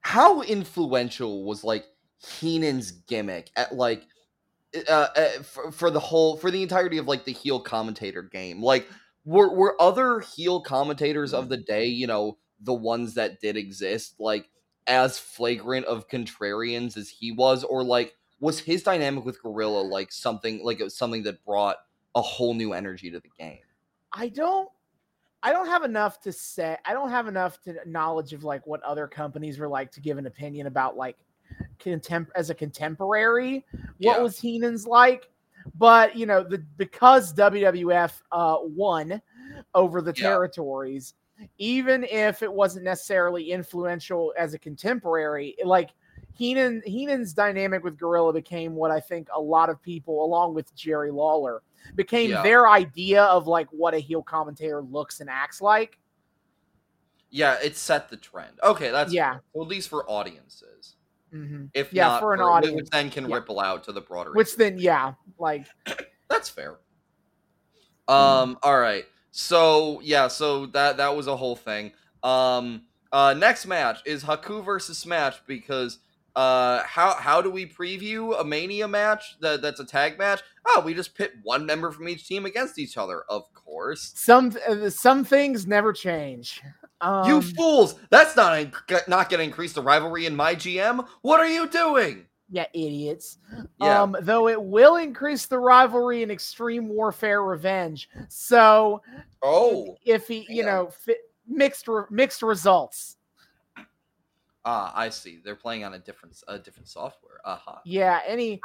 how 0.00 0.42
influential 0.42 1.44
was 1.44 1.62
like 1.62 1.84
Heenan's 2.18 2.90
gimmick 2.90 3.50
at 3.56 3.74
like 3.74 4.02
uh, 4.88 5.08
uh 5.16 5.28
for, 5.42 5.72
for 5.72 5.90
the 5.90 6.00
whole 6.00 6.36
for 6.36 6.50
the 6.50 6.62
entirety 6.62 6.98
of 6.98 7.06
like 7.06 7.24
the 7.24 7.32
heel 7.32 7.60
commentator 7.60 8.22
game? 8.22 8.62
Like 8.62 8.88
were 9.24 9.54
were 9.54 9.80
other 9.80 10.20
heel 10.20 10.60
commentators 10.60 11.32
of 11.32 11.44
mm-hmm. 11.44 11.50
the 11.50 11.56
day, 11.58 11.86
you 11.86 12.06
know, 12.06 12.38
the 12.60 12.74
ones 12.74 13.14
that 13.14 13.40
did 13.40 13.56
exist, 13.56 14.14
like 14.18 14.48
as 14.86 15.18
flagrant 15.18 15.86
of 15.86 16.08
contrarians 16.08 16.96
as 16.96 17.08
he 17.08 17.32
was, 17.32 17.64
or 17.64 17.82
like 17.82 18.16
was 18.40 18.58
his 18.58 18.82
dynamic 18.82 19.24
with 19.24 19.42
Gorilla 19.42 19.80
like 19.80 20.10
something 20.10 20.64
like 20.64 20.80
it 20.80 20.84
was 20.84 20.96
something 20.96 21.22
that 21.24 21.44
brought 21.44 21.76
a 22.14 22.22
whole 22.22 22.54
new 22.54 22.72
energy 22.72 23.10
to 23.10 23.20
the 23.20 23.30
game? 23.38 23.60
I 24.12 24.28
don't 24.28 24.68
I 25.42 25.52
don't 25.52 25.66
have 25.66 25.84
enough 25.84 26.20
to 26.20 26.32
say. 26.32 26.76
I 26.84 26.92
don't 26.92 27.10
have 27.10 27.26
enough 27.26 27.60
to 27.62 27.76
knowledge 27.86 28.32
of 28.32 28.44
like 28.44 28.66
what 28.66 28.82
other 28.82 29.06
companies 29.06 29.58
were 29.58 29.68
like 29.68 29.90
to 29.92 30.00
give 30.00 30.18
an 30.18 30.26
opinion 30.26 30.66
about 30.66 30.96
like 30.96 31.16
contem- 31.78 32.28
as 32.34 32.50
a 32.50 32.54
contemporary 32.54 33.64
what 33.72 33.90
Yeah. 33.98 34.18
was 34.18 34.38
Heenan's 34.38 34.86
like. 34.86 35.29
But 35.76 36.16
you 36.16 36.26
know, 36.26 36.42
the 36.42 36.58
because 36.76 37.32
WWF 37.34 38.20
uh 38.32 38.58
won 38.62 39.20
over 39.74 40.00
the 40.00 40.12
Yeah. 40.16 40.22
territories, 40.30 41.14
even 41.58 42.04
if 42.04 42.42
it 42.42 42.52
wasn't 42.52 42.84
necessarily 42.84 43.50
influential 43.50 44.32
as 44.38 44.54
a 44.54 44.58
contemporary, 44.58 45.56
like 45.64 45.90
Heenan 46.34 46.82
Heenan's 46.86 47.32
dynamic 47.34 47.82
with 47.84 47.98
Gorilla 47.98 48.32
became 48.32 48.74
what 48.74 48.90
I 48.90 49.00
think 49.00 49.28
a 49.34 49.40
lot 49.40 49.68
of 49.68 49.82
people, 49.82 50.24
along 50.24 50.54
with 50.54 50.74
Jerry 50.74 51.10
Lawler, 51.10 51.62
became 51.96 52.30
Yeah. 52.30 52.42
their 52.42 52.68
idea 52.68 53.24
of 53.24 53.46
like 53.46 53.68
what 53.70 53.94
a 53.94 53.98
heel 53.98 54.22
commentator 54.22 54.82
looks 54.82 55.20
and 55.20 55.28
acts 55.28 55.60
like. 55.60 55.98
Yeah, 57.30 57.58
it 57.62 57.76
set 57.76 58.08
the 58.08 58.16
trend. 58.16 58.58
Okay, 58.62 58.90
that's 58.90 59.12
Yeah. 59.12 59.38
Well, 59.52 59.64
at 59.64 59.68
least 59.70 59.88
for 59.88 60.08
audiences. 60.10 60.96
Hmm 61.30 61.66
If 61.74 61.92
Yeah, 61.92 62.08
not 62.08 62.20
for 62.20 62.34
an 62.34 62.40
which 62.40 62.46
audience. 62.48 62.88
then 62.90 63.10
can 63.10 63.28
Yeah. 63.28 63.36
ripple 63.36 63.60
out 63.60 63.84
to 63.84 63.92
the 63.92 64.00
broader. 64.00 64.32
Which 64.32 64.56
then, 64.56 64.78
yeah, 64.78 65.12
like 65.38 65.66
That's 66.28 66.48
fair. 66.48 66.78
Um. 68.08 68.58
All 68.62 68.78
right. 68.78 69.04
So 69.30 70.00
yeah. 70.02 70.28
So 70.28 70.66
that 70.66 70.96
that 70.96 71.14
was 71.14 71.26
a 71.26 71.36
whole 71.36 71.56
thing. 71.56 71.92
Um. 72.22 72.82
Uh. 73.12 73.34
Next 73.36 73.66
match 73.66 74.00
is 74.06 74.24
Haku 74.24 74.64
versus 74.64 74.98
Smash 74.98 75.36
because. 75.46 75.98
Uh. 76.36 76.82
How 76.84 77.14
how 77.14 77.40
do 77.42 77.50
we 77.50 77.66
preview 77.66 78.40
a 78.40 78.44
Mania 78.44 78.88
match 78.88 79.36
that 79.40 79.62
that's 79.62 79.80
a 79.80 79.84
tag 79.84 80.18
match? 80.18 80.40
Oh, 80.66 80.82
we 80.84 80.94
just 80.94 81.14
pit 81.16 81.32
one 81.42 81.66
member 81.66 81.90
from 81.90 82.08
each 82.08 82.26
team 82.26 82.46
against 82.46 82.78
each 82.78 82.96
other. 82.96 83.22
Of 83.28 83.52
course. 83.54 84.12
some 84.16 84.52
uh, 84.68 84.90
some 84.90 85.24
things 85.24 85.66
never 85.66 85.92
change. 85.92 86.62
Um, 87.00 87.26
you 87.28 87.40
fools! 87.42 87.94
That's 88.10 88.36
not 88.36 88.66
not 89.08 89.30
going 89.30 89.38
to 89.38 89.44
increase 89.44 89.72
the 89.72 89.82
rivalry 89.82 90.26
in 90.26 90.36
my 90.36 90.54
GM. 90.54 91.06
What 91.22 91.40
are 91.40 91.48
you 91.48 91.68
doing? 91.68 92.26
yeah, 92.52 92.66
idiots. 92.74 93.38
Yeah. 93.80 94.02
Um, 94.02 94.16
though 94.22 94.48
it 94.48 94.60
will 94.60 94.96
increase 94.96 95.46
the 95.46 95.58
rivalry 95.58 96.24
in 96.24 96.32
Extreme 96.32 96.88
Warfare 96.88 97.44
Revenge. 97.44 98.08
So 98.28 99.00
Oh. 99.42 99.96
if 100.04 100.26
he, 100.26 100.40
you 100.48 100.64
Yeah. 100.64 100.66
know, 100.66 100.86
fi- 100.90 101.14
mixed 101.46 101.86
re- 101.86 102.04
mixed 102.10 102.42
results. 102.42 103.16
Ah, 104.64 104.92
I 104.94 105.08
see. 105.08 105.40
They're 105.44 105.54
playing 105.54 105.84
on 105.84 105.94
a 105.94 105.98
different 105.98 106.42
a 106.48 106.58
different 106.58 106.88
software. 106.88 107.40
Aha. 107.44 107.80
Yeah, 107.84 108.20
any 108.26 108.60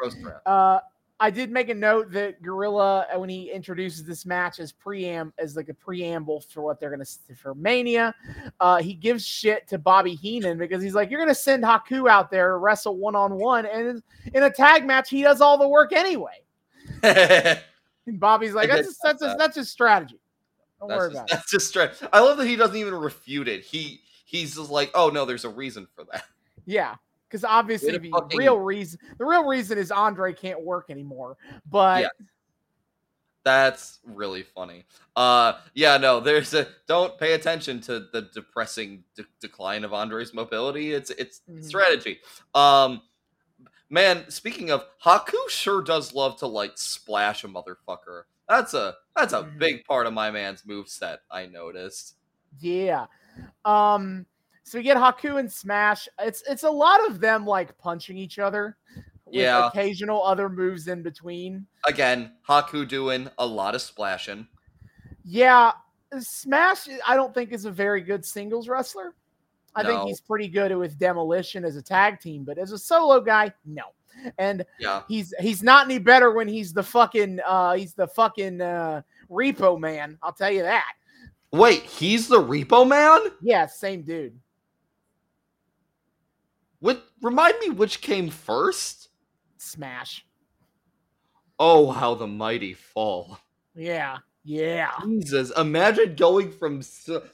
Uh, 0.45 0.79
I 1.19 1.29
did 1.29 1.49
make 1.49 1.69
a 1.69 1.73
note 1.73 2.11
that 2.11 2.41
Gorilla, 2.41 3.07
uh, 3.13 3.19
when 3.19 3.29
he 3.29 3.49
introduces 3.49 4.03
this 4.03 4.25
match 4.25 4.59
as 4.59 4.71
pream 4.71 5.31
as 5.37 5.55
like 5.55 5.69
a 5.69 5.73
preamble 5.73 6.41
for 6.41 6.61
what 6.61 6.79
they're 6.79 6.89
gonna 6.89 7.05
for 7.35 7.55
Mania, 7.55 8.13
uh, 8.59 8.81
he 8.81 8.93
gives 8.93 9.25
shit 9.25 9.67
to 9.69 9.77
Bobby 9.77 10.15
Heenan 10.15 10.57
because 10.57 10.83
he's 10.83 10.93
like, 10.93 11.09
"You're 11.09 11.21
gonna 11.21 11.33
send 11.33 11.63
Haku 11.63 12.09
out 12.09 12.29
there 12.31 12.49
to 12.49 12.57
wrestle 12.57 12.97
one 12.97 13.15
on 13.15 13.35
one, 13.35 13.65
and 13.65 14.03
in 14.33 14.43
a 14.43 14.49
tag 14.49 14.85
match, 14.85 15.09
he 15.09 15.21
does 15.21 15.39
all 15.39 15.57
the 15.57 15.67
work 15.67 15.93
anyway." 15.93 16.41
And 18.07 18.19
Bobby's 18.19 18.53
like, 18.53 18.69
"That's 18.69 18.85
just, 18.85 18.99
that's 19.01 19.19
just, 19.19 19.37
that's 19.39 19.55
just 19.55 19.71
strategy. 19.71 20.19
Don't 20.79 20.89
that's 20.89 20.99
worry 20.99 21.09
just, 21.09 21.17
about 21.17 21.29
it." 21.29 21.33
that's 21.33 21.49
just 21.49 21.67
straight. 21.67 21.89
I 22.13 22.19
love 22.19 22.37
that 22.37 22.45
he 22.45 22.55
doesn't 22.55 22.75
even 22.75 22.93
refute 22.93 23.47
it. 23.47 23.63
He 23.63 24.01
he's 24.25 24.55
just 24.55 24.69
like, 24.69 24.91
oh 24.93 25.09
no, 25.09 25.25
there's 25.25 25.45
a 25.45 25.49
reason 25.49 25.87
for 25.95 26.03
that. 26.11 26.25
Yeah, 26.65 26.95
because 27.41 27.43
obviously 27.49 27.97
the 27.97 28.09
fucking- 28.09 28.37
real 28.39 28.59
reason 28.59 28.99
the 29.17 29.25
real 29.25 29.45
reason 29.45 29.77
is 29.77 29.91
Andre 29.91 30.33
can't 30.33 30.61
work 30.61 30.89
anymore. 30.89 31.37
But 31.69 32.01
Yeah. 32.03 32.09
That's 33.43 33.99
really 34.03 34.41
funny. 34.41 34.85
Uh, 35.15 35.59
yeah, 35.75 35.97
no, 35.97 36.19
there's 36.19 36.55
a 36.55 36.67
don't 36.87 37.15
pay 37.19 37.33
attention 37.33 37.79
to 37.81 37.99
the 38.11 38.23
depressing 38.33 39.03
de- 39.15 39.23
decline 39.39 39.83
of 39.83 39.93
Andre's 39.93 40.33
mobility. 40.33 40.93
It's 40.93 41.11
it's 41.11 41.41
Mhm. 41.47 41.63
strategy. 41.63 42.21
Um, 42.55 43.03
man, 43.91 44.27
speaking 44.31 44.71
of 44.71 44.83
Haku, 45.03 45.47
sure 45.49 45.83
does 45.83 46.11
love 46.15 46.37
to 46.37 46.47
like 46.47 46.75
splash 46.79 47.43
a 47.43 47.47
motherfucker. 47.47 48.23
That's 48.49 48.73
a 48.73 48.95
that's 49.15 49.33
a 49.33 49.43
Mhm. 49.43 49.59
big 49.59 49.85
part 49.85 50.07
of 50.07 50.13
my 50.13 50.31
man's 50.31 50.65
move 50.65 50.89
set. 50.89 51.19
I 51.29 51.45
noticed. 51.45 52.15
Yeah. 52.59 53.05
Um 53.63 54.25
so 54.65 54.79
we 54.79 54.83
get 54.83 54.97
Haku 54.97 55.39
and 55.39 55.51
Smash. 55.51 56.09
It's 56.19 56.41
it's 56.49 56.63
a 56.63 56.69
lot 56.69 57.07
of 57.07 57.19
them 57.21 57.45
like 57.45 57.77
punching 57.77 58.17
each 58.17 58.39
other 58.39 58.77
with 59.25 59.35
Yeah. 59.35 59.67
occasional 59.67 60.23
other 60.23 60.49
moves 60.49 60.87
in 60.87 61.03
between. 61.03 61.67
Again, 61.87 62.33
Haku 62.49 62.87
doing 62.87 63.29
a 63.37 63.45
lot 63.45 63.75
of 63.75 63.81
splashing. 63.81 64.47
Yeah, 65.23 65.71
Smash 66.19 66.87
I 67.07 67.15
don't 67.15 67.33
think 67.33 67.51
is 67.51 67.65
a 67.65 67.71
very 67.71 68.01
good 68.01 68.25
singles 68.25 68.67
wrestler. 68.67 69.13
I 69.75 69.83
think 69.83 70.03
he's 70.07 70.21
pretty 70.21 70.47
good 70.47 70.75
with 70.75 70.97
Demolition 70.97 71.63
as 71.65 71.75
a 71.75 71.81
tag 71.81 72.19
team, 72.19 72.43
but 72.43 72.57
as 72.57 72.71
a 72.71 72.77
solo 72.77 73.19
guy, 73.19 73.53
no. 73.65 73.83
And 74.39 74.65
Yeah. 74.79 75.03
he's 75.07 75.31
he's 75.39 75.61
not 75.61 75.85
any 75.85 75.99
better 75.99 76.31
when 76.31 76.47
he's 76.47 76.73
the 76.73 76.81
fucking 76.83 77.39
uh 77.45 77.73
he's 77.73 77.93
the 77.93 78.07
fucking 78.07 78.61
uh 78.61 79.01
repo 79.29 79.79
man, 79.79 80.17
I'll 80.23 80.33
tell 80.33 80.49
you 80.51 80.63
that. 80.63 80.93
Wait, 81.51 81.83
he's 81.83 82.27
the 82.27 82.39
Repo 82.41 82.85
Man? 82.87 83.31
Yeah, 83.41 83.65
same 83.67 84.01
dude. 84.01 84.37
What 86.85 87.03
remind 87.19 87.57
me 87.61 87.71
which 87.71 87.99
came 87.99 88.29
first? 88.29 89.09
Smash. 89.57 90.23
Oh, 91.57 91.89
how 91.89 92.13
the 92.13 92.27
mighty 92.27 92.75
fall. 92.75 93.39
Yeah. 93.73 94.17
Yeah. 94.43 94.91
Jesus, 95.03 95.51
imagine 95.57 96.13
going 96.13 96.51
from 96.51 96.83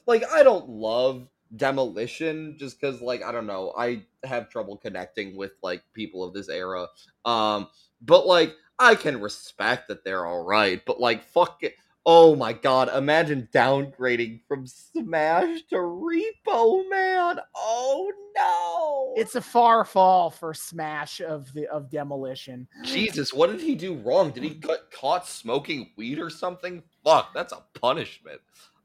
like 0.08 0.24
I 0.32 0.44
don't 0.44 0.70
love 0.70 1.28
demolition 1.54 2.56
just 2.58 2.80
because 2.80 3.02
like 3.02 3.24
I 3.24 3.34
don't 3.34 3.46
know 3.46 3.74
I 3.78 4.06
have 4.24 4.48
trouble 4.48 4.78
connecting 4.78 5.36
with 5.36 5.52
like 5.62 5.84
people 5.92 6.24
of 6.24 6.34
this 6.34 6.48
era. 6.48 6.88
Um, 7.26 7.68
but 8.02 8.26
like 8.26 8.56
I 8.80 8.96
can 8.96 9.20
respect 9.20 9.90
that 9.90 10.06
they're 10.06 10.26
all 10.26 10.46
right, 10.46 10.82
but 10.86 11.02
like 11.02 11.26
fuck 11.26 11.58
it. 11.64 11.76
Oh 12.06 12.36
my 12.36 12.52
god, 12.52 12.90
imagine 12.96 13.48
downgrading 13.54 14.42
from 14.48 14.66
Smash 14.66 15.62
to 15.70 15.76
Repo 15.76 16.90
Man. 16.90 17.40
Oh 17.56 18.12
no. 18.36 19.22
It's 19.22 19.36
a 19.36 19.42
far 19.42 19.86
fall 19.86 20.32
for 20.32 20.54
Smash 20.54 21.22
of 21.22 21.54
the 21.54 21.68
of 21.68 21.92
demolition. 21.92 22.68
Jesus, 22.84 23.34
what 23.34 23.52
did 23.52 23.62
he 23.62 23.76
do 23.76 23.96
wrong? 23.96 24.32
Did 24.32 24.44
he 24.44 24.50
get 24.50 24.90
caught 24.92 25.28
smoking 25.28 25.92
weed 25.96 26.18
or 26.18 26.32
something? 26.32 26.82
Fuck, 27.04 27.36
that's 27.36 27.54
a 27.54 27.64
punishment. 27.80 28.42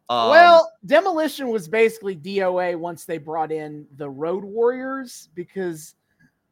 Um, 0.09 0.31
well, 0.31 0.73
demolition 0.85 1.49
was 1.49 1.69
basically 1.69 2.17
DOA 2.17 2.77
once 2.79 3.07
they 3.07 3.19
brought 3.19 3.51
in 3.51 3.87
the 3.97 4.09
Road 4.09 4.45
Warriors 4.45 5.31
because 5.35 5.95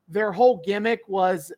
their 0.08 0.32
whole 0.32 0.62
gimmick 0.64 1.00
was 1.08 1.52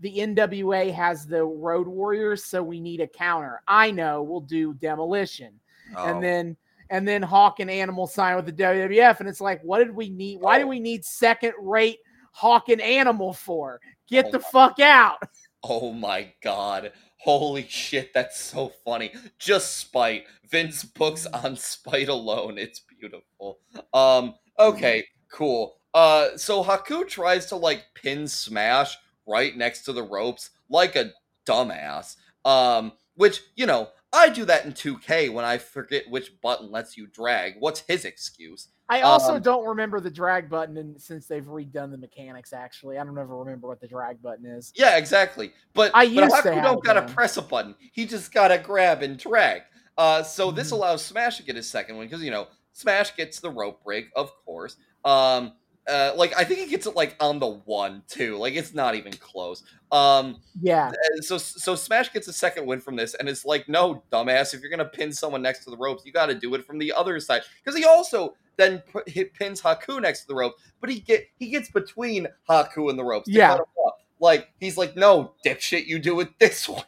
the 0.00 0.16
NWA 0.18 0.92
has 0.94 1.26
the 1.26 1.44
Road 1.44 1.86
Warriors, 1.86 2.44
so 2.44 2.62
we 2.62 2.80
need 2.80 3.00
a 3.00 3.06
counter. 3.06 3.62
I 3.68 3.90
know 3.90 4.22
we'll 4.22 4.40
do 4.40 4.74
demolition. 4.74 5.52
oh, 5.96 6.06
and 6.06 6.22
then 6.22 6.56
and 6.90 7.06
then 7.06 7.22
Hawk 7.22 7.60
and 7.60 7.70
Animal 7.70 8.06
sign 8.06 8.34
with 8.36 8.46
the 8.46 8.52
WWF, 8.52 9.20
and 9.20 9.28
it's 9.28 9.40
like, 9.40 9.62
what 9.62 9.78
did 9.78 9.94
we 9.94 10.08
need? 10.10 10.40
Why 10.40 10.58
do 10.58 10.64
Oh. 10.64 10.68
we 10.68 10.80
need 10.80 11.04
second 11.04 11.52
rate 11.60 11.98
Hawk 12.32 12.68
and 12.68 12.80
Animal 12.80 13.32
for? 13.32 13.80
Get 14.08 14.26
Oh 14.26 14.30
the 14.32 14.40
fuck 14.40 14.80
out! 14.80 15.18
oh 15.62 15.92
my 15.92 16.32
god, 16.42 16.92
holy 17.18 17.66
shit, 17.68 18.12
that's 18.14 18.40
so 18.40 18.72
funny. 18.84 19.12
Just 19.38 19.76
spite. 19.76 20.24
Vince 20.48 20.82
books 20.82 21.26
on 21.26 21.54
spite 21.56 22.08
alone. 22.08 22.58
It's 22.58 22.80
beautiful. 22.98 23.58
Um, 23.94 24.34
okay, 24.58 25.04
cool. 25.30 25.76
Uh, 25.94 26.36
so 26.36 26.64
Haku 26.64 27.06
tries 27.06 27.46
to 27.46 27.56
like 27.56 27.84
pin 27.94 28.26
Smash 28.26 28.96
right 29.30 29.56
next 29.56 29.82
to 29.84 29.92
the 29.92 30.02
ropes 30.02 30.50
like 30.68 30.96
a 30.96 31.12
dumbass. 31.46 32.16
Um, 32.44 32.92
which 33.14 33.42
you 33.56 33.66
know. 33.66 33.88
I 34.12 34.28
do 34.28 34.44
that 34.46 34.64
in 34.64 34.72
2K 34.72 35.32
when 35.32 35.44
I 35.44 35.56
forget 35.58 36.10
which 36.10 36.32
button 36.40 36.68
lets 36.72 36.96
you 36.96 37.06
drag. 37.06 37.54
What's 37.60 37.78
his 37.86 38.04
excuse? 38.04 38.66
I 38.88 39.02
also 39.02 39.36
Um, 39.36 39.40
don't 39.42 39.64
remember 39.64 40.00
the 40.00 40.10
drag 40.10 40.50
button 40.50 40.76
and 40.78 41.00
since 41.00 41.28
they've 41.28 41.44
redone 41.44 41.92
the 41.92 41.96
mechanics. 41.96 42.52
Actually, 42.52 42.98
I 42.98 43.04
don't 43.04 43.16
ever 43.16 43.36
remember 43.36 43.68
what 43.68 43.80
the 43.80 43.86
drag 43.86 44.20
button 44.20 44.46
is. 44.46 44.72
Yeah, 44.74 44.96
exactly. 44.96 45.52
But 45.74 45.92
I 45.94 46.06
but 46.06 46.24
used 46.24 46.42
to 46.42 46.50
Haku 46.50 46.54
have 46.54 46.64
don't 46.64 46.84
gotta 46.84 47.02
man. 47.02 47.14
press 47.14 47.36
a 47.36 47.42
button. 47.42 47.76
He 47.92 48.04
just 48.04 48.32
gotta 48.32 48.58
grab 48.58 49.02
and 49.04 49.16
drag. 49.16 49.62
Uh, 49.96 50.24
so 50.24 50.50
this 50.50 50.70
Mhm. 50.70 50.72
allows 50.72 51.04
Smash 51.04 51.36
to 51.36 51.44
get 51.44 51.54
his 51.54 51.70
second 51.70 51.96
one 51.96 52.06
because 52.08 52.24
you 52.24 52.32
know 52.32 52.48
Smash 52.72 53.14
gets 53.14 53.38
the 53.38 53.50
rope 53.50 53.84
break, 53.84 54.08
of 54.16 54.32
course. 54.44 54.76
Um, 55.04 55.52
uh, 55.88 56.12
like 56.16 56.36
I 56.36 56.44
think 56.44 56.60
he 56.60 56.66
gets 56.66 56.86
it 56.86 56.94
like 56.94 57.16
on 57.20 57.38
the 57.38 57.46
one 57.46 58.02
too. 58.08 58.36
Like 58.36 58.54
it's 58.54 58.74
not 58.74 58.94
even 58.94 59.12
close. 59.12 59.62
Um, 59.90 60.40
Yeah, 60.60 60.88
uh, 60.88 61.20
so 61.22 61.38
so 61.38 61.74
Smash 61.74 62.12
gets 62.12 62.28
a 62.28 62.32
second 62.32 62.66
win 62.66 62.80
from 62.80 62.96
this, 62.96 63.14
and 63.14 63.28
it's 63.28 63.44
like, 63.44 63.68
no, 63.68 64.02
dumbass, 64.12 64.54
if 64.54 64.60
you're 64.60 64.70
gonna 64.70 64.84
pin 64.84 65.12
someone 65.12 65.42
next 65.42 65.64
to 65.64 65.70
the 65.70 65.76
ropes, 65.76 66.04
you 66.04 66.12
got 66.12 66.26
to 66.26 66.34
do 66.34 66.54
it 66.54 66.64
from 66.64 66.78
the 66.78 66.92
other 66.92 67.18
side. 67.18 67.42
Because 67.64 67.76
he 67.76 67.84
also 67.84 68.34
then 68.56 68.82
he 69.06 69.24
pins 69.24 69.60
Haku 69.60 70.00
next 70.00 70.22
to 70.22 70.28
the 70.28 70.34
rope, 70.34 70.54
but 70.80 70.90
he 70.90 71.00
get 71.00 71.26
he 71.38 71.48
gets 71.48 71.70
between 71.70 72.28
Haku 72.48 72.90
and 72.90 72.98
the 72.98 73.04
ropes. 73.04 73.28
Yeah. 73.28 73.48
cut 73.48 73.60
him 73.60 73.64
off. 73.84 73.94
like 74.20 74.52
he's 74.60 74.76
like, 74.76 74.96
no, 74.96 75.32
dipshit, 75.44 75.86
you 75.86 75.98
do 75.98 76.20
it 76.20 76.28
this 76.38 76.68
way. 76.68 76.82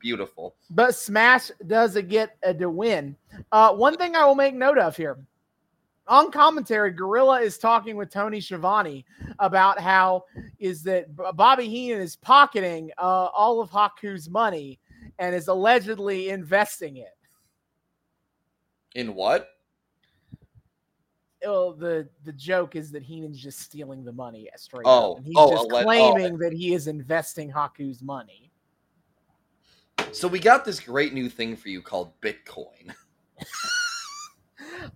Beautiful. 0.00 0.56
but 0.70 0.96
Smash 0.96 1.52
does 1.68 1.94
a 1.94 2.02
get 2.02 2.36
a 2.42 2.52
to 2.54 2.68
win. 2.68 3.14
Uh, 3.52 3.72
one 3.74 3.96
thing 3.96 4.16
I 4.16 4.24
will 4.24 4.34
make 4.34 4.54
note 4.54 4.78
of 4.78 4.96
here. 4.96 5.18
On 6.08 6.30
commentary, 6.30 6.90
Gorilla 6.90 7.40
is 7.40 7.58
talking 7.58 7.94
with 7.96 8.10
Tony 8.10 8.40
Schiavone 8.40 9.04
about 9.38 9.78
how 9.78 10.24
is 10.58 10.82
that 10.84 11.14
Bobby 11.36 11.68
Heenan 11.68 12.00
is 12.00 12.16
pocketing 12.16 12.90
uh, 12.96 13.26
all 13.26 13.60
of 13.60 13.70
Haku's 13.70 14.30
money 14.30 14.80
and 15.18 15.34
is 15.34 15.48
allegedly 15.48 16.30
investing 16.30 16.96
it. 16.96 17.14
In 18.94 19.14
what? 19.14 19.50
Oh, 21.44 21.72
the 21.72 22.08
the 22.24 22.32
joke 22.32 22.74
is 22.74 22.90
that 22.92 23.02
Heenan's 23.02 23.38
just 23.40 23.60
stealing 23.60 24.02
the 24.02 24.12
money 24.12 24.48
straight 24.56 24.84
Oh, 24.86 25.12
up, 25.12 25.18
and 25.18 25.26
he's 25.26 25.34
oh, 25.36 25.50
just 25.50 25.70
alle- 25.70 25.76
oh. 25.78 25.82
claiming 25.84 26.38
that 26.38 26.52
he 26.52 26.72
is 26.72 26.88
investing 26.88 27.50
Haku's 27.50 28.02
money. 28.02 28.50
So 30.12 30.26
we 30.26 30.40
got 30.40 30.64
this 30.64 30.80
great 30.80 31.12
new 31.12 31.28
thing 31.28 31.54
for 31.54 31.68
you 31.68 31.82
called 31.82 32.18
Bitcoin. 32.22 32.94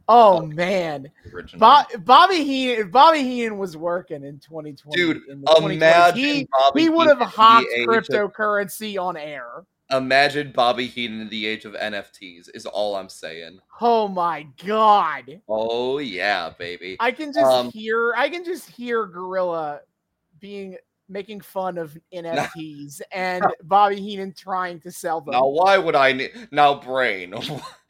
Oh 0.08 0.44
man, 0.46 1.10
Bo- 1.58 1.82
Bobby 2.00 2.44
Heenan, 2.44 2.90
Bobby 2.90 3.22
Heenan 3.22 3.58
was 3.58 3.76
working 3.76 4.24
in 4.24 4.38
2020. 4.38 4.96
Dude, 4.96 5.22
in 5.28 5.40
the 5.40 5.46
2020s, 5.46 5.72
Imagine 5.74 6.18
he, 6.24 6.48
Bobby 6.50 6.82
he 6.82 6.88
would 6.88 7.08
have 7.08 7.18
Heenan 7.18 7.22
in 7.22 7.28
hawked 7.30 7.66
the 7.68 7.80
age 7.80 7.88
of- 7.88 8.32
cryptocurrency 8.32 9.02
on 9.02 9.16
air. 9.16 9.64
Imagine 9.90 10.52
Bobby 10.52 10.86
Heenan 10.86 11.20
in 11.20 11.28
the 11.28 11.46
age 11.46 11.64
of 11.66 11.74
NFTs 11.74 12.48
is 12.54 12.64
all 12.64 12.96
I'm 12.96 13.10
saying. 13.10 13.58
Oh 13.80 14.08
my 14.08 14.46
god. 14.64 15.40
Oh 15.48 15.98
yeah, 15.98 16.50
baby. 16.58 16.96
I 16.98 17.12
can 17.12 17.32
just 17.32 17.44
Um, 17.44 17.70
hear 17.70 18.14
I 18.16 18.30
can 18.30 18.42
just 18.44 18.70
hear 18.70 19.04
Gorilla 19.06 19.80
being 20.40 20.76
making 21.08 21.40
fun 21.40 21.76
of 21.78 21.96
NFTs 22.14 23.00
and 23.12 23.44
Bobby 23.64 24.00
Heenan 24.00 24.32
trying 24.32 24.80
to 24.80 24.90
sell 24.90 25.20
them. 25.20 25.32
Now 25.32 25.46
why 25.46 25.76
would 25.78 25.94
I 25.96 26.12
need 26.12 26.30
now 26.50 26.74
brain? 26.80 27.34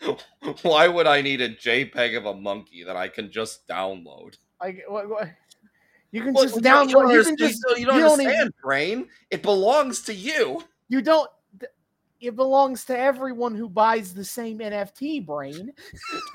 why 0.63 0.89
would 0.89 1.07
I 1.07 1.21
need 1.23 1.41
a 1.41 1.49
JPEG 1.49 2.17
of 2.17 2.27
a 2.27 2.35
monkey 2.35 2.83
that 2.85 2.97
I 2.97 3.09
can 3.09 3.31
just 3.31 3.67
download? 3.69 4.37
Like 4.61 4.85
what, 4.89 5.09
what- 5.09 5.29
you 6.11 6.21
can 6.23 6.35
Well, 6.35 6.45
just 6.45 6.61
don't- 6.63 6.89
you 6.89 6.95
don't 6.95 7.07
download. 7.09 7.15
You 7.15 7.25
can 7.25 7.37
just 7.37 7.55
you 7.57 7.63
don't 7.71 7.81
you 7.81 7.87
don't 7.87 8.11
understand, 8.13 8.35
even- 8.41 8.53
brain. 8.63 9.09
It 9.31 9.43
belongs 9.43 10.03
to 10.03 10.15
you. 10.15 10.63
you 10.89 11.01
don't. 11.01 11.29
It 12.21 12.37
belongs 12.37 12.85
to 12.85 12.97
everyone 12.97 13.55
who 13.57 13.69
buys 13.69 14.15
the 14.15 14.25
same 14.25 14.59
NFT. 14.59 15.25
Brain. 15.27 15.73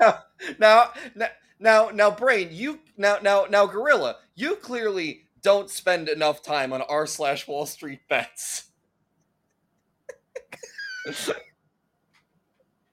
Now, 0.00 0.90
now, 1.14 1.28
now, 1.60 1.90
now, 1.90 2.10
brain. 2.10 2.48
You 2.52 2.78
now, 2.96 3.18
now, 3.22 3.46
now, 3.48 3.66
gorilla. 3.66 4.16
You 4.34 4.56
clearly 4.56 5.27
don't 5.48 5.70
spend 5.70 6.10
enough 6.10 6.42
time 6.42 6.74
on 6.74 6.82
r 6.82 7.06
slash 7.06 7.48
Wall 7.48 7.64
Street 7.64 8.00
bets. 8.10 8.64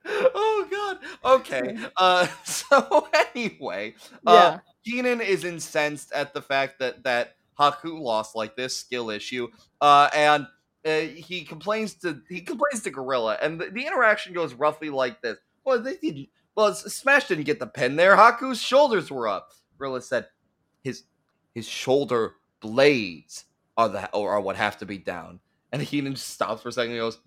oh 0.06 0.68
God. 0.72 1.00
Okay. 1.40 1.78
Uh. 1.98 2.28
So 2.46 3.08
anyway, 3.36 3.96
Yeah. 4.24 4.32
uh, 4.34 4.58
Heenan 4.84 5.20
is 5.22 5.44
incensed 5.44 6.14
at 6.14 6.34
the 6.34 6.42
fact 6.42 6.80
that 6.80 7.04
that 7.04 7.36
Haku 7.60 8.00
lost 8.00 8.36
like 8.36 8.56
this 8.56 8.76
skill 8.76 9.10
issue, 9.10 9.50
uh, 9.82 10.10
and 10.14 10.48
uh, 10.86 11.00
he 11.00 11.44
complains 11.44 11.96
to 11.96 12.22
he 12.30 12.40
complains 12.40 12.84
to 12.84 12.90
Gorilla, 12.92 13.38
and 13.42 13.60
the, 13.60 13.70
the 13.70 13.86
interaction 13.86 14.34
goes 14.34 14.54
roughly 14.54 14.90
like 14.90 15.22
this. 15.22 15.38
Well, 15.66 15.82
they 15.82 15.98
didn't. 15.98 16.30
Well, 16.56 16.74
Smash 16.74 17.28
didn't 17.28 17.44
get 17.44 17.60
the 17.60 17.68
pin 17.68 17.98
there. 17.98 18.16
Haku's 18.16 18.62
shoulders 18.62 19.12
were 19.12 19.28
up. 19.28 19.52
Gorilla 19.78 20.02
said, 20.02 20.28
"His 20.84 21.04
his 21.54 21.68
shoulder 21.68 22.36
blades 22.68 23.46
are 23.78 23.90
the 23.90 24.10
or 24.12 24.32
are 24.32 24.42
what 24.42 24.56
have 24.56 24.78
to 24.80 24.86
be 24.86 24.98
down." 24.98 25.40
And 25.72 25.82
Heenan 25.82 26.16
just 26.16 26.30
stops 26.30 26.62
for 26.62 26.70
a 26.70 26.72
second 26.72 26.92
and 26.92 27.00
goes, 27.00 27.20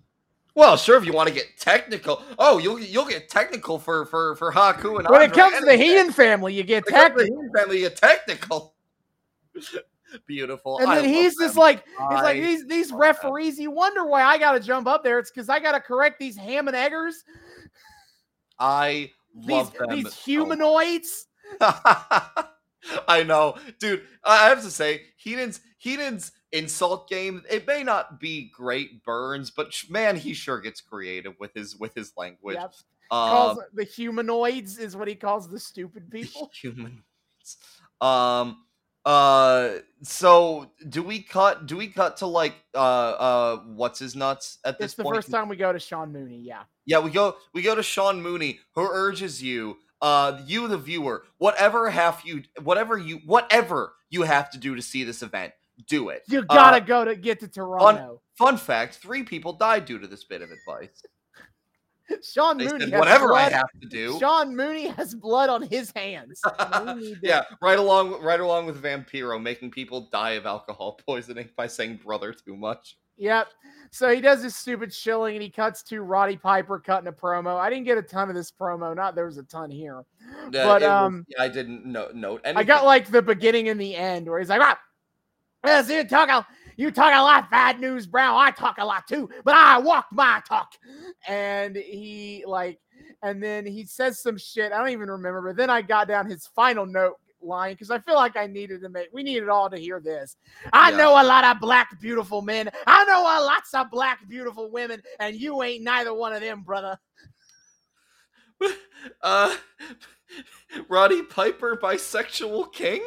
"Well, 0.55 0.77
sure, 0.77 0.97
if 0.97 1.05
you 1.05 1.13
want 1.13 1.29
to 1.29 1.33
get 1.33 1.57
technical. 1.57 2.21
Oh, 2.37 2.57
you'll 2.57 2.79
you'll 2.79 3.05
get 3.05 3.29
technical 3.29 3.79
for 3.79 4.05
for 4.05 4.35
for 4.35 4.51
Haku 4.51 4.99
and 4.99 5.07
when 5.07 5.21
it 5.21 5.33
comes 5.33 5.57
to 5.59 5.65
the. 5.65 5.77
Heenan 5.77 6.11
family, 6.11 6.53
you 6.53 6.63
get 6.63 6.85
When 6.85 6.95
it 6.95 6.97
comes 6.97 7.11
to 7.11 7.17
the 7.17 7.23
technical. 7.23 7.41
Heenan 7.41 7.53
family, 7.55 7.81
you 7.81 7.89
technical." 7.89 8.73
Beautiful. 10.25 10.79
And 10.79 10.91
then 10.91 11.05
he's 11.05 11.35
them. 11.35 11.47
just 11.47 11.57
like, 11.57 11.85
he's 11.85 12.21
like 12.21 12.41
these 12.41 12.65
these 12.65 12.91
referees. 12.91 13.59
You 13.59 13.71
wonder 13.71 14.05
why 14.05 14.23
I 14.23 14.37
got 14.37 14.53
to 14.53 14.59
jump 14.59 14.87
up 14.87 15.03
there? 15.03 15.19
It's 15.19 15.29
because 15.29 15.49
I 15.49 15.59
got 15.59 15.73
to 15.73 15.79
correct 15.79 16.19
these 16.19 16.35
ham 16.35 16.67
and 16.67 16.75
eggers, 16.75 17.23
I 18.57 19.11
these 19.35 19.49
love 19.49 19.73
them. 19.73 19.89
these 19.91 20.15
humanoids. 20.15 21.27
I 23.07 23.23
know, 23.23 23.55
dude. 23.79 24.03
I 24.23 24.49
have 24.49 24.61
to 24.63 24.71
say, 24.71 25.01
Heenan's 25.17 25.59
Heenan's 25.77 26.31
insult 26.51 27.09
game. 27.09 27.43
It 27.49 27.67
may 27.67 27.83
not 27.83 28.19
be 28.19 28.49
great 28.55 29.03
burns, 29.03 29.51
but 29.51 29.73
man, 29.89 30.15
he 30.15 30.33
sure 30.33 30.59
gets 30.59 30.81
creative 30.81 31.33
with 31.39 31.53
his 31.53 31.75
with 31.75 31.93
his 31.93 32.13
language. 32.17 32.57
Yep. 32.59 32.73
Um, 33.11 33.29
Calls 33.29 33.59
the 33.73 33.83
humanoids 33.83 34.77
is 34.77 34.95
what 34.95 35.07
he 35.07 35.15
calls 35.15 35.49
the 35.49 35.59
stupid 35.59 36.09
people. 36.11 36.51
humanoids. 36.53 37.03
Um. 38.01 38.57
Uh. 39.05 39.75
So, 40.03 40.71
do 40.87 41.01
we 41.03 41.21
cut? 41.21 41.65
Do 41.65 41.75
we 41.77 41.87
cut 41.87 42.17
to 42.17 42.27
like 42.27 42.53
uh 42.75 42.77
uh 42.77 43.57
what's 43.65 43.99
his 43.99 44.15
nuts 44.15 44.59
at 44.63 44.77
this 44.77 44.85
It's 44.91 44.93
the 44.95 45.03
point? 45.03 45.15
first 45.15 45.31
time 45.31 45.49
we 45.49 45.55
go 45.55 45.73
to 45.73 45.79
Sean 45.79 46.11
Mooney. 46.13 46.37
Yeah. 46.39 46.63
Yeah, 46.85 46.99
we 46.99 47.09
go 47.11 47.35
we 47.53 47.61
go 47.61 47.75
to 47.75 47.83
Sean 47.83 48.21
Mooney, 48.21 48.59
who 48.75 48.87
urges 48.89 49.41
you, 49.41 49.77
uh, 50.01 50.39
you 50.45 50.67
the 50.67 50.77
viewer, 50.77 51.25
whatever 51.37 51.89
have 51.89 52.21
you, 52.25 52.43
whatever 52.63 52.97
you, 52.97 53.19
whatever 53.25 53.93
you 54.09 54.23
have 54.23 54.49
to 54.51 54.57
do 54.57 54.75
to 54.75 54.81
see 54.81 55.03
this 55.03 55.21
event, 55.21 55.53
do 55.87 56.09
it. 56.09 56.23
You 56.27 56.43
gotta 56.45 56.77
Uh, 56.77 56.79
go 56.81 57.05
to 57.05 57.15
get 57.15 57.39
to 57.41 57.47
Toronto. 57.47 58.21
Fun 58.37 58.57
fact: 58.57 58.95
three 58.95 59.23
people 59.23 59.53
died 59.53 59.85
due 59.85 59.99
to 59.99 60.07
this 60.07 60.23
bit 60.23 60.41
of 60.41 60.49
advice. 60.51 61.03
Sean 62.23 62.57
They 62.57 62.65
Mooney 62.65 62.85
said, 62.85 62.89
has 62.93 62.99
whatever 62.99 63.35
I 63.35 63.49
blood- 63.49 63.51
have 63.51 63.69
to 63.81 63.87
do. 63.87 64.17
Sean 64.19 64.55
Mooney 64.55 64.87
has 64.87 65.13
blood 65.13 65.49
on 65.49 65.61
his 65.61 65.91
hands. 65.91 66.41
and 66.59 66.99
we 66.99 67.07
need 67.09 67.21
to- 67.21 67.27
yeah, 67.27 67.43
right 67.61 67.77
along, 67.77 68.19
right 68.23 68.39
along 68.39 68.65
with 68.65 68.81
Vampiro, 68.81 69.39
making 69.39 69.69
people 69.69 70.09
die 70.11 70.31
of 70.31 70.45
alcohol 70.47 70.93
poisoning 71.07 71.49
by 71.55 71.67
saying 71.67 71.99
"brother" 72.03 72.33
too 72.33 72.55
much. 72.55 72.97
Yep. 73.19 73.47
So 73.91 74.13
he 74.13 74.21
does 74.21 74.41
this 74.41 74.55
stupid 74.55 74.93
shilling 74.93 75.35
and 75.35 75.43
he 75.43 75.49
cuts 75.49 75.83
to 75.83 76.01
Roddy 76.01 76.37
Piper 76.37 76.79
cutting 76.79 77.07
a 77.07 77.11
promo. 77.11 77.57
I 77.57 77.69
didn't 77.69 77.85
get 77.85 77.97
a 77.97 78.01
ton 78.01 78.29
of 78.29 78.35
this 78.35 78.51
promo. 78.51 78.95
Not 78.95 79.15
there 79.15 79.25
was 79.25 79.37
a 79.37 79.43
ton 79.43 79.69
here. 79.69 80.03
Yeah, 80.51 80.65
But, 80.65 80.81
was- 80.81 80.83
um, 80.83 81.25
yeah, 81.27 81.43
I 81.43 81.47
didn't 81.49 81.85
no, 81.85 82.09
note. 82.13 82.41
I 82.45 82.63
got 82.63 82.85
like 82.85 83.07
the 83.09 83.21
beginning 83.21 83.69
and 83.69 83.79
the 83.79 83.95
end 83.95 84.27
where 84.27 84.39
he's 84.39 84.49
like, 84.49 84.61
ah, 84.61 84.79
yes, 85.65 85.89
you 85.89 86.03
talk 86.03 86.29
a 86.29 86.45
you 86.77 86.91
talk 86.91 87.13
a 87.13 87.21
lot, 87.21 87.51
bad 87.51 87.81
news, 87.81 88.07
Brown. 88.07 88.39
I 88.39 88.51
talk 88.51 88.77
a 88.77 88.85
lot 88.85 89.05
too, 89.05 89.29
but 89.43 89.53
I 89.53 89.79
walk 89.79 90.05
my 90.13 90.41
talk. 90.47 90.75
And 91.27 91.75
he 91.75 92.45
like, 92.47 92.79
and 93.21 93.43
then 93.43 93.65
he 93.65 93.85
says 93.85 94.21
some 94.21 94.37
shit. 94.37 94.71
I 94.71 94.77
don't 94.77 94.91
even 94.91 95.09
remember. 95.09 95.41
But 95.41 95.57
then 95.57 95.69
I 95.69 95.81
got 95.81 96.07
down 96.07 96.29
his 96.29 96.47
final 96.47 96.85
note 96.85 97.17
line 97.41 97.73
because 97.73 97.91
I 97.91 97.99
feel 97.99 98.15
like 98.15 98.35
I 98.37 98.47
needed 98.47 98.81
to 98.81 98.89
make 98.89 99.09
we 99.13 99.23
needed 99.23 99.49
all 99.49 99.69
to 99.69 99.77
hear 99.77 99.99
this. 99.99 100.37
I 100.73 100.91
Yeah. 100.91 100.97
know 100.97 101.11
a 101.21 101.23
lot 101.23 101.43
of 101.43 101.59
black 101.59 101.99
beautiful 101.99 102.41
men. 102.41 102.69
I 102.87 103.05
know 103.05 103.21
a 103.21 103.41
lots 103.43 103.73
of 103.73 103.89
black 103.91 104.27
beautiful 104.27 104.69
women, 104.71 105.01
and 105.19 105.35
you 105.35 105.61
ain't 105.63 105.83
neither 105.83 106.13
one 106.13 106.33
of 106.33 106.41
them, 106.41 106.61
brother. 106.63 106.97
uh, 109.21 109.55
Roddy 110.87 111.23
Piper, 111.23 111.77
bisexual 111.77 112.73
king. 112.73 113.01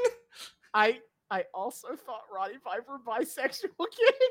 I 0.74 1.00
I 1.30 1.44
also 1.54 1.88
thought 1.96 2.24
Roddy 2.34 2.58
Piper 2.62 2.98
bisexual 3.06 3.68
king. 3.96 4.30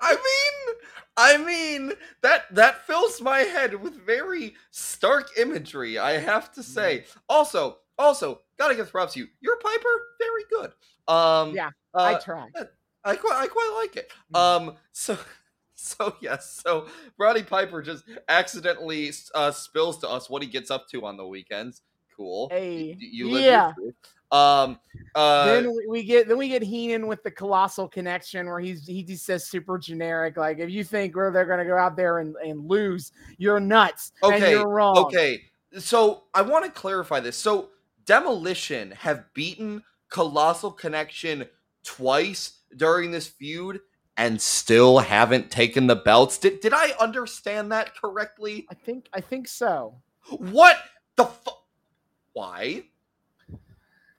I 0.00 0.14
mean, 0.14 0.76
I 1.16 1.36
mean 1.38 1.92
that 2.22 2.52
that 2.54 2.86
fills 2.86 3.20
my 3.20 3.40
head 3.40 3.74
with 3.80 3.94
very 4.04 4.54
stark 4.70 5.28
imagery. 5.38 5.98
I 5.98 6.12
have 6.18 6.52
to 6.52 6.62
say. 6.62 7.04
Also, 7.28 7.78
also, 7.98 8.40
gotta 8.58 8.74
give 8.74 8.90
props 8.90 9.14
to 9.14 9.20
you. 9.20 9.26
Your 9.40 9.56
Piper, 9.56 10.02
very 10.18 10.44
good. 10.50 10.72
Um, 11.12 11.54
Yeah, 11.54 11.70
I 11.94 12.14
uh, 12.14 12.20
tried. 12.20 12.50
I 13.04 13.16
quite, 13.16 13.36
I 13.36 13.46
quite 13.46 13.72
like 13.76 13.96
it. 13.96 14.12
Mm. 14.34 14.38
Um, 14.38 14.76
so, 14.92 15.18
so 15.74 16.16
yes, 16.20 16.60
so 16.64 16.86
Roddy 17.18 17.42
Piper 17.42 17.82
just 17.82 18.04
accidentally 18.28 19.12
uh, 19.34 19.50
spills 19.50 19.98
to 19.98 20.08
us 20.08 20.30
what 20.30 20.42
he 20.42 20.48
gets 20.48 20.70
up 20.70 20.88
to 20.90 21.04
on 21.04 21.16
the 21.16 21.26
weekends. 21.26 21.82
Cool. 22.16 22.48
Hey, 22.50 22.96
You 23.00 23.30
live 23.30 23.44
yeah. 23.44 23.72
Um, 24.32 24.78
uh, 25.14 25.44
then 25.44 25.76
we- 25.88 26.02
get 26.02 26.26
then 26.26 26.38
we 26.38 26.48
get 26.48 26.62
Heenan 26.62 27.06
with 27.06 27.22
the 27.22 27.30
colossal 27.30 27.86
connection 27.86 28.46
where 28.46 28.60
he's 28.60 28.86
he 28.86 29.02
just 29.02 29.26
says 29.26 29.46
super 29.46 29.76
generic 29.76 30.38
like 30.38 30.58
if 30.58 30.70
you 30.70 30.84
think 30.84 31.14
where 31.14 31.30
they're 31.30 31.44
gonna 31.44 31.66
go 31.66 31.76
out 31.76 31.96
there 31.96 32.20
and, 32.20 32.34
and 32.36 32.66
lose 32.66 33.12
you're 33.36 33.60
nuts 33.60 34.12
and 34.22 34.34
Okay, 34.34 34.52
you're 34.52 34.68
wrong 34.68 34.96
Okay, 34.96 35.42
so 35.78 36.24
I 36.32 36.40
want 36.40 36.64
to 36.64 36.70
clarify 36.70 37.20
this. 37.20 37.36
So 37.36 37.70
Demolition 38.04 38.90
have 38.92 39.32
beaten 39.34 39.82
Colossal 40.08 40.70
Connection 40.70 41.44
twice 41.84 42.60
during 42.76 43.10
this 43.10 43.26
feud 43.26 43.80
and 44.16 44.40
still 44.40 44.98
haven't 44.98 45.50
taken 45.50 45.86
the 45.86 45.96
belts. 45.96 46.38
Did 46.38 46.60
did 46.60 46.72
I 46.72 46.90
understand 47.00 47.72
that 47.72 47.94
correctly? 47.96 48.66
I 48.70 48.74
think 48.74 49.08
I 49.12 49.20
think 49.20 49.48
so 49.48 50.00
What 50.28 50.76
the 51.16 51.24
fu- 51.24 51.50
Why? 52.32 52.84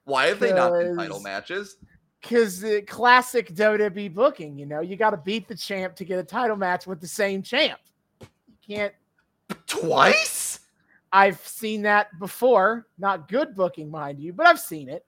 Why 0.05 0.27
have 0.27 0.39
they 0.39 0.53
not 0.53 0.73
been 0.73 0.95
title 0.95 1.19
matches? 1.19 1.77
because 2.21 2.61
the 2.61 2.81
classic 2.83 3.53
WWE 3.53 4.13
booking 4.13 4.57
you 4.57 4.65
know 4.65 4.79
you 4.79 4.95
got 4.95 5.09
to 5.09 5.17
beat 5.17 5.47
the 5.47 5.55
champ 5.55 5.93
to 5.95 6.05
get 6.05 6.17
a 6.17 6.23
title 6.23 6.55
match 6.55 6.87
with 6.87 7.01
the 7.01 7.07
same 7.07 7.41
champ 7.41 7.79
you 8.21 8.27
can't 8.65 8.93
Twice? 9.67 10.42
I've 11.13 11.39
seen 11.47 11.83
that 11.83 12.07
before 12.19 12.87
not 12.97 13.29
good 13.29 13.55
booking 13.55 13.89
mind 13.89 14.19
you 14.19 14.33
but 14.33 14.45
I've 14.47 14.59
seen 14.59 14.89
it 14.89 15.05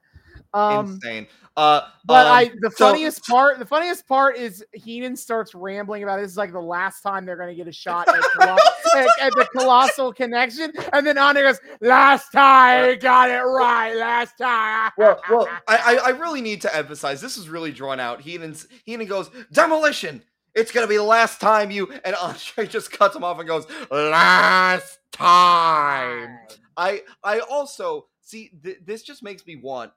um 0.53 0.91
Insane. 0.93 1.27
Uh, 1.57 1.81
But 2.05 2.27
um, 2.27 2.33
I 2.33 2.51
the 2.61 2.69
so- 2.71 2.89
funniest 2.89 3.25
part 3.25 3.57
the 3.59 3.65
funniest 3.65 4.07
part 4.07 4.37
is 4.37 4.63
Heenan 4.73 5.15
starts 5.15 5.55
rambling 5.55 6.03
about 6.03 6.19
this 6.21 6.31
is 6.31 6.37
like 6.37 6.51
the 6.51 6.59
last 6.59 7.01
time 7.01 7.25
they're 7.25 7.37
gonna 7.37 7.55
get 7.55 7.67
a 7.67 7.71
shot 7.71 8.07
at, 8.09 8.15
at, 8.95 9.07
at 9.21 9.33
the 9.33 9.47
colossal 9.57 10.11
connection, 10.13 10.71
and 10.91 11.07
then 11.07 11.17
Andre 11.17 11.43
goes, 11.43 11.59
"Last 11.79 12.31
time 12.33 12.89
he 12.89 12.95
got 12.97 13.29
it 13.29 13.39
right, 13.41 13.95
last 13.95 14.37
time." 14.37 14.91
well, 14.97 15.19
well, 15.29 15.47
I, 15.67 15.77
I 15.77 16.07
I 16.07 16.09
really 16.09 16.41
need 16.41 16.61
to 16.63 16.75
emphasize 16.75 17.21
this 17.21 17.37
is 17.37 17.47
really 17.47 17.71
drawn 17.71 18.01
out. 18.01 18.19
Heenan's 18.21 18.67
Heenan 18.85 19.07
goes 19.07 19.29
demolition. 19.53 20.21
It's 20.55 20.71
gonna 20.71 20.87
be 20.87 20.95
the 20.97 21.03
last 21.03 21.41
time 21.41 21.69
you 21.69 21.91
and 22.03 22.15
Andre 22.15 22.65
just 22.67 22.91
cuts 22.91 23.15
him 23.15 23.23
off 23.23 23.39
and 23.39 23.47
goes 23.47 23.67
last 23.91 24.99
time. 25.11 26.39
I 26.77 27.03
I 27.23 27.39
also 27.39 28.07
see 28.21 28.51
th- 28.63 28.79
this 28.85 29.03
just 29.03 29.21
makes 29.21 29.45
me 29.45 29.57
want 29.57 29.91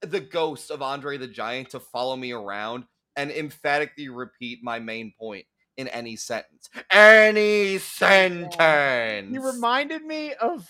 the 0.00 0.20
ghost 0.20 0.70
of 0.70 0.82
Andre 0.82 1.18
the 1.18 1.28
Giant 1.28 1.70
to 1.70 1.80
follow 1.80 2.16
me 2.16 2.32
around 2.32 2.84
and 3.16 3.30
emphatically 3.30 4.08
repeat 4.08 4.60
my 4.62 4.78
main 4.78 5.12
point 5.18 5.44
in 5.76 5.88
any 5.88 6.16
sentence. 6.16 6.70
Any 6.90 7.78
sentence. 7.78 9.30
He 9.30 9.38
reminded 9.38 10.02
me 10.04 10.34
of 10.34 10.68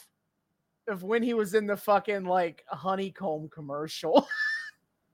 of 0.88 1.04
when 1.04 1.22
he 1.22 1.32
was 1.32 1.54
in 1.54 1.66
the 1.66 1.76
fucking 1.76 2.24
like 2.24 2.64
honeycomb 2.68 3.48
commercial. 3.48 4.26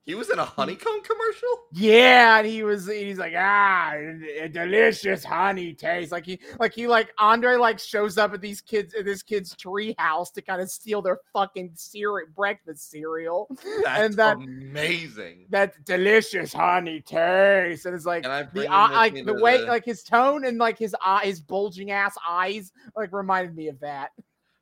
He 0.09 0.15
was 0.15 0.31
in 0.31 0.39
a 0.39 0.45
honeycomb 0.47 1.03
commercial. 1.03 1.49
yeah, 1.71 2.39
and 2.39 2.47
he 2.47 2.63
was 2.63 2.87
he's 2.89 3.19
like 3.19 3.35
ah, 3.37 3.93
a 4.41 4.49
delicious 4.49 5.23
honey 5.23 5.75
taste. 5.75 6.11
Like 6.13 6.25
he 6.25 6.41
like 6.59 6.73
he 6.73 6.87
like 6.87 7.11
Andre 7.19 7.57
like 7.57 7.79
shows 7.79 8.17
up 8.17 8.33
at 8.33 8.41
these 8.41 8.63
kids 8.63 8.95
at 8.95 9.05
this 9.05 9.23
kid's 9.23 9.55
tree 9.55 9.95
house 9.99 10.31
to 10.31 10.41
kind 10.41 10.63
of 10.63 10.71
steal 10.71 11.03
their 11.03 11.19
fucking 11.35 11.73
cereal 11.75 12.27
breakfast 12.35 12.91
cereal. 12.91 13.49
That's 13.85 14.01
and 14.01 14.15
that 14.15 14.37
amazing. 14.39 15.45
that 15.51 15.75
delicious 15.85 16.55
honey 16.55 17.03
taste. 17.03 17.85
And 17.85 17.95
it's 17.95 18.07
like 18.07 18.25
And 18.25 18.49
the 18.55 18.67
eye, 18.67 18.91
like 18.91 19.27
the 19.27 19.35
way 19.35 19.59
the- 19.59 19.67
like 19.67 19.85
his 19.85 20.03
tone 20.03 20.47
and 20.47 20.57
like 20.57 20.79
his 20.79 20.97
eye 21.05 21.27
his 21.27 21.41
bulging 21.43 21.91
ass 21.91 22.17
eyes 22.27 22.73
like 22.97 23.13
reminded 23.13 23.55
me 23.55 23.69
of 23.69 23.79
that. 23.81 24.13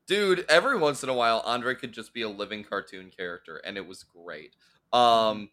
dude 0.09 0.45
every 0.49 0.77
once 0.77 1.03
in 1.05 1.09
a 1.09 1.15
while 1.15 1.41
andre 1.45 1.75
could 1.75 1.93
just 1.93 2.13
be 2.15 2.23
a 2.23 2.29
living 2.29 2.63
cartoon 2.65 3.11
character 3.17 3.57
and 3.65 3.77
it 3.77 3.87
was 3.87 4.03
great 4.05 4.55
um 4.93 5.49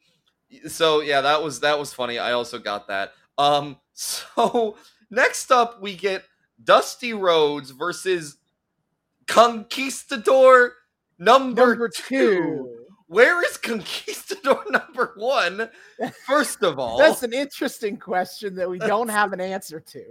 so 0.67 1.01
yeah 1.01 1.21
that 1.21 1.41
was 1.41 1.59
that 1.61 1.77
was 1.79 1.93
funny 1.93 2.19
i 2.19 2.31
also 2.33 2.59
got 2.59 2.87
that 2.87 3.13
um 3.37 3.77
so 3.93 4.77
next 5.09 5.51
up 5.51 5.81
we 5.81 5.95
get 5.95 6.23
dusty 6.63 7.13
rhodes 7.13 7.71
versus 7.71 8.37
conquistador 9.27 10.73
number, 11.19 11.67
Number 11.67 11.89
two. 11.89 12.03
two. 12.17 12.69
where 13.07 13.43
is 13.45 13.57
conquistador 13.57 14.63
number 14.69 15.13
one 15.15 15.69
first 16.25 16.63
of 16.63 16.79
all 16.79 16.97
That's 16.97 17.23
an 17.23 17.33
interesting 17.33 17.97
question 17.97 18.55
that 18.55 18.69
we 18.69 18.79
don't 18.79 19.09
have 19.09 19.33
an 19.33 19.39
answer 19.41 19.79
to. 19.79 20.03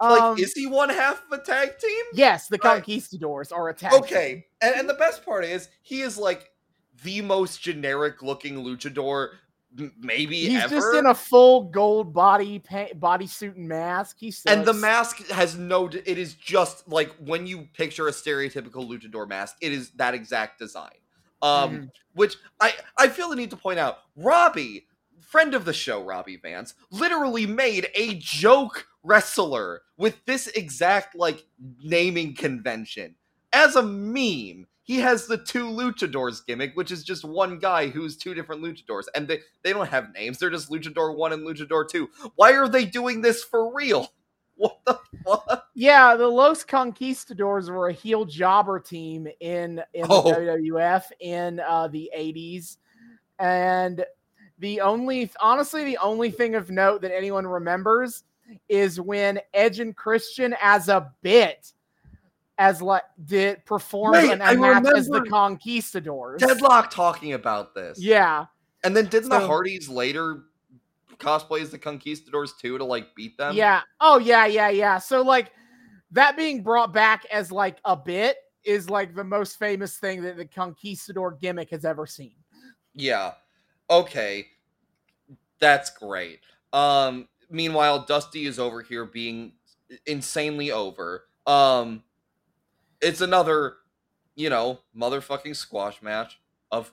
like 0.00 0.22
Um, 0.22 0.38
is 0.38 0.52
he 0.54 0.66
one 0.66 0.88
half 0.88 1.22
of 1.30 1.38
a 1.38 1.42
tag 1.42 1.78
team 1.78 2.04
yes, 2.12 2.48
the 2.48 2.58
Right. 2.64 2.74
conquistadors 2.82 3.52
are 3.52 3.68
attacked. 3.68 3.94
Okay, 3.96 4.46
and, 4.60 4.74
and 4.74 4.88
the 4.88 4.94
best 4.94 5.24
part 5.24 5.44
is 5.44 5.68
he 5.82 6.00
is 6.00 6.16
like 6.18 6.50
the 7.02 7.20
most 7.22 7.60
generic 7.60 8.22
looking 8.22 8.56
luchador 8.56 9.30
maybe 10.00 10.36
He's 10.46 10.62
ever. 10.62 10.74
just 10.76 10.94
in 10.96 11.06
a 11.06 11.14
full 11.14 11.64
gold 11.64 12.12
body 12.14 12.58
pa- 12.58 12.88
bodysuit 12.98 13.54
and 13.56 13.68
mask. 13.68 14.16
He's 14.18 14.42
and 14.46 14.64
the 14.64 14.72
mask 14.72 15.26
has 15.28 15.56
no. 15.56 15.86
It 15.88 16.18
is 16.18 16.34
just 16.34 16.88
like 16.88 17.10
when 17.24 17.46
you 17.46 17.68
picture 17.74 18.08
a 18.08 18.10
stereotypical 18.12 18.88
luchador 18.88 19.28
mask, 19.28 19.56
it 19.60 19.72
is 19.72 19.90
that 19.92 20.14
exact 20.14 20.58
design. 20.58 20.96
Um, 21.42 21.70
Mhm. 21.70 21.90
which 22.14 22.36
I 22.60 22.74
I 22.96 23.08
feel 23.08 23.28
the 23.28 23.36
need 23.36 23.50
to 23.50 23.56
point 23.56 23.78
out. 23.78 23.98
Robbie 24.16 24.86
friend 25.20 25.52
of 25.54 25.66
the 25.66 25.74
show, 25.74 26.02
Robbie 26.02 26.38
Vance, 26.38 26.72
literally 26.90 27.44
made 27.46 27.88
a 27.94 28.14
joke 28.14 28.86
wrestler 29.02 29.82
with 29.98 30.24
this 30.24 30.46
exact 30.48 31.14
like 31.14 31.44
naming 31.82 32.34
convention 32.34 33.14
as 33.52 33.76
a 33.76 33.82
meme. 33.82 34.66
He 34.88 34.96
has 35.00 35.26
the 35.26 35.36
two 35.36 35.66
luchadors 35.66 36.44
gimmick, 36.46 36.74
which 36.74 36.90
is 36.90 37.04
just 37.04 37.22
one 37.22 37.58
guy 37.58 37.88
who's 37.88 38.16
two 38.16 38.32
different 38.32 38.62
luchadors, 38.62 39.04
and 39.14 39.28
they 39.28 39.40
they 39.62 39.74
don't 39.74 39.86
have 39.86 40.14
names. 40.14 40.38
They're 40.38 40.48
just 40.48 40.70
luchador 40.70 41.14
one 41.14 41.34
and 41.34 41.46
luchador 41.46 41.86
two. 41.86 42.08
Why 42.36 42.54
are 42.54 42.70
they 42.70 42.86
doing 42.86 43.20
this 43.20 43.44
for 43.44 43.72
real? 43.74 44.08
What 44.56 44.78
the 44.86 44.98
fuck? 45.24 45.66
Yeah, 45.76 46.16
the 46.16 46.26
Los 46.26 46.64
Conquistadors 46.64 47.70
were 47.70 47.90
a 47.90 47.92
heel 47.92 48.24
jobber 48.24 48.80
team 48.80 49.28
in 49.38 49.80
in 49.94 50.06
Oh. 50.08 50.22
the 50.22 50.30
WWF 50.40 51.04
in 51.20 51.60
uh, 51.60 51.86
the 51.86 52.10
'80s, 52.16 52.78
and 53.38 54.04
the 54.58 54.80
only, 54.80 55.30
honestly, 55.38 55.84
the 55.84 55.98
only 55.98 56.32
thing 56.32 56.56
of 56.56 56.70
note 56.72 57.02
that 57.02 57.14
anyone 57.14 57.46
remembers 57.46 58.24
is 58.68 59.00
when 59.00 59.38
Edge 59.54 59.78
and 59.78 59.94
Christian, 59.94 60.56
as 60.60 60.88
a 60.88 61.12
bit, 61.22 61.72
as 62.58 62.82
like 62.82 63.04
did 63.24 63.64
perform 63.64 64.12
Wait, 64.12 64.32
an 64.32 64.42
I 64.42 64.52
a 64.52 64.56
match 64.56 64.84
as 64.96 65.06
the 65.06 65.22
Conquistadors. 65.22 66.40
Deadlock 66.40 66.90
talking 66.90 67.32
about 67.34 67.74
this. 67.74 68.00
Yeah, 68.02 68.46
And 68.84 68.96
then 68.96 69.06
didn't 69.06 69.30
the 69.30 69.40
So- 69.40 69.46
Hardys 69.46 69.88
later 69.88 70.44
cosplay 71.18 71.62
as 71.62 71.70
the 71.70 71.78
Conquistadors 71.78 72.52
too 72.60 72.76
to 72.78 72.84
like 72.84 73.14
beat 73.14 73.36
them? 73.38 73.54
yeah. 73.54 73.82
Oh 74.00 74.18
yeah, 74.18 74.46
yeah, 74.46 74.68
yeah. 74.70 74.98
So 74.98 75.22
like 75.22 75.52
that 76.10 76.36
being 76.36 76.62
brought 76.62 76.92
back 76.92 77.24
as 77.26 77.52
like 77.52 77.78
a 77.84 77.96
bit 77.96 78.36
is 78.64 78.90
like 78.90 79.14
the 79.14 79.24
most 79.24 79.58
famous 79.58 79.96
thing 79.98 80.22
that 80.22 80.36
the 80.36 80.44
Conquistador 80.44 81.32
gimmick 81.40 81.70
has 81.70 81.84
ever 81.84 82.06
seen. 82.06 82.34
Yeah. 82.94 83.32
Okay. 83.88 84.46
That's 85.60 85.90
great. 85.90 86.40
Um 86.72 87.28
meanwhile 87.50 88.04
Dusty 88.04 88.46
is 88.46 88.58
over 88.58 88.82
here 88.82 89.04
being 89.04 89.52
insanely 90.06 90.70
over. 90.72 91.24
Um 91.46 92.02
it's 93.00 93.20
another, 93.20 93.76
you 94.34 94.50
know, 94.50 94.80
motherfucking 94.96 95.56
squash 95.56 96.02
match 96.02 96.38
of 96.70 96.92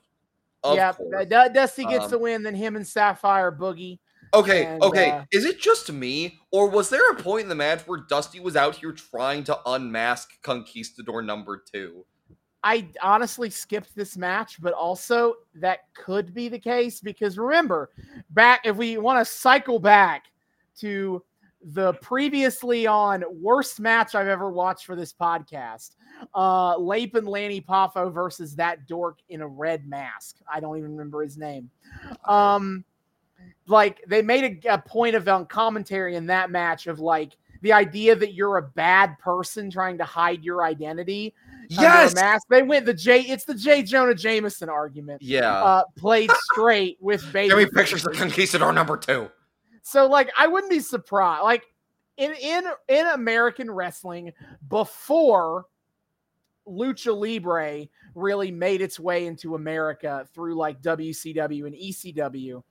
of 0.63 0.77
yeah, 0.77 0.93
uh, 1.15 1.47
Dusty 1.49 1.85
gets 1.85 2.05
Um, 2.05 2.11
the 2.11 2.17
win, 2.19 2.43
then 2.43 2.55
him 2.55 2.75
and 2.75 2.87
Sapphire 2.87 3.51
boogie. 3.51 3.99
Okay, 4.33 4.65
and, 4.65 4.81
okay. 4.81 5.11
uh, 5.11 5.23
Is 5.31 5.45
it 5.45 5.59
just 5.59 5.91
me, 5.91 6.39
or 6.51 6.67
was 6.67 6.89
there 6.89 7.11
a 7.11 7.15
point 7.15 7.43
in 7.43 7.49
the 7.49 7.55
match 7.55 7.81
where 7.85 7.99
Dusty 7.99 8.39
was 8.39 8.55
out 8.55 8.75
here 8.75 8.91
trying 8.91 9.43
to 9.43 9.59
unmask 9.67 10.41
Conquistador 10.41 11.21
number 11.21 11.63
two? 11.71 12.03
I 12.63 12.87
honestly 13.01 13.51
skipped 13.51 13.95
this 13.95 14.17
match, 14.17 14.59
but 14.59 14.73
also 14.73 15.35
that 15.53 15.93
could 15.93 16.33
be 16.33 16.49
the 16.49 16.57
case 16.57 16.99
because 16.99 17.37
remember, 17.37 17.91
back 18.31 18.61
if 18.65 18.75
we 18.75 18.97
want 18.97 19.23
to 19.23 19.31
cycle 19.31 19.77
back 19.77 20.25
to 20.79 21.23
the 21.73 21.93
previously 21.93 22.85
on 22.85 23.23
worst 23.31 23.79
match 23.79 24.13
I've 24.13 24.27
ever 24.27 24.51
watched 24.51 24.85
for 24.85 24.95
this 24.95 25.11
podcast, 25.13 25.95
uh 26.33 26.77
Leaping 26.77 27.25
Lanny 27.25 27.59
Poffo 27.61 28.13
versus 28.13 28.55
that 28.55 28.87
dork 28.87 29.19
in 29.29 29.41
a 29.41 29.47
red 29.47 29.87
mask. 29.87 30.37
I 30.51 30.59
don't 30.59 30.77
even 30.77 30.91
remember 30.91 31.23
his 31.23 31.37
name. 31.37 31.69
Um 32.25 32.85
like 33.67 34.03
they 34.07 34.21
made 34.21 34.63
a, 34.65 34.73
a 34.75 34.77
point 34.77 35.15
of 35.15 35.27
on 35.27 35.47
commentary 35.47 36.15
in 36.15 36.27
that 36.27 36.51
match 36.51 36.87
of 36.87 36.99
like 36.99 37.35
the 37.61 37.73
idea 37.73 38.15
that 38.15 38.33
you're 38.33 38.57
a 38.57 38.61
bad 38.61 39.17
person 39.17 39.71
trying 39.71 39.97
to 39.97 40.03
hide 40.03 40.43
your 40.43 40.63
identity 40.63 41.33
Yes. 41.69 42.13
mask. 42.13 42.45
They 42.47 42.61
went 42.61 42.85
the 42.85 42.93
J. 42.93 43.21
It's 43.21 43.43
the 43.45 43.55
J. 43.55 43.81
Jonah 43.81 44.13
Jameson 44.13 44.69
argument. 44.69 45.23
Yeah. 45.23 45.51
Uh, 45.51 45.83
played 45.97 46.29
straight 46.51 46.97
with 47.01 47.23
baby. 47.33 47.49
Give 47.49 47.57
me 47.57 47.65
pictures 47.65 48.05
of 48.05 48.13
Conquistador 48.13 48.71
number 48.71 48.97
two. 48.97 49.29
So 49.85 50.07
like, 50.07 50.31
I 50.35 50.47
wouldn't 50.47 50.71
be 50.71 50.79
surprised. 50.79 51.43
Like 51.43 51.67
in 52.17 52.33
in 52.33 52.63
in 52.87 53.05
American 53.05 53.69
wrestling 53.69 54.33
before 54.67 55.65
Lucha 56.67 57.15
Libre 57.15 57.85
really 58.15 58.49
made 58.49 58.81
its 58.81 58.99
way 58.99 59.27
into 59.27 59.53
America 59.53 60.27
through 60.33 60.55
like 60.55 60.81
WCW 60.81 61.67
and 61.67 61.75
ECW. 61.75 62.63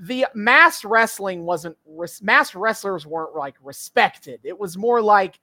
The 0.00 0.26
mass 0.34 0.84
wrestling 0.84 1.44
wasn't 1.44 1.76
res- 1.86 2.22
mass 2.22 2.54
wrestlers 2.54 3.06
weren't 3.06 3.36
like 3.36 3.56
respected. 3.62 4.40
It 4.44 4.58
was 4.58 4.78
more 4.78 5.02
like 5.02 5.38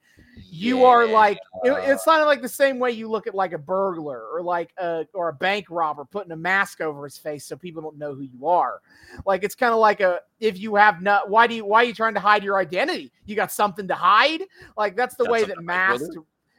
you 0.50 0.84
are 0.84 1.06
like 1.06 1.38
it, 1.64 1.70
it's 1.70 2.06
not 2.06 2.26
like 2.26 2.42
the 2.42 2.48
same 2.48 2.78
way 2.78 2.90
you 2.90 3.08
look 3.08 3.26
at 3.26 3.34
like 3.34 3.52
a 3.52 3.58
burglar 3.58 4.26
or 4.32 4.42
like 4.42 4.72
a 4.78 5.06
or 5.14 5.28
a 5.28 5.32
bank 5.32 5.66
robber 5.68 6.04
putting 6.04 6.32
a 6.32 6.36
mask 6.36 6.80
over 6.80 7.04
his 7.04 7.18
face 7.18 7.44
so 7.44 7.56
people 7.56 7.82
don't 7.82 7.98
know 7.98 8.14
who 8.14 8.22
you 8.22 8.46
are 8.46 8.80
like 9.26 9.42
it's 9.44 9.54
kind 9.54 9.72
of 9.72 9.78
like 9.80 10.00
a 10.00 10.20
if 10.40 10.58
you 10.58 10.74
have 10.74 11.02
not 11.02 11.28
why 11.28 11.46
do 11.46 11.54
you 11.54 11.64
why 11.64 11.82
are 11.82 11.84
you 11.86 11.94
trying 11.94 12.14
to 12.14 12.20
hide 12.20 12.42
your 12.44 12.56
identity 12.58 13.12
you 13.26 13.36
got 13.36 13.52
something 13.52 13.88
to 13.88 13.94
hide 13.94 14.42
like 14.76 14.96
that's 14.96 15.16
the 15.16 15.24
Got 15.24 15.32
way 15.32 15.44
that 15.44 15.54
to 15.54 15.54
hide, 15.56 15.86
brother? 15.86 16.04
masked 16.04 16.16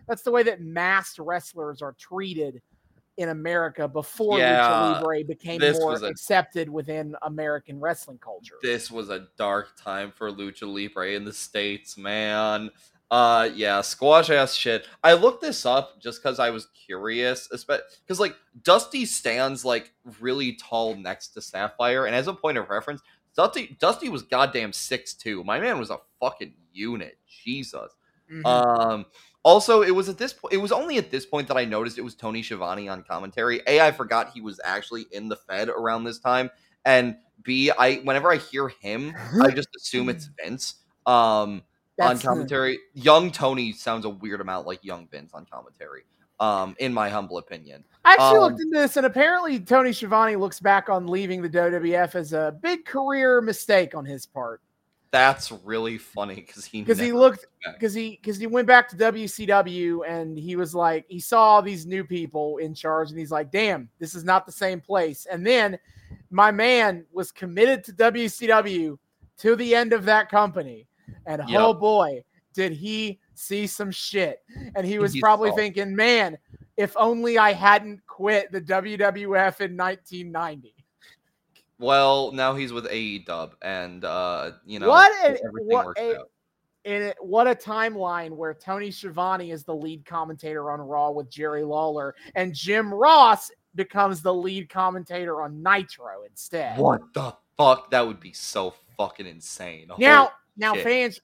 that's 0.08 0.22
the 0.24 0.32
way 0.32 0.44
that 0.44 0.62
masked 0.62 1.20
wrestlers 1.20 1.82
are 1.82 1.94
treated 1.94 2.62
in 3.20 3.30
America 3.30 3.86
before 3.86 4.40
Yeah, 4.40 4.62
Lucha 4.62 4.94
Libre 4.94 5.24
became 5.26 5.62
more 5.74 5.94
a- 5.94 6.06
accepted 6.06 6.70
within 6.70 7.16
American 7.24 7.78
wrestling 7.78 8.18
culture. 8.18 8.56
This 8.62 8.90
was 8.90 9.10
a 9.10 9.28
dark 9.38 9.76
time 9.76 10.14
for 10.16 10.32
Lucha 10.32 10.64
Libre 10.64 11.12
in 11.12 11.26
the 11.26 11.34
States, 11.34 11.98
man. 11.98 12.72
Uh 13.12 13.50
yeah, 13.54 13.82
squash 13.82 14.30
ass 14.30 14.54
shit. 14.54 14.88
I 15.04 15.14
looked 15.14 15.42
this 15.42 15.66
up 15.66 16.00
just 16.00 16.24
because 16.24 16.40
I 16.40 16.50
was 16.50 16.68
curious, 16.68 17.50
because 17.50 18.20
like 18.20 18.36
Dusty 18.64 19.06
stands 19.06 19.66
like 19.66 19.92
really 20.22 20.54
tall 20.54 20.96
next 20.96 21.30
to 21.30 21.42
Sapphire, 21.42 22.06
and 22.06 22.16
as 22.16 22.28
a 22.28 22.34
point 22.34 22.58
of 22.58 22.70
reference, 22.70 23.02
Dusty 23.36 23.76
Dusty 23.82 24.08
was 24.08 24.22
goddamn 24.22 24.72
six 24.72 25.14
two. 25.14 25.44
My 25.44 25.60
man 25.60 25.78
was 25.78 25.90
a 25.90 25.98
fucking 26.22 26.54
unit. 26.72 27.18
Jesus. 27.28 27.92
Mhm. 28.32 28.46
Um. 28.46 29.06
Also, 29.44 29.82
it 29.82 29.92
was 29.92 30.10
at 30.10 30.18
this 30.18 30.34
point. 30.34 30.54
It 30.54 30.58
was 30.58 30.72
only 30.72 30.98
at 30.98 31.12
this 31.12 31.26
point 31.26 31.48
that 31.48 31.58
I 31.58 31.64
noticed 31.66 31.98
it 31.98 32.02
was 32.02 32.16
Tony 32.16 32.44
Schiavone 32.44 32.90
on 32.90 33.04
commentary. 33.04 33.62
A, 33.68 33.80
I 33.82 33.92
forgot 33.92 34.32
he 34.34 34.42
was 34.42 34.60
actually 34.64 35.06
in 35.12 35.30
the 35.30 35.38
Fed 35.38 35.70
around 35.70 36.04
this 36.04 36.20
time, 36.20 36.50
and 36.86 37.16
B, 37.44 37.72
I 37.72 37.96
whenever 38.04 38.32
I 38.32 38.38
hear 38.38 38.68
him, 38.68 39.16
I 39.42 39.50
just 39.56 39.70
assume 39.76 40.10
it's 40.10 40.30
Vince. 40.44 40.76
Um, 41.06 41.64
on 42.02 42.20
commentary, 42.20 42.80
young 42.94 43.32
Tony 43.32 43.72
sounds 43.72 44.06
a 44.06 44.10
weird 44.10 44.42
amount 44.42 44.68
like 44.68 44.84
young 44.84 45.08
Vince 45.08 45.34
on 45.34 45.46
commentary. 45.46 46.04
Um, 46.42 46.74
in 46.80 46.94
my 46.94 47.10
humble 47.10 47.38
opinion. 47.38 47.84
I 48.06 48.14
actually 48.14 48.38
Um, 48.38 48.40
looked 48.40 48.62
into 48.62 48.80
this, 48.80 48.96
and 48.96 49.06
apparently 49.06 49.60
Tony 49.60 49.92
Schiavone 49.92 50.38
looks 50.38 50.62
back 50.62 50.88
on 50.88 51.06
leaving 51.06 51.42
the 51.42 51.50
WWF 51.50 52.16
as 52.16 52.32
a 52.32 52.58
big 52.62 52.86
career 52.86 53.42
mistake 53.42 53.94
on 53.94 54.06
his 54.06 54.26
part 54.26 54.62
That's 55.12 55.52
really 55.52 55.98
funny 55.98 56.36
because 56.36 56.66
he 56.66 56.82
because 56.82 57.00
he 57.00 57.12
looked 57.12 57.48
because 57.74 57.96
he 57.96 58.20
because 58.22 58.38
he 58.38 58.46
went 58.46 58.68
back 58.68 58.88
to 58.90 58.96
WCW 58.96 60.02
and 60.08 60.38
he 60.38 60.56
was 60.56 60.76
like 60.76 61.06
he 61.08 61.20
saw 61.20 61.62
these 61.62 61.88
new 61.88 62.04
people 62.04 62.58
in 62.58 62.76
charge 62.76 63.10
and 63.10 63.18
he's 63.18 63.32
like, 63.32 63.52
damn, 63.52 63.90
this 64.00 64.14
is 64.14 64.24
not 64.24 64.46
the 64.46 64.52
same 64.52 64.80
place. 64.80 65.26
And 65.26 65.46
then 65.46 65.80
my 66.30 66.52
man 66.52 67.06
was 67.12 67.32
committed 67.32 67.84
to 67.86 67.94
WCW 67.94 68.98
to 69.40 69.56
the 69.56 69.74
end 69.74 69.94
of 69.94 70.06
that 70.06 70.30
company, 70.30 70.86
and 71.26 71.42
Yep. 71.48 71.60
oh 71.60 71.74
boy, 71.74 72.24
did 72.54 72.72
he 72.74 73.20
see 73.34 73.66
some 73.66 73.90
shit. 73.90 74.44
And 74.76 74.86
he 74.86 75.00
was 75.00 75.14
He 75.14 75.22
probably 75.22 75.50
saw. 75.50 75.56
thinking, 75.56 75.96
man, 75.96 76.38
if 76.78 76.96
only 76.98 77.38
I 77.38 77.54
hadn't 77.54 78.06
quit 78.06 78.52
the 78.52 78.62
WWF 78.62 79.62
in 79.62 79.76
1990. 79.76 80.76
Well, 81.80 82.32
now 82.34 82.54
he's 82.56 82.74
with 82.74 82.86
AEW, 82.88 83.52
and 83.62 84.04
uh, 84.04 84.52
you 84.66 84.80
know 84.80 84.90
What 84.90 85.12
an- 85.26 85.38
everything 85.44 85.68
what 85.68 85.86
works 85.88 86.02
a- 86.02 86.20
out. 86.20 86.30
And 86.86 87.04
it, 87.04 87.18
what 87.20 87.46
a 87.46 87.54
timeline 87.56 88.32
where 88.32 88.54
Tony 88.54 88.90
Schiavone 88.90 89.52
is 89.52 89.64
the 89.66 89.76
lead 89.76 90.06
commentator 90.06 90.72
on 90.72 90.80
Raw 90.80 91.12
with 91.12 91.30
Jerry 91.30 91.64
Lawler, 91.64 92.16
and 92.36 92.54
Jim 92.54 92.94
Ross 92.94 93.52
becomes 93.76 94.22
the 94.22 94.34
lead 94.34 94.70
commentator 94.70 95.42
on 95.42 95.62
Nitro 95.62 96.24
instead. 96.28 96.78
What 96.78 97.02
the 97.14 97.36
fuck? 97.58 97.92
That 97.92 98.08
would 98.08 98.20
be 98.22 98.32
so 98.34 98.74
fucking 98.98 99.28
insane. 99.28 99.88
Now, 100.00 100.18
Holy 100.26 100.32
now, 100.58 100.74
shit. 100.74 100.84
fans, 100.84 101.22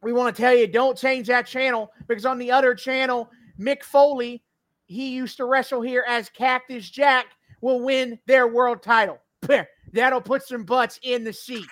we 0.00 0.12
want 0.12 0.34
to 0.34 0.40
tell 0.42 0.54
you 0.54 0.66
don't 0.68 0.96
change 0.96 1.26
that 1.26 1.46
channel 1.46 1.90
because 2.06 2.24
on 2.24 2.38
the 2.38 2.50
other 2.52 2.74
channel, 2.76 3.30
Mick 3.58 3.82
Foley, 3.82 4.42
he 4.86 5.10
used 5.10 5.36
to 5.38 5.44
wrestle 5.44 5.82
here 5.82 6.04
as 6.06 6.28
Cactus 6.30 6.88
Jack, 6.88 7.26
will 7.60 7.80
win 7.80 8.18
their 8.26 8.48
world 8.48 8.82
title. 8.82 9.18
That'll 9.92 10.20
put 10.20 10.42
some 10.42 10.64
butts 10.64 10.98
in 11.02 11.24
the 11.24 11.32
seats. 11.32 11.68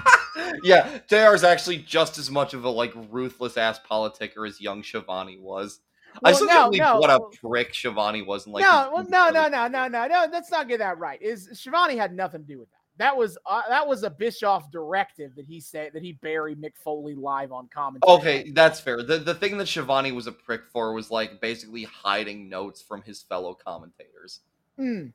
yeah, 0.64 0.98
JR 1.08 1.34
is 1.34 1.44
actually 1.44 1.78
just 1.78 2.18
as 2.18 2.30
much 2.30 2.54
of 2.54 2.64
a 2.64 2.70
like 2.70 2.92
ruthless 3.10 3.56
ass 3.56 3.80
politicker 3.88 4.46
as 4.46 4.60
young 4.60 4.82
Schiavone 4.82 5.38
was. 5.38 5.80
I 6.22 6.32
still 6.32 6.46
no, 6.46 6.52
can't 6.52 6.70
believe 6.72 6.82
no, 6.82 6.98
what 6.98 7.10
a 7.10 7.20
prick 7.38 7.74
Schiavone 7.74 8.22
was. 8.22 8.46
In, 8.46 8.52
like, 8.52 8.62
no, 8.62 8.90
well, 8.92 9.04
no, 9.08 9.30
no, 9.30 9.48
no, 9.48 9.66
no, 9.66 9.88
no, 9.88 10.06
no. 10.06 10.26
Let's 10.30 10.50
not 10.50 10.68
get 10.68 10.78
that 10.78 10.98
right. 10.98 11.20
Is 11.22 11.48
Schiavone 11.52 11.96
had 11.96 12.14
nothing 12.14 12.42
to 12.42 12.46
do 12.46 12.58
with 12.58 12.68
that. 12.70 12.76
That 12.98 13.16
was 13.16 13.38
uh, 13.46 13.62
that 13.68 13.86
was 13.86 14.02
a 14.02 14.10
Bischoff 14.10 14.70
directive 14.70 15.34
that 15.36 15.46
he 15.46 15.60
said 15.60 15.92
that 15.94 16.02
he 16.02 16.12
buried 16.12 16.60
Mick 16.60 16.76
Foley 16.76 17.14
live 17.14 17.50
on 17.50 17.68
commentary. 17.72 18.12
Okay, 18.18 18.50
that's 18.50 18.80
fair. 18.80 19.02
The 19.02 19.18
the 19.18 19.34
thing 19.34 19.56
that 19.58 19.66
Schiavone 19.66 20.12
was 20.12 20.26
a 20.26 20.32
prick 20.32 20.62
for 20.72 20.92
was 20.92 21.10
like 21.10 21.40
basically 21.40 21.84
hiding 21.84 22.48
notes 22.48 22.82
from 22.82 23.02
his 23.02 23.22
fellow 23.22 23.54
commentators. 23.54 24.40
Hmm. 24.76 25.06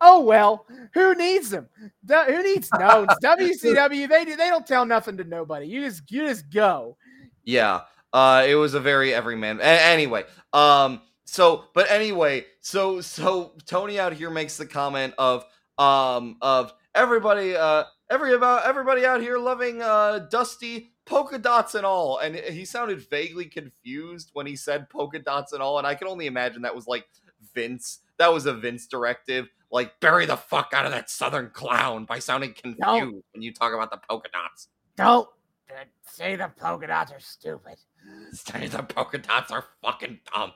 Oh 0.00 0.20
well, 0.20 0.66
who 0.94 1.14
needs 1.14 1.50
them? 1.50 1.68
who 2.06 2.42
needs 2.42 2.70
notes? 2.78 3.14
WCW 3.22 4.08
they 4.08 4.24
they 4.24 4.36
don't 4.36 4.66
tell 4.66 4.86
nothing 4.86 5.16
to 5.16 5.24
nobody. 5.24 5.66
You 5.66 5.82
just 5.82 6.10
you 6.10 6.26
just 6.26 6.50
go. 6.50 6.96
Yeah. 7.44 7.80
Uh, 8.12 8.44
it 8.48 8.54
was 8.54 8.74
a 8.74 8.80
very 8.80 9.12
everyman. 9.12 9.60
A- 9.60 9.64
anyway, 9.64 10.24
um, 10.52 11.02
so 11.24 11.64
but 11.74 11.90
anyway, 11.90 12.46
so 12.60 13.00
so 13.00 13.52
Tony 13.66 13.98
out 13.98 14.12
here 14.12 14.30
makes 14.30 14.56
the 14.56 14.66
comment 14.66 15.14
of 15.18 15.44
um 15.78 16.36
of 16.40 16.72
everybody 16.94 17.54
uh 17.54 17.84
every 18.10 18.34
about 18.34 18.64
everybody 18.64 19.04
out 19.04 19.20
here 19.20 19.38
loving 19.38 19.82
uh 19.82 20.20
Dusty 20.30 20.90
polka 21.04 21.38
dots 21.38 21.74
and 21.74 21.84
all, 21.84 22.18
and 22.18 22.34
he 22.34 22.64
sounded 22.64 23.00
vaguely 23.08 23.46
confused 23.46 24.30
when 24.32 24.46
he 24.46 24.56
said 24.56 24.88
polka 24.88 25.18
dots 25.18 25.52
and 25.52 25.62
all, 25.62 25.78
and 25.78 25.86
I 25.86 25.94
can 25.94 26.08
only 26.08 26.26
imagine 26.26 26.62
that 26.62 26.74
was 26.74 26.86
like 26.86 27.06
Vince. 27.54 28.00
That 28.18 28.32
was 28.32 28.46
a 28.46 28.52
Vince 28.52 28.86
directive. 28.86 29.48
Like 29.70 30.00
bury 30.00 30.26
the 30.26 30.36
fuck 30.36 30.72
out 30.72 30.86
of 30.86 30.92
that 30.92 31.10
southern 31.10 31.50
clown 31.50 32.04
by 32.04 32.18
sounding 32.18 32.54
confused 32.54 32.80
don't, 32.80 33.24
when 33.32 33.42
you 33.42 33.52
talk 33.52 33.74
about 33.74 33.90
the 33.90 33.98
polka 34.08 34.28
dots. 34.32 34.68
Don't 34.96 35.28
say 36.06 36.36
the 36.36 36.50
polka 36.56 36.86
dots 36.86 37.12
are 37.12 37.20
stupid. 37.20 37.76
Say 38.32 38.68
the 38.68 38.82
polka 38.82 39.18
dots 39.18 39.50
are 39.50 39.64
fucking 39.82 40.20
dumb. 40.32 40.52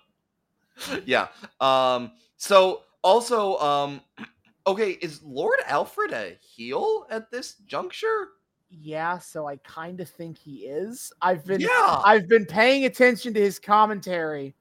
yeah. 1.04 1.28
Um. 1.60 2.12
So 2.36 2.82
also, 3.02 3.58
um, 3.58 4.00
okay, 4.66 4.92
is 5.02 5.22
Lord 5.22 5.58
Alfred 5.66 6.12
a 6.12 6.36
heel 6.40 7.06
at 7.10 7.30
this 7.30 7.54
juncture? 7.66 8.28
Yeah, 8.70 9.18
so 9.18 9.46
I 9.46 9.56
kind 9.56 10.00
of 10.00 10.08
think 10.08 10.38
he 10.38 10.66
is. 10.66 11.12
I've 11.20 11.44
been 11.44 11.60
yeah. 11.60 12.00
I've 12.04 12.26
been 12.26 12.46
paying 12.46 12.86
attention 12.86 13.34
to 13.34 13.40
his 13.40 13.58
commentary 13.58 14.54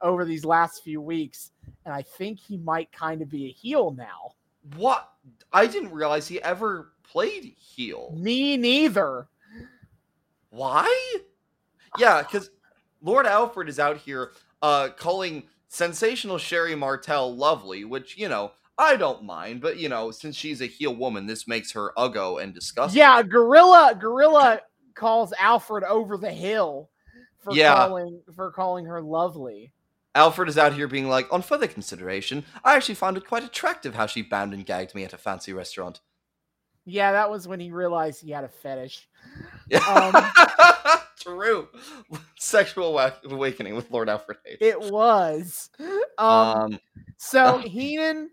over 0.00 0.24
these 0.24 0.44
last 0.44 0.82
few 0.82 1.02
weeks, 1.02 1.50
and 1.88 1.96
I 1.96 2.02
think 2.02 2.38
he 2.38 2.58
might 2.58 2.92
kind 2.92 3.22
of 3.22 3.30
be 3.30 3.46
a 3.46 3.50
heel 3.50 3.92
now. 3.92 4.34
What? 4.76 5.10
I 5.54 5.66
didn't 5.66 5.90
realize 5.90 6.28
he 6.28 6.40
ever 6.42 6.92
played 7.02 7.54
heel. 7.56 8.14
Me 8.14 8.58
neither. 8.58 9.26
Why? 10.50 11.16
Yeah, 11.98 12.22
because 12.22 12.50
Lord 13.00 13.24
Alfred 13.26 13.70
is 13.70 13.78
out 13.78 13.96
here 13.96 14.32
uh 14.60 14.90
calling 14.90 15.44
sensational 15.68 16.36
Sherri 16.36 16.74
Martel 16.74 17.34
lovely, 17.34 17.86
which, 17.86 18.18
you 18.18 18.28
know, 18.28 18.52
I 18.76 18.96
don't 18.96 19.24
mind, 19.24 19.62
but 19.62 19.78
you 19.78 19.88
know, 19.88 20.10
since 20.10 20.36
she's 20.36 20.60
a 20.60 20.66
heel 20.66 20.94
woman, 20.94 21.26
this 21.26 21.48
makes 21.48 21.72
her 21.72 21.92
uggo 21.96 22.42
and 22.42 22.52
disgusting. 22.52 22.98
Yeah, 22.98 23.22
Gorilla 23.22 23.96
Gorilla 23.98 24.60
calls 24.94 25.32
Alfred 25.38 25.84
over 25.84 26.18
the 26.18 26.30
hill 26.30 26.90
for 27.38 27.54
yeah. 27.54 27.74
calling 27.74 28.20
for 28.34 28.52
calling 28.52 28.84
her 28.84 29.00
lovely. 29.00 29.72
Alfred 30.18 30.48
is 30.48 30.58
out 30.58 30.72
here 30.72 30.88
being 30.88 31.08
like, 31.08 31.32
on 31.32 31.42
further 31.42 31.68
consideration, 31.68 32.44
I 32.64 32.74
actually 32.74 32.96
found 32.96 33.16
it 33.16 33.24
quite 33.24 33.44
attractive 33.44 33.94
how 33.94 34.06
she 34.06 34.20
bound 34.20 34.52
and 34.52 34.66
gagged 34.66 34.92
me 34.92 35.04
at 35.04 35.12
a 35.12 35.18
fancy 35.18 35.52
restaurant. 35.52 36.00
Yeah, 36.84 37.12
that 37.12 37.30
was 37.30 37.46
when 37.46 37.60
he 37.60 37.70
realized 37.70 38.22
he 38.22 38.32
had 38.32 38.42
a 38.42 38.48
fetish. 38.48 39.08
Yeah. 39.70 39.78
Um, 39.80 40.98
True. 41.20 41.68
Sexual 42.36 42.98
awakening 43.24 43.76
with 43.76 43.90
Lord 43.92 44.08
Alfred 44.08 44.38
H. 44.44 44.58
It 44.60 44.80
was. 44.80 45.70
Um, 46.18 46.26
um 46.26 46.80
so 47.16 47.58
Heenan 47.64 48.30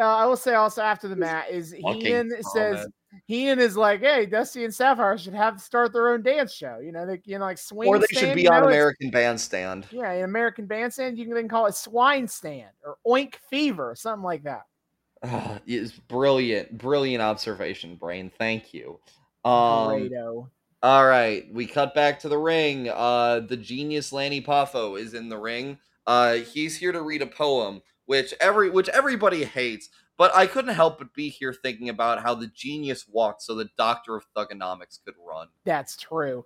uh, 0.00 0.02
I 0.02 0.26
will 0.26 0.36
say 0.36 0.54
also 0.54 0.82
after 0.82 1.06
the 1.06 1.16
mat 1.16 1.46
is 1.50 1.72
Heenan 1.72 2.32
says 2.54 2.86
Heenan 3.26 3.58
is 3.58 3.76
like, 3.76 4.00
hey, 4.00 4.26
Dusty 4.26 4.64
and 4.64 4.74
Sapphire 4.74 5.18
should 5.18 5.34
have 5.34 5.60
start 5.60 5.92
their 5.92 6.10
own 6.10 6.22
dance 6.22 6.52
show. 6.52 6.78
You 6.78 6.92
know, 6.92 7.06
they 7.06 7.20
you 7.24 7.38
know 7.38 7.44
like 7.44 7.58
swing. 7.58 7.88
Or 7.88 7.98
they 7.98 8.06
stand, 8.06 8.26
should 8.26 8.34
be 8.34 8.48
on 8.48 8.64
American 8.64 9.10
Bandstand. 9.10 9.86
Yeah, 9.90 10.10
an 10.10 10.24
American 10.24 10.66
Bandstand. 10.66 11.18
You 11.18 11.24
can 11.26 11.34
then 11.34 11.48
call 11.48 11.66
it 11.66 11.74
Swine 11.74 12.28
Stand 12.28 12.70
or 12.84 12.96
Oink 13.06 13.36
Fever, 13.50 13.94
something 13.96 14.24
like 14.24 14.44
that. 14.44 14.62
Uh, 15.22 15.58
it's 15.66 15.92
brilliant, 15.92 16.76
brilliant 16.76 17.22
observation, 17.22 17.96
brain. 17.96 18.30
Thank 18.38 18.74
you. 18.74 18.98
Um, 19.44 20.10
All 20.82 21.06
right, 21.06 21.46
we 21.52 21.66
cut 21.66 21.94
back 21.94 22.20
to 22.20 22.28
the 22.28 22.38
ring. 22.38 22.90
Uh, 22.90 23.40
the 23.40 23.56
genius 23.56 24.12
Lanny 24.12 24.42
Poffo 24.42 24.98
is 24.98 25.14
in 25.14 25.28
the 25.28 25.38
ring. 25.38 25.78
Uh, 26.06 26.34
he's 26.34 26.76
here 26.76 26.92
to 26.92 27.02
read 27.02 27.22
a 27.22 27.26
poem 27.26 27.80
which 28.06 28.34
every 28.40 28.70
which 28.70 28.88
everybody 28.90 29.44
hates. 29.44 29.88
But 30.16 30.34
I 30.34 30.46
couldn't 30.46 30.74
help 30.74 30.98
but 30.98 31.12
be 31.12 31.28
here 31.28 31.52
thinking 31.52 31.88
about 31.88 32.22
how 32.22 32.34
the 32.34 32.46
genius 32.46 33.06
walked 33.08 33.42
so 33.42 33.54
the 33.54 33.68
doctor 33.76 34.14
of 34.14 34.24
thuganomics 34.36 34.98
could 35.04 35.14
run. 35.26 35.48
That's 35.64 35.96
true. 35.96 36.44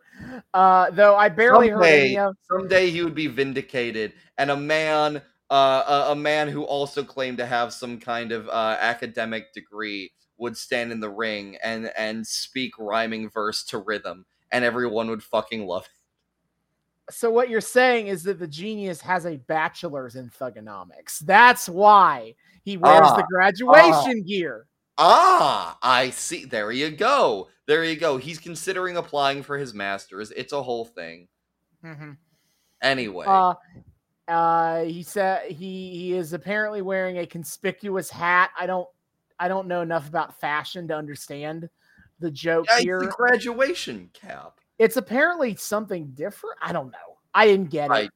Uh, 0.54 0.90
though 0.90 1.16
I 1.16 1.28
barely 1.28 1.68
someday, 1.68 1.90
heard 1.90 2.00
any 2.00 2.18
of. 2.18 2.36
Someday 2.50 2.90
he 2.90 3.02
would 3.02 3.14
be 3.14 3.26
vindicated, 3.26 4.14
and 4.38 4.50
a 4.50 4.56
man, 4.56 5.20
uh, 5.50 6.04
a, 6.08 6.12
a, 6.12 6.16
man 6.16 6.48
who 6.48 6.62
also 6.62 7.04
claimed 7.04 7.38
to 7.38 7.46
have 7.46 7.74
some 7.74 7.98
kind 8.00 8.32
of 8.32 8.48
uh, 8.48 8.76
academic 8.80 9.52
degree 9.52 10.12
would 10.38 10.56
stand 10.56 10.90
in 10.90 11.00
the 11.00 11.10
ring 11.10 11.58
and 11.62 11.90
and 11.96 12.26
speak 12.26 12.72
rhyming 12.78 13.28
verse 13.28 13.64
to 13.64 13.78
rhythm, 13.78 14.24
and 14.50 14.64
everyone 14.64 15.10
would 15.10 15.22
fucking 15.22 15.66
love 15.66 15.86
so 17.10 17.30
what 17.30 17.48
you're 17.48 17.60
saying 17.60 18.09
is 18.09 18.22
that 18.24 18.39
the 18.39 18.47
genius 18.47 19.01
has 19.01 19.26
a 19.26 19.36
bachelor's 19.36 20.16
in 20.16 20.30
thuganomics. 20.30 21.18
That's 21.20 21.68
why 21.68 22.35
he 22.62 22.76
wears 22.76 23.01
ah, 23.02 23.16
the 23.16 23.26
graduation 23.30 24.20
ah, 24.22 24.26
gear. 24.26 24.66
Ah, 24.98 25.78
I 25.82 26.10
see. 26.10 26.44
There 26.44 26.72
you 26.72 26.90
go. 26.90 27.48
There 27.66 27.85
you 27.85 27.97
go. 27.97 28.16
He's 28.16 28.39
considering 28.39 28.97
applying 28.97 29.43
for 29.43 29.56
his 29.56 29.74
master's. 29.74 30.30
It's 30.32 30.52
a 30.52 30.62
whole 30.62 30.85
thing. 30.85 31.28
Mm-hmm. 31.85 32.12
Anyway. 32.82 33.26
Uh, 33.26 33.55
uh, 34.26 34.85
he 34.85 35.02
said 35.02 35.51
he 35.51 35.90
he 35.97 36.12
is 36.14 36.32
apparently 36.35 36.82
wearing 36.82 37.18
a 37.18 37.26
conspicuous 37.26 38.10
hat. 38.10 38.51
I 38.59 38.66
don't 38.66 38.89
I 39.39 39.48
don't 39.48 39.68
know 39.68 39.80
enough 39.80 40.09
about 40.09 40.39
fashion 40.39 40.89
to 40.89 40.97
understand 40.97 41.68
the 42.20 42.30
joke 42.30 42.66
yeah, 42.70 42.80
here. 42.80 43.01
the 43.01 43.06
graduation 43.06 44.10
cap. 44.12 44.60
It's 44.78 44.96
apparently 44.96 45.56
something 45.56 46.12
different. 46.14 46.56
I 46.62 46.72
don't 46.72 46.90
know. 46.90 47.18
I 47.34 47.46
didn't 47.46 47.70
get 47.70 47.90
it. 47.90 48.10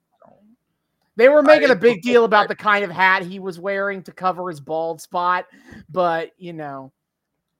They 1.16 1.28
were 1.28 1.42
making 1.42 1.70
a 1.70 1.76
big 1.76 2.02
deal 2.02 2.24
about 2.24 2.48
the 2.48 2.56
kind 2.70 2.84
of 2.84 2.90
hat 2.90 3.22
he 3.22 3.38
was 3.38 3.58
wearing 3.58 4.02
to 4.04 4.12
cover 4.12 4.48
his 4.48 4.60
bald 4.60 5.00
spot, 5.00 5.46
but 5.90 6.30
you 6.38 6.52
know, 6.52 6.92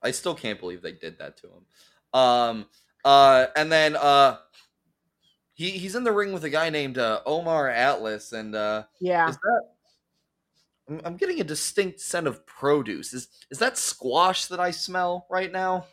I 0.02 0.10
still 0.10 0.34
can't 0.34 0.58
believe 0.58 0.82
they 0.82 0.92
did 0.92 1.18
that 1.18 1.36
to 1.38 1.48
him. 1.48 2.20
Um, 2.20 2.66
uh, 3.04 3.46
and 3.56 3.70
then 3.70 3.96
uh, 3.96 4.38
he 5.54 5.70
he's 5.70 5.94
in 5.94 6.04
the 6.04 6.12
ring 6.12 6.32
with 6.32 6.44
a 6.44 6.50
guy 6.50 6.70
named 6.70 6.98
uh, 6.98 7.20
Omar 7.26 7.68
Atlas, 7.68 8.32
and 8.32 8.54
uh, 8.54 8.84
yeah, 9.00 9.28
is 9.28 9.36
that 9.36 9.62
I'm, 10.88 11.00
I'm 11.04 11.16
getting 11.16 11.40
a 11.40 11.44
distinct 11.44 12.00
scent 12.00 12.26
of 12.26 12.46
produce. 12.46 13.12
Is 13.12 13.28
is 13.50 13.58
that 13.58 13.76
squash 13.76 14.46
that 14.46 14.60
I 14.60 14.70
smell 14.70 15.26
right 15.30 15.52
now? 15.52 15.86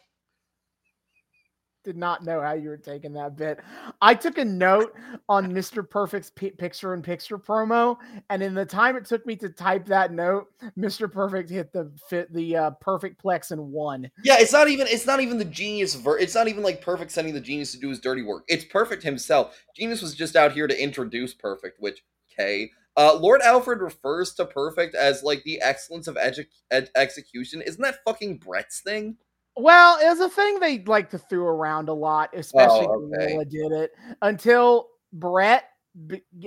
Did 1.89 1.97
not 1.97 2.23
know 2.23 2.39
how 2.39 2.53
you 2.53 2.69
were 2.69 2.77
taking 2.77 3.13
that 3.13 3.35
bit. 3.35 3.59
I 3.99 4.13
took 4.13 4.37
a 4.37 4.45
note 4.45 4.95
on 5.27 5.51
Mr. 5.51 5.89
Perfect's 5.89 6.29
p- 6.29 6.51
picture 6.51 6.93
in 6.93 7.01
picture 7.01 7.39
promo, 7.39 7.97
and 8.29 8.43
in 8.43 8.53
the 8.53 8.63
time 8.63 8.95
it 8.95 9.05
took 9.05 9.25
me 9.25 9.35
to 9.37 9.49
type 9.49 9.87
that 9.87 10.13
note, 10.13 10.49
Mr. 10.77 11.11
Perfect 11.11 11.49
hit 11.49 11.73
the 11.73 11.91
fit 12.07 12.31
the 12.31 12.55
uh, 12.55 12.69
perfect 12.79 13.23
plex 13.23 13.49
and 13.49 13.71
won. 13.71 14.07
Yeah, 14.23 14.35
it's 14.37 14.53
not 14.53 14.67
even 14.67 14.85
it's 14.85 15.07
not 15.07 15.19
even 15.19 15.39
the 15.39 15.45
genius 15.45 15.95
ver- 15.95 16.19
it's 16.19 16.35
not 16.35 16.47
even 16.47 16.61
like 16.61 16.79
Perfect 16.79 17.11
sending 17.11 17.33
the 17.33 17.41
genius 17.41 17.71
to 17.71 17.79
do 17.79 17.89
his 17.89 17.99
dirty 17.99 18.21
work. 18.21 18.43
It's 18.47 18.65
Perfect 18.65 19.01
himself. 19.01 19.59
Genius 19.75 20.03
was 20.03 20.13
just 20.13 20.35
out 20.35 20.51
here 20.51 20.67
to 20.67 20.83
introduce 20.83 21.33
Perfect, 21.33 21.79
which 21.79 22.03
okay. 22.31 22.69
Uh, 22.95 23.17
Lord 23.19 23.41
Alfred 23.41 23.81
refers 23.81 24.35
to 24.35 24.45
Perfect 24.45 24.93
as 24.93 25.23
like 25.23 25.41
the 25.41 25.59
excellence 25.59 26.07
of 26.07 26.17
edu- 26.17 26.45
ed- 26.69 26.91
execution. 26.95 27.63
Isn't 27.63 27.81
that 27.81 28.03
fucking 28.05 28.37
Bret's 28.37 28.81
thing? 28.81 29.17
Well, 29.59 29.99
it 29.99 30.07
was 30.07 30.19
a 30.19 30.29
thing 30.29 30.59
they 30.59 30.79
like 30.79 31.09
to 31.11 31.17
throw 31.17 31.45
around 31.45 31.89
a 31.89 31.93
lot, 31.93 32.29
especially 32.33 32.87
oh, 32.87 33.11
okay. 33.13 33.43
did 33.49 33.71
it 33.71 33.91
until 34.21 34.89
Bret. 35.13 35.65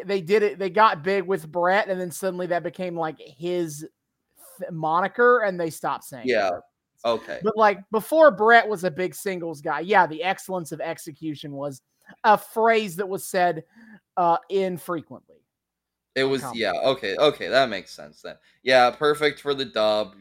They 0.07 0.21
did 0.21 0.43
it. 0.43 0.59
They 0.59 0.71
got 0.71 1.03
big 1.03 1.25
with 1.25 1.51
Bret, 1.51 1.89
and 1.89 2.01
then 2.01 2.11
suddenly 2.11 2.47
that 2.47 2.63
became 2.63 2.97
like 2.97 3.19
his 3.19 3.87
moniker, 4.71 5.43
and 5.43 5.61
they 5.61 5.71
stopped 5.71 6.05
saying. 6.05 6.25
Yeah. 6.27 6.51
Okay. 7.05 7.41
But 7.43 7.57
like 7.57 7.81
before, 7.91 8.31
Bret 8.31 8.69
was 8.69 8.85
a 8.85 8.91
big 8.91 9.15
singles 9.15 9.61
guy. 9.61 9.81
Yeah, 9.81 10.07
the 10.07 10.23
excellence 10.23 10.73
of 10.73 10.81
execution 10.81 11.53
was 11.53 11.83
a 12.25 12.39
phrase 12.39 12.97
that 12.97 13.09
was 13.09 13.27
said 13.27 13.65
uh, 14.17 14.39
infrequently. 14.49 15.37
It 16.15 16.25
was 16.25 16.45
yeah 16.55 16.73
okay 16.85 17.17
okay 17.17 17.49
that 17.49 17.71
makes 17.71 17.91
sense 17.91 18.21
then 18.21 18.37
yeah 18.63 18.91
perfect 18.91 19.41
for 19.41 19.55
the 19.55 19.65
dub 19.65 20.15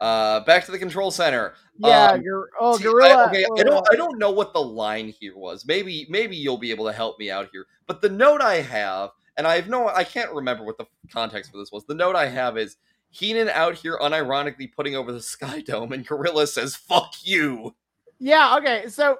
uh, 0.00 0.40
back 0.40 0.64
to 0.66 0.72
the 0.72 0.78
control 0.78 1.10
center. 1.10 1.54
Yeah, 1.78 2.12
um, 2.12 2.22
you're 2.22 2.50
oh 2.60 2.78
gorilla. 2.78 3.24
I, 3.24 3.28
okay, 3.28 3.46
I 3.58 3.62
don't 3.62 3.86
I 3.90 3.96
don't 3.96 4.18
know 4.18 4.30
what 4.30 4.52
the 4.52 4.62
line 4.62 5.08
here 5.08 5.36
was. 5.36 5.66
Maybe 5.66 6.06
maybe 6.08 6.36
you'll 6.36 6.58
be 6.58 6.70
able 6.70 6.86
to 6.86 6.92
help 6.92 7.18
me 7.18 7.30
out 7.30 7.48
here. 7.52 7.66
But 7.86 8.00
the 8.00 8.08
note 8.08 8.40
I 8.40 8.60
have, 8.60 9.10
and 9.36 9.46
I 9.46 9.56
have 9.56 9.68
no 9.68 9.88
I 9.88 10.04
can't 10.04 10.32
remember 10.32 10.64
what 10.64 10.78
the 10.78 10.86
context 11.10 11.50
for 11.50 11.58
this 11.58 11.72
was. 11.72 11.84
The 11.84 11.94
note 11.94 12.16
I 12.16 12.26
have 12.26 12.58
is 12.58 12.76
Heenan 13.10 13.48
out 13.48 13.74
here 13.74 13.98
unironically 14.00 14.72
putting 14.72 14.96
over 14.96 15.12
the 15.12 15.22
Sky 15.22 15.60
Dome, 15.60 15.92
and 15.92 16.06
Gorilla 16.06 16.46
says 16.46 16.76
"fuck 16.76 17.14
you." 17.22 17.74
Yeah. 18.18 18.56
Okay. 18.58 18.88
So 18.88 19.18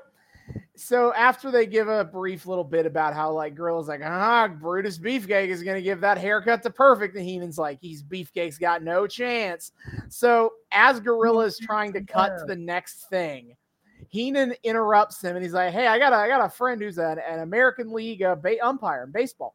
so 0.77 1.13
after 1.15 1.51
they 1.51 1.67
give 1.67 1.89
a 1.89 2.05
brief 2.05 2.47
little 2.47 2.65
bit 2.65 2.87
about 2.87 3.15
how 3.15 3.33
like 3.33 3.55
Gorilla's 3.55 3.89
like, 3.89 4.03
ah, 4.05 4.49
Brutus 4.49 4.99
Beefcake 4.99 5.49
is 5.49 5.63
gonna 5.63 5.81
give 5.81 6.01
that 6.03 6.19
haircut 6.19 6.63
to 6.63 6.71
perfect, 6.71 7.17
and 7.17 7.25
Heenan's 7.25 7.59
like, 7.59 7.79
he's 7.81 8.03
Beefcake's 8.03 8.59
got 8.59 8.83
no 8.83 9.07
chance. 9.07 9.73
So 10.09 10.53
as 10.73 11.01
Gorilla 11.01 11.47
is 11.47 11.59
trying 11.59 11.93
to 11.95 12.03
cut 12.03 12.39
to 12.39 12.45
the 12.45 12.57
next 12.57 13.09
thing, 13.09 13.57
Heenan 14.09 14.55
interrupts 14.63 15.23
him 15.23 15.37
and 15.37 15.45
he's 15.45 15.55
like, 15.55 15.73
Hey, 15.73 15.87
I 15.87 15.99
got 15.99 16.13
a 16.13 16.17
I 16.17 16.29
got 16.29 16.45
a 16.45 16.49
friend 16.49 16.81
who's 16.81 16.99
an, 16.99 17.19
an 17.19 17.41
American 17.41 17.93
League 17.93 18.23
uh, 18.23 18.35
ba- 18.37 18.65
umpire 18.65 19.05
in 19.05 19.13
baseball. 19.13 19.55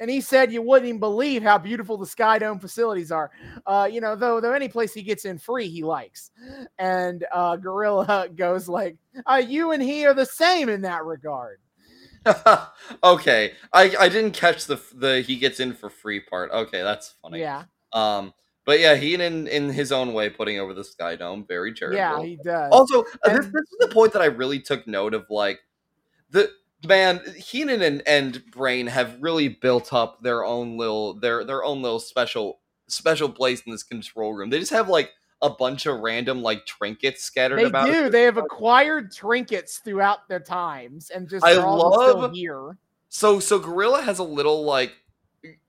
And 0.00 0.10
he 0.10 0.20
said 0.20 0.52
you 0.52 0.60
wouldn't 0.60 0.88
even 0.88 0.98
believe 1.00 1.42
how 1.42 1.56
beautiful 1.56 1.96
the 1.96 2.06
Sky 2.06 2.38
Dome 2.38 2.58
facilities 2.58 3.12
are. 3.12 3.30
Uh, 3.66 3.88
you 3.90 4.00
know, 4.00 4.16
though 4.16 4.40
though 4.40 4.52
any 4.52 4.68
place 4.68 4.92
he 4.92 5.02
gets 5.02 5.24
in 5.24 5.38
free, 5.38 5.68
he 5.68 5.84
likes. 5.84 6.30
And 6.78 7.24
uh, 7.32 7.56
Gorilla 7.56 8.28
goes 8.36 8.68
like, 8.68 8.96
uh, 9.26 9.42
"You 9.46 9.70
and 9.72 9.82
he 9.82 10.04
are 10.06 10.14
the 10.14 10.26
same 10.26 10.68
in 10.68 10.82
that 10.82 11.04
regard." 11.04 11.58
okay, 13.04 13.52
I 13.72 13.94
I 13.98 14.08
didn't 14.08 14.32
catch 14.32 14.66
the 14.66 14.80
the 14.94 15.20
he 15.20 15.36
gets 15.36 15.60
in 15.60 15.74
for 15.74 15.90
free 15.90 16.20
part. 16.20 16.50
Okay, 16.50 16.82
that's 16.82 17.14
funny. 17.22 17.40
Yeah. 17.40 17.64
Um, 17.92 18.32
but 18.64 18.80
yeah, 18.80 18.94
he 18.94 19.14
in 19.14 19.46
in 19.46 19.68
his 19.68 19.92
own 19.92 20.12
way 20.12 20.30
putting 20.30 20.58
over 20.58 20.74
the 20.74 20.84
Sky 20.84 21.16
Dome, 21.16 21.44
very 21.46 21.72
charitable. 21.72 22.24
Yeah, 22.24 22.26
he 22.26 22.36
does. 22.36 22.72
Also, 22.72 23.02
uh, 23.02 23.04
And- 23.24 23.38
this, 23.38 23.46
this 23.46 23.62
is 23.62 23.76
the 23.80 23.88
point 23.88 24.12
that 24.14 24.22
I 24.22 24.26
really 24.26 24.58
took 24.58 24.86
note 24.86 25.14
of. 25.14 25.26
Like 25.28 25.60
the 26.30 26.50
man, 26.84 27.20
Heenan 27.36 27.82
and, 27.82 28.02
and 28.06 28.42
Brain 28.50 28.86
have 28.86 29.16
really 29.20 29.48
built 29.48 29.92
up 29.92 30.22
their 30.22 30.44
own 30.44 30.76
little 30.76 31.14
their 31.14 31.44
their 31.44 31.64
own 31.64 31.82
little 31.82 32.00
special 32.00 32.60
special 32.88 33.28
place 33.28 33.62
in 33.62 33.72
this 33.72 33.82
control 33.82 34.34
room. 34.34 34.50
They 34.50 34.58
just 34.60 34.72
have 34.72 34.88
like 34.88 35.12
a 35.42 35.50
bunch 35.50 35.86
of 35.86 36.00
random 36.00 36.42
like 36.42 36.64
trinkets 36.66 37.22
scattered 37.22 37.58
they 37.58 37.64
about. 37.64 37.86
do. 37.86 38.08
They 38.08 38.22
have 38.22 38.36
acquired 38.38 39.12
trinkets 39.12 39.78
throughout 39.78 40.28
their 40.28 40.40
times, 40.40 41.10
and 41.10 41.28
just 41.28 41.44
I 41.44 41.54
love- 41.54 42.32
here. 42.32 42.76
So 43.08 43.40
so 43.40 43.58
Gorilla 43.58 44.02
has 44.02 44.18
a 44.18 44.24
little 44.24 44.64
like 44.64 44.92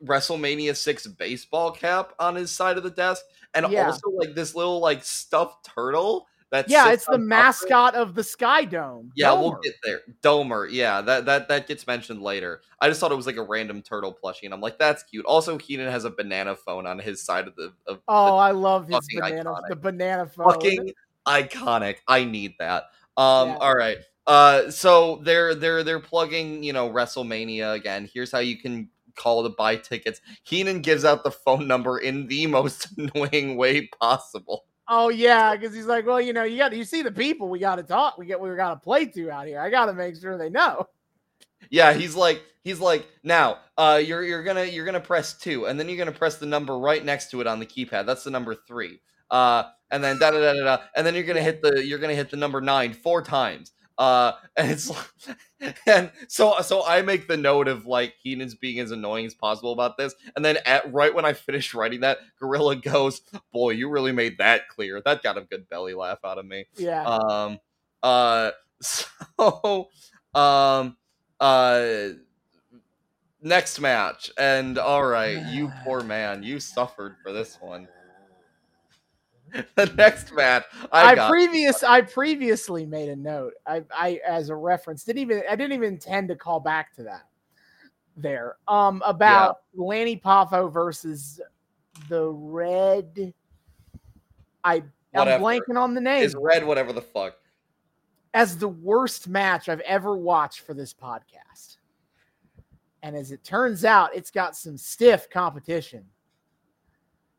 WrestleMania 0.03 0.75
six 0.75 1.05
baseball 1.07 1.71
cap 1.71 2.13
on 2.19 2.35
his 2.35 2.51
side 2.51 2.77
of 2.77 2.83
the 2.83 2.89
desk, 2.89 3.23
and 3.53 3.69
Yeah. 3.71 3.87
also 3.87 4.09
like 4.11 4.33
this 4.35 4.55
little 4.55 4.79
like 4.79 5.03
stuffed 5.03 5.65
turtle. 5.65 6.27
That 6.55 6.69
Yeah, 6.69 6.93
it's 6.93 7.05
the 7.05 7.11
on 7.11 7.17
top 7.17 7.21
of 7.23 7.27
mascot 7.27 7.95
of 7.95 8.15
the 8.15 8.23
Sky 8.23 8.63
Dome. 8.63 9.11
Yeah, 9.13 9.33
we'll 9.33 9.59
get 9.61 9.73
there. 9.83 10.01
Domer, 10.23 10.69
yeah, 10.71 11.01
that 11.01 11.25
that 11.25 11.49
that 11.49 11.67
gets 11.67 11.85
mentioned 11.85 12.21
later. 12.21 12.61
I 12.79 12.87
just 12.87 13.01
thought 13.01 13.11
it 13.11 13.15
was 13.15 13.25
like 13.25 13.35
a 13.35 13.43
random 13.43 13.81
turtle 13.81 14.17
plushie, 14.23 14.43
and 14.43 14.53
I'm 14.53 14.61
like, 14.61 14.79
that's 14.79 15.03
cute. 15.03 15.25
Also, 15.25 15.57
Heenan 15.57 15.91
has 15.91 16.05
a 16.05 16.09
banana 16.09 16.55
phone 16.55 16.87
on 16.87 16.97
his 16.97 17.21
side 17.21 17.49
of 17.49 17.55
the 17.57 17.73
of 17.87 17.99
Oh, 18.07 18.37
I 18.37 18.51
love 18.51 18.87
his 18.87 19.05
banana, 19.13 19.51
iconic. 19.51 19.67
the 19.67 19.75
banana 19.75 20.25
phone. 20.27 20.53
fucking 20.53 20.93
iconic. 21.27 21.97
I 22.07 22.23
need 22.23 22.53
that. 22.59 22.83
Um, 23.17 23.49
Yeah. 23.49 23.57
all 23.59 23.75
right. 23.75 23.97
Uh, 24.25 24.71
so 24.71 25.17
they're 25.23 25.55
they're 25.55 25.83
they're 25.83 25.99
plugging, 25.99 26.63
you 26.63 26.71
know, 26.71 26.89
WrestleMania 26.89 27.73
again. 27.75 28.09
Here's 28.13 28.31
how 28.31 28.39
you 28.39 28.57
can 28.57 28.89
call 29.17 29.43
to 29.43 29.49
buy 29.49 29.75
tickets. 29.75 30.21
Heenan 30.43 30.79
gives 30.81 31.03
out 31.03 31.23
the 31.25 31.31
phone 31.31 31.67
number 31.67 31.97
in 31.97 32.27
the 32.27 32.47
most 32.57 32.87
annoying 32.97 33.57
way 33.57 33.87
possible. 33.99 34.63
Oh 34.87 35.09
yeah, 35.09 35.55
because 35.55 35.73
he's 35.73 35.87
like, 35.87 36.05
well, 36.05 36.21
you 36.21 36.33
know, 36.33 36.43
you 36.43 36.57
got 36.57 36.75
you 36.75 36.83
see 36.83 37.01
the 37.01 37.11
people 37.11 37.49
we 37.49 37.59
got 37.59 37.77
to 37.77 37.83
talk, 37.83 38.17
we 38.17 38.25
get 38.25 38.39
we 38.39 38.53
got 38.55 38.75
to 38.75 38.79
play 38.79 39.05
to 39.05 39.31
out 39.31 39.47
here. 39.47 39.59
I 39.59 39.69
got 39.69 39.87
to 39.87 39.93
make 39.93 40.15
sure 40.15 40.37
they 40.37 40.49
know. 40.49 40.87
Yeah, 41.69 41.93
he's 41.93 42.15
like 42.15 42.43
he's 42.63 42.79
like 42.79 43.07
now 43.23 43.59
uh 43.77 44.01
you're 44.03 44.23
you're 44.23 44.43
gonna 44.43 44.65
you're 44.65 44.85
gonna 44.85 44.99
press 44.99 45.33
two 45.37 45.65
and 45.65 45.79
then 45.79 45.87
you're 45.87 45.97
gonna 45.97 46.11
press 46.11 46.37
the 46.37 46.45
number 46.45 46.77
right 46.77 47.03
next 47.03 47.31
to 47.31 47.41
it 47.41 47.47
on 47.47 47.59
the 47.59 47.65
keypad. 47.65 48.05
That's 48.05 48.23
the 48.23 48.31
number 48.31 48.55
three. 48.55 48.99
Uh 49.31 49.63
and 49.91 50.03
then 50.03 50.19
da 50.19 50.31
da 50.31 50.39
da 50.39 50.53
da 50.53 50.63
da 50.63 50.83
and 50.95 51.05
then 51.05 51.15
you're 51.15 51.23
gonna 51.23 51.41
hit 51.41 51.61
the 51.61 51.85
you're 51.85 51.99
gonna 51.99 52.15
hit 52.15 52.29
the 52.29 52.37
number 52.37 52.61
nine 52.61 52.93
four 52.93 53.21
times. 53.21 53.71
Uh 53.97 54.33
and 54.57 54.71
it's 54.71 54.91
and 55.85 56.11
so 56.27 56.59
so 56.61 56.85
I 56.85 57.01
make 57.01 57.27
the 57.27 57.37
note 57.37 57.67
of 57.67 57.85
like 57.85 58.15
Heenan's 58.21 58.55
being 58.55 58.79
as 58.79 58.91
annoying 58.91 59.25
as 59.25 59.33
possible 59.33 59.71
about 59.71 59.97
this. 59.97 60.15
And 60.35 60.43
then 60.43 60.57
at 60.65 60.91
right 60.93 61.13
when 61.13 61.25
I 61.25 61.33
finish 61.33 61.73
writing 61.73 62.01
that, 62.01 62.19
Gorilla 62.39 62.75
goes, 62.75 63.21
Boy, 63.51 63.71
you 63.71 63.89
really 63.89 64.11
made 64.11 64.37
that 64.39 64.67
clear. 64.69 65.01
That 65.03 65.23
got 65.23 65.37
a 65.37 65.41
good 65.41 65.69
belly 65.69 65.93
laugh 65.93 66.19
out 66.23 66.37
of 66.37 66.45
me. 66.45 66.65
Yeah, 66.77 67.03
Um 67.03 67.59
uh 68.03 68.51
so 68.81 69.89
um 70.35 70.97
uh 71.39 72.09
next 73.41 73.79
match 73.79 74.31
and 74.37 74.77
all 74.77 75.05
right 75.05 75.45
you 75.47 75.71
poor 75.83 76.01
man 76.03 76.43
you 76.43 76.59
suffered 76.59 77.15
for 77.23 77.31
this 77.31 77.57
one 77.61 77.87
the 79.75 79.85
next 79.95 80.33
match 80.33 80.65
i, 80.91 81.15
I, 81.15 81.29
previous 81.29 81.83
I 81.83 82.01
previously 82.01 82.85
made 82.85 83.09
a 83.09 83.15
note. 83.15 83.53
I 83.65 83.83
I 83.91 84.19
as 84.27 84.49
a 84.49 84.55
reference 84.55 85.03
didn't 85.03 85.19
even 85.19 85.43
I 85.49 85.55
didn't 85.55 85.73
even 85.73 85.93
intend 85.93 86.27
to 86.29 86.35
call 86.35 86.59
back 86.59 86.93
to 86.95 87.03
that 87.03 87.27
there. 88.17 88.57
Um 88.67 89.01
about 89.05 89.59
Lanny 89.75 90.17
Poffo 90.17 90.71
versus 90.71 91.39
the 92.09 92.29
red. 92.29 93.33
I 94.63 94.83
Whatever. 95.11 95.35
I'm 95.35 95.41
blanking 95.41 95.81
on 95.81 95.93
the 95.93 96.01
name. 96.01 96.23
is 96.23 96.35
red 96.37 96.65
whatever 96.65 96.91
the 96.91 97.01
fuck 97.01 97.35
as 98.35 98.57
the 98.57 98.67
worst 98.67 99.29
match 99.29 99.69
I've 99.69 99.79
ever 99.81 100.17
watched 100.17 100.59
for 100.59 100.73
this 100.73 100.93
podcast. 100.93 101.77
And 103.01 103.15
as 103.15 103.31
it 103.31 103.43
turns 103.45 103.85
out, 103.85 104.13
it's 104.13 104.29
got 104.29 104.57
some 104.57 104.77
stiff 104.77 105.29
competition 105.29 106.03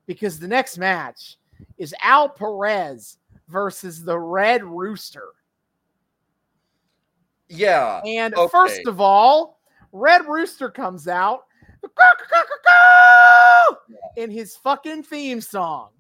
because 0.06 0.38
the 0.38 0.48
next 0.48 0.78
match 0.78 1.36
is 1.78 1.94
Al 2.02 2.28
Perez 2.28 3.18
versus 3.48 4.02
the 4.04 4.18
Red 4.18 4.64
Rooster. 4.64 5.28
yeah 7.48 8.00
And 8.04 8.34
Okay. 8.34 8.50
first 8.50 8.86
of 8.86 9.00
all, 9.00 9.60
Red 9.92 10.26
Rooster 10.26 10.68
comes 10.70 11.06
out 11.08 11.44
in 14.16 14.30
his 14.30 14.56
fucking 14.56 15.02
theme 15.04 15.40
song. 15.40 15.90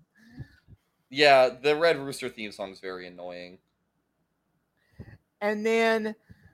yeah 1.10 1.48
the 1.62 1.76
red 1.76 1.96
rooster 1.98 2.28
theme 2.28 2.50
song 2.50 2.72
is 2.72 2.80
very 2.80 3.06
annoying 3.06 3.58
And 5.40 5.64
then 5.64 6.06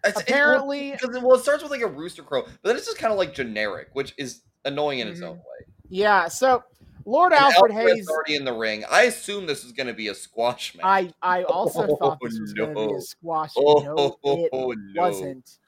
It's- 0.05 0.17
it- 0.21 0.29
Apparently- 0.29 0.91
well, 1.03 1.17
it, 1.17 1.23
well, 1.23 1.35
it 1.37 1.43
starts 1.43 1.63
with 1.63 1.71
like 1.73 1.81
a 1.81 1.87
rooster 1.87 2.23
crow 2.23 2.43
but 2.43 2.63
then 2.65 2.77
it's 2.77 2.85
just 2.87 2.99
kind 2.99 3.13
of 3.13 3.19
like 3.19 3.33
generic 3.33 3.89
which 3.95 4.13
is 4.19 4.43
annoying 4.67 4.99
in 4.99 5.09
its 5.09 5.21
Mhm. 5.21 5.29
own 5.29 5.37
way 5.39 5.67
yeah, 5.89 6.27
so 6.29 6.65
Lord 7.05 7.33
And 7.33 7.43
Alfred 7.43 7.73
Alfred's 7.73 7.97
Hayes 7.97 8.09
already 8.09 8.37
in 8.37 8.45
the 8.45 8.53
ring 8.53 8.85
i 8.91 9.03
assume 9.03 9.47
this 9.47 9.65
is 9.65 9.73
going 9.73 9.87
to 9.87 9.93
be 9.95 10.09
a 10.09 10.15
squash 10.15 10.75
match 10.75 10.85
I 10.85 11.13
I 11.23 11.43
also 11.45 11.97
thought 11.97 12.19
this 12.23 12.39
was 12.39 12.53
going 12.53 12.75
to 12.75 12.89
be 12.89 12.95
a 12.95 13.01
squash. 13.01 13.51
oh, 13.57 14.19
no, 14.25 14.33
it 14.33 14.49
no. 14.53 14.79
wasn't. 15.03 15.59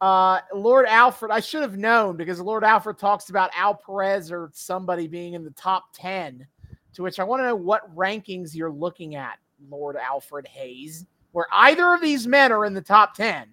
Uh, 0.00 0.40
Lord 0.54 0.84
Alfred, 0.86 1.30
I 1.32 1.40
should 1.40 1.62
have 1.62 1.78
known 1.78 2.16
because 2.16 2.38
Lord 2.40 2.64
Alfred 2.64 2.98
talks 2.98 3.30
about 3.30 3.50
Al 3.56 3.74
Perez 3.74 4.30
or 4.30 4.50
somebody 4.52 5.08
being 5.08 5.32
in 5.32 5.42
the 5.42 5.50
top 5.52 5.84
10. 5.94 6.46
To 6.94 7.02
which 7.02 7.18
I 7.18 7.24
want 7.24 7.40
to 7.40 7.46
know 7.46 7.56
what 7.56 7.94
rankings 7.96 8.54
you're 8.54 8.70
looking 8.70 9.14
at, 9.14 9.38
Lord 9.70 9.96
Alfred 9.96 10.46
Hayes, 10.48 11.06
where 11.32 11.46
either 11.50 11.94
of 11.94 12.02
these 12.02 12.26
men 12.26 12.52
are 12.52 12.66
in 12.66 12.74
the 12.74 12.82
top 12.82 13.14
10. 13.14 13.48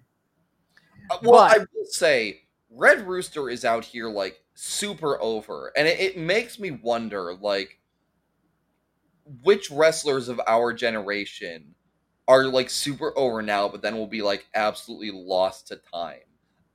Uh, 1.10 1.18
well, 1.22 1.32
But- 1.48 1.56
I 1.56 1.58
will 1.74 1.86
say, 1.86 2.42
Red 2.70 3.06
Rooster 3.06 3.48
is 3.48 3.64
out 3.64 3.84
here 3.84 4.08
like 4.10 4.42
super 4.54 5.20
over, 5.20 5.72
and 5.76 5.86
it, 5.86 6.00
it 6.00 6.18
makes 6.18 6.58
me 6.58 6.70
wonder, 6.70 7.34
like, 7.34 7.78
which 9.42 9.70
wrestlers 9.70 10.28
of 10.28 10.40
our 10.46 10.72
generation 10.72 11.74
are 12.28 12.44
like 12.44 12.70
super 12.70 13.16
over 13.16 13.42
now, 13.42 13.68
but 13.68 13.82
then 13.82 13.96
will 13.96 14.06
be 14.06 14.22
like 14.22 14.46
absolutely 14.54 15.10
lost 15.10 15.68
to 15.68 15.76
time. 15.76 16.20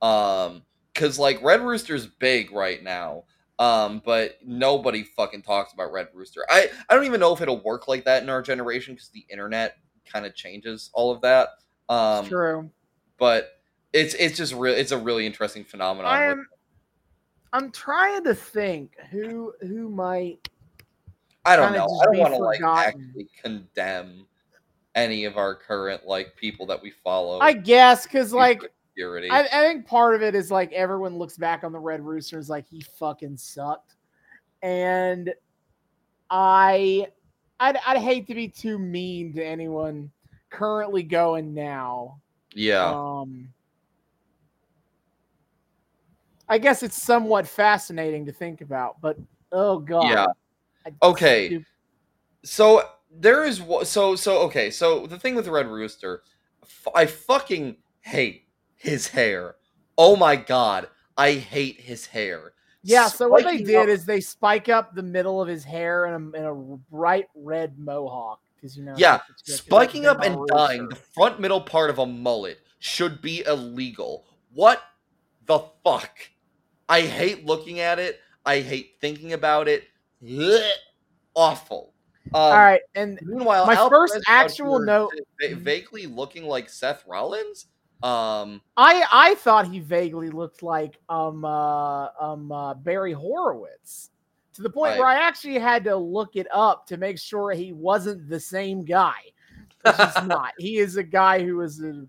Um, 0.02 0.62
because 0.92 1.18
like 1.18 1.42
Red 1.42 1.60
Rooster's 1.62 2.06
big 2.06 2.52
right 2.52 2.82
now. 2.82 3.24
Um, 3.58 4.00
but 4.04 4.38
nobody 4.44 5.04
fucking 5.04 5.42
talks 5.42 5.74
about 5.74 5.92
Red 5.92 6.08
Rooster. 6.14 6.44
I 6.48 6.70
I 6.88 6.94
don't 6.94 7.04
even 7.04 7.20
know 7.20 7.34
if 7.34 7.42
it'll 7.42 7.62
work 7.62 7.88
like 7.88 8.04
that 8.06 8.22
in 8.22 8.30
our 8.30 8.40
generation 8.40 8.94
because 8.94 9.10
the 9.10 9.26
internet 9.28 9.76
kind 10.10 10.24
of 10.24 10.34
changes 10.34 10.90
all 10.94 11.10
of 11.12 11.20
that. 11.20 11.50
Um, 11.88 12.26
True. 12.26 12.70
but 13.18 13.60
it's 13.92 14.14
it's 14.14 14.38
just 14.38 14.54
real. 14.54 14.74
It's 14.74 14.92
a 14.92 14.98
really 14.98 15.26
interesting 15.26 15.64
phenomenon. 15.64 16.10
I 16.10 16.24
am. 16.24 16.46
I'm 17.52 17.70
trying 17.70 18.24
to 18.24 18.34
think 18.34 18.96
who 19.10 19.52
who 19.60 19.88
might. 19.88 20.48
I 21.44 21.56
don't 21.56 21.72
know. 21.72 21.86
I 22.00 22.04
don't 22.04 22.18
want 22.18 22.34
to 22.34 22.38
like 22.38 22.62
actually 22.62 23.28
condemn 23.42 24.26
any 24.94 25.24
of 25.24 25.36
our 25.36 25.54
current 25.54 26.06
like 26.06 26.36
people 26.36 26.66
that 26.66 26.80
we 26.82 26.90
follow. 26.90 27.40
I 27.40 27.52
guess 27.52 28.04
because 28.04 28.32
like 28.32 28.62
security. 28.90 29.30
I, 29.30 29.40
I 29.40 29.66
think 29.66 29.86
part 29.86 30.14
of 30.14 30.22
it 30.22 30.34
is 30.34 30.50
like 30.50 30.72
everyone 30.72 31.16
looks 31.16 31.36
back 31.36 31.64
on 31.64 31.72
the 31.72 31.78
Red 31.78 32.04
Roosters 32.04 32.48
like 32.48 32.66
he 32.68 32.82
fucking 32.98 33.36
sucked, 33.36 33.94
and 34.62 35.32
I, 36.30 37.08
I'd, 37.58 37.78
I'd 37.86 37.98
hate 37.98 38.26
to 38.28 38.34
be 38.34 38.48
too 38.48 38.78
mean 38.78 39.32
to 39.34 39.44
anyone 39.44 40.10
currently 40.50 41.02
going 41.02 41.54
now. 41.54 42.20
yeah. 42.54 42.90
Um, 42.90 43.48
I 46.50 46.58
guess 46.58 46.82
it's 46.82 47.00
somewhat 47.00 47.46
fascinating 47.46 48.26
to 48.26 48.32
think 48.32 48.60
about, 48.60 49.00
but 49.00 49.16
oh 49.52 49.78
god, 49.78 50.10
Yeah. 50.10 50.26
Okay. 51.02 51.46
stupid- 51.46 51.66
So 52.42 52.82
there 53.10 53.44
is 53.44 53.62
so 53.84 54.16
so 54.16 54.38
okay. 54.42 54.70
So 54.70 55.06
the 55.06 55.18
thing 55.18 55.34
with 55.36 55.46
Red 55.46 55.68
Rooster, 55.68 56.22
I 56.94 57.06
fucking 57.06 57.76
hate 58.00 58.48
his 58.74 59.06
hair. 59.08 59.56
Oh 59.96 60.16
my 60.16 60.36
god, 60.36 60.88
I 61.16 61.32
hate 61.32 61.80
his 61.80 62.06
hair. 62.06 62.52
Yeah, 62.82 63.08
so 63.08 63.28
what 63.28 63.44
they 63.44 63.58
did 63.58 63.76
up, 63.76 63.88
is 63.88 64.06
they 64.06 64.20
spike 64.20 64.70
up 64.70 64.94
the 64.94 65.02
middle 65.02 65.40
of 65.40 65.46
his 65.48 65.62
hair 65.64 66.06
in 66.06 66.14
a, 66.14 66.38
in 66.38 66.44
a 66.46 66.54
bright 66.90 67.26
red 67.34 67.78
mohawk 67.78 68.40
because 68.56 68.76
you 68.76 68.82
know. 68.84 68.94
Yeah, 68.96 69.20
spiking 69.44 70.06
up 70.06 70.22
and 70.22 70.38
dyeing 70.48 70.88
the 70.88 70.96
front 70.96 71.38
middle 71.40 71.60
part 71.60 71.90
of 71.90 71.98
a 71.98 72.06
mullet 72.06 72.58
should 72.78 73.20
be 73.20 73.44
illegal. 73.46 74.24
What 74.52 74.82
the 75.44 75.60
fuck? 75.84 76.18
I 76.90 77.02
hate 77.02 77.46
looking 77.46 77.78
at 77.80 77.98
it. 78.00 78.20
I 78.44 78.60
hate 78.60 78.96
thinking 79.00 79.32
about 79.32 79.68
it. 79.68 79.84
Blech. 80.22 80.68
Awful. 81.36 81.94
Um, 82.34 82.42
All 82.42 82.58
right, 82.58 82.82
and 82.94 83.18
meanwhile, 83.22 83.66
my 83.66 83.74
Al 83.74 83.88
first 83.88 84.18
actual 84.26 84.78
note, 84.80 85.12
vaguely 85.40 86.06
looking 86.06 86.44
like 86.44 86.68
Seth 86.68 87.04
Rollins. 87.06 87.66
Um, 88.02 88.60
I 88.76 89.04
I 89.10 89.34
thought 89.36 89.68
he 89.68 89.78
vaguely 89.78 90.30
looked 90.30 90.62
like 90.62 90.98
um 91.08 91.44
uh, 91.44 92.08
um 92.20 92.52
uh, 92.52 92.74
Barry 92.74 93.12
Horowitz 93.12 94.10
to 94.54 94.62
the 94.62 94.70
point 94.70 94.98
where 94.98 95.06
I 95.06 95.26
actually 95.26 95.58
had 95.58 95.84
to 95.84 95.96
look 95.96 96.36
it 96.36 96.46
up 96.52 96.86
to 96.88 96.96
make 96.96 97.18
sure 97.18 97.52
he 97.52 97.72
wasn't 97.72 98.28
the 98.28 98.40
same 98.40 98.84
guy. 98.84 99.18
He's 99.84 100.22
not. 100.26 100.52
He 100.58 100.78
is 100.78 100.96
a 100.96 101.02
guy 101.02 101.42
who 101.42 101.60
is 101.62 101.82
a 101.82 102.04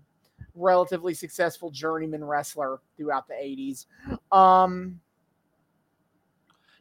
relatively 0.54 1.14
successful 1.14 1.70
journeyman 1.70 2.24
wrestler 2.24 2.80
throughout 2.96 3.26
the 3.28 3.34
80s. 3.34 3.86
Um 4.30 5.00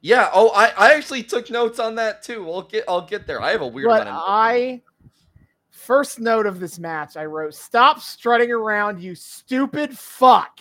yeah, 0.03 0.30
oh 0.34 0.49
I, 0.49 0.73
I 0.77 0.93
actually 0.93 1.23
took 1.23 1.52
notes 1.52 1.77
on 1.77 1.95
that 1.95 2.23
too. 2.23 2.52
I'll 2.52 2.64
get 2.64 2.85
I'll 2.88 3.06
get 3.06 3.27
there. 3.27 3.41
I 3.41 3.52
have 3.52 3.61
a 3.61 3.68
weird 3.68 3.88
but 3.88 4.07
I 4.07 4.81
first 5.69 6.19
note 6.19 6.45
of 6.45 6.60
this 6.60 6.77
match 6.77 7.18
I 7.18 7.26
wrote 7.26 7.56
stop 7.56 7.99
strutting 7.99 8.52
around 8.52 9.02
you 9.02 9.15
stupid 9.15 9.98
fuck 9.98 10.60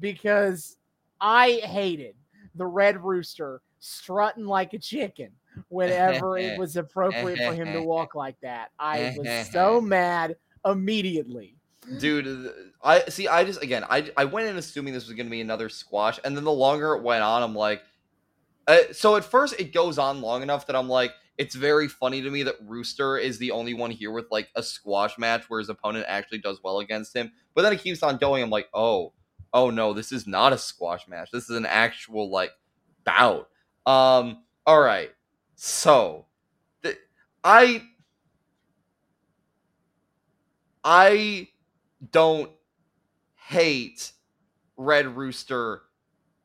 because 0.00 0.76
I 1.20 1.60
hated 1.64 2.14
the 2.54 2.66
red 2.66 3.02
rooster 3.02 3.60
strutting 3.80 4.46
like 4.46 4.72
a 4.72 4.78
chicken 4.78 5.30
whenever 5.68 6.38
it 6.38 6.58
was 6.58 6.76
appropriate 6.76 7.38
for 7.38 7.54
him 7.54 7.72
to 7.72 7.82
walk 7.86 8.14
like 8.14 8.36
that. 8.42 8.70
I 8.78 9.14
was 9.16 9.50
so 9.50 9.80
mad 9.80 10.36
immediately. 10.64 11.53
Dude, 11.98 12.50
I 12.82 13.00
see. 13.06 13.28
I 13.28 13.44
just 13.44 13.62
again, 13.62 13.84
I 13.88 14.10
I 14.16 14.24
went 14.24 14.48
in 14.48 14.56
assuming 14.56 14.94
this 14.94 15.06
was 15.06 15.14
going 15.14 15.26
to 15.26 15.30
be 15.30 15.40
another 15.40 15.68
squash, 15.68 16.18
and 16.24 16.36
then 16.36 16.44
the 16.44 16.52
longer 16.52 16.94
it 16.94 17.02
went 17.02 17.22
on, 17.22 17.42
I'm 17.42 17.54
like, 17.54 17.82
uh, 18.66 18.78
so 18.92 19.16
at 19.16 19.24
first 19.24 19.54
it 19.58 19.72
goes 19.72 19.98
on 19.98 20.20
long 20.20 20.42
enough 20.42 20.66
that 20.66 20.76
I'm 20.76 20.88
like, 20.88 21.12
it's 21.36 21.54
very 21.54 21.88
funny 21.88 22.22
to 22.22 22.30
me 22.30 22.42
that 22.44 22.56
Rooster 22.64 23.18
is 23.18 23.38
the 23.38 23.50
only 23.50 23.74
one 23.74 23.90
here 23.90 24.12
with 24.12 24.26
like 24.30 24.48
a 24.54 24.62
squash 24.62 25.18
match 25.18 25.44
where 25.48 25.60
his 25.60 25.68
opponent 25.68 26.06
actually 26.08 26.38
does 26.38 26.60
well 26.62 26.78
against 26.78 27.14
him. 27.14 27.32
But 27.54 27.62
then 27.62 27.72
it 27.72 27.82
keeps 27.82 28.02
on 28.02 28.16
going. 28.18 28.42
I'm 28.42 28.50
like, 28.50 28.68
oh, 28.72 29.12
oh 29.52 29.70
no, 29.70 29.92
this 29.92 30.12
is 30.12 30.26
not 30.26 30.52
a 30.52 30.58
squash 30.58 31.06
match. 31.08 31.30
This 31.32 31.50
is 31.50 31.56
an 31.56 31.66
actual 31.66 32.30
like 32.30 32.52
bout. 33.04 33.48
Um, 33.84 34.44
all 34.66 34.80
right. 34.80 35.10
So, 35.56 36.26
th- 36.82 36.98
I 37.42 37.82
I 40.82 41.48
don't 42.10 42.50
hate 43.34 44.12
Red 44.76 45.16
Rooster 45.16 45.82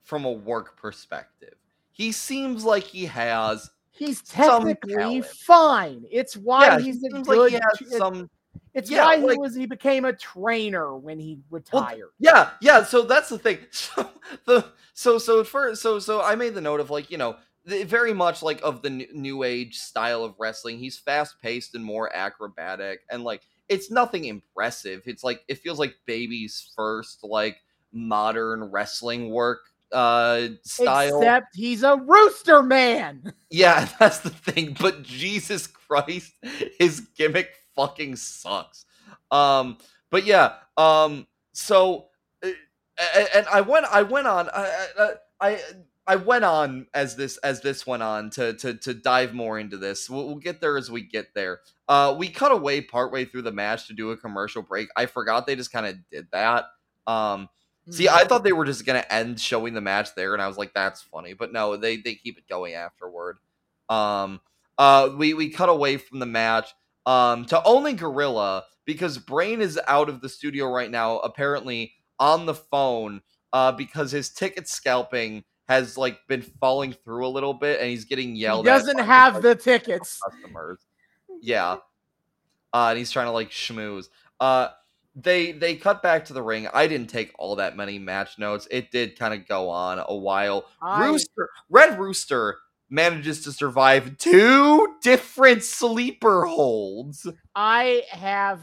from 0.03 0.25
a 0.25 0.31
work 0.31 0.77
perspective. 0.77 1.55
He 1.91 2.11
seems 2.11 2.63
like 2.63 2.83
he 2.83 3.05
has 3.05 3.69
he's 3.91 4.21
technically 4.21 5.21
fine. 5.21 6.03
It's 6.09 6.35
why 6.35 6.65
yeah, 6.65 6.79
he's 6.79 7.03
a 7.03 7.09
good. 7.09 7.27
Like 7.27 7.61
he 7.77 7.85
some. 7.85 8.29
It's 8.73 8.89
yeah, 8.89 9.03
why 9.03 9.17
he 9.17 9.23
like, 9.23 9.39
was 9.39 9.55
he 9.55 9.65
became 9.65 10.05
a 10.05 10.13
trainer 10.13 10.95
when 10.95 11.19
he 11.19 11.39
retired. 11.49 11.99
Well, 11.99 12.09
yeah, 12.19 12.51
yeah. 12.61 12.83
So 12.83 13.03
that's 13.03 13.29
the 13.29 13.39
thing. 13.39 13.59
So 13.71 14.09
the 14.45 14.65
so 14.93 15.17
so 15.17 15.43
first 15.43 15.81
so 15.81 15.99
so 15.99 16.21
I 16.21 16.35
made 16.35 16.53
the 16.53 16.61
note 16.61 16.79
of 16.79 16.89
like 16.89 17.09
you 17.09 17.17
know 17.17 17.37
very 17.65 18.13
much 18.13 18.41
like 18.41 18.61
of 18.63 18.81
the 18.81 18.89
new 18.89 19.43
age 19.43 19.77
style 19.77 20.23
of 20.23 20.35
wrestling. 20.39 20.77
He's 20.77 20.97
fast 20.97 21.41
paced 21.41 21.75
and 21.75 21.83
more 21.83 22.15
acrobatic, 22.15 23.01
and 23.09 23.23
like 23.23 23.41
it's 23.69 23.91
nothing 23.91 24.25
impressive. 24.25 25.03
It's 25.05 25.23
like 25.23 25.41
it 25.47 25.59
feels 25.59 25.79
like 25.79 25.95
baby's 26.05 26.71
first 26.75 27.23
like 27.23 27.57
modern 27.93 28.65
wrestling 28.65 29.29
work 29.29 29.59
uh 29.91 30.47
style. 30.63 31.19
Except 31.19 31.47
he's 31.55 31.83
a 31.83 31.95
rooster 31.95 32.61
man. 32.63 33.33
Yeah, 33.51 33.87
that's 33.99 34.19
the 34.19 34.29
thing. 34.29 34.77
But 34.79 35.01
Jesus 35.01 35.65
Christ, 35.65 36.33
his 36.77 36.99
gimmick 37.15 37.49
fucking 37.75 38.15
sucks. 38.17 38.85
Um, 39.31 39.79
but 40.11 40.23
yeah, 40.23 40.53
um, 40.77 41.25
so 41.53 42.09
uh, 42.43 42.49
and 43.33 43.47
I 43.47 43.61
went, 43.61 43.85
I 43.89 44.03
went 44.03 44.27
on, 44.27 44.49
I, 44.53 44.87
I, 44.99 45.11
I 45.41 45.59
I 46.09 46.15
went 46.15 46.43
on 46.43 46.87
as 46.95 47.15
this 47.15 47.37
as 47.37 47.61
this 47.61 47.85
went 47.85 48.01
on 48.01 48.31
to 48.31 48.53
to 48.55 48.73
to 48.73 48.95
dive 48.95 49.35
more 49.35 49.59
into 49.59 49.77
this. 49.77 50.09
We'll, 50.09 50.25
we'll 50.25 50.37
get 50.37 50.59
there 50.59 50.75
as 50.75 50.89
we 50.89 51.03
get 51.03 51.35
there. 51.35 51.59
Uh, 51.87 52.15
we 52.17 52.29
cut 52.29 52.51
away 52.51 52.81
partway 52.81 53.25
through 53.25 53.43
the 53.43 53.51
match 53.51 53.85
to 53.87 53.93
do 53.93 54.09
a 54.09 54.17
commercial 54.17 54.63
break. 54.63 54.89
I 54.97 55.05
forgot 55.05 55.45
they 55.45 55.55
just 55.55 55.71
kind 55.71 55.85
of 55.85 55.97
did 56.11 56.25
that. 56.31 56.65
Um, 57.05 57.47
see, 57.91 58.09
I 58.09 58.23
thought 58.23 58.43
they 58.43 58.53
were 58.53 58.65
just 58.65 58.87
gonna 58.87 59.05
end 59.11 59.39
showing 59.39 59.75
the 59.75 59.81
match 59.81 60.15
there, 60.15 60.33
and 60.33 60.41
I 60.41 60.47
was 60.47 60.57
like, 60.57 60.73
that's 60.73 61.03
funny, 61.03 61.33
but 61.33 61.53
no, 61.53 61.77
they 61.77 61.97
they 61.97 62.15
keep 62.15 62.39
it 62.39 62.49
going 62.49 62.73
afterward. 62.73 63.37
Um, 63.87 64.41
uh, 64.79 65.09
we 65.15 65.35
we 65.35 65.51
cut 65.51 65.69
away 65.69 65.97
from 65.97 66.17
the 66.17 66.25
match 66.25 66.73
um 67.05 67.45
to 67.45 67.63
only 67.65 67.93
Gorilla 67.93 68.63
because 68.83 69.19
Brain 69.19 69.61
is 69.61 69.79
out 69.87 70.09
of 70.09 70.21
the 70.21 70.29
studio 70.29 70.71
right 70.71 70.89
now, 70.89 71.19
apparently 71.19 71.93
on 72.19 72.47
the 72.47 72.55
phone, 72.55 73.21
uh, 73.53 73.71
because 73.73 74.11
his 74.11 74.31
ticket 74.31 74.67
scalping 74.67 75.43
has 75.69 75.97
like 75.97 76.19
been 76.27 76.41
falling 76.41 76.93
through 76.93 77.25
a 77.25 77.29
little 77.29 77.53
bit, 77.53 77.79
and 77.79 77.89
he's 77.89 78.03
getting 78.03 78.35
yelled. 78.35 78.67
At. 78.67 78.73
He 78.73 78.79
doesn't 78.79 79.05
have 79.05 79.41
the 79.41 79.55
tickets. 79.55 80.19
Customers, 80.19 80.79
yeah, 81.41 81.77
uh, 82.73 82.87
and 82.89 82.97
he's 82.97 83.11
trying 83.11 83.27
to 83.27 83.31
like 83.31 83.51
schmooze. 83.51 84.09
Uh, 84.39 84.69
they 85.15 85.51
they 85.51 85.75
cut 85.75 86.01
back 86.01 86.25
to 86.25 86.33
the 86.33 86.41
ring. 86.41 86.67
I 86.73 86.87
didn't 86.87 87.09
take 87.11 87.31
all 87.37 87.55
that 87.57 87.77
many 87.77 87.99
match 87.99 88.39
notes. 88.39 88.67
It 88.71 88.91
did 88.91 89.17
kind 89.17 89.33
of 89.33 89.47
go 89.47 89.69
on 89.69 90.03
a 90.05 90.15
while. 90.15 90.65
I... 90.81 91.05
Rooster, 91.05 91.49
Red 91.69 91.99
Rooster 91.99 92.57
manages 92.89 93.43
to 93.43 93.51
survive 93.51 94.17
two 94.17 94.95
different 95.03 95.63
sleeper 95.63 96.45
holds. 96.45 97.27
I 97.55 98.03
have 98.09 98.59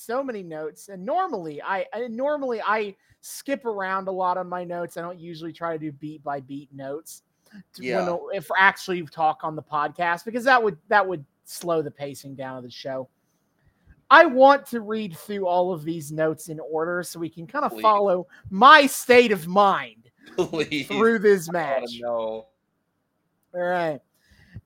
so 0.00 0.22
many 0.22 0.42
notes, 0.42 0.88
and 0.88 1.04
normally 1.04 1.62
I, 1.62 1.86
I 1.92 2.08
normally 2.08 2.60
I 2.62 2.94
skip 3.20 3.64
around 3.64 4.08
a 4.08 4.10
lot 4.10 4.38
on 4.38 4.48
my 4.48 4.64
notes. 4.64 4.96
I 4.96 5.02
don't 5.02 5.20
usually 5.20 5.52
try 5.52 5.72
to 5.72 5.78
do 5.78 5.92
beat 5.92 6.22
by 6.24 6.40
beat 6.40 6.72
notes. 6.72 7.22
yeah. 7.78 8.08
When, 8.08 8.36
if 8.36 8.48
actually 8.56 9.02
talk 9.06 9.40
on 9.42 9.56
the 9.56 9.62
podcast 9.62 10.24
because 10.24 10.44
that 10.44 10.62
would 10.62 10.78
that 10.88 11.06
would 11.06 11.24
slow 11.44 11.82
the 11.82 11.90
pacing 11.90 12.34
down 12.34 12.56
of 12.56 12.62
the 12.62 12.70
show. 12.70 13.08
I 14.12 14.26
want 14.26 14.66
to 14.66 14.80
read 14.80 15.16
through 15.16 15.46
all 15.46 15.72
of 15.72 15.84
these 15.84 16.10
notes 16.10 16.48
in 16.48 16.58
order 16.58 17.02
so 17.04 17.20
we 17.20 17.28
can 17.28 17.46
kind 17.46 17.64
of 17.64 17.70
Please. 17.72 17.82
follow 17.82 18.26
my 18.50 18.86
state 18.86 19.30
of 19.30 19.46
mind 19.46 20.10
Please. 20.36 20.88
through 20.88 21.20
this 21.20 21.50
match. 21.52 21.98
No. 22.00 22.46
All 23.54 23.60
right. 23.60 24.00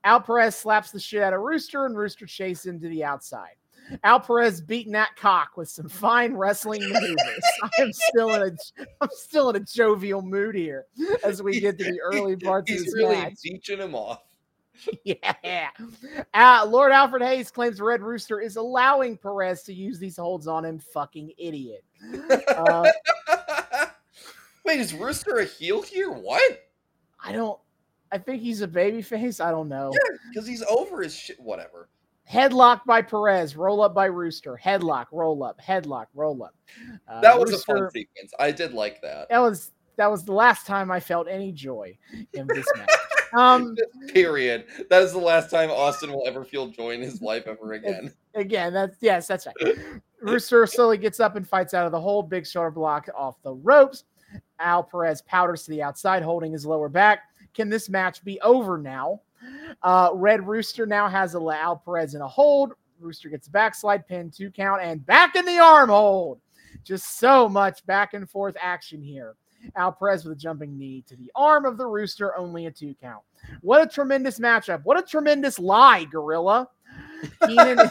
Al 0.03 0.19
Perez 0.21 0.55
slaps 0.55 0.89
the 0.91 0.99
shit 0.99 1.21
out 1.21 1.33
of 1.33 1.41
Rooster, 1.41 1.85
and 1.85 1.95
Rooster 1.95 2.25
chases 2.25 2.65
him 2.65 2.79
to 2.79 2.89
the 2.89 3.03
outside. 3.03 3.55
Al 4.03 4.19
Perez 4.19 4.61
beating 4.61 4.93
that 4.93 5.15
cock 5.15 5.57
with 5.57 5.69
some 5.69 5.87
fine 5.89 6.33
wrestling 6.33 6.81
maneuvers. 6.89 7.43
I'm 7.79 7.91
still 7.93 8.33
in 8.33 8.41
a 8.41 8.83
I'm 9.01 9.09
still 9.11 9.49
in 9.49 9.55
a 9.55 9.59
jovial 9.59 10.21
mood 10.21 10.55
here 10.55 10.85
as 11.23 11.41
we 11.41 11.59
get 11.59 11.77
to 11.79 11.83
the 11.85 11.99
early 12.03 12.35
parts 12.35 12.69
He's 12.71 12.81
of 12.81 12.85
this 12.85 12.95
really 12.95 13.15
match. 13.15 13.33
teaching 13.41 13.79
him 13.79 13.95
off. 13.95 14.21
yeah. 15.03 15.69
Uh, 16.33 16.65
Lord 16.67 16.91
Alfred 16.91 17.21
Hayes 17.21 17.49
claims 17.49 17.79
Red 17.79 18.01
Rooster 18.01 18.41
is 18.41 18.55
allowing 18.57 19.17
Perez 19.17 19.63
to 19.63 19.73
use 19.73 19.99
these 19.99 20.17
holds 20.17 20.47
on 20.47 20.65
him. 20.65 20.79
Fucking 20.79 21.31
idiot. 21.37 21.83
Uh, 22.49 22.85
Wait, 24.65 24.79
is 24.79 24.93
Rooster 24.93 25.37
a 25.37 25.45
heel 25.45 25.81
here? 25.81 26.11
What? 26.11 26.67
I 27.23 27.31
don't. 27.31 27.59
I 28.11 28.17
think 28.17 28.41
he's 28.41 28.61
a 28.61 28.67
baby 28.67 29.01
face. 29.01 29.39
I 29.39 29.51
don't 29.51 29.69
know. 29.69 29.91
Yeah, 29.93 30.17
because 30.29 30.47
he's 30.47 30.63
over 30.63 31.01
his 31.01 31.15
shit. 31.15 31.39
Whatever. 31.39 31.89
Headlock 32.31 32.81
by 32.85 33.01
Perez, 33.01 33.55
roll 33.55 33.81
up 33.81 33.93
by 33.93 34.05
Rooster, 34.05 34.59
headlock, 34.63 35.05
roll 35.11 35.43
up, 35.43 35.59
headlock, 35.61 36.07
roll 36.15 36.43
up. 36.43 36.55
Uh, 37.07 37.21
that 37.21 37.39
was 37.39 37.51
Rooster, 37.51 37.75
a 37.75 37.77
fun 37.79 37.91
sequence. 37.91 38.33
I 38.39 38.51
did 38.51 38.73
like 38.73 39.01
that. 39.01 39.29
That 39.29 39.39
was 39.39 39.71
that 39.97 40.09
was 40.09 40.25
the 40.25 40.33
last 40.33 40.65
time 40.65 40.91
I 40.91 40.99
felt 40.99 41.27
any 41.27 41.51
joy 41.51 41.97
in 42.33 42.47
this 42.47 42.65
match. 42.75 42.89
Um, 43.33 43.75
Period. 44.07 44.65
That 44.89 45.03
is 45.03 45.11
the 45.11 45.19
last 45.19 45.49
time 45.49 45.69
Austin 45.69 46.11
will 46.11 46.23
ever 46.25 46.43
feel 46.43 46.67
joy 46.67 46.91
in 46.91 47.01
his 47.01 47.21
life 47.21 47.47
ever 47.47 47.73
again. 47.73 48.13
Again, 48.33 48.73
that's 48.73 48.97
yes, 49.01 49.27
that's 49.27 49.45
right. 49.45 49.75
Rooster 50.21 50.65
slowly 50.65 50.97
gets 50.97 51.19
up 51.19 51.35
and 51.35 51.47
fights 51.47 51.73
out 51.73 51.85
of 51.85 51.91
the 51.91 52.01
hole. 52.01 52.23
Big 52.23 52.47
shoulder 52.47 52.71
block 52.71 53.07
off 53.15 53.41
the 53.43 53.53
ropes. 53.53 54.03
Al 54.59 54.83
Perez 54.83 55.21
powders 55.21 55.63
to 55.63 55.71
the 55.71 55.83
outside, 55.83 56.23
holding 56.23 56.51
his 56.51 56.65
lower 56.65 56.89
back. 56.89 57.23
Can 57.53 57.69
this 57.69 57.89
match 57.89 58.23
be 58.23 58.39
over 58.41 58.77
now? 58.77 59.21
Uh, 59.81 60.09
Red 60.13 60.47
Rooster 60.47 60.85
now 60.85 61.07
has 61.07 61.35
Al 61.35 61.81
Perez 61.83 62.15
in 62.15 62.21
a 62.21 62.27
hold. 62.27 62.73
Rooster 62.99 63.29
gets 63.29 63.47
a 63.47 63.51
backslide 63.51 64.07
pin, 64.07 64.31
two 64.31 64.49
count, 64.51 64.81
and 64.81 65.05
back 65.05 65.35
in 65.35 65.45
the 65.45 65.59
arm 65.59 65.89
hold. 65.89 66.39
Just 66.83 67.19
so 67.19 67.49
much 67.49 67.85
back 67.85 68.13
and 68.13 68.29
forth 68.29 68.55
action 68.59 69.01
here. 69.01 69.35
Al 69.75 69.91
Perez 69.91 70.23
with 70.23 70.37
a 70.37 70.39
jumping 70.39 70.77
knee 70.77 71.03
to 71.07 71.15
the 71.15 71.31
arm 71.35 71.65
of 71.65 71.77
the 71.77 71.85
Rooster, 71.85 72.37
only 72.37 72.67
a 72.67 72.71
two 72.71 72.95
count. 73.01 73.23
What 73.61 73.81
a 73.81 73.87
tremendous 73.87 74.39
matchup. 74.39 74.81
What 74.83 74.99
a 74.99 75.01
tremendous 75.01 75.57
lie, 75.59 76.05
Gorilla. 76.05 76.69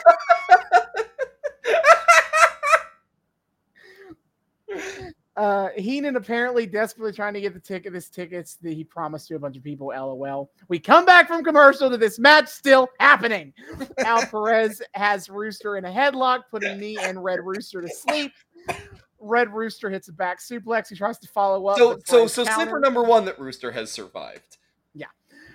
uh, 5.37 5.71
Heenan 5.77 6.17
apparently 6.17 6.67
desperately 6.67 7.13
trying 7.13 7.35
to 7.35 7.41
get 7.41 7.55
the 7.55 7.61
ticket, 7.61 7.93
this 7.93 8.09
tickets 8.09 8.57
that 8.63 8.73
he 8.73 8.85
promised 8.85 9.29
to 9.29 9.35
a 9.35 9.39
bunch 9.39 9.57
of 9.57 9.65
people. 9.65 9.89
LOL. 9.89 10.51
We 10.69 10.79
come 10.79 11.05
back 11.05 11.27
from 11.27 11.43
commercial 11.43 11.91
to 11.91 11.97
this 11.97 12.19
match 12.19 12.49
still 12.49 12.89
happening. 13.01 13.53
Al 13.99 14.25
Perez 14.27 14.81
has 14.93 15.29
Rooster 15.29 15.77
in 15.77 15.85
a 15.85 15.91
headlock, 15.91 16.43
putting 16.51 16.79
me 16.79 16.97
and 16.99 17.23
Red 17.23 17.41
Rooster 17.43 17.83
to 17.83 17.89
sleep. 17.89 18.33
Red 19.19 19.53
Rooster 19.53 19.91
hits 19.91 20.09
a 20.09 20.13
back 20.13 20.39
suplex. 20.39 20.89
He 20.89 20.97
tries 20.97 21.19
to 21.19 21.29
follow 21.29 21.67
up. 21.67 21.79
So, 21.79 21.99
so, 22.05 22.27
so, 22.27 22.45
slipper 22.45 22.79
number 22.79 23.03
one 23.03 23.25
that 23.25 23.39
Rooster 23.39 23.73
has 23.73 23.91
survived. 23.91 24.59
Yeah. 24.95 25.07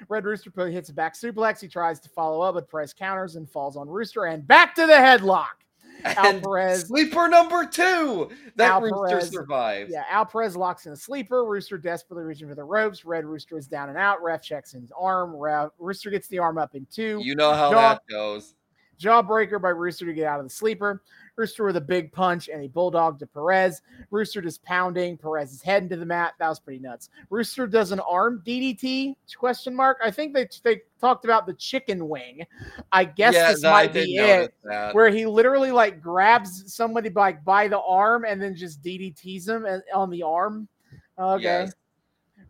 Red 0.09 0.25
Rooster 0.25 0.51
hits 0.67 0.89
a 0.89 0.93
back 0.93 1.15
suplex. 1.15 1.61
He 1.61 1.67
tries 1.67 1.99
to 2.01 2.09
follow 2.09 2.41
up, 2.41 2.55
but 2.55 2.69
Perez 2.69 2.93
counters 2.93 3.35
and 3.37 3.49
falls 3.49 3.77
on 3.77 3.87
Rooster 3.87 4.25
and 4.25 4.45
back 4.45 4.75
to 4.75 4.85
the 4.87 4.93
headlock. 4.93 5.59
Al 6.05 6.39
Perez. 6.39 6.87
Sleeper 6.87 7.27
number 7.27 7.65
two. 7.65 8.29
That 8.55 8.71
Al 8.71 8.81
Rooster 8.81 9.21
survives. 9.21 9.91
Yeah, 9.91 10.03
Al 10.09 10.25
Perez 10.25 10.55
locks 10.55 10.85
in 10.85 10.93
a 10.93 10.95
sleeper. 10.95 11.45
Rooster 11.45 11.77
desperately 11.77 12.23
reaching 12.23 12.47
for 12.47 12.55
the 12.55 12.63
ropes. 12.63 13.05
Red 13.05 13.25
Rooster 13.25 13.57
is 13.57 13.67
down 13.67 13.89
and 13.89 13.97
out. 13.97 14.21
Ref 14.21 14.41
checks 14.41 14.73
in 14.73 14.81
his 14.81 14.91
arm. 14.97 15.35
Ref, 15.35 15.69
Rooster 15.77 16.09
gets 16.09 16.27
the 16.27 16.39
arm 16.39 16.57
up 16.57 16.75
in 16.75 16.87
two. 16.91 17.19
You 17.23 17.35
know 17.35 17.53
how 17.53 17.71
Jaw, 17.71 17.93
that 17.93 18.01
goes. 18.09 18.55
Jawbreaker 18.99 19.61
by 19.61 19.69
Rooster 19.69 20.05
to 20.05 20.13
get 20.13 20.27
out 20.27 20.39
of 20.39 20.45
the 20.45 20.49
sleeper. 20.49 21.01
Rooster 21.35 21.63
with 21.63 21.77
a 21.77 21.81
big 21.81 22.11
punch 22.11 22.49
and 22.49 22.61
a 22.61 22.67
bulldog 22.67 23.17
to 23.19 23.25
Perez. 23.25 23.81
Rooster 24.11 24.41
just 24.41 24.61
pounding 24.63 25.17
Perez's 25.17 25.61
head 25.61 25.83
into 25.83 25.95
the 25.95 26.05
mat. 26.05 26.33
That 26.37 26.49
was 26.49 26.59
pretty 26.59 26.79
nuts. 26.79 27.09
Rooster 27.29 27.65
does 27.65 27.93
an 27.93 28.01
arm 28.01 28.43
DDT? 28.45 29.15
Question 29.37 29.73
mark. 29.73 29.99
I 30.03 30.11
think 30.11 30.33
they 30.33 30.49
they 30.63 30.81
talked 30.99 31.23
about 31.23 31.45
the 31.45 31.53
chicken 31.53 32.09
wing. 32.09 32.45
I 32.91 33.05
guess 33.05 33.35
yeah, 33.35 33.51
this 33.51 33.63
no, 33.63 33.71
might 33.71 33.93
be 33.93 34.17
it, 34.17 34.53
that. 34.65 34.93
where 34.93 35.09
he 35.09 35.25
literally 35.25 35.71
like 35.71 36.01
grabs 36.01 36.73
somebody 36.73 37.09
like 37.09 37.43
by 37.45 37.69
the 37.69 37.79
arm 37.79 38.25
and 38.25 38.41
then 38.41 38.53
just 38.53 38.83
DDTs 38.83 39.47
him 39.47 39.65
uh, 39.65 39.79
on 39.97 40.09
the 40.09 40.23
arm. 40.23 40.67
Okay. 41.17 41.43
Yes. 41.43 41.73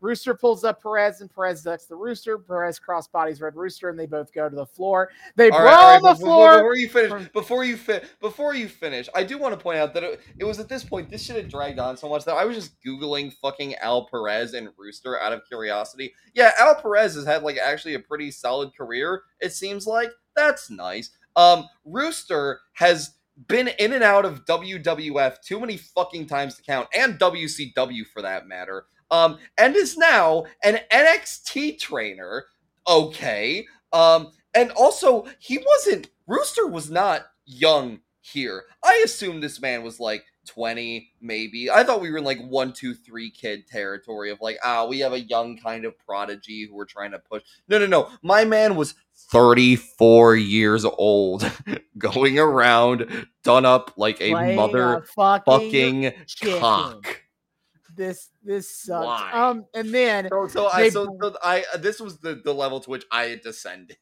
Rooster 0.01 0.33
pulls 0.33 0.63
up 0.63 0.81
Perez, 0.81 1.21
and 1.21 1.33
Perez 1.33 1.63
ducks 1.63 1.85
the 1.85 1.95
Rooster. 1.95 2.37
Perez 2.37 2.79
crossbodies 2.79 3.41
Red 3.41 3.55
Rooster, 3.55 3.89
and 3.89 3.99
they 3.99 4.05
both 4.05 4.33
go 4.33 4.49
to 4.49 4.55
the 4.55 4.65
floor. 4.65 5.09
They 5.35 5.49
all 5.49 5.59
brawl 5.59 5.71
right, 5.71 5.95
on 5.95 6.01
the 6.01 6.13
before, 6.13 6.25
floor. 6.25 6.53
Before 6.57 6.75
you 6.75 6.89
finish, 6.89 7.29
before 7.33 7.63
you 7.63 7.77
fi- 7.77 8.01
before 8.21 8.55
you 8.55 8.67
finish, 8.67 9.09
I 9.13 9.23
do 9.23 9.37
want 9.37 9.53
to 9.53 9.59
point 9.61 9.79
out 9.79 9.93
that 9.93 10.03
it, 10.03 10.21
it 10.37 10.43
was 10.43 10.59
at 10.59 10.69
this 10.69 10.83
point 10.83 11.09
this 11.09 11.23
should 11.23 11.35
have 11.35 11.49
dragged 11.49 11.79
on 11.79 11.97
so 11.97 12.09
much 12.09 12.25
that 12.25 12.35
I 12.35 12.45
was 12.45 12.55
just 12.55 12.81
googling 12.83 13.33
fucking 13.33 13.75
Al 13.75 14.05
Perez 14.05 14.53
and 14.53 14.69
Rooster 14.77 15.19
out 15.19 15.33
of 15.33 15.45
curiosity. 15.47 16.13
Yeah, 16.33 16.51
Al 16.59 16.75
Perez 16.75 17.15
has 17.15 17.25
had 17.25 17.43
like 17.43 17.57
actually 17.57 17.95
a 17.95 17.99
pretty 17.99 18.31
solid 18.31 18.75
career. 18.75 19.23
It 19.39 19.53
seems 19.53 19.85
like 19.85 20.11
that's 20.35 20.69
nice. 20.69 21.11
Um, 21.35 21.67
Rooster 21.85 22.61
has 22.73 23.15
been 23.47 23.69
in 23.79 23.93
and 23.93 24.03
out 24.03 24.25
of 24.25 24.45
WWF 24.45 25.41
too 25.41 25.59
many 25.59 25.77
fucking 25.77 26.27
times 26.27 26.55
to 26.55 26.61
count, 26.61 26.87
and 26.93 27.17
WCW 27.19 28.05
for 28.05 28.21
that 28.21 28.47
matter 28.47 28.85
um, 29.11 29.37
and 29.57 29.75
is 29.75 29.97
now 29.97 30.45
an 30.63 30.79
NXT 30.91 31.79
trainer. 31.79 32.45
Okay. 32.87 33.65
Um, 33.91 34.31
and 34.53 34.71
also, 34.71 35.25
he 35.39 35.57
wasn't, 35.57 36.09
Rooster 36.27 36.67
was 36.67 36.89
not 36.89 37.25
young 37.45 37.99
here. 38.21 38.65
I 38.83 39.01
assume 39.03 39.41
this 39.41 39.61
man 39.61 39.83
was 39.83 39.99
like 39.99 40.23
20, 40.47 41.11
maybe. 41.21 41.69
I 41.69 41.83
thought 41.83 42.01
we 42.01 42.11
were 42.11 42.17
in 42.19 42.23
like 42.23 42.41
one, 42.41 42.73
two, 42.73 42.93
three 42.93 43.29
kid 43.29 43.67
territory 43.67 44.31
of 44.31 44.41
like, 44.41 44.57
ah, 44.63 44.85
we 44.85 44.99
have 44.99 45.13
a 45.13 45.19
young 45.19 45.57
kind 45.57 45.85
of 45.85 45.97
prodigy 45.99 46.65
who 46.67 46.75
we're 46.75 46.85
trying 46.85 47.11
to 47.11 47.19
push. 47.19 47.43
No, 47.67 47.79
no, 47.79 47.85
no. 47.85 48.09
My 48.21 48.45
man 48.45 48.75
was 48.75 48.95
34 49.31 50.35
years 50.35 50.85
old, 50.85 51.49
going 51.97 52.39
around 52.39 53.27
done 53.43 53.65
up 53.65 53.93
like 53.97 54.19
a 54.21 54.31
Playing 54.31 54.55
mother 54.55 54.95
a 54.95 55.01
fucking, 55.03 56.11
fucking 56.11 56.59
cock 56.59 57.21
this 57.99 58.29
this 58.41 58.73
sucks. 58.83 59.05
Why? 59.05 59.31
Um, 59.33 59.65
and 59.75 59.93
then 59.93 60.29
so, 60.29 60.47
so 60.47 60.67
I 60.67 60.89
so, 60.89 61.17
so 61.21 61.35
I 61.43 61.65
this 61.77 61.99
was 61.99 62.17
the 62.19 62.41
the 62.43 62.53
level 62.53 62.79
to 62.79 62.89
which 62.89 63.05
I 63.11 63.39
descended. 63.43 63.97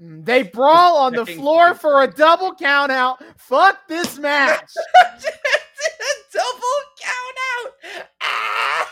Mm, 0.00 0.24
they 0.24 0.44
brawl 0.44 0.98
on 0.98 1.12
the 1.12 1.26
floor 1.26 1.74
for 1.74 2.02
a 2.02 2.06
double 2.06 2.54
count 2.54 2.92
out. 2.92 3.22
Fuck 3.36 3.88
this 3.88 4.18
match. 4.18 4.70
A 5.02 5.20
double 6.32 6.80
count 7.00 7.36
out. 7.58 8.06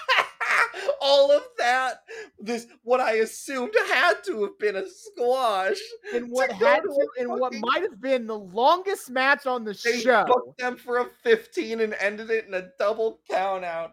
All 1.01 1.31
of 1.31 1.43
that, 1.59 2.01
this 2.41 2.67
what 2.83 3.01
I 3.01 3.13
assumed 3.19 3.73
had 3.89 4.15
to 4.27 4.43
have 4.43 4.59
been 4.59 4.75
a 4.75 4.85
squash. 4.89 5.79
And 6.13 6.31
what 6.31 6.51
had 6.51 6.81
to, 6.81 7.09
and 7.21 7.29
what 7.29 7.55
might 7.55 7.83
have 7.83 8.01
been 8.01 8.27
the 8.27 8.39
longest 8.39 9.09
match 9.09 9.47
on 9.47 9.65
the 9.65 9.79
they 9.85 10.01
show. 10.01 10.25
Booked 10.27 10.59
them 10.59 10.77
for 10.77 10.99
a 10.99 11.07
15 11.23 11.81
and 11.81 11.95
ended 11.95 12.31
it 12.31 12.47
in 12.47 12.55
a 12.55 12.69
double 12.79 13.21
count 13.31 13.65
out 13.65 13.93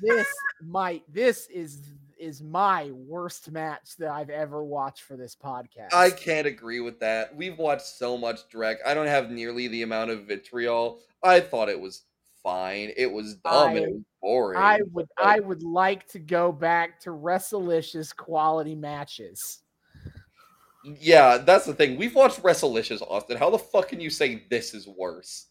this 0.00 0.26
might 0.62 1.02
this 1.12 1.48
is 1.48 1.80
is 2.18 2.40
my 2.40 2.90
worst 2.92 3.50
match 3.50 3.96
that 3.98 4.10
I've 4.10 4.30
ever 4.30 4.62
watched 4.62 5.02
for 5.02 5.16
this 5.16 5.34
podcast. 5.34 5.92
I 5.92 6.10
can't 6.10 6.46
agree 6.46 6.78
with 6.78 7.00
that. 7.00 7.34
We've 7.34 7.58
watched 7.58 7.86
so 7.86 8.16
much 8.16 8.48
direct. 8.48 8.82
I 8.86 8.94
don't 8.94 9.08
have 9.08 9.30
nearly 9.30 9.66
the 9.66 9.82
amount 9.82 10.12
of 10.12 10.26
vitriol. 10.26 11.00
I 11.24 11.40
thought 11.40 11.68
it 11.68 11.80
was 11.80 12.02
fine. 12.42 12.92
It 12.96 13.10
was 13.10 13.34
dumb 13.36 13.70
I, 13.70 13.74
it 13.74 13.92
was 13.92 14.02
boring. 14.20 14.58
I 14.58 14.78
would 14.92 15.08
but... 15.16 15.24
I 15.24 15.40
would 15.40 15.64
like 15.64 16.06
to 16.08 16.20
go 16.20 16.52
back 16.52 17.00
to 17.00 17.10
Wrestlicious 17.10 18.14
quality 18.14 18.76
matches. 18.76 19.58
Yeah, 20.84 21.38
that's 21.38 21.64
the 21.64 21.74
thing. 21.74 21.96
We've 21.96 22.14
watched 22.14 22.42
Wrestlicious, 22.42 23.02
Austin. 23.02 23.36
How 23.36 23.50
the 23.50 23.58
fuck 23.58 23.88
can 23.88 24.00
you 24.00 24.10
say 24.10 24.44
this 24.48 24.74
is 24.74 24.86
worse? 24.86 25.46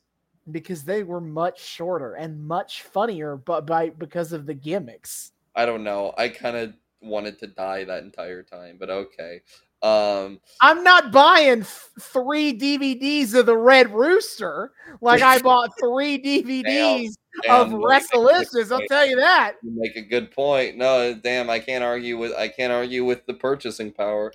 Because 0.50 0.84
they 0.84 1.04
were 1.04 1.22
much 1.22 1.62
shorter 1.62 2.16
and 2.16 2.48
much 2.48 2.82
funnier, 2.82 3.36
but 3.36 3.66
by 3.66 3.90
because 3.90 4.34
of 4.34 4.46
the 4.46 4.54
gimmicks. 4.54 5.32
I 5.56 5.66
don't 5.66 5.84
know. 5.84 6.14
I 6.18 6.30
kind 6.30 6.58
of 6.58 6.74
wanted 7.02 7.40
to 7.40 7.48
die 7.48 7.84
that 7.84 8.04
entire 8.04 8.44
time, 8.44 8.78
but 8.80 8.90
okay. 8.90 9.42
Um, 9.84 10.40
I'm 10.62 10.84
not 10.84 11.12
buying 11.12 11.62
f- 11.62 11.90
three 12.00 12.58
DVDs 12.58 13.34
of 13.34 13.48
the 13.48 13.58
Red 13.58 13.92
Rooster 13.92 14.74
like 15.02 15.24
I 15.24 15.40
bought 15.42 15.72
three 15.80 16.22
DVDs 16.22 17.16
damn, 17.44 17.56
of 17.56 17.70
Wrestlicious. 17.70 18.72
I'll 18.72 18.88
tell 18.88 19.08
you 19.08 19.16
that. 19.16 19.56
You 19.64 19.72
make 19.76 19.96
a 19.96 20.08
good 20.08 20.30
point. 20.32 20.78
No, 20.78 21.16
damn, 21.16 21.50
I 21.50 21.58
can't 21.58 21.84
argue 21.84 22.18
with 22.18 22.32
I 22.34 22.48
can't 22.48 22.72
argue 22.72 23.06
with 23.06 23.26
the 23.26 23.34
purchasing 23.34 23.92
power. 23.92 24.32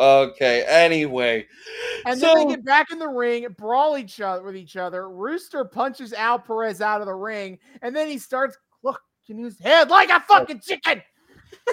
Okay. 0.00 0.64
Anyway, 0.66 1.46
and 2.06 2.18
so, 2.18 2.34
then 2.34 2.48
they 2.48 2.54
get 2.54 2.64
back 2.64 2.90
in 2.90 2.98
the 2.98 3.08
ring, 3.08 3.46
brawl 3.58 3.98
each 3.98 4.18
other 4.20 4.42
with 4.42 4.56
each 4.56 4.76
other. 4.76 5.10
Rooster 5.10 5.64
punches 5.66 6.14
Al 6.14 6.38
Perez 6.38 6.80
out 6.80 7.02
of 7.02 7.06
the 7.06 7.14
ring, 7.14 7.58
and 7.82 7.94
then 7.94 8.08
he 8.08 8.16
starts 8.16 8.56
clucking 8.80 9.44
his 9.44 9.58
head 9.58 9.90
like 9.90 10.08
a 10.08 10.20
fucking 10.20 10.60
chicken. 10.60 11.02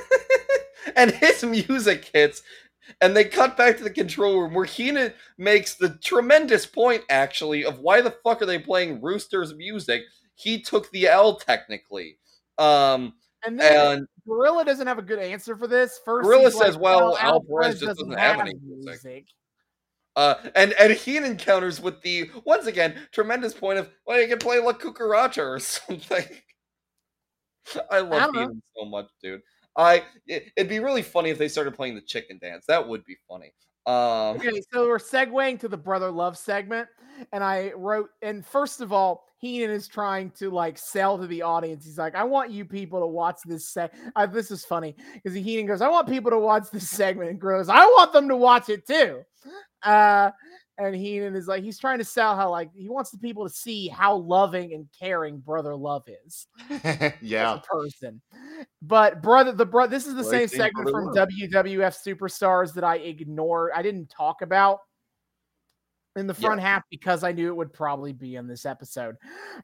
and 0.97 1.11
his 1.11 1.41
music 1.45 2.09
hits, 2.13 2.41
and 2.99 3.15
they 3.15 3.23
cut 3.23 3.55
back 3.55 3.77
to 3.77 3.83
the 3.85 3.89
control 3.89 4.41
room 4.41 4.53
where 4.53 4.65
Heenan 4.65 5.13
makes 5.37 5.75
the 5.75 5.97
tremendous 6.03 6.65
point, 6.65 7.03
actually, 7.09 7.63
of 7.63 7.79
why 7.79 8.01
the 8.01 8.15
fuck 8.25 8.41
are 8.41 8.45
they 8.45 8.59
playing 8.59 9.01
Rooster's 9.01 9.55
music? 9.55 10.03
He 10.35 10.61
took 10.61 10.91
the 10.91 11.07
L 11.07 11.37
technically. 11.37 12.17
Um, 12.57 13.13
and 13.45 13.59
then 13.59 13.97
and, 13.99 14.07
Gorilla 14.27 14.65
doesn't 14.65 14.87
have 14.87 14.99
a 14.99 15.03
good 15.03 15.19
answer 15.19 15.55
for 15.55 15.67
this. 15.67 15.99
First, 16.03 16.25
Gorilla 16.25 16.51
says, 16.51 16.75
like, 16.75 16.83
"Well, 16.83 16.99
well 16.99 17.17
Al 17.17 17.41
Perez 17.41 17.79
just 17.79 17.97
doesn't, 17.97 18.17
have, 18.17 18.39
any 18.39 18.53
music." 18.63 19.03
music. 19.03 19.25
Uh, 20.15 20.35
and 20.55 20.73
and 20.73 20.93
he 20.93 21.17
encounters 21.17 21.79
with 21.79 22.01
the 22.01 22.29
once 22.43 22.65
again 22.65 22.95
tremendous 23.11 23.53
point 23.53 23.77
of 23.77 23.89
well, 24.05 24.19
you 24.19 24.27
can 24.27 24.39
play 24.39 24.59
La 24.59 24.73
Cucaracha 24.73 25.45
or 25.45 25.59
something. 25.59 26.25
I 27.91 27.99
love 27.99 28.33
Heenan 28.33 28.61
so 28.75 28.85
much, 28.85 29.07
dude. 29.21 29.41
I 29.75 30.03
it, 30.25 30.51
would 30.57 30.69
be 30.69 30.79
really 30.79 31.03
funny 31.03 31.29
if 31.29 31.37
they 31.37 31.47
started 31.47 31.75
playing 31.75 31.95
the 31.95 32.01
chicken 32.01 32.39
dance. 32.39 32.65
That 32.67 32.87
would 32.87 33.05
be 33.05 33.15
funny. 33.29 33.53
Um, 33.87 34.35
okay, 34.35 34.61
so 34.71 34.85
we're 34.85 34.99
segueing 34.99 35.57
to 35.61 35.69
the 35.69 35.77
brother 35.77 36.11
love 36.11 36.37
segment, 36.37 36.89
and 37.31 37.41
I 37.41 37.71
wrote. 37.73 38.09
And 38.21 38.45
first 38.45 38.81
of 38.81 38.91
all, 38.91 39.23
Heenan 39.37 39.69
is 39.69 39.87
trying 39.87 40.31
to 40.31 40.49
like 40.49 40.77
sell 40.77 41.17
to 41.17 41.25
the 41.25 41.41
audience. 41.41 41.85
He's 41.85 41.97
like, 41.97 42.13
I 42.13 42.23
want 42.23 42.51
you 42.51 42.65
people 42.65 42.99
to 42.99 43.07
watch 43.07 43.37
this 43.45 43.69
set. 43.69 43.93
This 44.31 44.51
is 44.51 44.65
funny 44.65 44.95
because 45.13 45.33
Heenan 45.33 45.67
goes, 45.67 45.81
I 45.81 45.87
want 45.87 46.09
people 46.09 46.31
to 46.31 46.39
watch 46.39 46.69
this 46.71 46.89
segment 46.89 47.29
and 47.29 47.39
grows. 47.39 47.69
I 47.69 47.85
want 47.85 48.11
them 48.11 48.27
to 48.27 48.35
watch 48.35 48.67
it 48.67 48.85
too. 48.85 49.21
Uh, 49.83 50.31
and 50.77 50.95
Heenan 50.95 51.35
is 51.35 51.47
like, 51.47 51.63
he's 51.63 51.79
trying 51.79 51.97
to 51.97 52.05
sell 52.05 52.35
how 52.35 52.49
like 52.49 52.69
he 52.75 52.87
wants 52.89 53.09
the 53.09 53.17
people 53.17 53.47
to 53.47 53.53
see 53.53 53.87
how 53.87 54.15
loving 54.15 54.73
and 54.73 54.87
caring 54.97 55.39
brother 55.39 55.75
love 55.75 56.03
is. 56.25 56.47
yeah, 57.21 57.59
person. 57.69 58.21
But 58.81 59.21
brother, 59.21 59.51
the 59.51 59.65
brother, 59.65 59.89
this 59.89 60.05
is 60.05 60.15
the 60.15 60.23
same 60.23 60.47
segment 60.47 60.89
from 60.89 61.13
WWF 61.13 61.97
Superstars 62.05 62.73
that 62.73 62.83
I 62.83 62.97
ignored. 62.97 63.71
I 63.75 63.81
didn't 63.81 64.09
talk 64.09 64.41
about 64.41 64.79
in 66.17 66.27
the 66.27 66.33
front 66.33 66.59
yeah. 66.59 66.67
half 66.67 66.83
because 66.89 67.23
I 67.23 67.31
knew 67.31 67.47
it 67.47 67.55
would 67.55 67.71
probably 67.71 68.13
be 68.13 68.35
in 68.35 68.47
this 68.47 68.65
episode. 68.65 69.15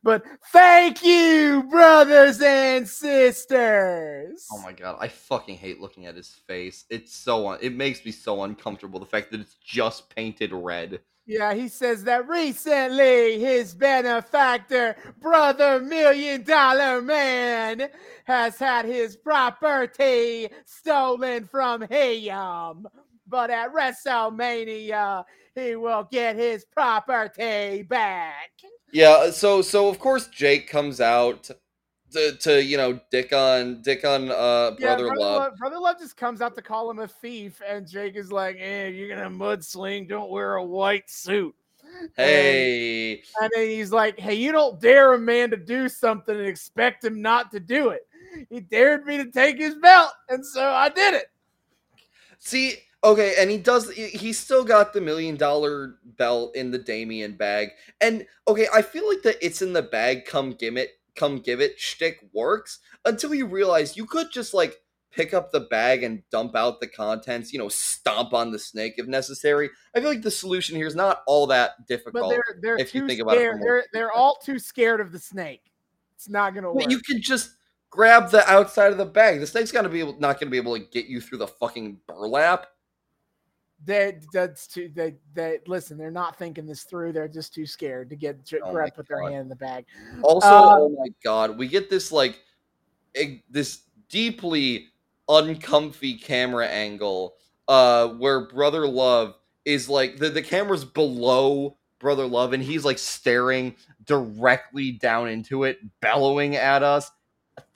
But 0.03 0.23
thank 0.51 1.03
you, 1.03 1.63
brothers 1.69 2.41
and 2.41 2.83
oh 2.83 2.87
sisters. 2.87 4.47
Oh 4.51 4.61
my 4.61 4.71
god, 4.71 4.97
I 4.99 5.07
fucking 5.07 5.57
hate 5.57 5.81
looking 5.81 6.05
at 6.05 6.15
his 6.15 6.29
face. 6.47 6.85
It's 6.89 7.15
so 7.15 7.49
un- 7.49 7.59
it 7.61 7.75
makes 7.75 8.05
me 8.05 8.11
so 8.11 8.43
uncomfortable 8.43 8.99
the 8.99 9.05
fact 9.05 9.31
that 9.31 9.41
it's 9.41 9.55
just 9.55 10.13
painted 10.15 10.53
red. 10.53 10.99
Yeah, 11.25 11.53
he 11.53 11.69
says 11.69 12.03
that 12.03 12.27
recently 12.27 13.39
his 13.39 13.73
benefactor, 13.73 14.97
Brother 15.21 15.79
Million 15.79 16.43
Dollar 16.43 17.01
Man, 17.01 17.89
has 18.25 18.57
had 18.57 18.83
his 18.85 19.15
property 19.15 20.49
stolen 20.65 21.45
from 21.45 21.81
him. 21.83 22.87
But 23.33 23.49
at 23.49 23.73
WrestleMania, 23.73 25.23
he 25.55 25.75
will 25.75 26.07
get 26.11 26.35
his 26.35 26.65
property 26.65 27.81
back. 27.81 28.51
Yeah, 28.91 29.31
so 29.31 29.63
so 29.63 29.87
of 29.87 29.97
course 29.97 30.27
Jake 30.27 30.69
comes 30.69 31.01
out 31.01 31.49
to, 32.11 32.37
to 32.37 32.63
you 32.63 32.77
know 32.77 32.99
dick 33.09 33.33
on 33.33 33.81
dick 33.81 34.05
on 34.05 34.29
uh 34.29 34.35
brother, 34.35 34.77
yeah, 34.79 34.95
brother 34.95 35.15
love. 35.17 35.17
love. 35.17 35.57
brother 35.57 35.79
love 35.79 35.97
just 35.97 36.15
comes 36.15 36.41
out 36.41 36.53
to 36.53 36.61
call 36.61 36.91
him 36.91 36.99
a 36.99 37.07
thief 37.07 37.59
and 37.67 37.89
jake 37.89 38.15
is 38.15 38.31
like 38.31 38.55
eh 38.59 38.89
you're 38.89 39.09
gonna 39.09 39.27
mudsling 39.27 40.07
don't 40.07 40.29
wear 40.29 40.57
a 40.57 40.63
white 40.63 41.09
suit 41.09 41.55
hey 42.15 43.13
and, 43.13 43.19
and 43.41 43.51
then 43.55 43.67
he's 43.67 43.91
like 43.91 44.19
hey 44.19 44.35
you 44.35 44.51
don't 44.51 44.79
dare 44.79 45.13
a 45.13 45.19
man 45.19 45.49
to 45.49 45.57
do 45.57 45.89
something 45.89 46.37
and 46.37 46.45
expect 46.45 47.03
him 47.03 47.19
not 47.19 47.51
to 47.51 47.59
do 47.59 47.89
it 47.89 48.07
he 48.51 48.59
dared 48.59 49.07
me 49.07 49.17
to 49.17 49.31
take 49.31 49.57
his 49.57 49.73
belt 49.73 50.11
and 50.29 50.45
so 50.45 50.69
i 50.69 50.87
did 50.87 51.15
it 51.15 51.31
see 52.37 52.75
Okay, 53.03 53.35
and 53.37 53.51
he 53.51 53.57
does. 53.57 53.91
He's 53.91 54.39
still 54.39 54.63
got 54.63 54.93
the 54.93 55.01
million 55.01 55.35
dollar 55.35 55.95
belt 56.17 56.55
in 56.55 56.71
the 56.71 56.77
Damien 56.77 57.33
bag, 57.33 57.69
and 57.99 58.25
okay, 58.47 58.67
I 58.73 58.81
feel 58.81 59.07
like 59.07 59.23
the 59.23 59.45
"it's 59.45 59.61
in 59.61 59.73
the 59.73 59.81
bag, 59.81 60.25
come 60.25 60.53
give 60.53 60.77
it, 60.77 60.91
come 61.15 61.39
give 61.39 61.59
it" 61.59 61.77
shtick 61.77 62.19
works 62.33 62.79
until 63.03 63.33
you 63.33 63.45
realize 63.45 63.97
you 63.97 64.05
could 64.05 64.31
just 64.31 64.53
like 64.53 64.77
pick 65.11 65.33
up 65.33 65.51
the 65.51 65.59
bag 65.59 66.03
and 66.03 66.23
dump 66.31 66.55
out 66.55 66.79
the 66.79 66.87
contents. 66.87 67.51
You 67.51 67.59
know, 67.59 67.67
stomp 67.67 68.33
on 68.33 68.51
the 68.51 68.59
snake 68.59 68.93
if 68.95 69.05
necessary. 69.05 69.69
I 69.93 69.99
feel 69.99 70.09
like 70.09 70.21
the 70.21 70.31
solution 70.31 70.77
here 70.77 70.87
is 70.87 70.95
not 70.95 71.23
all 71.27 71.45
that 71.47 71.85
difficult. 71.87 72.23
But 72.23 72.29
they're 72.29 72.59
they're 72.61 72.77
if 72.77 72.95
you 72.95 73.05
think 73.05 73.19
scared. 73.19 73.27
about 73.27 73.57
it, 73.57 73.61
they're 73.61 73.85
they're 73.91 74.13
all 74.13 74.37
too 74.37 74.59
scared 74.59 75.01
of 75.01 75.11
the 75.11 75.19
snake. 75.19 75.73
It's 76.15 76.29
not 76.29 76.55
gonna 76.55 76.71
work. 76.71 76.89
You 76.89 76.99
can 76.99 77.21
just 77.21 77.51
grab 77.89 78.31
the 78.31 78.49
outside 78.49 78.93
of 78.93 78.97
the 78.97 79.05
bag. 79.05 79.41
The 79.41 79.47
snake's 79.47 79.73
gonna 79.73 79.89
be 79.89 79.99
able, 79.99 80.17
not 80.19 80.39
gonna 80.39 80.49
be 80.49 80.57
able 80.57 80.77
to 80.77 80.85
get 80.85 81.07
you 81.07 81.19
through 81.19 81.39
the 81.39 81.47
fucking 81.47 81.99
burlap 82.07 82.67
they 83.85 84.19
that's 84.31 84.67
too 84.67 84.89
they 84.93 85.15
they 85.33 85.59
listen 85.67 85.97
they're 85.97 86.11
not 86.11 86.37
thinking 86.37 86.65
this 86.65 86.83
through 86.83 87.11
they're 87.11 87.27
just 87.27 87.53
too 87.53 87.65
scared 87.65 88.09
to 88.09 88.15
get 88.15 88.37
oh 88.63 88.71
grab 88.71 88.93
put 88.95 89.07
their 89.07 89.21
hand 89.21 89.35
in 89.35 89.49
the 89.49 89.55
bag. 89.55 89.85
Also 90.21 90.47
uh, 90.47 90.75
oh 90.79 90.89
my 90.89 91.07
god 91.23 91.57
we 91.57 91.67
get 91.67 91.89
this 91.89 92.11
like 92.11 92.39
this 93.49 93.83
deeply 94.09 94.87
uncomfy 95.29 96.15
camera 96.17 96.67
angle 96.67 97.35
uh 97.67 98.07
where 98.09 98.47
brother 98.47 98.87
love 98.87 99.35
is 99.65 99.87
like 99.87 100.17
the, 100.17 100.29
the 100.29 100.41
camera's 100.41 100.85
below 100.85 101.77
brother 101.99 102.27
love 102.27 102.53
and 102.53 102.61
he's 102.61 102.83
like 102.83 102.97
staring 102.97 103.75
directly 104.05 104.91
down 104.91 105.29
into 105.29 105.63
it 105.63 105.79
bellowing 106.01 106.55
at 106.55 106.83
us. 106.83 107.09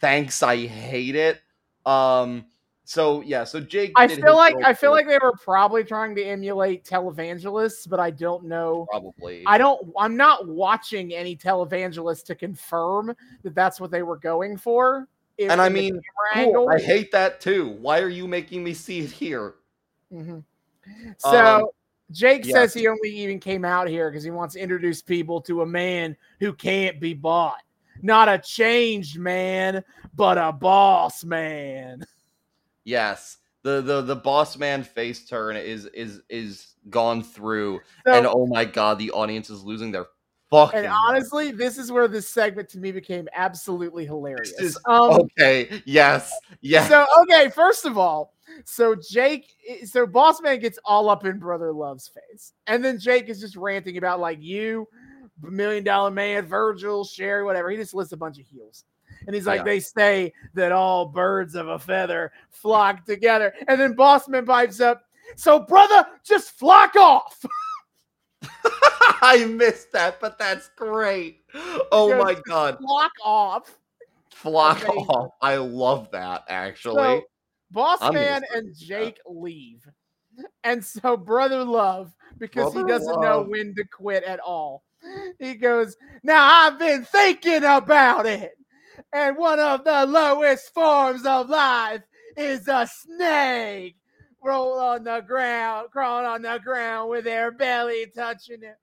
Thanks 0.02 0.44
i 0.44 0.58
hate 0.58 1.16
it. 1.16 1.42
Um 1.86 2.46
so 2.88 3.20
yeah, 3.20 3.44
so 3.44 3.60
Jake. 3.60 3.92
I 3.98 4.08
feel 4.08 4.38
like 4.38 4.56
I 4.64 4.74
feel 4.74 4.92
like 4.92 5.08
they 5.08 5.20
were 5.22 5.34
probably 5.34 5.84
trying 5.84 6.16
to 6.16 6.24
emulate 6.24 6.86
televangelists, 6.86 7.90
but 7.90 8.00
I 8.00 8.12
don't 8.12 8.46
know. 8.46 8.88
Probably. 8.90 9.44
I 9.46 9.58
don't. 9.58 9.92
I'm 10.00 10.16
not 10.16 10.48
watching 10.48 11.14
any 11.14 11.36
televangelists 11.36 12.24
to 12.28 12.36
confirm 12.36 13.14
that 13.44 13.54
that's 13.54 13.82
what 13.82 13.92
they 13.92 14.04
were 14.04 14.16
going 14.16 14.56
for. 14.56 15.10
In, 15.38 15.52
and 15.52 15.60
I 15.60 15.68
mean, 15.68 16.00
cool. 16.34 16.70
I 16.70 16.80
hate 16.80 17.12
that 17.12 17.42
too. 17.42 17.76
Why 17.82 18.00
are 18.00 18.08
you 18.08 18.26
making 18.26 18.64
me 18.64 18.74
see 18.74 19.00
it 19.00 19.12
here? 19.12 19.56
Mm-hmm. 20.14 20.40
So 21.18 21.46
um, 21.46 21.66
Jake 22.12 22.46
yeah. 22.46 22.54
says 22.54 22.74
he 22.74 22.88
only 22.88 23.10
even 23.10 23.42
came 23.42 23.66
out 23.66 23.90
here 23.90 24.10
because 24.10 24.24
he 24.24 24.32
wants 24.32 24.54
to 24.54 24.62
introduce 24.62 25.02
people 25.02 25.42
to 25.42 25.62
a 25.62 25.66
man 25.66 26.16
who 26.40 26.54
can't 26.54 27.02
be 27.02 27.14
bought. 27.14 27.64
Not 28.02 28.30
a 28.30 28.38
changed 28.38 29.20
man, 29.20 29.84
but 30.16 30.38
a 30.38 30.54
boss 30.54 31.26
man. 31.26 32.06
Yes. 32.88 33.38
The, 33.64 33.82
the 33.82 34.02
the 34.02 34.16
boss 34.16 34.58
man 34.58 34.84
face 34.84 35.26
turn 35.26 35.58
is 35.58 35.86
is 35.88 36.22
is 36.30 36.76
gone 36.90 37.22
through. 37.22 37.82
So, 38.06 38.14
and 38.14 38.26
oh 38.26 38.46
my 38.46 38.64
god 38.64 38.98
the 38.98 39.12
audience 39.12 39.50
is 39.50 39.62
losing 39.62 39.92
their 39.92 40.06
fucking 40.50 40.80
and 40.80 40.88
honestly 40.88 41.52
this 41.52 41.78
is 41.78 41.92
where 41.92 42.08
this 42.08 42.30
segment 42.30 42.70
to 42.70 42.78
me 42.78 42.94
became 42.94 43.28
absolutely 43.34 44.06
hilarious. 44.06 44.54
Is, 44.60 44.80
um, 44.86 45.20
okay. 45.40 45.82
Yes. 45.86 46.32
Yes. 46.62 46.88
So 46.88 47.06
okay 47.24 47.50
first 47.50 47.86
of 47.86 47.98
all 47.98 48.34
so 48.64 48.96
Jake, 48.96 49.56
so 49.86 50.06
Boss 50.06 50.42
Man 50.42 50.60
gets 50.60 50.80
all 50.86 51.10
up 51.10 51.26
in 51.26 51.38
Brother 51.38 51.74
Love's 51.74 52.08
face, 52.08 52.54
and 52.66 52.84
then 52.84 53.00
Jake 53.00 53.30
is 53.30 53.40
just 53.40 53.56
ranting 53.56 53.98
about 53.98 54.20
like 54.20 54.42
you, 54.42 54.88
Million 55.42 55.84
Dollar 55.84 56.12
Man, 56.12 56.46
Virgil, 56.46 57.04
Sherri, 57.04 57.44
whatever. 57.44 57.70
He 57.70 57.78
just 57.78 57.94
lists 57.94 58.14
a 58.14 58.18
bunch 58.18 58.40
of 58.40 58.46
heels. 58.46 58.86
And 59.28 59.36
he's 59.36 59.46
like, 59.46 59.60
yeah. 59.60 59.66
they 59.66 59.80
say 59.80 60.34
that 60.54 60.72
all 60.72 61.06
birds 61.06 61.54
of 61.56 61.68
a 61.68 61.78
feather 61.78 62.32
flock 62.50 63.06
together. 63.06 63.54
And 63.68 63.80
then 63.80 63.94
Bossman 63.94 64.46
pipes 64.46 64.80
up, 64.80 65.04
so 65.36 65.60
brother, 65.60 66.08
just 66.24 66.52
flock 66.52 66.96
off. 66.96 67.46
I 69.22 69.46
missed 69.46 69.92
that, 69.94 70.20
but 70.20 70.38
that's 70.38 70.70
great. 70.76 71.42
Oh 71.92 72.18
my 72.24 72.36
god. 72.48 72.78
Flock 72.80 73.12
off. 73.24 73.78
Flock 74.32 74.84
Amazing. 74.84 75.06
off. 75.08 75.32
I 75.42 75.56
love 75.56 76.10
that 76.12 76.44
actually. 76.48 76.96
So, 76.96 77.22
Bossman 77.74 78.44
and 78.54 78.76
Jake 78.78 79.20
leave. 79.26 79.86
And 80.64 80.84
so 80.86 81.18
Brother 81.18 81.64
Love, 81.64 82.14
because 82.38 82.74
Brother 82.74 82.88
he 82.88 82.94
doesn't 82.94 83.14
love. 83.16 83.24
know 83.24 83.42
when 83.50 83.74
to 83.76 83.84
quit 83.86 84.24
at 84.24 84.40
all, 84.40 84.84
he 85.40 85.56
goes, 85.56 85.98
Now 86.24 86.46
I've 86.46 86.80
been 86.80 87.04
thinking 87.04 87.64
about 87.64 88.26
it. 88.26 88.57
And 89.14 89.38
one 89.38 89.60
of 89.60 89.84
the 89.84 90.06
lowest 90.06 90.74
forms 90.74 91.26
of 91.26 91.50
life 91.50 92.02
is 92.36 92.68
a 92.68 92.88
snake. 92.88 93.96
Roll 94.44 94.80
on 94.80 95.04
the 95.04 95.22
ground, 95.22 95.90
crawl 95.92 96.26
on 96.26 96.44
the 96.44 96.60
ground 96.64 97.10
with 97.10 97.26
their 97.26 97.52
belly 97.52 98.08
touching 98.16 98.64
it. 98.64 98.78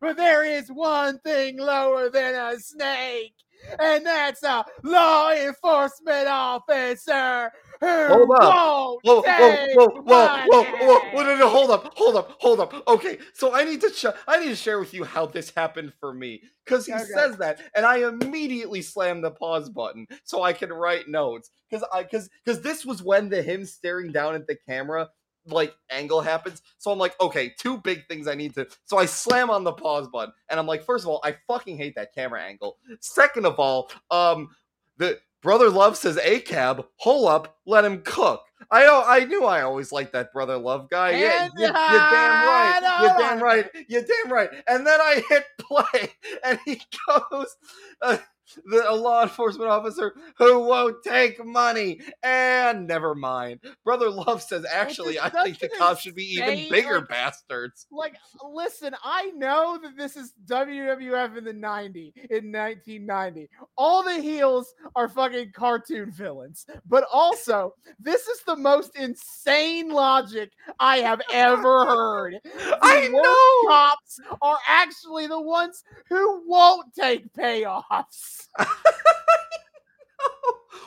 But 0.00 0.16
there 0.16 0.44
is 0.44 0.68
one 0.68 1.18
thing 1.20 1.58
lower 1.58 2.08
than 2.08 2.34
a 2.34 2.58
snake, 2.60 3.34
and 3.80 4.06
that's 4.06 4.42
a 4.44 4.64
law 4.84 5.32
enforcement 5.32 6.28
officer 6.28 7.50
Hold 7.80 8.30
up. 8.32 8.40
Whoa, 8.40 9.00
whoa, 9.02 9.22
whoa, 9.22 9.60
whoa, 9.74 10.02
whoa, 10.02 10.44
whoa, 10.46 10.64
whoa, 10.64 10.98
whoa, 11.12 11.22
no, 11.22 11.36
no, 11.36 11.48
hold 11.48 11.70
up, 11.70 11.92
hold 11.96 12.16
up, 12.16 12.36
hold 12.40 12.60
up. 12.60 12.88
Okay, 12.88 13.18
so 13.34 13.54
I 13.54 13.64
need 13.64 13.80
to 13.82 13.90
sh- 13.90 14.06
I 14.26 14.40
need 14.40 14.48
to 14.48 14.56
share 14.56 14.80
with 14.80 14.92
you 14.92 15.04
how 15.04 15.26
this 15.26 15.50
happened 15.50 15.92
for 16.00 16.12
me 16.12 16.42
because 16.64 16.86
he 16.86 16.92
okay. 16.92 17.04
says 17.04 17.36
that, 17.36 17.60
and 17.76 17.86
I 17.86 18.08
immediately 18.08 18.82
slam 18.82 19.20
the 19.20 19.30
pause 19.30 19.68
button 19.68 20.06
so 20.24 20.42
I 20.42 20.52
can 20.52 20.72
write 20.72 21.08
notes 21.08 21.50
because 21.70 21.86
I 21.92 22.02
because 22.02 22.28
because 22.44 22.60
this 22.62 22.84
was 22.84 23.02
when 23.02 23.28
the 23.28 23.42
him 23.42 23.64
staring 23.64 24.10
down 24.10 24.34
at 24.34 24.46
the 24.46 24.56
camera 24.56 25.08
like 25.46 25.74
angle 25.90 26.20
happens. 26.20 26.62
So 26.78 26.90
I'm 26.90 26.98
like, 26.98 27.18
okay, 27.20 27.54
two 27.58 27.78
big 27.78 28.06
things 28.08 28.28
I 28.28 28.34
need 28.34 28.54
to. 28.54 28.66
So 28.84 28.98
I 28.98 29.06
slam 29.06 29.50
on 29.50 29.64
the 29.64 29.72
pause 29.72 30.08
button, 30.08 30.32
and 30.48 30.58
I'm 30.58 30.66
like, 30.66 30.84
first 30.84 31.04
of 31.04 31.08
all, 31.08 31.20
I 31.24 31.36
fucking 31.46 31.76
hate 31.76 31.94
that 31.96 32.14
camera 32.14 32.42
angle. 32.42 32.78
Second 33.00 33.46
of 33.46 33.58
all, 33.58 33.90
um, 34.10 34.48
the 34.96 35.18
Brother 35.42 35.70
Love 35.70 35.96
says, 35.96 36.16
"ACAB, 36.16 36.84
hole 36.96 37.28
up, 37.28 37.56
let 37.66 37.84
him 37.84 38.02
cook." 38.02 38.42
I 38.70 38.86
I 38.86 39.24
knew 39.24 39.44
I 39.44 39.62
always 39.62 39.92
liked 39.92 40.12
that 40.12 40.32
Brother 40.32 40.58
Love 40.58 40.90
guy. 40.90 41.10
yeah, 41.10 41.48
you, 41.56 41.66
are 41.66 41.72
damn 41.72 42.46
right. 42.46 42.98
You're 43.00 43.18
damn 43.18 43.42
right. 43.42 43.70
You're 43.88 44.02
damn 44.02 44.32
right. 44.32 44.50
And 44.66 44.86
then 44.86 45.00
I 45.00 45.22
hit 45.28 45.44
play, 45.60 46.12
and 46.44 46.58
he 46.64 46.80
goes. 47.06 47.56
Uh, 48.02 48.18
the, 48.64 48.90
a 48.90 48.94
law 48.94 49.22
enforcement 49.22 49.70
officer 49.70 50.14
who 50.36 50.60
won't 50.60 51.02
take 51.02 51.44
money. 51.44 52.00
And 52.22 52.86
never 52.86 53.14
mind. 53.14 53.60
Brother 53.84 54.10
Love 54.10 54.42
says, 54.42 54.64
actually, 54.70 55.18
I 55.20 55.28
think 55.28 55.58
the 55.58 55.68
cops 55.68 56.02
should 56.02 56.14
be 56.14 56.34
even 56.34 56.68
bigger 56.70 56.98
like, 56.98 57.08
bastards. 57.08 57.86
Like, 57.90 58.14
listen, 58.42 58.94
I 59.02 59.30
know 59.36 59.78
that 59.82 59.96
this 59.96 60.16
is 60.16 60.34
WWF 60.46 61.38
in 61.38 61.44
the 61.44 61.52
90, 61.52 62.12
in 62.30 62.52
1990. 62.52 63.48
All 63.76 64.02
the 64.02 64.20
heels 64.20 64.74
are 64.96 65.08
fucking 65.08 65.52
cartoon 65.52 66.10
villains. 66.10 66.66
But 66.86 67.04
also, 67.12 67.74
this 67.98 68.28
is 68.28 68.40
the 68.42 68.56
most 68.56 68.96
insane 68.96 69.90
logic 69.90 70.52
I 70.78 70.98
have 70.98 71.20
ever 71.32 71.86
heard. 71.86 72.38
The 72.44 72.78
I 72.82 73.08
know. 73.08 73.68
Cops 73.68 74.20
are 74.40 74.58
actually 74.68 75.26
the 75.26 75.40
ones 75.40 75.84
who 76.08 76.42
won't 76.46 76.94
take 76.94 77.32
payoffs. 77.34 78.37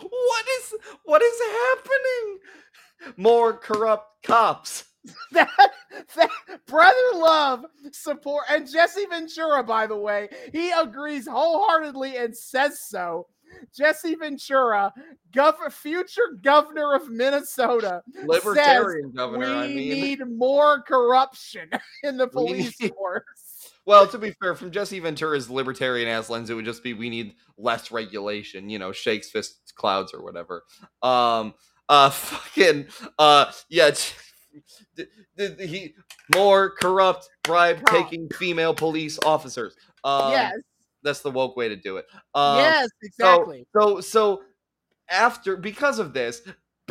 what 0.10 0.45
is 0.60 0.73
what 1.03 1.22
is 1.22 1.40
happening? 1.40 2.40
More 3.18 3.53
corrupt 3.53 4.23
cops. 4.23 4.86
That, 5.32 5.49
that 6.15 6.30
Brother 6.68 6.95
Love 7.15 7.65
support 7.91 8.44
and 8.52 8.72
Jesse 8.72 9.07
Ventura, 9.07 9.64
by 9.64 9.88
the 9.88 9.98
way, 9.98 10.30
he 10.53 10.69
agrees 10.69 11.28
wholeheartedly 11.28 12.18
and 12.18 12.38
says 12.38 12.82
so. 12.82 13.26
Jesse 13.76 14.15
Ventura, 14.15 14.94
gov- 15.32 15.72
future 15.72 16.38
governor 16.44 16.94
of 16.94 17.10
Minnesota, 17.10 18.02
Libertarian 18.26 19.10
says 19.10 19.15
governor. 19.15 19.48
we 19.48 19.53
I 19.53 19.68
mean, 19.68 19.76
we 19.76 20.02
need 20.02 20.19
more 20.28 20.82
corruption 20.84 21.69
in 22.03 22.18
the 22.18 22.28
police 22.28 22.76
force. 22.76 23.51
Well, 23.86 24.08
to 24.08 24.18
be 24.18 24.32
fair, 24.41 24.56
from 24.56 24.72
Jesse 24.72 24.99
Ventura's 24.99 25.49
libertarian 25.49 26.08
ass 26.08 26.30
lens, 26.30 26.49
it 26.49 26.53
would 26.53 26.66
just 26.66 26.84
be 26.84 26.94
we 26.94 27.10
need 27.10 27.34
less 27.58 27.91
regulation. 27.91 28.70
You 28.70 28.80
know, 28.80 28.91
shakes 28.91 29.30
fists 29.30 29.72
clouds 29.72 30.14
or 30.14 30.24
whatever. 30.24 30.64
Um, 31.02 31.53
uh, 31.90 32.10
fucking, 32.12 32.88
uh, 33.18 33.52
yeah. 33.70 33.91
d- 34.95 35.06
d- 35.38 35.56
d- 35.58 35.68
he 35.68 35.95
more 36.34 36.70
corrupt, 36.70 37.30
bribe 37.44 37.86
taking 37.86 38.30
female 38.30 38.74
police 38.74 39.18
officers. 39.26 39.76
Um, 40.03 40.32
yes, 40.32 40.53
that's 41.03 41.22
the 41.22 41.32
woke 41.32 41.56
way 41.56 41.70
to 41.70 41.76
do 41.76 41.98
it. 41.98 42.06
Um, 42.34 42.58
yes, 42.58 42.90
exactly. 43.02 43.66
So 43.76 44.02
so 44.02 44.44
after 45.10 45.58
because 45.58 45.99
of 45.99 46.14
this, 46.14 46.41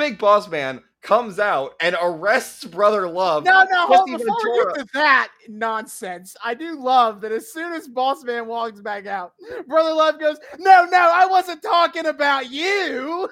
Big 0.01 0.17
Boss 0.17 0.49
Man 0.49 0.81
comes 1.03 1.39
out 1.39 1.75
and 1.79 1.95
arrests 2.01 2.65
Brother 2.65 3.07
Love. 3.07 3.45
No, 3.45 3.67
no, 3.71 3.87
hold 3.87 4.07
before 4.07 4.35
we 4.43 4.65
get 4.65 4.75
to 4.77 4.87
that 4.95 5.29
nonsense. 5.47 6.35
I 6.43 6.55
do 6.55 6.75
love 6.75 7.21
that 7.21 7.33
as 7.33 7.53
soon 7.53 7.75
as 7.75 7.87
Boss 7.87 8.25
Man 8.25 8.47
walks 8.47 8.81
back 8.81 9.07
out, 9.07 9.35
Brother 9.69 9.93
Love 9.93 10.19
goes, 10.19 10.39
No, 10.59 10.87
no, 10.87 10.97
I 10.97 11.27
wasn't 11.27 11.63
talking 11.63 12.07
about 12.07 12.51
you. 12.51 13.29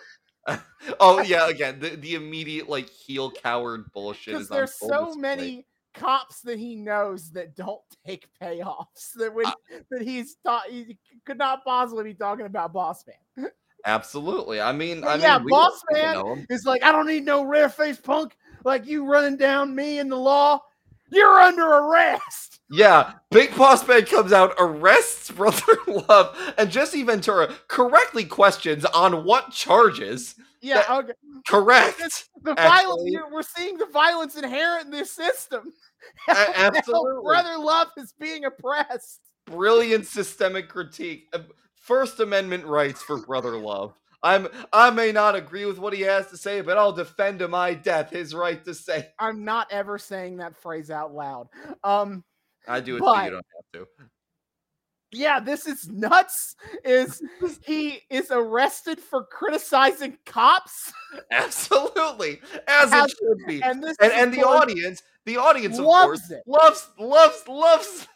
Oh 1.00 1.20
yeah, 1.20 1.48
again 1.48 1.78
the, 1.80 1.90
the 1.90 2.14
immediate 2.14 2.68
like 2.70 2.88
heel 2.88 3.30
coward 3.30 3.92
bullshit. 3.92 4.32
Because 4.32 4.44
is 4.44 4.50
on 4.50 4.56
there's 4.56 4.74
so 4.74 5.14
many 5.14 5.66
cops 5.92 6.40
that 6.42 6.58
he 6.58 6.74
knows 6.76 7.32
that 7.32 7.54
don't 7.54 7.82
take 8.06 8.28
payoffs 8.40 9.12
that 9.16 9.34
when 9.34 9.44
that 9.90 10.00
he's 10.00 10.36
thought 10.44 10.62
he 10.70 10.96
could 11.26 11.36
not 11.36 11.64
possibly 11.64 12.04
be 12.04 12.14
talking 12.14 12.46
about 12.46 12.72
Boss 12.72 13.04
Man. 13.06 13.50
Absolutely. 13.86 14.60
I 14.60 14.72
mean, 14.72 15.04
I 15.04 15.16
yeah, 15.16 15.38
mean, 15.38 15.48
Boss 15.48 15.82
Man. 15.92 16.46
It's 16.50 16.64
like 16.64 16.82
I 16.82 16.92
don't 16.92 17.06
need 17.06 17.24
no 17.24 17.44
rare 17.44 17.68
face 17.68 17.98
punk 17.98 18.36
like 18.64 18.86
you 18.86 19.06
running 19.06 19.36
down 19.36 19.74
me 19.74 19.98
in 19.98 20.08
the 20.08 20.16
law. 20.16 20.60
You're 21.10 21.40
under 21.40 21.66
arrest. 21.66 22.54
Yeah, 22.70 23.14
Big 23.30 23.56
Boss 23.56 23.88
Man 23.88 24.04
comes 24.04 24.30
out, 24.30 24.52
arrests 24.58 25.30
Brother 25.34 25.78
Love, 25.86 26.36
and 26.58 26.70
Jesse 26.70 27.02
Ventura 27.02 27.50
correctly 27.66 28.26
questions 28.26 28.84
on 28.84 29.24
what 29.24 29.52
charges. 29.52 30.34
Yeah, 30.60 30.84
okay. 30.90 31.12
Correct. 31.48 31.96
It's 31.98 32.28
the 32.42 32.52
violence 32.52 33.10
we're 33.32 33.42
seeing 33.42 33.78
the 33.78 33.86
violence 33.86 34.36
inherent 34.36 34.84
in 34.84 34.90
this 34.90 35.10
system. 35.10 35.72
Absolutely. 36.28 37.22
Brother 37.24 37.56
Love 37.56 37.88
is 37.96 38.12
being 38.20 38.44
oppressed. 38.44 39.20
brilliant 39.46 40.04
systemic 40.04 40.68
critique. 40.68 41.32
First 41.88 42.20
Amendment 42.20 42.66
rights 42.66 43.02
for 43.02 43.16
Brother 43.24 43.56
Love. 43.56 43.94
I'm 44.22 44.46
I 44.74 44.90
may 44.90 45.10
not 45.10 45.34
agree 45.34 45.64
with 45.64 45.78
what 45.78 45.94
he 45.94 46.02
has 46.02 46.26
to 46.28 46.36
say, 46.36 46.60
but 46.60 46.76
I'll 46.76 46.92
defend 46.92 47.38
to 47.38 47.48
my 47.48 47.72
death 47.72 48.10
his 48.10 48.34
right 48.34 48.62
to 48.66 48.74
say. 48.74 49.08
I'm 49.18 49.42
not 49.42 49.68
ever 49.70 49.96
saying 49.96 50.36
that 50.36 50.54
phrase 50.60 50.90
out 50.90 51.14
loud. 51.14 51.48
Um, 51.82 52.22
I 52.66 52.80
do 52.80 52.96
it 52.96 52.98
so 52.98 53.06
But- 53.06 53.24
you 53.24 53.30
don't 53.30 53.46
have 53.56 53.86
to. 53.86 53.86
yeah, 55.12 55.40
this 55.40 55.66
is 55.66 55.88
nuts. 55.88 56.56
Is 56.84 57.22
he 57.64 58.00
is 58.10 58.30
arrested 58.30 59.00
for 59.00 59.24
criticizing 59.24 60.18
cops? 60.26 60.92
Absolutely. 61.30 62.42
As 62.66 62.90
How- 62.90 63.04
it 63.06 63.12
should 63.12 63.46
be. 63.46 63.62
And 63.62 63.82
this 63.82 63.96
And 64.02 64.12
and 64.12 64.34
the 64.34 64.42
audience, 64.44 65.02
the 65.24 65.38
audience 65.38 65.78
of 65.78 65.86
Loves 65.86 66.20
course 66.28 66.30
it. 66.32 66.42
loves 66.46 66.88
loves 66.98 67.48
loves 67.48 68.08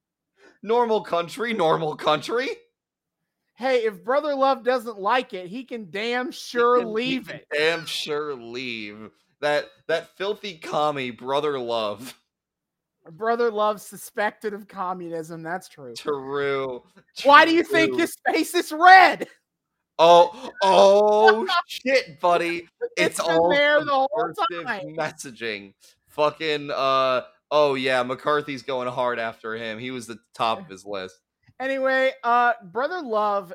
normal 0.62 1.00
country, 1.02 1.54
normal 1.54 1.96
country. 1.96 2.48
Hey, 3.56 3.84
if 3.84 4.04
Brother 4.04 4.34
Love 4.34 4.62
doesn't 4.64 4.98
like 4.98 5.32
it, 5.32 5.46
he 5.46 5.64
can 5.64 5.90
damn 5.90 6.30
sure 6.30 6.80
can- 6.80 6.92
leave 6.92 7.30
it. 7.30 7.46
Damn 7.52 7.86
sure 7.86 8.34
leave. 8.34 9.10
That 9.40 9.66
that 9.88 10.16
filthy 10.16 10.58
commie 10.58 11.10
brother 11.10 11.58
love. 11.58 12.14
Brother 13.12 13.50
Love 13.50 13.80
suspected 13.80 14.52
of 14.52 14.66
communism. 14.68 15.42
That's 15.42 15.68
true. 15.68 15.94
True. 15.94 16.82
Why 17.24 17.44
do 17.44 17.54
you 17.54 17.62
think 17.62 17.96
his 17.98 18.14
face 18.26 18.54
is 18.54 18.72
red? 18.72 19.28
Oh, 19.98 20.50
oh 20.62 21.46
shit, 21.66 22.20
buddy. 22.20 22.68
It's, 22.96 23.18
It's 23.18 23.26
been 23.26 23.36
all 23.36 23.48
there 23.50 23.84
the 23.84 23.90
whole 23.92 24.08
time. 24.64 24.94
messaging. 24.96 25.72
Fucking 26.08 26.70
uh 26.70 27.22
oh 27.50 27.74
yeah, 27.74 28.02
McCarthy's 28.02 28.62
going 28.62 28.88
hard 28.88 29.18
after 29.18 29.54
him. 29.54 29.78
He 29.78 29.90
was 29.90 30.06
the 30.06 30.18
top 30.34 30.60
of 30.60 30.66
his 30.66 30.84
list. 30.84 31.16
Anyway, 31.60 32.12
uh, 32.22 32.52
Brother 32.64 33.00
Love 33.02 33.52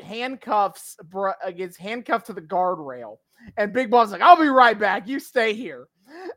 handcuffs 0.00 0.96
bro- 1.04 1.32
uh, 1.44 1.50
gets 1.50 1.76
handcuffed 1.76 2.26
to 2.26 2.32
the 2.32 2.40
guardrail, 2.42 3.16
and 3.56 3.72
Big 3.72 3.90
Boss 3.90 4.12
like, 4.12 4.20
"I'll 4.20 4.40
be 4.40 4.48
right 4.48 4.78
back. 4.78 5.08
You 5.08 5.18
stay 5.20 5.54
here." 5.54 5.88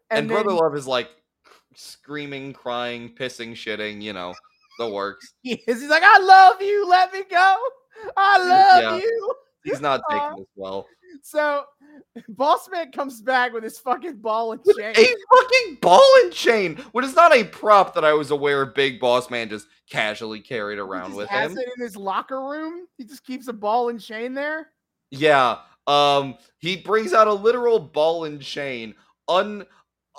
And, 0.09 0.19
And, 0.19 0.27
Brother 0.27 0.51
Love 0.51 0.75
is 0.75 0.87
like 0.87 1.09
screaming, 1.75 2.53
crying, 2.53 3.13
pissing, 3.15 3.51
shitting, 3.51 4.01
you 4.01 4.13
know, 4.13 4.33
the 4.79 4.89
works. 4.89 5.33
he 5.43 5.63
is, 5.67 5.81
he's 5.81 5.89
like, 5.89 6.03
"I 6.03 6.17
love 6.19 6.61
you. 6.61 6.87
Let 6.87 7.13
me 7.13 7.23
go. 7.29 7.57
I 8.15 8.37
love 8.37 8.81
Yeah. 8.83 8.97
you." 8.97 9.35
He's 9.63 9.81
not 9.81 10.01
taking 10.09 10.37
this 10.37 10.47
well. 10.55 10.87
So, 11.23 11.63
Boss 12.29 12.69
Man 12.71 12.91
comes 12.91 13.21
back 13.21 13.53
with 13.53 13.63
his 13.63 13.79
fucking 13.79 14.17
ball 14.17 14.53
and 14.53 14.61
chain. 14.77 14.93
a 14.95 15.35
fucking 15.35 15.77
ball 15.81 16.11
and 16.23 16.31
chain, 16.31 16.77
which 16.91 17.05
is 17.05 17.15
not 17.15 17.35
a 17.35 17.43
prop 17.43 17.93
that 17.95 18.05
I 18.05 18.13
was 18.13 18.31
aware 18.31 18.65
Big 18.65 18.99
Boss 18.99 19.29
Man 19.29 19.49
just 19.49 19.67
casually 19.89 20.39
carried 20.39 20.79
around 20.79 21.13
with 21.13 21.29
has 21.29 21.51
him. 21.51 21.59
it 21.59 21.69
in 21.77 21.83
his 21.83 21.95
locker 21.95 22.41
room. 22.41 22.87
He 22.97 23.05
just 23.05 23.25
keeps 23.25 23.47
a 23.47 23.53
ball 23.53 23.89
and 23.89 24.01
chain 24.01 24.33
there. 24.33 24.71
Yeah. 25.11 25.59
Um 25.85 26.35
he 26.59 26.77
brings 26.77 27.13
out 27.13 27.27
a 27.27 27.33
literal 27.33 27.79
ball 27.79 28.25
and 28.25 28.41
chain, 28.41 28.93
un 29.27 29.65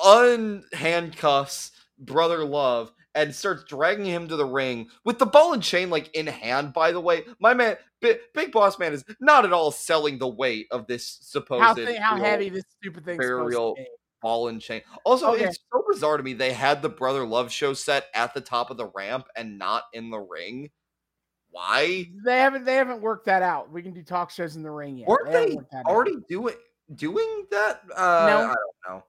unhandcuffs 0.03 1.73
Brother 1.99 2.45
Love 2.45 2.93
and 3.15 3.35
starts 3.35 3.65
dragging 3.65 4.05
him 4.05 4.29
to 4.29 4.37
the 4.37 4.45
ring 4.45 4.89
with 5.05 5.19
the 5.19 5.27
ball 5.27 5.53
and 5.53 5.63
chain 5.63 5.91
like 5.91 6.15
in 6.15 6.27
hand 6.27 6.73
by 6.73 6.93
the 6.93 7.01
way. 7.01 7.25
My 7.41 7.53
man 7.53 7.77
Big, 8.01 8.19
Big 8.35 8.53
Boss 8.53 8.79
Man 8.79 8.93
is 8.93 9.05
not 9.21 9.45
at 9.45 9.53
all 9.53 9.71
selling 9.71 10.19
the 10.19 10.29
weight 10.29 10.67
of 10.71 10.87
this 10.87 11.19
supposed 11.23 11.63
How, 11.81 12.01
how 12.01 12.17
heavy 12.17 12.49
this 12.49 12.65
stupid 12.81 13.05
thing 13.05 13.19
burial 13.19 13.77
ball 14.23 14.49
and 14.49 14.61
chain. 14.61 14.83
Also, 15.05 15.33
Okay. 15.33 15.45
it's 15.45 15.59
so 15.73 15.85
bizarre 15.91 16.17
to 16.17 16.23
me 16.23 16.33
they 16.33 16.53
had 16.53 16.83
the 16.83 16.89
Brother 16.89 17.25
Love 17.27 17.51
show 17.53 17.73
set 17.75 18.07
at 18.15 18.35
the 18.35 18.41
top 18.41 18.71
of 18.71 18.77
the 18.77 18.87
ramp 18.95 19.27
and 19.37 19.59
not 19.59 19.85
in 19.93 20.11
the 20.11 20.19
ring. 20.19 20.71
Why? 21.51 22.07
They 22.25 22.39
haven't 22.39 22.65
they 22.65 22.75
haven't 22.75 23.01
worked 23.01 23.27
that 23.27 23.43
out. 23.43 23.73
We 23.73 23.83
can 23.83 23.93
do 23.93 24.03
talk 24.03 24.31
shows 24.31 24.55
in 24.57 24.63
the 24.63 24.71
ring 24.71 24.99
yet. 24.99 25.09
Weren't 25.09 25.33
they 25.33 25.57
out. 25.77 25.87
already 25.87 26.17
doing 26.29 26.55
doing 26.95 27.47
that? 27.51 27.83
Uh, 27.97 28.01
I 28.01 28.31
don't 28.31 28.57
know. 28.89 29.05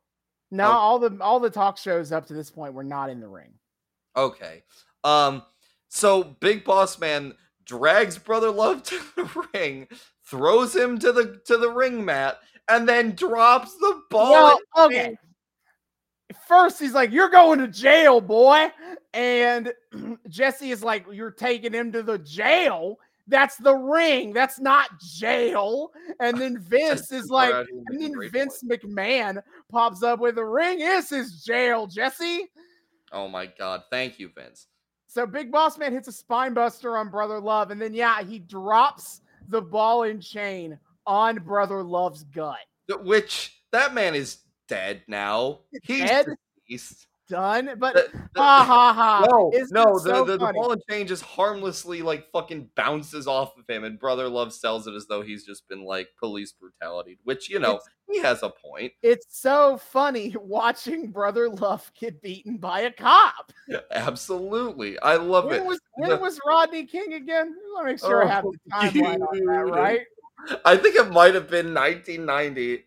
No, 0.52 0.68
Oh. 0.70 0.72
all 0.72 1.00
the 1.00 1.18
all 1.22 1.40
the 1.40 1.50
talk 1.50 1.78
shows 1.78 2.12
up 2.12 2.26
to 2.28 2.34
this 2.34 2.50
point 2.50 2.74
were 2.74 2.84
not 2.84 3.10
in 3.10 3.20
the 3.20 3.28
ring. 3.28 3.54
Okay. 4.16 4.64
Um. 5.04 5.44
So 5.90 6.24
Big 6.24 6.64
Boss 6.64 6.98
Man 7.00 7.34
drags 7.70 8.18
Brother 8.18 8.50
Love 8.50 8.84
to 8.84 9.00
the 9.16 9.48
ring, 9.54 9.88
throws 10.26 10.76
him 10.76 10.98
to 11.00 11.12
the 11.12 11.40
to 11.46 11.58
the 11.58 11.70
ring 11.70 12.04
mat, 12.04 12.40
and 12.68 12.90
then 12.90 13.12
drops 13.12 13.76
the 13.76 14.02
ball. 14.10 14.60
Well, 14.76 14.86
okay. 14.88 15.16
First, 16.48 16.80
he's 16.80 16.94
like, 16.94 17.12
"You're 17.12 17.30
going 17.30 17.60
to 17.60 17.68
jail, 17.68 18.22
boy," 18.22 18.72
and 19.14 19.72
Jesse 20.30 20.72
is 20.72 20.84
like, 20.84 21.06
"You're 21.12 21.32
taking 21.32 21.74
him 21.74 21.92
to 21.92 22.04
the 22.04 22.18
jail." 22.18 22.98
That's 23.28 23.58
the 23.58 23.76
ring. 23.76 24.34
That's 24.34 24.60
not 24.60 24.90
jail. 25.00 25.92
And 26.20 26.36
then 26.42 26.58
Vince 26.68 27.12
is 27.12 27.30
like, 27.30 27.54
and 27.54 28.02
then 28.02 28.14
Vince 28.32 28.64
point. 28.64 28.82
McMahon 28.82 29.44
pops 29.72 30.02
up 30.02 30.20
with 30.20 30.34
the 30.34 30.46
ring. 30.46 30.80
This 30.80 31.12
is 31.12 31.32
his 31.32 31.44
jail, 31.44 31.86
Jesse? 31.86 32.48
Oh 33.12 33.28
my 33.28 33.46
God! 33.46 33.84
Thank 33.92 34.18
you, 34.18 34.32
Vince. 34.36 34.66
So 35.10 35.26
Big 35.26 35.52
Boss 35.52 35.80
Man 35.80 35.92
hits 35.92 36.08
a 36.08 36.12
spine 36.12 36.54
buster 36.54 36.96
on 36.96 37.10
Brother 37.10 37.40
Love, 37.40 37.72
and 37.72 37.82
then 37.82 37.96
yeah, 37.96 38.22
he 38.22 38.38
drops 38.38 39.22
the 39.48 39.60
ball 39.60 40.04
and 40.04 40.22
chain 40.22 40.78
on 41.08 41.38
Brother 41.38 41.82
Love's 41.82 42.24
gut. 42.26 42.60
Which 43.02 43.60
that 43.72 43.96
man 43.96 44.14
is 44.14 44.38
dead 44.68 45.02
now. 45.08 45.62
He's 45.82 46.08
Dead? 46.08 46.28
deceased. 46.68 47.08
Done, 47.30 47.76
but 47.78 47.94
The- 47.94 48.10
the- 48.34 48.42
ha 48.42 48.64
ha 48.66 48.94
ha! 48.94 49.26
no, 49.30 49.52
no, 49.72 49.94
the, 49.94 50.00
so 50.00 50.24
the, 50.26 50.38
the 50.38 50.52
ball 50.54 50.72
and 50.72 50.82
chain 50.90 51.06
just 51.06 51.24
harmlessly 51.24 52.02
like 52.02 52.30
fucking 52.32 52.70
bounces 52.76 53.28
off 53.28 53.56
of 53.58 53.70
him, 53.70 53.84
and 53.84 54.00
Brother 54.00 54.28
Love 54.28 54.52
sells 54.52 54.88
it 54.88 54.96
as 54.96 55.06
though 55.06 55.22
he's 55.22 55.46
just 55.46 55.68
been 55.70 55.84
like 55.84 56.10
police 56.20 56.52
brutality, 56.52 57.20
which 57.24 57.50
you 57.50 57.60
know 57.60 57.76
It's- 57.76 57.88
he 58.10 58.20
has 58.22 58.42
a 58.42 58.50
point. 58.50 58.92
It's 59.04 59.28
so 59.40 59.78
funny 59.78 60.36
watching 60.42 61.12
Brother 61.12 61.48
Love 61.50 61.92
get 62.00 62.20
beaten 62.22 62.58
by 62.58 62.82
a 62.82 62.92
cop. 62.92 63.54
Absolutely, 63.92 64.98
I 65.00 65.16
love 65.18 65.46
When 65.46 65.62
it. 65.62 65.66
was 65.66 65.80
when 65.94 66.20
was 66.20 66.40
Rodney 66.48 66.86
King 66.86 67.14
again? 67.14 67.56
Let 67.76 67.86
me 67.86 67.92
make 67.92 68.00
sure 68.00 68.24
I 68.26 68.28
have 68.28 68.44
the 68.44 68.58
Oh, 68.74 68.80
timeline 68.80 69.22
on 69.22 69.46
that 69.46 69.72
right. 69.72 70.02
I 70.66 70.78
think 70.78 70.96
it 70.96 71.12
might 71.12 71.36
have 71.36 71.50
been 71.50 71.74
1990. 71.74 72.86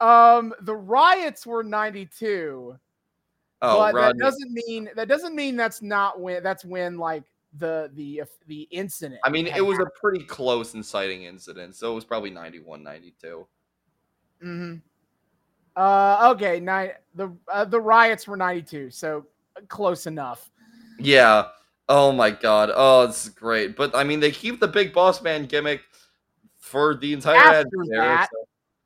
Um, 0.00 0.54
the 0.62 0.74
riots 0.74 1.46
were 1.46 1.62
ninety 1.62 2.06
two. 2.06 2.74
Oh, 3.62 3.78
but 3.78 3.94
Rodney. 3.94 4.18
that 4.18 4.24
doesn't 4.24 4.52
mean 4.52 4.90
that 4.96 5.08
doesn't 5.08 5.34
mean 5.34 5.56
that's 5.56 5.82
not 5.82 6.20
when 6.20 6.42
that's 6.42 6.64
when 6.64 6.98
like 6.98 7.24
the 7.58 7.90
the 7.94 8.22
the 8.46 8.62
incident. 8.70 9.20
I 9.24 9.30
mean, 9.30 9.46
it 9.46 9.64
was 9.64 9.78
a 9.78 9.86
pretty 10.00 10.24
close 10.24 10.74
inciting 10.74 11.24
incident, 11.24 11.74
so 11.74 11.92
it 11.92 11.94
was 11.94 12.04
probably 12.04 12.30
91, 12.30 12.82
92. 12.82 13.46
Mhm. 14.42 14.80
Uh, 15.76 16.32
okay, 16.34 16.60
nine. 16.60 16.90
The 17.14 17.32
uh, 17.52 17.64
the 17.64 17.80
riots 17.80 18.26
were 18.26 18.36
ninety 18.36 18.62
two, 18.62 18.90
so 18.90 19.26
uh, 19.56 19.60
close 19.68 20.06
enough. 20.06 20.50
Yeah. 20.98 21.48
Oh 21.88 22.12
my 22.12 22.30
god. 22.30 22.70
Oh, 22.74 23.06
this 23.06 23.24
is 23.24 23.30
great. 23.30 23.76
But 23.76 23.94
I 23.94 24.04
mean, 24.04 24.20
they 24.20 24.30
keep 24.30 24.60
the 24.60 24.68
big 24.68 24.92
boss 24.92 25.22
man 25.22 25.46
gimmick 25.46 25.82
for 26.58 26.94
the 26.94 27.12
entire 27.12 27.36
After 27.36 27.56
ad 27.56 27.88
that, 27.90 28.28
so, 28.30 28.38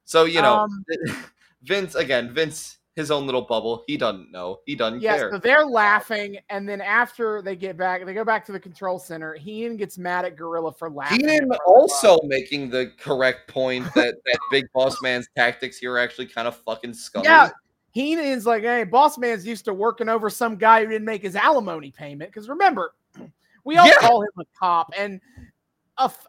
so, 0.05 0.25
you 0.25 0.41
know, 0.41 0.59
um, 0.61 0.85
Vince 1.63 1.95
again. 1.95 2.33
Vince, 2.33 2.79
his 2.97 3.11
own 3.11 3.27
little 3.27 3.43
bubble. 3.43 3.83
He 3.87 3.97
doesn't 3.97 4.31
know. 4.31 4.61
He 4.67 4.75
doesn't 4.77 5.01
Yeah, 5.01 5.17
care. 5.17 5.31
so 5.33 5.39
they're 5.39 5.67
laughing, 5.67 6.39
and 6.51 6.69
then 6.69 6.81
after 6.81 7.43
they 7.43 7.57
get 7.57 7.77
back, 7.77 8.05
they 8.07 8.15
go 8.15 8.25
back 8.25 8.45
to 8.47 8.53
the 8.53 8.61
control 8.61 8.99
center. 8.99 9.35
Heenan 9.35 9.77
gets 9.77 9.99
mad 9.99 10.25
at 10.25 10.37
Gorilla 10.37 10.73
for 10.73 10.89
laughing. 10.89 11.21
Heenan 11.21 11.51
also 11.67 12.19
making 12.25 12.71
the 12.71 12.93
correct 12.99 13.49
point 13.49 13.85
that 13.95 14.15
that 14.25 14.39
big 14.51 14.65
boss 14.73 15.03
man's 15.03 15.27
tactics 15.37 15.77
here 15.79 15.93
are 15.95 15.99
actually 15.99 16.27
kind 16.27 16.47
of 16.47 16.57
fucking 16.59 16.95
scummy. 16.95 17.27
Yeah, 17.27 17.51
Heenan's 17.93 18.47
like, 18.47 18.63
hey, 18.63 18.85
boss 18.85 19.19
man's 19.19 19.47
used 19.47 19.65
to 19.65 19.75
working 19.75 20.09
over 20.09 20.31
some 20.31 20.57
guy 20.57 20.85
who 20.85 20.91
didn't 20.91 21.07
make 21.07 21.23
his 21.23 21.35
alimony 21.37 21.91
payment. 21.91 22.31
Because 22.31 22.49
remember, 22.49 22.95
we 23.65 23.77
all 23.77 23.87
Yeah. 23.89 23.95
call 24.01 24.23
him 24.23 24.29
a 24.39 24.45
cop, 24.59 24.93
and 24.97 25.21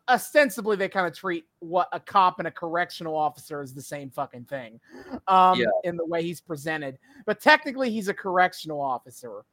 ostensibly 0.10 0.76
they 0.76 0.88
kind 0.90 1.08
of 1.08 1.16
treat 1.18 1.46
what 1.60 1.88
a 1.92 2.00
cop 2.00 2.40
and 2.40 2.48
a 2.48 2.52
correctional 2.52 3.16
officer 3.16 3.62
is 3.62 3.74
the 3.74 3.82
same 3.82 4.10
fucking 4.10 4.46
thing, 4.46 4.80
um, 5.28 5.60
Yeah. 5.60 5.66
in 5.84 5.98
the 5.98 6.06
way 6.06 6.22
he's 6.24 6.40
presented. 6.42 6.98
But 7.26 7.42
technically, 7.42 7.90
he's 7.90 8.08
a 8.08 8.14
correctional 8.14 8.80
officer. 8.82 9.44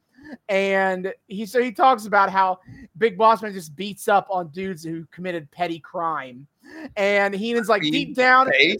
And 0.47 1.13
he 1.27 1.45
so 1.45 1.61
he 1.61 1.71
talks 1.71 2.05
about 2.05 2.29
how 2.29 2.59
Big 2.97 3.17
Boss 3.17 3.41
Man 3.41 3.51
just 3.51 3.75
beats 3.75 4.07
up 4.07 4.27
on 4.29 4.47
dudes 4.49 4.81
who 4.83 5.05
committed 5.11 5.51
petty 5.51 5.79
crime, 5.79 6.47
and 6.95 7.33
Heenan's 7.33 7.67
like 7.67 7.81
deep 7.81 8.15
down, 8.15 8.47
I- 8.47 8.77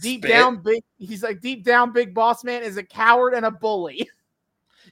deep 0.00 0.20
spit. 0.20 0.30
down, 0.30 0.58
big. 0.62 0.84
He's 0.98 1.22
like 1.24 1.40
deep 1.40 1.64
down, 1.64 1.92
Big 1.92 2.14
Boss 2.14 2.44
Man 2.44 2.62
is 2.62 2.76
a 2.76 2.84
coward 2.84 3.34
and 3.34 3.46
a 3.46 3.50
bully. 3.50 4.08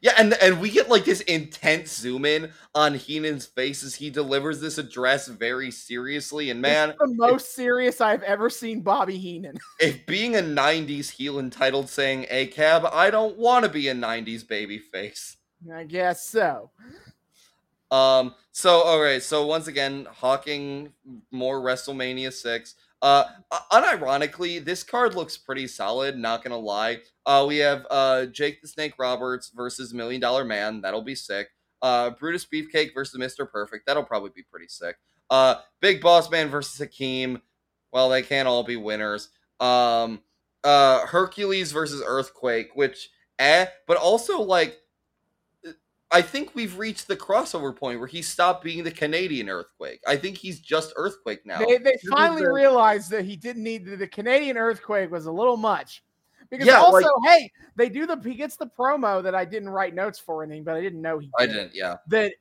Yeah, 0.05 0.12
and 0.18 0.35
and 0.35 0.60
we 0.60 0.68
get 0.68 0.90
like 0.90 1.06
this 1.06 1.22
intense 1.22 1.97
zoom 1.97 2.26
in 2.26 2.51
on 2.74 2.94
Heenan's 2.94 3.47
face 3.47 3.82
as 3.82 3.94
he 3.94 4.10
delivers 4.10 4.60
this 4.60 4.76
address 4.76 5.28
very 5.28 5.70
seriously. 5.70 6.51
And 6.51 6.60
man, 6.60 6.90
It's 6.90 6.98
the 6.98 7.14
most 7.14 7.55
serious 7.55 8.02
I've 8.02 8.22
ever 8.22 8.51
seen 8.51 8.82
Bobby 8.82 9.16
Heenan. 9.16 9.56
if 9.81 10.05
being 10.05 10.36
a 10.36 10.40
'90s 10.40 11.09
heel 11.09 11.39
entitled 11.39 11.89
saying 11.89 12.26
"ACAB," 12.31 12.93
I 12.93 13.09
don't 13.09 13.39
want 13.39 13.64
to 13.64 13.70
be 13.70 13.89
a 13.89 13.94
'90s 13.94 14.47
baby 14.47 14.78
face. 14.78 15.39
I 15.74 15.85
guess 15.85 16.26
so. 16.26 16.70
Um. 17.90 18.35
So, 18.52 18.82
all 18.82 19.01
right. 19.01 19.22
So 19.22 19.47
once 19.47 19.68
again, 19.68 20.06
Hawking 20.10 20.93
more 21.31 21.62
WrestleMania 21.62 22.31
six. 22.31 22.74
Uh, 23.05 23.24
unironically, 23.70 24.64
this 24.64 24.82
card 24.82 25.14
looks 25.14 25.36
pretty 25.36 25.66
solid. 25.66 26.16
Not 26.16 26.43
gonna 26.43 26.56
lie. 26.56 27.01
Uh, 27.26 27.44
we 27.47 27.59
have 27.59 27.86
uh 27.90 28.24
Jake 28.26 28.62
the 28.62 28.68
Snake 28.68 28.94
Roberts 28.98 29.52
versus 29.55 29.93
Million 29.93 30.22
Dollar 30.22 30.43
Man. 30.43 30.81
That'll 30.81 31.02
be 31.02 31.14
sick. 31.14 31.48
Uh, 31.82 32.10
Brutus 32.10 32.47
Beefcake 32.47 32.94
versus 32.94 33.18
Mister 33.18 33.44
Perfect. 33.44 33.85
That'll 33.86 34.05
probably 34.05 34.31
be 34.35 34.43
pretty 34.51 34.68
sick. 34.68 34.97
Uh, 35.28 35.56
Big 35.82 36.01
Boss 36.01 36.31
Man 36.31 36.48
versus 36.48 36.81
Akeem. 36.81 37.43
Well, 37.93 38.09
they 38.09 38.22
can't 38.22 38.48
all 38.48 38.64
be 38.64 38.76
winners. 38.76 39.28
Um, 39.60 40.22
uh, 40.64 41.05
Hercules 41.06 41.72
versus 41.72 42.02
Earthquake, 42.05 42.70
which 42.74 43.10
eh, 43.39 43.66
but 43.86 43.98
also 43.98 44.40
like 44.40 44.78
I 46.10 46.22
think 46.22 46.55
we've 46.55 46.78
reached 46.78 47.09
the 47.09 47.16
crossover 47.16 47.74
point 47.74 47.98
where 47.98 48.06
he 48.09 48.22
stopped 48.22 48.62
being 48.62 48.85
the 48.85 48.90
Canadian 48.90 49.48
earthquake. 49.48 50.01
I 50.06 50.16
think 50.16 50.36
he's 50.39 50.60
just 50.60 50.93
earthquake 50.97 51.44
now. 51.44 51.59
They, 51.59 51.78
they 51.78 51.97
finally 52.09 52.43
the- 52.43 52.52
realized 52.52 53.10
that 53.10 53.24
he 53.24 53.35
didn't 53.36 53.62
need 53.64 53.85
the, 53.86 53.97
the 53.97 54.06
Canadian 54.06 54.56
earthquake 54.56 55.10
was 55.10 55.26
a 55.26 55.32
little 55.32 55.56
much. 55.56 56.05
Because 56.51 56.66
Yeah, 56.66 56.78
also, 56.78 56.98
like- 57.24 57.39
hey, 57.39 57.51
they 57.74 57.89
do 57.89 58.06
the 58.06 58.16
he 58.20 58.35
gets 58.35 58.56
the 58.56 58.66
promo 58.66 59.22
that 59.22 59.35
I 59.35 59.44
didn't 59.44 59.70
write 59.70 59.94
notes 59.94 60.18
for 60.18 60.43
anything, 60.44 60.62
but 60.62 60.76
I 60.76 60.81
didn't 60.82 61.01
know 61.02 61.18
he 61.18 61.31
I 61.39 61.47
did. 61.47 61.52
didn't. 61.55 61.74
Yeah, 61.74 61.97
That 62.09 62.32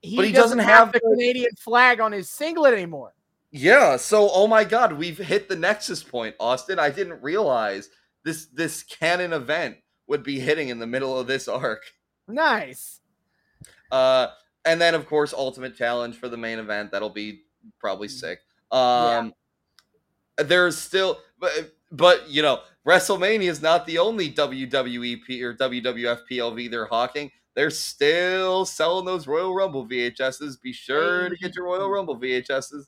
he, 0.00 0.16
But 0.16 0.24
he 0.24 0.32
doesn't, 0.32 0.56
doesn't 0.58 0.70
have, 0.70 0.86
have 0.86 0.92
the 0.92 1.00
the- 1.00 1.10
Canadian 1.10 1.50
flag 1.58 2.00
on 2.00 2.12
his 2.12 2.30
singlet 2.30 2.72
anymore. 2.72 3.14
yeah. 3.50 3.96
So, 3.96 4.30
oh 4.32 4.46
my 4.46 4.64
God, 4.64 4.92
we've 4.94 5.18
hit 5.18 5.48
the 5.48 5.56
nexus 5.56 6.02
point, 6.02 6.34
Austin. 6.40 6.78
I 6.78 6.88
didn't 6.90 7.20
realize 7.22 7.90
this 8.24 8.46
this 8.46 8.84
canon 8.84 9.32
event 9.34 9.76
would 10.06 10.22
be 10.22 10.40
hitting 10.40 10.68
in 10.70 10.78
the 10.78 10.86
middle 10.86 11.18
of 11.18 11.26
this 11.26 11.46
arc. 11.48 11.82
Nice. 12.26 13.00
Uh, 13.90 14.28
and 14.64 14.80
then 14.80 14.94
of 14.94 15.06
course, 15.06 15.32
ultimate 15.32 15.76
challenge 15.76 16.16
for 16.16 16.28
the 16.28 16.36
main 16.36 16.58
event. 16.58 16.90
That'll 16.92 17.10
be 17.10 17.42
probably 17.78 18.08
Mm. 18.08 18.10
sick. 18.20 18.40
Um, 18.70 19.34
there's 20.36 20.76
still, 20.76 21.18
but 21.38 21.50
but 21.90 22.28
you 22.28 22.42
know, 22.42 22.60
WrestleMania 22.86 23.48
is 23.48 23.62
not 23.62 23.86
the 23.86 23.98
only 23.98 24.30
WWE 24.30 25.24
P- 25.24 25.42
or 25.42 25.54
WWF 25.54 26.20
PPV 26.30 26.70
they're 26.70 26.86
hawking. 26.86 27.30
They're 27.54 27.70
still 27.70 28.64
selling 28.64 29.04
those 29.04 29.26
Royal 29.26 29.54
Rumble 29.54 29.84
VHSs. 29.86 30.60
Be 30.62 30.72
sure 30.72 31.28
to 31.28 31.36
get 31.36 31.56
your 31.56 31.64
Royal 31.64 31.90
Rumble 31.90 32.16
VHSs. 32.16 32.84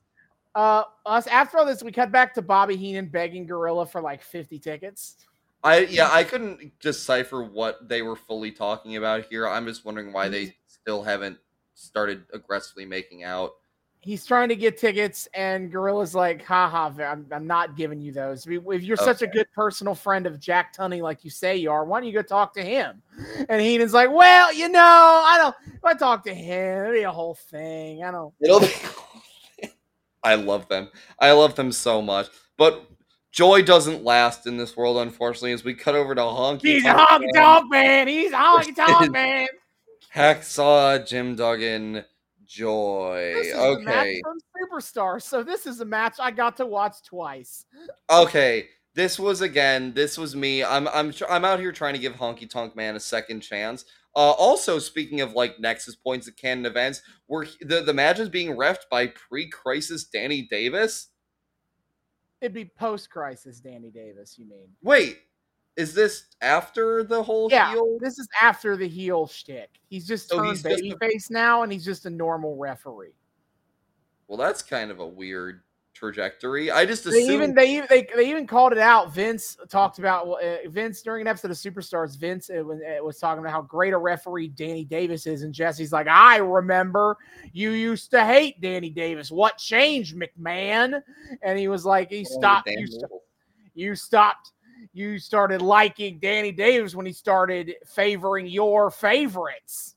Uh, 0.55 0.85
us 1.07 1.27
after 1.27 1.59
all 1.59 1.67
this, 1.67 1.83
we 1.83 1.93
cut 1.93 2.13
back 2.13 2.35
to 2.35 2.43
Bobby 2.43 2.77
Heenan 2.77 3.07
begging 3.09 3.47
Gorilla 3.47 3.87
for 3.87 4.01
like 4.01 4.23
fifty 4.23 4.59
tickets. 4.59 5.17
I 5.63 5.81
yeah, 5.81 6.09
I 6.13 6.25
couldn't 6.25 6.79
decipher 6.81 7.43
what 7.43 7.89
they 7.89 8.03
were 8.03 8.17
fully 8.17 8.51
talking 8.53 8.97
about 8.97 9.27
here. 9.27 9.47
I'm 9.49 9.67
just 9.67 9.85
wondering 9.85 10.13
why 10.13 10.29
they 10.29 10.57
still 10.91 11.05
haven't 11.05 11.39
started 11.75 12.25
aggressively 12.35 12.85
making 12.85 13.23
out. 13.23 13.53
He's 14.01 14.27
trying 14.27 14.49
to 14.49 14.57
get 14.57 14.77
tickets, 14.77 15.29
and 15.35 15.71
Gorilla's 15.71 16.17
like, 16.17 16.45
haha, 16.45 16.91
I'm, 17.01 17.27
I'm 17.31 17.47
not 17.47 17.77
giving 17.77 18.01
you 18.01 18.11
those. 18.11 18.45
If 18.45 18.83
you're 18.83 18.97
such 18.97 19.23
a 19.23 19.29
good 19.29 19.47
personal 19.55 19.95
friend 19.95 20.27
of 20.27 20.41
Jack 20.41 20.75
Tunney, 20.75 21.01
like 21.01 21.23
you 21.23 21.31
say 21.31 21.57
you 21.59 21.71
are, 21.71 21.85
why 21.85 22.01
don't 22.01 22.09
you 22.09 22.15
go 22.15 22.23
talk 22.23 22.53
to 22.55 22.63
him? 22.63 23.03
And 23.49 23.61
Heenan's 23.61 23.93
like, 23.93 24.11
well, 24.11 24.53
you 24.53 24.69
know, 24.69 24.81
I 24.81 25.39
don't, 25.39 25.55
if 25.75 25.85
I 25.85 25.95
talk 25.95 26.25
to 26.25 26.35
him, 26.35 26.81
it'll 26.81 26.93
be 26.93 27.03
a 27.03 27.13
whole 27.13 27.35
thing. 27.35 28.03
I 28.03 28.11
don't. 28.11 28.35
It'll 28.41 28.59
be. 28.59 28.73
I 30.25 30.35
love 30.35 30.69
them. 30.69 30.89
I 31.21 31.31
love 31.31 31.55
them 31.55 31.71
so 31.71 32.03
much. 32.03 32.27
But 32.57 32.85
joy 33.31 33.63
doesn't 33.63 34.03
last 34.03 34.49
in 34.49 34.57
this 34.57 34.77
world, 34.77 34.97
unfortunately. 34.97 35.53
As 35.53 35.63
we 35.63 35.75
cut 35.75 35.95
over 35.95 36.17
to 36.17 36.21
Honky. 36.21 36.63
He's 36.63 36.85
a 36.85 36.95
honky 36.95 37.33
Man, 37.33 37.35
tonk 37.35 37.71
man. 37.71 38.09
He's 38.09 38.33
a 38.33 38.37
honky 38.37 38.75
tonk 38.75 39.13
man. 39.13 39.47
Hacksaw, 40.15 41.07
Jim 41.07 41.37
Duggan, 41.37 42.05
Joy. 42.45 43.33
This 43.37 43.47
is 43.49 43.53
a 43.55 43.79
match 43.81 43.97
Okay. 44.07 44.21
from 44.23 44.39
Superstar. 44.57 45.23
So 45.23 45.43
this 45.43 45.67
is 45.67 45.81
a 45.81 45.85
match 45.85 46.17
I 46.21 46.31
got 46.31 46.57
to 46.57 46.67
watch 46.67 46.97
twice. 47.05 47.65
Okay. 48.11 48.69
This 48.95 49.21
was 49.21 49.41
again. 49.41 49.93
This 49.95 50.19
was 50.19 50.35
me. 50.35 50.65
I'm. 50.65 50.89
I'm. 50.89 51.15
I'm 51.29 51.45
out 51.45 51.61
here 51.61 51.71
trying 51.71 51.95
to 51.95 52.01
give 52.01 52.15
Honky 52.15 52.51
Tonk 52.51 52.75
Man 52.75 52.97
a 52.97 53.01
second 53.01 53.41
chance. 53.41 53.85
Uh, 54.17 54.33
also, 54.33 54.81
speaking 54.81 55.21
of 55.21 55.35
like 55.35 55.61
Nexus 55.61 55.95
points 55.95 56.27
at 56.27 56.37
canon 56.37 56.67
events, 56.67 57.01
where 57.27 57.47
the 57.61 57.83
the 57.83 57.95
match 57.95 58.19
is 58.19 58.29
being 58.29 58.57
refed 58.57 58.89
by 58.91 59.07
pre-crisis 59.07 60.05
Danny 60.05 60.43
Davis. 60.51 61.11
It'd 62.41 62.53
be 62.53 62.65
post 62.65 63.11
crisis, 63.11 63.61
Danny 63.61 63.91
Davis. 63.91 64.37
You 64.37 64.49
mean? 64.49 64.71
Wait, 64.83 65.19
is 65.77 65.95
this 65.95 66.27
after 66.41 67.03
the 67.05 67.23
whole 67.23 67.49
Yeah, 67.51 67.71
heel? 67.73 67.99
this 68.01 68.19
is 68.19 68.29
after 68.41 68.77
the 68.77 68.89
heel 68.89 69.27
shtick. 69.27 69.81
He's 69.89 70.07
just 70.07 70.29
So 70.29 70.37
turned 70.39 70.63
just 70.63 70.67
a- 70.67 71.33
now, 71.33 71.63
and 71.63 71.73
he's 71.73 71.85
just 71.85 72.07
a 72.07 72.11
normal 72.11 72.57
referee. 72.57 73.15
Well, 74.29 74.37
that's 74.39 74.63
kind 74.63 74.91
of 74.91 75.01
a 75.01 75.07
weird 75.07 75.63
trajectory. 75.93 76.71
I 76.71 76.87
just 76.87 77.05
They 77.05 77.11
assumed. 77.11 77.31
even 77.31 77.55
they, 77.55 77.77
even- 77.77 77.87
they 77.91 78.07
they 78.15 78.31
even 78.31 78.47
called 78.47 78.73
it 78.73 78.79
out. 78.79 79.13
Vince 79.13 79.57
talked 79.69 79.99
about 79.99 80.29
uh, 80.43 80.69
Vince 80.69 81.03
during 81.03 81.23
an 81.23 81.27
episode 81.27 81.51
of 81.51 81.57
Superstars. 81.57 82.17
Vince 82.19 82.49
it 82.49 82.65
was, 82.65 82.81
it 82.81 83.05
was 83.05 83.19
talking 83.19 83.41
about 83.41 83.53
how 83.53 83.63
great 83.63 83.93
a 83.93 83.99
referee 83.99 84.49
Danny 84.49 84.85
Davis 84.85 85.27
is, 85.27 85.43
and 85.43 85.53
Jesse's 85.53 85.93
like, 85.93 86.07
I 86.09 86.37
remember 86.39 87.17
you 87.53 87.71
used 87.73 88.11
to 88.13 88.25
hate 88.25 88.61
Danny 88.61 88.91
Davis. 88.91 89.31
What 89.31 89.59
changed, 89.59 90.17
McMahon? 90.17 91.03
And 91.43 91.59
he 91.59 91.69
was 91.69 91.85
like, 91.85 92.11
he 92.11 92.21
Oh, 92.31 92.39
stopped. 92.39 92.67
damn 92.69 92.79
You, 92.79 92.87
st- 92.87 93.11
you 93.75 93.95
stopped. 93.95 94.53
You 94.93 95.19
started 95.19 95.63
liking 95.63 96.19
Danny 96.19 96.53
Davis 96.53 96.95
when 96.95 97.07
he 97.07 97.13
started 97.13 97.75
favoring 97.87 98.47
your 98.47 98.91
favorites. 98.91 99.97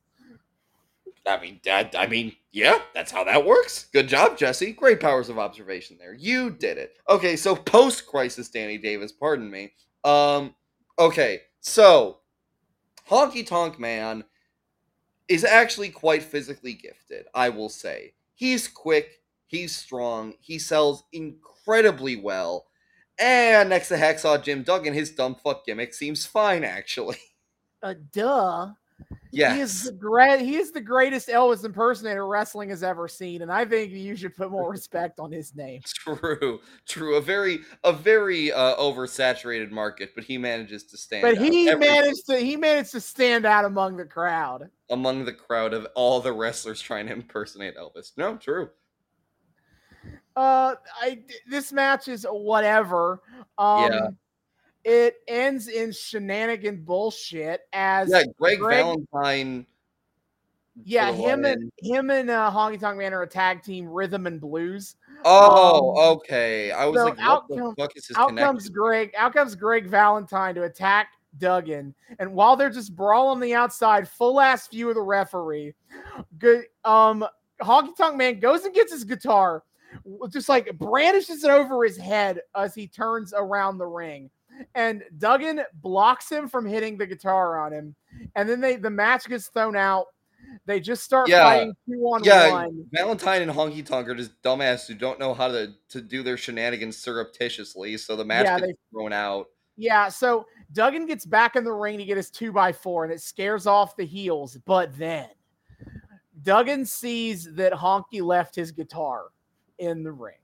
I 1.25 1.39
mean, 1.39 1.61
that, 1.63 1.95
I 1.97 2.07
mean, 2.07 2.35
yeah, 2.51 2.79
that's 2.93 3.11
how 3.11 3.23
that 3.23 3.45
works. 3.45 3.87
Good 3.93 4.07
job, 4.07 4.37
Jesse. 4.37 4.73
Great 4.73 4.99
powers 4.99 5.29
of 5.29 5.39
observation 5.39 5.97
there. 5.97 6.13
You 6.13 6.49
did 6.49 6.77
it. 6.77 6.97
Okay, 7.09 7.35
so 7.35 7.55
post 7.55 8.05
crisis 8.07 8.49
Danny 8.49 8.77
Davis, 8.77 9.11
pardon 9.11 9.49
me. 9.49 9.71
Um, 10.03 10.53
okay, 10.99 11.43
so 11.61 12.17
Honky 13.09 13.45
Tonk 13.47 13.79
Man 13.79 14.25
is 15.29 15.45
actually 15.45 15.89
quite 15.89 16.23
physically 16.23 16.73
gifted, 16.73 17.25
I 17.33 17.49
will 17.49 17.69
say. 17.69 18.13
He's 18.35 18.67
quick, 18.67 19.21
he's 19.47 19.75
strong, 19.75 20.33
he 20.41 20.59
sells 20.59 21.05
incredibly 21.13 22.17
well. 22.17 22.65
And 23.19 23.69
next 23.69 23.89
to 23.89 23.95
Hacksaw 23.95 24.43
Jim 24.43 24.63
Duggan, 24.63 24.93
his 24.93 25.11
dumb 25.11 25.35
fuck 25.35 25.65
gimmick 25.65 25.93
seems 25.93 26.25
fine, 26.25 26.63
actually. 26.63 27.17
Uh, 27.83 27.95
duh. 28.13 28.69
Yes. 29.31 29.55
He 29.55 29.61
is 29.61 29.83
the 29.83 29.91
great. 29.91 30.39
He 30.39 30.55
is 30.55 30.71
the 30.71 30.79
greatest 30.79 31.27
Elvis 31.27 31.65
impersonator 31.65 32.25
wrestling 32.25 32.69
has 32.69 32.81
ever 32.81 33.09
seen, 33.09 33.41
and 33.41 33.51
I 33.51 33.65
think 33.65 33.91
you 33.91 34.15
should 34.15 34.33
put 34.37 34.51
more 34.51 34.71
respect 34.71 35.19
on 35.19 35.33
his 35.33 35.53
name. 35.53 35.81
True, 35.93 36.61
true. 36.87 37.15
A 37.17 37.21
very, 37.21 37.59
a 37.83 37.91
very 37.91 38.53
uh, 38.53 38.77
oversaturated 38.77 39.69
market, 39.69 40.11
but 40.15 40.23
he 40.23 40.37
manages 40.37 40.85
to 40.85 40.97
stand. 40.97 41.23
But 41.23 41.37
out 41.37 41.43
he 41.43 41.67
every- 41.67 41.85
managed 41.87 42.25
to. 42.29 42.37
He 42.37 42.55
managed 42.55 42.91
to 42.91 43.01
stand 43.01 43.45
out 43.45 43.65
among 43.65 43.97
the 43.97 44.05
crowd. 44.05 44.69
among 44.89 45.25
the 45.25 45.33
crowd 45.33 45.73
of 45.73 45.85
all 45.93 46.21
the 46.21 46.31
wrestlers 46.31 46.79
trying 46.79 47.07
to 47.07 47.11
impersonate 47.11 47.75
Elvis. 47.75 48.11
No, 48.15 48.37
true. 48.37 48.69
Uh, 50.35 50.75
I 51.01 51.19
this 51.47 51.71
match 51.71 52.07
is 52.07 52.25
whatever. 52.29 53.21
Um, 53.57 53.91
Yeah. 53.91 54.07
It 54.85 55.15
ends 55.29 55.69
in 55.69 55.93
shenanigan 55.93 56.83
bullshit 56.83 57.61
as 57.71 58.09
Yeah, 58.09 58.23
Greg, 58.37 58.59
Greg- 58.59 58.83
Valentine. 58.83 59.65
yeah, 60.83 61.09
him 61.13 61.45
and 61.45 61.71
him 61.79 62.09
and 62.09 62.29
uh, 62.29 62.51
Honky 62.51 62.77
Tonk 62.79 62.97
Man 62.97 63.13
are 63.13 63.21
a 63.21 63.27
tag 63.27 63.63
team, 63.63 63.87
Rhythm 63.87 64.27
and 64.27 64.41
Blues. 64.41 64.97
Oh, 65.23 65.91
um, 65.91 66.17
okay. 66.17 66.71
I 66.71 66.85
was 66.85 66.99
so 66.99 67.05
like, 67.05 67.17
what 67.17 67.23
out 67.23 67.47
the 67.47 67.73
fuck 67.77 67.95
is 67.95 68.07
his 68.07 68.17
out 68.17 68.27
connection? 68.29 68.45
comes 68.55 68.69
Greg. 68.69 69.13
Out 69.17 69.33
comes 69.33 69.55
Greg 69.55 69.87
Valentine 69.87 70.53
to 70.55 70.63
attack 70.63 71.13
Duggan, 71.37 71.95
and 72.19 72.33
while 72.33 72.57
they're 72.57 72.69
just 72.69 72.93
brawling 72.93 73.35
on 73.35 73.39
the 73.39 73.53
outside, 73.53 74.09
full 74.09 74.41
ass 74.41 74.67
view 74.67 74.89
of 74.89 74.95
the 74.95 75.01
referee. 75.01 75.73
Good. 76.39 76.65
Um, 76.83 77.25
Honky 77.61 77.95
Tonk 77.95 78.17
Man 78.17 78.41
goes 78.41 78.65
and 78.65 78.75
gets 78.75 78.91
his 78.91 79.05
guitar, 79.05 79.63
just 80.29 80.49
like 80.49 80.77
brandishes 80.77 81.43
it 81.43 81.49
over 81.49 81.83
his 81.83 81.97
head 81.97 82.41
as 82.55 82.73
he 82.75 82.87
turns 82.87 83.33
around 83.35 83.77
the 83.77 83.85
ring, 83.87 84.29
and 84.75 85.03
Duggan 85.17 85.61
blocks 85.81 86.29
him 86.31 86.47
from 86.47 86.65
hitting 86.65 86.97
the 86.97 87.07
guitar 87.07 87.59
on 87.65 87.73
him, 87.73 87.95
and 88.35 88.47
then 88.49 88.61
they 88.61 88.75
the 88.75 88.89
match 88.89 89.27
gets 89.27 89.47
thrown 89.47 89.75
out. 89.75 90.07
They 90.65 90.79
just 90.79 91.03
start 91.03 91.29
Yeah. 91.29 91.43
fighting 91.43 91.73
two 91.87 92.03
on 92.03 92.23
Yeah, 92.23 92.51
one. 92.51 92.85
Valentine 92.91 93.41
and 93.41 93.51
Honky 93.51 93.83
Tonk 93.83 94.07
are 94.07 94.13
just 94.15 94.39
dumbasses 94.43 94.87
who 94.87 94.93
don't 94.93 95.17
know 95.19 95.33
how 95.33 95.47
to, 95.47 95.73
to 95.89 96.01
do 96.01 96.21
their 96.21 96.37
shenanigans 96.37 96.97
surreptitiously, 96.97 97.97
so 97.97 98.15
the 98.15 98.25
match 98.25 98.45
Yeah, 98.45 98.59
gets 98.59 98.71
they- 98.73 98.77
thrown 98.91 99.13
out. 99.13 99.47
Yeah, 99.77 100.09
so 100.09 100.45
Duggan 100.73 101.07
gets 101.07 101.25
back 101.25 101.55
in 101.55 101.63
the 101.63 101.71
ring 101.73 101.97
to 101.97 102.05
get 102.05 102.17
his 102.17 102.29
two 102.29 102.51
by 102.51 102.71
four, 102.71 103.03
and 103.03 103.11
it 103.11 103.21
scares 103.21 103.65
off 103.65 103.95
the 103.95 104.05
heels. 104.05 104.57
But 104.65 104.95
then 104.95 105.29
Duggan 106.43 106.85
sees 106.85 107.51
that 107.55 107.73
Honky 107.73 108.21
left 108.21 108.53
his 108.55 108.71
guitar 108.71 109.27
in 109.79 110.03
the 110.03 110.11
ring. 110.11 110.35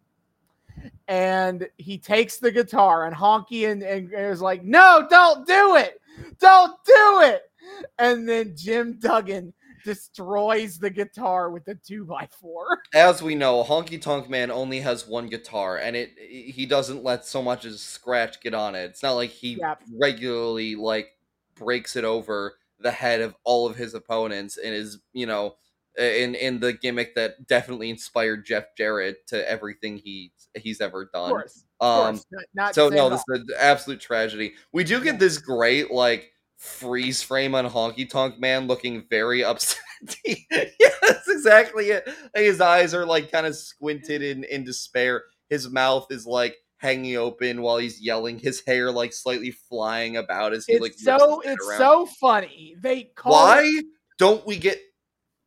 And 1.08 1.68
he 1.78 1.98
takes 1.98 2.38
the 2.38 2.52
guitar, 2.52 3.06
and 3.06 3.16
Honky 3.16 3.70
and, 3.70 3.84
and 3.84 4.12
is 4.14 4.42
like, 4.42 4.64
No, 4.64 5.06
don't 5.10 5.46
do 5.46 5.76
it! 5.76 6.00
Don't 6.40 6.74
do 6.86 7.22
it! 7.24 7.44
And 7.98 8.28
then 8.28 8.54
Jim 8.56 8.98
Duggan 9.00 9.54
destroys 9.84 10.78
the 10.78 10.90
guitar 10.90 11.50
with 11.50 11.66
the 11.66 11.76
two 11.76 12.06
by 12.06 12.28
four. 12.40 12.66
As 12.94 13.22
we 13.22 13.36
know, 13.36 13.64
Honky 13.64 14.02
Tonk 14.02 14.30
Man 14.30 14.52
only 14.52 14.80
has 14.80 15.08
one 15.08 15.28
guitar, 15.28 15.78
and 15.78 15.96
it 15.96 16.12
he 16.18 16.66
doesn't 16.66 17.04
let 17.04 17.26
so 17.26 17.42
much 17.42 17.66
as 17.66 17.82
scratch 17.82 18.40
get 18.42 18.54
on 18.54 18.76
it. 18.76 18.84
It's 18.86 19.04
not 19.04 19.14
like 19.14 19.32
he 19.32 19.58
Yep. 19.60 19.82
regularly 20.00 20.76
like 20.76 21.18
breaks 21.56 21.96
it 21.96 22.06
over 22.06 22.56
the 22.80 22.92
head 22.92 23.20
of 23.20 23.36
all 23.44 23.68
of 23.68 23.76
his 23.76 23.94
opponents 23.94 24.58
and 24.58 24.74
is 24.74 25.00
you 25.12 25.26
know 25.26 25.56
in 26.00 26.36
in 26.36 26.60
the 26.60 26.74
gimmick 26.74 27.16
that 27.16 27.48
definitely 27.48 27.90
inspired 27.90 28.46
Jeff 28.46 28.66
Jarrett 28.78 29.28
to 29.28 29.50
everything 29.50 29.98
he 29.98 30.32
he's 30.56 30.82
ever 30.82 31.04
Of 31.04 31.12
done. 31.14 31.30
course. 31.30 31.64
Of 31.80 31.88
Um, 32.08 32.16
course. 32.16 32.26
Not, 32.32 32.44
not 32.54 32.76
so 32.76 32.90
no, 32.90 33.10
this 33.10 33.24
is 33.30 33.40
an 33.42 33.48
absolute 33.58 34.00
tragedy. 34.02 34.54
We 34.74 34.84
do 34.84 35.02
get 35.04 35.20
this 35.20 35.38
great 35.38 35.92
like 35.92 36.32
freeze 36.58 37.22
frame 37.24 37.56
on 37.56 37.70
Honky 37.70 38.10
Tonk 38.10 38.40
Man 38.40 38.68
looking 38.68 39.06
very 39.10 39.44
upset. 39.44 39.80
yeah, 40.26 40.90
that's 41.02 41.28
exactly 41.30 41.92
it. 41.92 42.08
His 42.36 42.62
eyes 42.62 42.94
are 42.94 43.06
like 43.06 43.32
kind 43.32 43.46
of 43.46 43.56
squinted 43.56 44.22
in 44.22 44.44
in 44.46 44.64
despair. 44.64 45.24
His 45.50 45.70
mouth 45.70 46.08
is 46.12 46.26
like 46.26 46.56
hanging 46.78 47.18
open 47.18 47.62
while 47.62 47.78
he's 47.78 48.02
yelling. 48.02 48.40
His 48.40 48.62
hair 48.66 48.92
like 48.92 49.12
slightly 49.14 49.52
flying 49.52 50.16
about 50.18 50.54
as 50.54 50.66
he 50.66 50.74
it's 50.74 50.82
like 50.82 50.94
so 50.96 51.42
it's 51.42 51.68
around. 51.68 51.78
so 51.80 52.06
funny. 52.06 52.76
They 52.80 53.04
call 53.16 53.34
Why 53.34 53.82
don't 54.18 54.46
we 54.46 54.58
get 54.58 54.80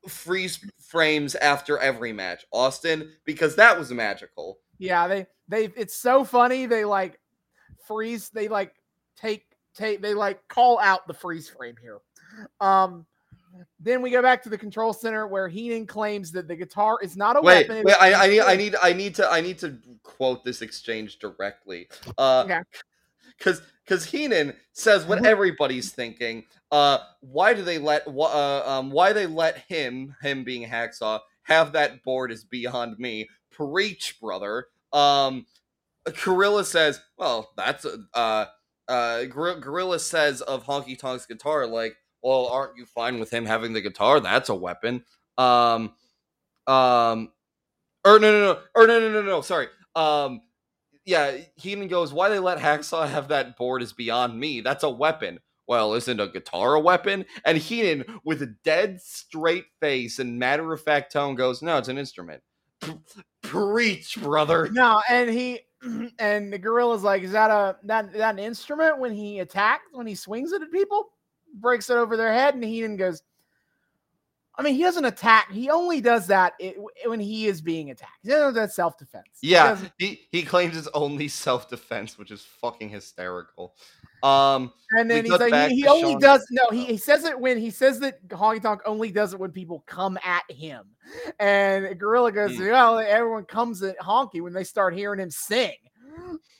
freeze 0.08 0.58
frames 0.80 1.34
after 1.36 1.78
every 1.78 2.12
match, 2.12 2.44
Austin? 2.52 3.10
Because 3.24 3.56
that 3.56 3.78
was 3.78 3.90
magical. 3.90 4.58
Yeah, 4.78 5.06
they 5.08 5.26
they 5.48 5.66
it's 5.76 5.94
so 5.94 6.24
funny. 6.24 6.66
They 6.66 6.84
like 6.84 7.18
freeze. 7.86 8.28
They 8.30 8.48
like 8.48 8.74
take 9.16 9.44
take. 9.74 10.02
They 10.02 10.14
like 10.14 10.46
call 10.48 10.78
out 10.80 11.06
the 11.06 11.14
freeze 11.14 11.48
frame 11.48 11.76
here. 11.80 11.98
Um, 12.60 13.06
then 13.78 14.00
we 14.00 14.10
go 14.10 14.22
back 14.22 14.42
to 14.44 14.48
the 14.48 14.56
control 14.56 14.92
center 14.94 15.26
where 15.26 15.46
Heenan 15.46 15.86
claims 15.86 16.32
that 16.32 16.48
the 16.48 16.56
guitar 16.56 16.98
is 17.02 17.16
not 17.16 17.36
a 17.36 17.42
Wait, 17.42 17.68
weapon. 17.68 17.76
it 17.78 17.84
wait, 17.84 17.96
I, 18.00 18.24
I 18.24 18.26
need, 18.26 18.40
I 18.40 18.56
need, 18.56 18.76
I 18.82 18.92
need 18.94 19.14
to, 19.16 19.30
I 19.30 19.40
need 19.42 19.58
to 19.58 19.76
quote 20.02 20.42
this 20.42 20.62
exchange 20.62 21.18
directly. 21.18 21.88
Uh, 22.16 22.44
Okay. 22.46 22.60
Because 23.42 23.62
because 23.84 24.04
Heenan 24.04 24.54
says 24.72 25.04
what 25.04 25.24
everybody's 25.26 25.90
thinking. 25.92 26.44
Uh, 26.70 26.98
why 27.20 27.52
do 27.52 27.62
they 27.62 27.78
let, 27.78 28.04
wh- 28.04 28.34
uh, 28.34 28.62
um, 28.64 28.90
why 28.90 29.12
they 29.12 29.26
let 29.26 29.58
him, 29.68 30.14
him 30.22 30.44
being 30.44 30.68
Hacksaw, 30.68 31.20
have 31.42 31.72
that 31.72 32.02
board 32.02 32.30
is 32.30 32.44
beyond 32.44 32.98
me. 32.98 33.28
Preach, 33.50 34.18
brother. 34.20 34.66
Um, 34.92 35.46
Gorilla 36.24 36.64
says, 36.64 37.00
well, 37.18 37.50
that's 37.56 37.84
a, 37.84 37.98
uh, 38.14 38.46
uh, 38.88 39.24
Gor- 39.24 39.60
Gorilla 39.60 39.98
says 39.98 40.40
of 40.42 40.64
Honky 40.64 40.98
Tonk's 40.98 41.26
guitar, 41.26 41.66
like, 41.66 41.96
well, 42.22 42.46
aren't 42.46 42.76
you 42.76 42.86
fine 42.86 43.18
with 43.18 43.32
him 43.32 43.44
having 43.44 43.72
the 43.72 43.80
guitar? 43.80 44.20
That's 44.20 44.48
a 44.48 44.54
weapon. 44.54 45.04
Um, 45.36 45.92
um, 46.68 47.32
or 48.04 48.18
no, 48.18 48.32
no, 48.32 48.40
no, 48.40 48.58
or 48.74 48.86
no, 48.86 49.00
no, 49.00 49.10
no, 49.10 49.22
no, 49.22 49.40
sorry. 49.40 49.66
Um, 49.96 50.40
yeah, 51.04 51.36
Heenan 51.56 51.88
goes, 51.88 52.12
why 52.12 52.28
they 52.28 52.38
let 52.38 52.58
Hacksaw 52.58 53.08
have 53.08 53.28
that 53.28 53.56
board 53.56 53.82
is 53.82 53.92
beyond 53.92 54.38
me. 54.38 54.60
That's 54.60 54.84
a 54.84 54.90
weapon. 54.90 55.40
Well, 55.66 55.94
isn't 55.94 56.20
a 56.20 56.28
guitar 56.28 56.74
a 56.74 56.80
weapon? 56.80 57.24
And 57.44 57.56
Heenan, 57.56 58.04
with 58.24 58.42
a 58.42 58.54
dead 58.64 59.00
straight 59.00 59.66
face 59.80 60.18
and 60.18 60.38
matter 60.38 60.72
of 60.72 60.82
fact 60.82 61.12
tone, 61.12 61.34
goes, 61.34 61.62
no, 61.62 61.78
it's 61.78 61.88
an 61.88 61.98
instrument. 61.98 62.42
Preach, 63.42 64.20
brother. 64.20 64.68
No, 64.72 65.00
and 65.08 65.30
he 65.30 65.60
and 66.18 66.52
the 66.52 66.58
gorilla's 66.58 67.02
like, 67.02 67.22
is 67.22 67.32
that 67.32 67.50
a 67.50 67.76
that 67.84 68.12
that 68.12 68.34
an 68.34 68.38
instrument 68.38 68.98
when 68.98 69.12
he 69.12 69.40
attacks 69.40 69.84
when 69.92 70.06
he 70.06 70.14
swings 70.14 70.52
it 70.52 70.62
at 70.62 70.70
people, 70.70 71.10
breaks 71.54 71.90
it 71.90 71.96
over 71.96 72.16
their 72.16 72.32
head, 72.32 72.54
and 72.54 72.64
Heenan 72.64 72.96
goes. 72.96 73.22
I 74.62 74.64
mean, 74.64 74.76
he 74.76 74.82
doesn't 74.82 75.04
attack. 75.04 75.50
He 75.50 75.70
only 75.70 76.00
does 76.00 76.28
that 76.28 76.52
i 76.62 76.76
when 77.06 77.18
he 77.18 77.46
is 77.46 77.60
being 77.60 77.90
attacked. 77.90 78.20
He 78.22 78.28
doesn't 78.28 78.54
do 78.62 78.72
self 78.72 78.96
defense. 78.96 79.26
Yeah, 79.42 79.76
he, 79.98 80.20
he 80.30 80.44
claims 80.44 80.76
it's 80.76 80.86
only 80.94 81.26
self 81.26 81.68
defense, 81.68 82.16
which 82.16 82.30
is 82.30 82.42
fucking 82.60 82.88
hysterical. 82.88 83.74
Um, 84.22 84.72
And 84.92 85.10
then 85.10 85.24
he's 85.24 85.36
like, 85.36 85.52
he, 85.70 85.82
he 85.82 85.88
only 85.88 86.12
Sean- 86.12 86.20
does 86.20 86.46
no. 86.52 86.62
He, 86.70 86.84
he 86.84 86.96
says 86.96 87.24
it 87.24 87.40
when 87.40 87.58
he 87.58 87.70
says 87.70 87.98
that 87.98 88.24
Honky 88.28 88.62
Tonk 88.62 88.82
only 88.86 89.10
does 89.10 89.32
it 89.32 89.40
when 89.40 89.50
people 89.50 89.82
come 89.88 90.16
at 90.24 90.48
him. 90.48 90.84
And 91.40 91.98
Gorilla 91.98 92.30
goes, 92.30 92.56
Hmm. 92.56 92.68
well, 92.68 92.98
everyone 93.00 93.44
comes 93.46 93.82
at 93.82 93.98
Honky 93.98 94.40
when 94.40 94.52
they 94.52 94.62
start 94.62 94.94
hearing 94.94 95.18
him 95.18 95.30
sing. 95.32 95.74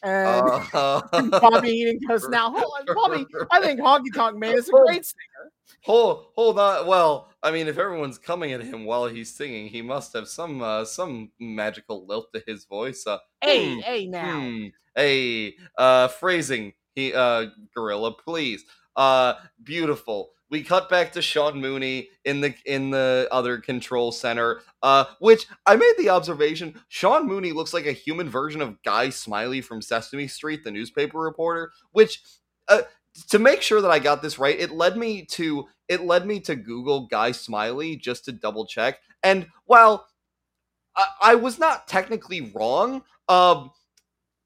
And 0.02 0.44
uh, 0.74 1.02
Bobby 1.40 1.70
Heenan 1.70 2.00
goes, 2.08 2.28
now, 2.28 2.50
hold 2.50 2.72
on, 2.80 2.94
Bobby, 2.96 3.26
I 3.52 3.60
think 3.60 3.78
Honky 3.80 4.12
Tonk 4.12 4.36
Man 4.36 4.56
is 4.58 4.68
a 4.68 4.72
great 4.72 5.06
singer. 5.06 5.51
Hold 5.82 6.26
hold 6.34 6.59
on. 6.59 6.86
Well, 6.86 7.28
I 7.43 7.51
mean, 7.51 7.68
if 7.68 7.78
everyone's 7.78 8.18
coming 8.18 8.52
at 8.52 8.62
him 8.62 8.84
while 8.84 9.06
he's 9.06 9.34
singing, 9.34 9.68
he 9.68 9.82
must 9.82 10.12
have 10.14 10.28
some 10.28 10.62
uh, 10.62 10.84
some 10.84 11.32
magical 11.40 12.06
lilt 12.06 12.32
to 12.34 12.43
his 12.47 12.64
voice. 12.64 13.06
Uh, 13.06 13.18
Hey, 13.43 13.74
hmm, 13.74 13.80
hey, 13.80 14.06
now. 14.06 14.40
Hmm. 14.40 14.66
Hey, 14.94 15.56
uh, 15.76 16.09
phrasing. 16.09 16.74
He, 16.94 17.12
uh, 17.12 17.47
gorilla, 17.74 18.12
please. 18.12 18.64
Uh, 18.94 19.34
beautiful. 19.62 20.30
We 20.51 20.62
cut 20.62 20.90
back 20.90 21.12
to 21.12 21.22
Sean 21.22 21.60
Mooney 21.60 22.10
in 22.26 22.43
the 22.43 22.55
in 22.66 22.90
the 22.90 23.26
other 23.32 23.59
control 23.59 24.12
center. 24.12 24.60
Uh, 24.82 25.06
which 25.18 25.47
I 25.64 25.76
made 25.76 25.94
the 25.97 26.10
observation. 26.10 26.78
Sean 26.89 27.26
Mooney 27.26 27.52
looks 27.52 27.72
like 27.72 27.86
a 27.86 27.93
human 27.93 28.28
version 28.28 28.60
of 28.60 28.82
Guy 28.82 29.09
Smiley 29.09 29.62
from 29.62 29.80
Sesame 29.80 30.28
Street, 30.28 30.62
the 30.62 30.70
newspaper 30.70 31.18
reporter. 31.18 31.72
Which, 31.93 32.22
uh, 32.68 32.82
to 33.30 33.39
make 33.39 33.62
sure 33.62 33.80
that 33.80 33.90
I 33.90 33.98
got 33.98 34.22
this 34.22 34.39
right, 34.39 34.59
it 34.59 34.70
led 34.70 34.97
me 34.97 35.24
to 35.26 35.66
it 35.89 36.02
led 36.02 36.26
me 36.26 36.40
to 36.40 36.56
Google 36.56 37.06
Guy 37.06 37.32
Smiley 37.32 37.97
just 37.97 38.24
to 38.24 38.32
double 38.32 38.66
check. 38.66 38.98
And 39.22 39.47
while 39.66 40.06
I, 40.97 41.06
I 41.22 41.34
was 41.34 41.59
not 41.59 41.86
technically 41.86 42.52
wrong, 42.55 43.02
um, 43.28 43.70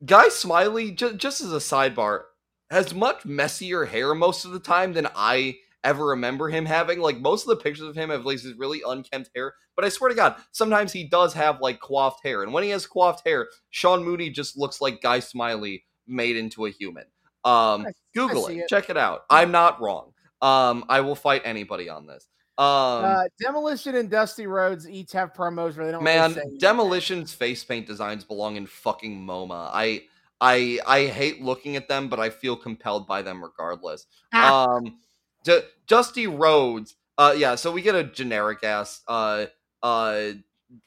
Guy 0.04 0.28
Smiley, 0.28 0.90
ju- 0.90 1.14
just 1.14 1.40
as 1.40 1.52
a 1.52 1.56
sidebar, 1.56 2.22
has 2.70 2.92
much 2.92 3.24
messier 3.24 3.84
hair 3.84 4.14
most 4.14 4.44
of 4.44 4.52
the 4.52 4.58
time 4.58 4.92
than 4.92 5.08
I 5.14 5.56
ever 5.84 6.06
remember 6.06 6.48
him 6.48 6.66
having. 6.66 6.98
Like 6.98 7.18
most 7.18 7.42
of 7.42 7.48
the 7.48 7.62
pictures 7.62 7.86
of 7.88 7.96
him 7.96 8.10
have 8.10 8.26
like 8.26 8.42
this 8.42 8.54
really 8.58 8.82
unkempt 8.86 9.30
hair, 9.34 9.54
but 9.76 9.84
I 9.84 9.88
swear 9.88 10.10
to 10.10 10.16
God, 10.16 10.36
sometimes 10.50 10.92
he 10.92 11.04
does 11.04 11.32
have 11.34 11.60
like 11.60 11.80
coiffed 11.80 12.24
hair. 12.24 12.42
And 12.42 12.52
when 12.52 12.64
he 12.64 12.70
has 12.70 12.86
coiffed 12.86 13.26
hair, 13.26 13.48
Sean 13.70 14.04
Mooney 14.04 14.30
just 14.30 14.58
looks 14.58 14.80
like 14.80 15.00
Guy 15.00 15.20
Smiley 15.20 15.84
made 16.06 16.36
into 16.36 16.66
a 16.66 16.70
human. 16.70 17.04
Um, 17.46 17.86
Google 18.14 18.46
it, 18.48 18.58
it. 18.58 18.68
check 18.68 18.90
it 18.90 18.96
out. 18.96 19.24
I'm 19.30 19.52
not 19.52 19.80
wrong. 19.80 20.12
Um, 20.42 20.84
I 20.88 21.00
will 21.00 21.14
fight 21.14 21.42
anybody 21.44 21.88
on 21.88 22.06
this. 22.06 22.28
Um, 22.58 22.66
uh, 22.66 23.24
Demolition 23.40 23.94
and 23.96 24.10
Dusty 24.10 24.46
Rhodes 24.46 24.88
each 24.88 25.12
have 25.12 25.34
promos 25.34 25.76
where 25.76 25.86
they 25.86 25.92
don't. 25.92 26.02
man, 26.02 26.34
really 26.34 26.58
Demolition's 26.58 27.32
face 27.32 27.62
paint 27.62 27.86
designs 27.86 28.24
belong 28.24 28.56
in 28.56 28.66
fucking 28.66 29.26
MoMA. 29.26 29.70
I 29.72 30.04
I 30.40 30.78
I 30.86 31.06
hate 31.06 31.42
looking 31.42 31.76
at 31.76 31.88
them, 31.88 32.08
but 32.08 32.18
I 32.18 32.30
feel 32.30 32.56
compelled 32.56 33.06
by 33.06 33.22
them 33.22 33.42
regardless. 33.42 34.06
Ah. 34.32 34.64
Um, 34.64 34.98
D- 35.44 35.60
Dusty 35.86 36.26
Rhodes. 36.26 36.96
Uh, 37.18 37.34
yeah. 37.36 37.54
So 37.54 37.70
we 37.72 37.82
get 37.82 37.94
a 37.94 38.04
generic 38.04 38.64
ass 38.64 39.02
uh 39.06 39.46
uh 39.82 40.30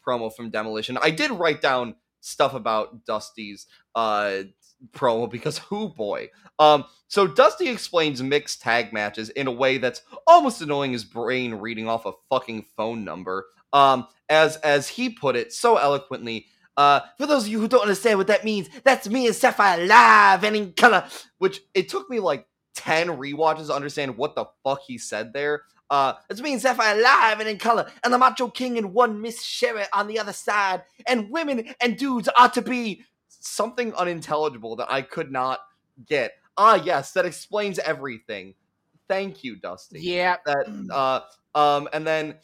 promo 0.05 0.35
from 0.35 0.49
Demolition. 0.49 0.97
I 1.01 1.11
did 1.11 1.31
write 1.31 1.61
down 1.61 1.95
stuff 2.19 2.53
about 2.53 3.05
Dusty's 3.05 3.67
uh 3.93 4.43
promo 4.91 5.29
because 5.29 5.57
who 5.57 5.89
boy. 5.89 6.29
Um, 6.57 6.85
so 7.07 7.27
Dusty 7.27 7.69
explains 7.69 8.21
mixed 8.21 8.61
tag 8.61 8.93
matches 8.93 9.29
in 9.29 9.47
a 9.47 9.51
way 9.51 9.77
that's 9.77 10.01
almost 10.27 10.61
annoying 10.61 10.91
his 10.91 11.03
brain 11.03 11.55
reading 11.55 11.87
off 11.87 12.05
a 12.05 12.11
fucking 12.29 12.65
phone 12.75 13.03
number. 13.03 13.47
Um, 13.73 14.07
as 14.29 14.57
as 14.57 14.87
he 14.87 15.09
put 15.09 15.35
it 15.35 15.51
so 15.51 15.77
eloquently. 15.77 16.47
Uh, 16.77 17.01
for 17.17 17.27
those 17.27 17.43
of 17.43 17.49
you 17.49 17.59
who 17.59 17.67
don't 17.67 17.81
understand 17.81 18.17
what 18.17 18.27
that 18.27 18.45
means, 18.45 18.69
that's 18.85 19.09
me 19.09 19.27
and 19.27 19.35
Sapphire 19.35 19.85
live 19.85 20.45
and 20.45 20.55
in 20.55 20.71
color. 20.73 21.05
Which 21.37 21.59
it 21.73 21.89
took 21.89 22.09
me 22.09 22.19
like 22.19 22.47
ten 22.73 23.07
rewatches 23.07 23.67
to 23.67 23.75
understand 23.75 24.15
what 24.15 24.35
the 24.35 24.45
fuck 24.63 24.81
he 24.87 24.97
said 24.97 25.33
there. 25.33 25.63
Uh, 25.89 26.13
it's 26.29 26.39
me 26.39 26.53
and 26.53 26.61
Sapphire 26.61 27.01
live 27.01 27.39
and 27.39 27.49
in 27.49 27.57
color, 27.57 27.91
and 28.03 28.13
the 28.13 28.17
Macho 28.17 28.47
King 28.47 28.77
and 28.77 28.93
one 28.93 29.21
Miss 29.21 29.43
Sherri 29.43 29.83
on 29.91 30.07
the 30.07 30.19
other 30.19 30.33
side, 30.33 30.83
and 31.07 31.29
women 31.31 31.73
and 31.81 31.97
dudes 31.97 32.29
are 32.37 32.49
to 32.49 32.61
be 32.61 33.03
something 33.39 33.93
unintelligible 33.95 34.75
that 34.77 34.91
I 34.91 35.01
could 35.01 35.31
not 35.31 35.59
get. 36.05 36.33
Ah, 36.57 36.75
yes, 36.75 37.11
that 37.13 37.25
explains 37.25 37.79
everything. 37.79 38.53
Thank 39.07 39.43
you, 39.43 39.55
Dusty. 39.55 39.99
Yeah. 40.01 40.37
That 40.45 40.65
uh 40.91 41.21
um 41.57 41.87
and 41.93 42.05
then 42.05 42.35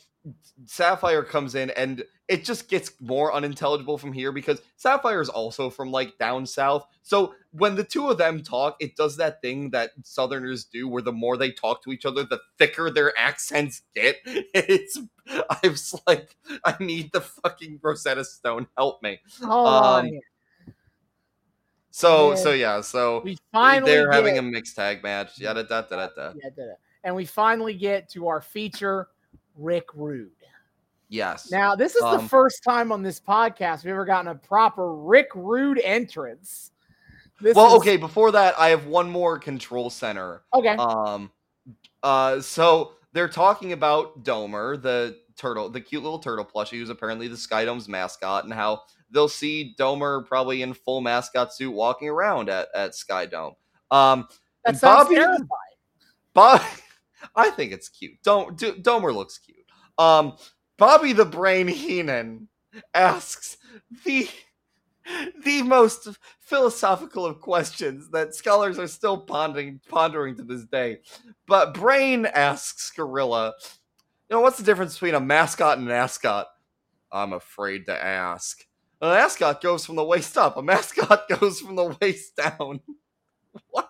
Sapphire 0.65 1.23
comes 1.23 1.53
in 1.53 1.69
and 1.71 2.03
it 2.27 2.43
just 2.43 2.67
gets 2.67 2.91
more 2.99 3.31
unintelligible 3.31 3.99
from 3.99 4.11
here 4.11 4.31
because 4.31 4.59
Sapphire 4.77 5.21
is 5.21 5.29
also 5.29 5.69
from 5.69 5.91
like 5.91 6.17
down 6.17 6.47
south. 6.47 6.87
So 7.03 7.35
when 7.51 7.75
the 7.75 7.83
two 7.83 8.09
of 8.09 8.17
them 8.17 8.41
talk, 8.41 8.77
it 8.79 8.95
does 8.95 9.17
that 9.17 9.41
thing 9.43 9.69
that 9.71 9.91
Southerners 10.03 10.65
do 10.65 10.87
where 10.87 11.03
the 11.03 11.11
more 11.11 11.37
they 11.37 11.51
talk 11.51 11.83
to 11.83 11.91
each 11.91 12.05
other, 12.05 12.23
the 12.23 12.39
thicker 12.57 12.89
their 12.89 13.13
accents 13.17 13.83
get. 13.93 14.17
It's 14.55 14.97
I 15.27 15.59
was 15.67 15.99
like, 16.07 16.35
I 16.63 16.75
need 16.79 17.11
the 17.11 17.21
fucking 17.21 17.79
Rosetta 17.83 18.25
Stone. 18.25 18.67
Help 18.77 19.03
me. 19.03 19.19
Hold 19.43 19.85
on 19.85 20.05
Um, 20.05 20.07
here. 20.07 20.21
So 21.95 22.31
Yeah. 22.31 22.35
so 22.35 22.51
yeah, 22.51 22.81
so 22.81 23.21
We 23.23 23.37
finally 23.53 23.89
they're 23.89 24.11
having 24.11 24.37
a 24.37 24.41
mixed 24.41 24.75
tag 24.75 25.01
match. 25.01 25.39
Yada 25.39 25.63
da 25.63 25.81
da 25.83 25.95
da 25.95 26.09
da. 26.13 26.33
Yeah, 26.35 26.49
da, 26.49 26.65
da. 26.65 26.71
and 27.05 27.15
we 27.15 27.23
finally 27.23 27.73
get 27.73 28.09
to 28.09 28.27
our 28.27 28.41
feature, 28.41 29.07
Rick 29.55 29.85
Rude. 29.93 30.29
Yes. 31.07 31.49
Now, 31.49 31.73
this 31.73 31.95
is 31.95 32.01
the 32.01 32.19
Um, 32.19 32.27
first 32.27 32.65
time 32.65 32.91
on 32.91 33.01
this 33.01 33.21
podcast 33.21 33.85
we've 33.85 33.93
ever 33.93 34.03
gotten 34.03 34.29
a 34.29 34.35
proper 34.35 34.93
Rick 34.93 35.29
Rude 35.35 35.79
entrance. 35.79 36.71
This 37.39 37.55
well, 37.55 37.67
is- 37.67 37.79
okay. 37.79 37.95
Before 37.95 38.29
that, 38.31 38.59
I 38.59 38.67
have 38.69 38.87
one 38.87 39.09
more 39.09 39.39
control 39.39 39.89
center. 39.89 40.43
okay. 40.53 40.75
Um, 40.75 41.31
uh, 42.03 42.41
so 42.41 42.91
they're 43.13 43.29
talking 43.29 43.71
about 43.71 44.21
Domer, 44.25 44.81
the 44.81 45.17
turtle, 45.37 45.69
the 45.69 45.79
cute 45.79 46.03
little 46.03 46.19
turtle 46.19 46.43
plushie, 46.43 46.71
who's 46.77 46.89
apparently 46.89 47.29
the 47.29 47.37
Skydome's 47.37 47.87
mascot, 47.87 48.43
and 48.43 48.51
how 48.53 48.81
they'll 49.11 49.27
see 49.27 49.75
Domer 49.79 50.25
probably 50.25 50.61
in 50.61 50.73
full 50.73 51.01
mascot 51.01 51.53
suit 51.53 51.71
walking 51.71 52.09
around 52.09 52.49
at 52.49 52.67
at 52.75 52.91
Skydome. 52.91 53.53
Um, 53.91 54.27
that 54.65 54.77
sounds 54.77 55.05
Bobby- 55.05 55.15
terrifying. 55.15 55.47
Bob, 56.33 56.61
I 57.35 57.49
think 57.51 57.71
it's 57.71 57.89
cute. 57.89 58.21
Don't 58.23 58.57
do, 58.57 58.73
Domer 58.73 59.13
looks 59.13 59.37
cute. 59.37 59.57
Um, 59.97 60.37
Bobby 60.77 61.13
the 61.13 61.25
Brain 61.25 61.67
Heenan 61.67 62.47
asks 62.93 63.57
the 64.03 64.27
the 65.43 65.61
most 65.61 66.07
philosophical 66.39 67.25
of 67.25 67.39
questions 67.39 68.09
that 68.09 68.33
scholars 68.33 68.79
are 68.79 68.87
still 68.87 69.17
pondering 69.17 69.79
pondering 69.87 70.35
to 70.35 70.43
this 70.43 70.65
day. 70.65 70.99
But 71.47 71.73
Brain 71.73 72.25
asks 72.25 72.91
Gorilla, 72.91 73.53
you 74.29 74.35
know, 74.35 74.41
what's 74.41 74.57
the 74.57 74.63
difference 74.63 74.95
between 74.95 75.15
a 75.15 75.19
mascot 75.19 75.77
and 75.77 75.87
an 75.87 75.93
ascot? 75.93 76.47
I'm 77.11 77.33
afraid 77.33 77.85
to 77.85 78.03
ask. 78.03 78.65
An 79.05 79.17
ascot 79.17 79.61
goes 79.61 79.85
from 79.85 79.95
the 79.95 80.03
waist 80.03 80.35
up. 80.37 80.57
A 80.57 80.61
mascot 80.63 81.29
goes 81.39 81.59
from 81.59 81.75
the 81.75 81.95
waist 82.01 82.35
down. 82.35 82.79
what? 83.69 83.89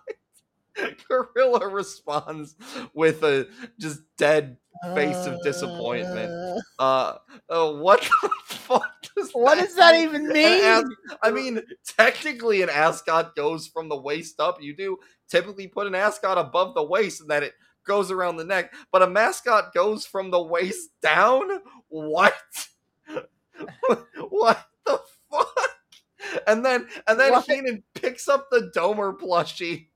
Gorilla 1.08 1.68
responds 1.68 2.54
with 2.92 3.22
a 3.22 3.48
just 3.78 4.00
dead 4.18 4.58
face 4.94 5.26
of 5.26 5.42
disappointment. 5.42 6.62
Uh, 6.78 7.14
uh 7.48 7.72
what 7.72 8.02
the 8.02 8.30
fuck 8.44 8.92
does 9.16 9.30
What 9.32 9.56
that 9.56 9.64
does 9.64 9.74
that 9.76 9.94
even 9.94 10.28
mean? 10.28 10.62
as- 10.62 10.84
I 11.22 11.30
mean, 11.30 11.62
technically, 11.86 12.60
an 12.60 12.68
ascot 12.68 13.34
goes 13.34 13.66
from 13.66 13.88
the 13.88 13.96
waist 13.96 14.38
up. 14.38 14.60
You 14.60 14.76
do 14.76 14.98
typically 15.30 15.66
put 15.66 15.86
an 15.86 15.94
ascot 15.94 16.36
above 16.36 16.74
the 16.74 16.84
waist 16.84 17.22
and 17.22 17.30
that 17.30 17.42
it 17.42 17.54
goes 17.86 18.10
around 18.10 18.36
the 18.36 18.44
neck, 18.44 18.74
but 18.92 19.00
a 19.02 19.08
mascot 19.08 19.72
goes 19.72 20.04
from 20.04 20.30
the 20.30 20.42
waist 20.42 20.90
down? 21.00 21.42
What? 21.88 22.34
what 24.28 24.66
the 24.86 25.00
fuck? 25.30 25.48
And 26.46 26.64
then 26.64 26.86
and 27.06 27.18
then 27.20 27.32
What? 27.32 27.46
Heenan 27.46 27.82
picks 27.94 28.28
up 28.28 28.48
the 28.50 28.70
Domer 28.74 29.16
plushie. 29.18 29.88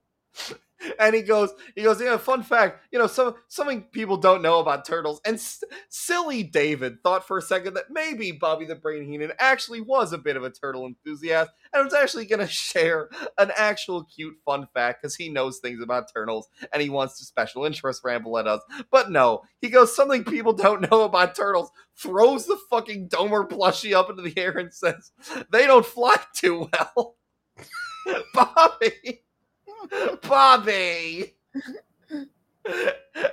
And 0.99 1.15
he 1.15 1.21
goes, 1.21 1.51
he 1.75 1.83
goes, 1.83 2.01
yeah, 2.01 2.17
fun 2.17 2.43
fact, 2.43 2.79
you 2.91 2.99
know, 2.99 3.07
some 3.07 3.35
something 3.47 3.83
people 3.91 4.17
don't 4.17 4.41
know 4.41 4.59
about 4.59 4.85
turtles. 4.85 5.21
And 5.25 5.35
s- 5.35 5.63
silly 5.89 6.43
David 6.43 7.01
thought 7.03 7.27
for 7.27 7.37
a 7.37 7.41
second 7.41 7.75
that 7.75 7.85
maybe 7.89 8.31
Bobby 8.31 8.65
the 8.65 8.75
Brain 8.75 9.03
Heenan 9.05 9.31
actually 9.39 9.81
was 9.81 10.13
a 10.13 10.17
bit 10.17 10.35
of 10.37 10.43
a 10.43 10.49
turtle 10.49 10.85
enthusiast 10.85 11.51
and 11.73 11.83
was 11.83 11.93
actually 11.93 12.25
going 12.25 12.39
to 12.39 12.47
share 12.47 13.09
an 13.37 13.51
actual 13.55 14.03
cute 14.03 14.35
fun 14.45 14.67
fact 14.73 15.01
because 15.01 15.15
he 15.15 15.29
knows 15.29 15.59
things 15.59 15.81
about 15.81 16.11
turtles 16.13 16.47
and 16.73 16.81
he 16.81 16.89
wants 16.89 17.17
to 17.19 17.25
special 17.25 17.65
interest 17.65 18.01
ramble 18.03 18.37
at 18.37 18.47
us. 18.47 18.61
But 18.91 19.11
no, 19.11 19.41
he 19.61 19.69
goes, 19.69 19.95
something 19.95 20.23
people 20.23 20.53
don't 20.53 20.89
know 20.91 21.03
about 21.03 21.35
turtles, 21.35 21.71
throws 21.97 22.45
the 22.45 22.57
fucking 22.69 23.09
Domer 23.09 23.47
plushie 23.47 23.93
up 23.93 24.09
into 24.09 24.21
the 24.21 24.37
air 24.37 24.57
and 24.57 24.73
says, 24.73 25.11
they 25.51 25.65
don't 25.67 25.85
fly 25.85 26.15
too 26.35 26.67
well. 26.73 27.15
Bobby. 28.33 29.21
Bobby. 30.21 31.33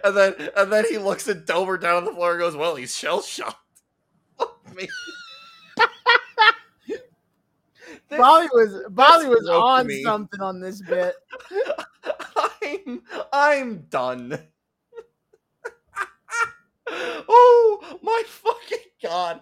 and 0.05 0.17
then 0.17 0.35
and 0.57 0.73
then 0.73 0.85
he 0.89 0.99
looks 0.99 1.29
at 1.29 1.47
Domer 1.47 1.81
down 1.81 1.97
on 1.97 2.05
the 2.05 2.13
floor 2.13 2.33
and 2.33 2.41
goes, 2.41 2.57
Well, 2.57 2.77
he's 2.77 2.95
shell 2.95 3.23
shocked. 3.23 3.57
Oh, 4.41 4.55
Bobby 8.11 8.49
was 8.53 8.83
Bobby 8.91 9.27
was 9.29 9.49
on 9.49 9.87
me. 9.87 10.03
something 10.03 10.41
on 10.41 10.61
this 10.61 10.83
bit. 10.83 11.15
I'm 12.37 13.03
I'm 13.33 13.79
done. 13.89 14.39
oh 16.91 17.99
my 18.03 18.23
fucking 18.27 18.79
god. 19.03 19.41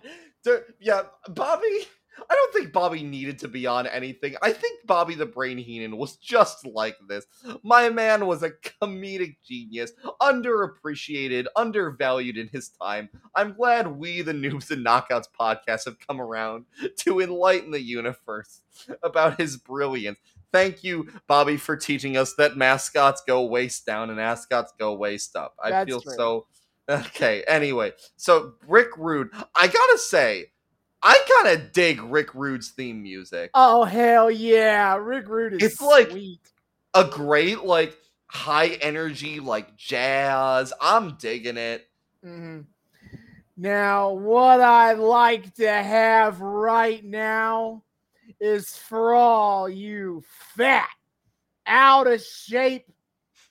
Yeah, 0.81 1.03
Bobby. 1.29 1.87
I 2.19 2.35
don't 2.35 2.55
think 2.55 2.73
Bobby 2.73 3.03
needed 3.03 3.39
to 3.41 3.49
be 3.49 3.67
on 3.67 3.87
anything. 3.87 4.37
I 4.43 4.53
think 4.53 4.87
Bobby 4.87 5.15
the 5.15 5.27
Brain 5.27 5.59
Heenan 5.59 5.97
was 5.97 6.17
just 6.17 6.67
like 6.67 6.97
this. 7.09 7.27
My 7.63 7.89
man 7.91 8.27
was 8.27 8.43
a 8.43 8.51
comedic 8.51 9.37
genius, 9.47 9.93
underappreciated, 10.21 11.47
undervalued 11.57 12.37
in 12.37 12.49
his 12.49 12.71
time. 12.71 13.09
I'm 13.35 13.55
glad 13.55 13.87
we, 13.87 14.23
the 14.23 14.33
Noobs 14.33 14.71
and 14.71 14.85
Knockouts 14.85 15.27
podcast, 15.39 15.85
have 15.85 15.99
come 15.99 16.21
around 16.21 16.65
to 16.99 17.21
enlighten 17.21 17.71
the 17.71 17.83
universe 17.83 18.63
about 19.03 19.39
his 19.41 19.57
brilliance. 19.57 20.19
Thank 20.53 20.83
you, 20.85 21.09
Bobby, 21.27 21.57
for 21.57 21.77
teaching 21.77 22.17
us 22.17 22.35
that 22.35 22.57
mascots 22.57 23.23
go 23.27 23.45
waist 23.45 23.85
down 23.85 24.11
and 24.11 24.21
ascots 24.21 24.73
go 24.79 24.95
waist 24.95 25.37
up. 25.37 25.55
I 25.63 25.71
That's 25.71 25.89
feel 25.89 26.01
true. 26.01 26.15
so. 26.17 26.47
Okay, 26.89 27.43
anyway, 27.49 27.91
so 28.17 28.53
Rick 28.69 28.91
Rude, 28.97 29.31
I 29.33 29.67
gotta 29.67 29.99
say, 29.99 30.53
I 31.03 31.43
kind 31.43 31.57
of 31.61 31.73
dig 31.73 32.03
Rick 32.03 32.35
Rude's 32.35 32.71
theme 32.71 33.03
music. 33.03 33.51
Oh 33.55 33.85
hell 33.85 34.31
yeah, 34.31 34.97
Rick 34.97 35.29
Rude 35.29 35.55
is 35.55 35.73
It's 35.73 35.81
like- 35.81 36.11
sweet. 36.11 36.41
A 36.95 37.05
great, 37.05 37.63
like, 37.63 37.97
high 38.27 38.69
energy, 38.81 39.39
like 39.39 39.77
jazz. 39.77 40.73
I'm 40.81 41.17
digging 41.17 41.59
it. 41.59 41.87
Mhm. 42.25 42.65
Now, 43.57 44.11
what 44.13 44.61
I'd 44.61 44.99
like 44.99 45.55
to 45.57 45.69
have 45.71 46.41
right 46.41 47.05
now 47.05 47.83
is 48.41 48.77
for 48.77 49.15
all 49.15 49.69
you 49.69 50.23
fat, 50.57 50.89
out 51.67 52.07
of 52.07 52.23
shape 52.23 52.87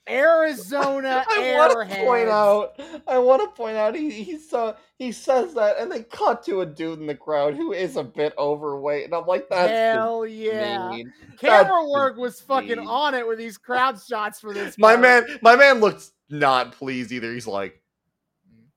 Arizona 0.08 1.26
I 1.30 1.56
want 1.58 1.90
to 1.90 1.96
point 1.98 2.30
out. 2.30 2.80
I 3.08 3.18
want 3.18 3.42
to 3.42 3.48
point 3.56 3.76
out. 3.76 3.96
He 3.96 4.10
he 4.12 4.38
saw 4.38 4.76
he 4.98 5.12
says 5.12 5.54
that, 5.56 5.78
and 5.80 5.92
they 5.92 6.04
cut 6.04 6.44
to 6.46 6.62
a 6.62 6.66
dude 6.66 7.00
in 7.00 7.08
the 7.08 7.16
crowd 7.16 7.56
who 7.56 7.74
is 7.74 7.96
a 7.98 8.04
bit 8.04 8.34
overweight, 8.38 9.06
and 9.06 9.14
I'm 9.14 9.26
like, 9.26 9.50
that's 9.50 9.72
Hell 9.72 10.26
yeah. 10.26 10.90
mean. 10.90 11.12
Camera 11.38 11.72
That's 11.82 11.88
work 11.92 12.18
was 12.18 12.40
fucking 12.42 12.78
mean. 12.78 12.88
on 12.88 13.14
it 13.14 13.28
with 13.28 13.38
these 13.38 13.58
crowd 13.58 14.00
shots 14.02 14.40
for 14.40 14.54
this. 14.54 14.78
My 14.78 14.90
part. 14.96 15.02
man, 15.02 15.40
my 15.42 15.56
man 15.56 15.80
looked 15.80 16.12
not 16.30 16.72
pleased 16.72 17.12
either. 17.12 17.34
He's 17.34 17.48
like, 17.48 17.82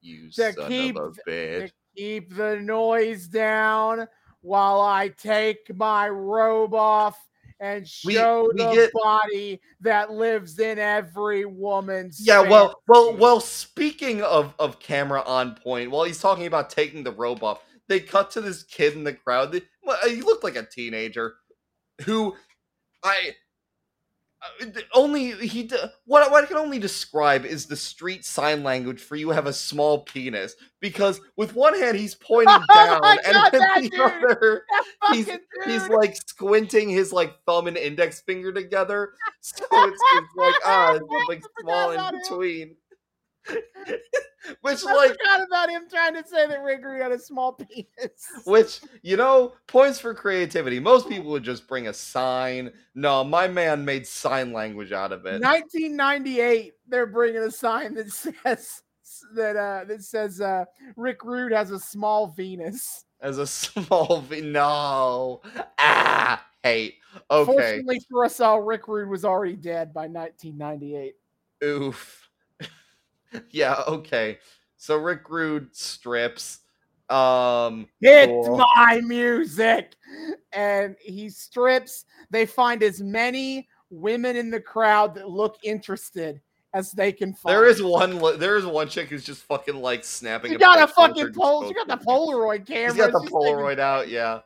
"You 0.00 0.30
To 0.32 0.52
son 0.52 0.68
keep 0.68 0.96
of 0.96 1.18
a 1.26 1.30
bitch." 1.30 1.66
to 1.68 1.72
keep 1.96 2.34
the 2.34 2.56
noise 2.56 3.26
down 3.28 4.08
while 4.40 4.80
I 4.80 5.08
take 5.08 5.74
my 5.74 6.08
robe 6.08 6.74
off 6.74 7.27
and 7.60 7.88
show 7.88 8.50
we 8.54 8.62
the 8.62 8.72
get- 8.72 8.92
body 8.92 9.60
that 9.80 10.10
lives 10.12 10.58
in 10.58 10.78
every 10.78 11.44
woman's 11.44 12.24
Yeah, 12.24 12.40
well, 12.40 12.82
well, 12.86 13.16
well. 13.16 13.40
Speaking 13.40 14.22
of 14.22 14.54
of 14.58 14.78
camera 14.80 15.22
on 15.26 15.54
point, 15.56 15.90
while 15.90 16.04
he's 16.04 16.20
talking 16.20 16.46
about 16.46 16.70
taking 16.70 17.02
the 17.02 17.12
robe 17.12 17.42
off, 17.42 17.62
they 17.88 18.00
cut 18.00 18.30
to 18.32 18.40
this 18.40 18.62
kid 18.62 18.94
in 18.94 19.04
the 19.04 19.12
crowd. 19.12 19.52
That, 19.52 19.64
well, 19.82 19.98
he 20.06 20.22
looked 20.22 20.44
like 20.44 20.56
a 20.56 20.64
teenager, 20.64 21.34
who 22.04 22.36
I 23.02 23.34
only 24.94 25.32
he 25.32 25.64
d- 25.64 25.76
what 26.04 26.30
what 26.30 26.44
I 26.44 26.46
can 26.46 26.56
only 26.56 26.78
describe 26.78 27.44
is 27.44 27.66
the 27.66 27.76
street 27.76 28.24
sign 28.24 28.62
language 28.62 29.00
for 29.00 29.16
you 29.16 29.30
have 29.30 29.46
a 29.46 29.52
small 29.52 30.00
penis 30.02 30.54
because 30.80 31.20
with 31.36 31.54
one 31.54 31.78
hand 31.78 31.96
he's 31.96 32.14
pointing 32.14 32.54
Oh 32.70 32.74
down 32.74 33.00
my 33.02 33.18
and 33.26 33.36
with 33.52 33.52
the 33.52 33.88
dude! 33.90 34.00
other 34.00 34.64
he's- 35.12 35.38
he's 35.66 35.88
like 35.88 36.16
squinting 36.16 36.88
his 36.88 37.12
like 37.12 37.34
thumb 37.46 37.66
and 37.66 37.76
index 37.76 38.20
finger 38.20 38.52
together. 38.52 39.14
So 39.40 39.64
it's, 39.72 40.02
it's 40.16 40.36
like 40.36 40.54
ah 40.64 40.98
like 41.28 41.42
small 41.60 41.92
in 41.92 42.00
between 42.20 42.76
which 44.60 44.84
I 44.86 44.94
like 44.94 45.10
forgot 45.10 45.46
about 45.46 45.70
him 45.70 45.82
trying 45.90 46.14
to 46.14 46.26
say 46.26 46.46
that 46.46 46.62
Rick 46.62 46.84
Rude 46.84 47.02
had 47.02 47.12
a 47.12 47.18
small 47.18 47.52
penis. 47.52 48.26
which 48.44 48.80
you 49.02 49.16
know 49.16 49.54
points 49.66 49.98
for 49.98 50.14
creativity. 50.14 50.80
Most 50.80 51.08
people 51.08 51.30
would 51.30 51.42
just 51.42 51.66
bring 51.66 51.88
a 51.88 51.92
sign. 51.92 52.72
No 52.94 53.24
my 53.24 53.48
man 53.48 53.84
made 53.84 54.06
sign 54.06 54.52
language 54.52 54.92
out 54.92 55.12
of 55.12 55.26
it. 55.26 55.42
1998, 55.42 56.74
they're 56.88 57.06
bringing 57.06 57.42
a 57.42 57.50
sign 57.50 57.94
that 57.94 58.10
says 58.12 58.82
that 59.34 59.56
uh 59.56 59.84
that 59.86 60.02
says 60.02 60.40
uh 60.40 60.64
Rick 60.96 61.24
Rude 61.24 61.52
has 61.52 61.70
a 61.70 61.78
small 61.78 62.28
Venus. 62.28 63.04
as 63.20 63.38
a 63.38 63.46
small 63.46 64.20
v 64.22 64.40
no. 64.40 65.40
Ah 65.78 66.44
hate. 66.62 66.96
Okay. 67.30 67.52
Fortunately 67.52 68.00
for 68.10 68.24
us 68.24 68.40
all, 68.40 68.60
Rick 68.60 68.88
Rude 68.88 69.08
was 69.08 69.24
already 69.24 69.56
dead 69.56 69.92
by 69.94 70.06
1998. 70.06 71.14
oof 71.64 72.27
yeah 73.50 73.82
okay 73.86 74.38
so 74.76 74.96
rick 74.96 75.28
rude 75.30 75.74
strips 75.74 76.60
um 77.10 77.88
It's 78.02 78.26
Cool. 78.46 78.58
my 78.76 79.00
music. 79.02 79.94
And 80.52 80.94
he 81.00 81.30
strips. 81.30 82.04
They 82.28 82.44
find 82.44 82.82
as 82.82 83.00
many 83.00 83.66
women 83.88 84.36
in 84.36 84.50
the 84.50 84.60
crowd 84.60 85.14
that 85.14 85.30
look 85.30 85.56
interested 85.62 86.38
as 86.74 86.92
they 86.92 87.10
can 87.12 87.32
find. 87.32 87.54
There 87.54 87.64
is 87.66 87.82
one. 87.82 88.18
There 88.38 88.56
is 88.58 88.66
one 88.66 88.88
chick 88.88 89.08
who's 89.08 89.24
just 89.24 89.42
fucking 89.44 89.76
like 89.76 90.04
snapping. 90.04 90.52
You 90.52 90.58
got 90.58 90.78
a 90.82 90.86
picture 90.86 91.00
with 91.00 91.16
her 91.18 91.32
fucking 91.32 91.32
pole. 91.34 91.66
You 91.66 91.72
got 91.74 91.88
the 91.88 92.04
Polaroid 92.04 92.66
camera. 92.66 92.88
He's 92.92 92.96
got 92.96 93.12
the 93.12 93.20
She's 93.20 93.30
taking- 93.30 93.56
Polaroid 93.56 93.78
out. 93.78 94.08
Yeah. 94.10 94.40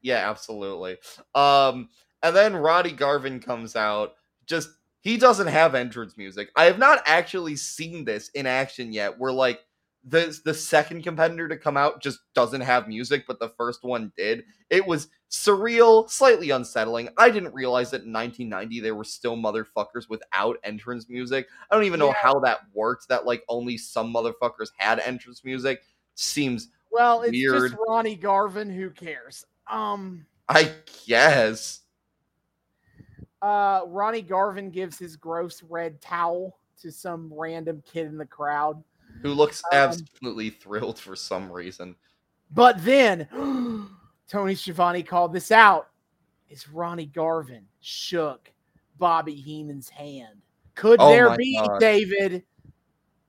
Yeah, 0.00 0.28
absolutely. 0.28 0.96
Um, 1.36 1.88
and 2.24 2.34
then 2.34 2.56
Ronnie 2.56 2.90
Garvin 2.90 3.38
comes 3.38 3.76
out. 3.76 4.14
Just 4.46 4.70
he 5.02 5.16
doesn't 5.18 5.48
have 5.48 5.74
entrance 5.74 6.16
music. 6.16 6.50
I 6.56 6.64
have 6.64 6.78
not 6.78 7.02
actually 7.06 7.56
seen 7.56 8.04
this 8.04 8.30
in 8.30 8.46
action 8.46 8.92
yet. 8.92 9.18
Where 9.18 9.32
like 9.32 9.60
the 10.04 10.36
the 10.44 10.54
second 10.54 11.02
competitor 11.02 11.46
to 11.48 11.56
come 11.56 11.76
out 11.76 12.02
just 12.02 12.20
doesn't 12.34 12.62
have 12.62 12.88
music, 12.88 13.24
but 13.28 13.38
the 13.38 13.50
first 13.50 13.84
one 13.84 14.12
did. 14.16 14.44
It 14.70 14.84
was 14.86 15.08
surreal, 15.30 16.10
slightly 16.10 16.50
unsettling. 16.50 17.08
I 17.16 17.30
didn't 17.30 17.54
realize 17.54 17.90
that 17.92 18.02
in 18.02 18.12
1990 18.12 18.80
there 18.80 18.94
were 18.94 19.04
still 19.04 19.36
motherfuckers 19.36 20.08
without 20.08 20.56
entrance 20.64 21.08
music. 21.08 21.46
I 21.70 21.74
don't 21.74 21.84
even 21.84 22.00
know 22.00 22.08
Yeah. 22.08 22.14
how 22.22 22.40
that 22.40 22.60
worked. 22.74 23.08
That 23.08 23.26
like 23.26 23.44
only 23.48 23.78
some 23.78 24.12
motherfuckers 24.12 24.70
had 24.76 24.98
entrance 25.00 25.44
music. 25.44 25.82
Seems 26.14 26.68
Well, 26.90 27.22
it's 27.22 27.32
Weird. 27.32 27.70
just 27.70 27.82
Ronnie 27.88 28.16
Garvin. 28.16 28.68
Who 28.70 28.90
cares? 28.90 29.46
Um, 29.70 30.26
I 30.48 30.72
guess. 31.06 31.81
Uh, 33.42 33.82
Ronnie 33.86 34.22
Garvin 34.22 34.70
gives 34.70 34.98
his 34.98 35.16
gross 35.16 35.62
red 35.68 36.00
towel 36.00 36.56
to 36.80 36.90
some 36.90 37.32
random 37.34 37.82
kid 37.84 38.06
in 38.06 38.16
the 38.16 38.26
crowd. 38.26 38.82
Who 39.20 39.34
looks 39.34 39.62
Um, 39.72 39.78
absolutely 39.78 40.50
thrilled 40.50 40.98
for 40.98 41.14
some 41.16 41.50
reason. 41.50 41.96
But 42.52 42.82
then 42.84 43.28
Tony 44.28 44.54
Schiavone 44.54 45.02
called 45.02 45.32
this 45.32 45.50
out. 45.50 45.88
Is 46.48 46.68
Ronnie 46.68 47.06
Garvin 47.06 47.66
shook 47.80 48.50
Bobby 48.98 49.34
Heenan's 49.34 49.88
hand? 49.88 50.40
Could 50.74 51.00
Oh 51.00 51.10
there 51.10 51.36
be, 51.36 51.56
God. 51.56 51.80
David, 51.80 52.44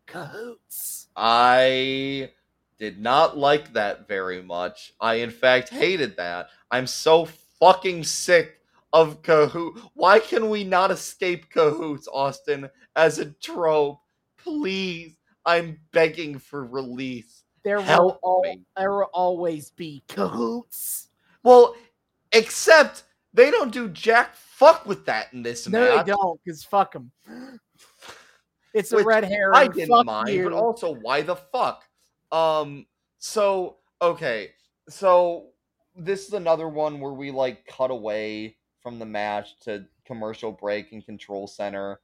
cahoots? 0.05 1.07
I 1.15 2.31
did 2.79 2.99
not 2.99 3.37
like 3.37 3.73
that 3.73 4.07
very 4.07 4.41
much. 4.41 4.93
I, 4.99 5.15
in 5.15 5.29
fact, 5.29 5.69
hated 5.69 6.17
that. 6.17 6.49
I'm 6.71 6.87
so 6.87 7.25
fucking 7.59 8.03
sick 8.03 8.59
of 8.93 9.21
Kahoot. 9.21 9.79
Why 9.95 10.19
can 10.19 10.49
we 10.49 10.63
not 10.63 10.91
escape 10.91 11.49
Cahoots, 11.49 12.07
Austin, 12.07 12.69
as 12.95 13.19
a 13.19 13.31
trope? 13.31 13.99
Please. 14.37 15.17
I'm 15.45 15.77
begging 15.91 16.39
for 16.39 16.65
release. 16.65 17.43
There 17.65 17.79
will, 17.81 18.19
al- 18.23 18.43
there 18.77 18.91
will 18.91 19.09
always 19.13 19.71
be 19.71 20.03
cahoots. 20.07 21.09
Well, 21.43 21.75
except 22.31 23.03
they 23.33 23.51
don't 23.51 23.71
do 23.71 23.89
jack 23.89 24.35
fuck 24.35 24.85
with 24.85 25.05
that 25.05 25.33
in 25.33 25.43
this 25.43 25.67
No, 25.67 25.97
they 25.97 26.03
don't, 26.03 26.39
because 26.43 26.63
fuck 26.63 26.93
them. 26.93 27.11
It's 28.73 28.91
a 28.91 28.97
Which 28.97 29.05
red 29.05 29.23
hair. 29.23 29.53
I 29.53 29.67
didn't 29.67 29.89
fuck 29.89 30.05
mind, 30.05 30.29
you. 30.29 30.43
but 30.45 30.53
also 30.53 30.95
why 31.01 31.21
the 31.21 31.35
fuck? 31.35 31.83
Um, 32.31 32.85
so 33.19 33.77
okay, 34.01 34.51
so 34.89 35.47
this 35.95 36.27
is 36.27 36.33
another 36.33 36.67
one 36.67 36.99
where 36.99 37.13
we 37.13 37.31
like 37.31 37.65
cut 37.67 37.91
away 37.91 38.57
from 38.83 38.99
the 38.99 39.05
match 39.05 39.57
to 39.61 39.85
commercial 40.05 40.51
break 40.51 40.91
and 40.91 41.03
control 41.03 41.47
center. 41.47 42.01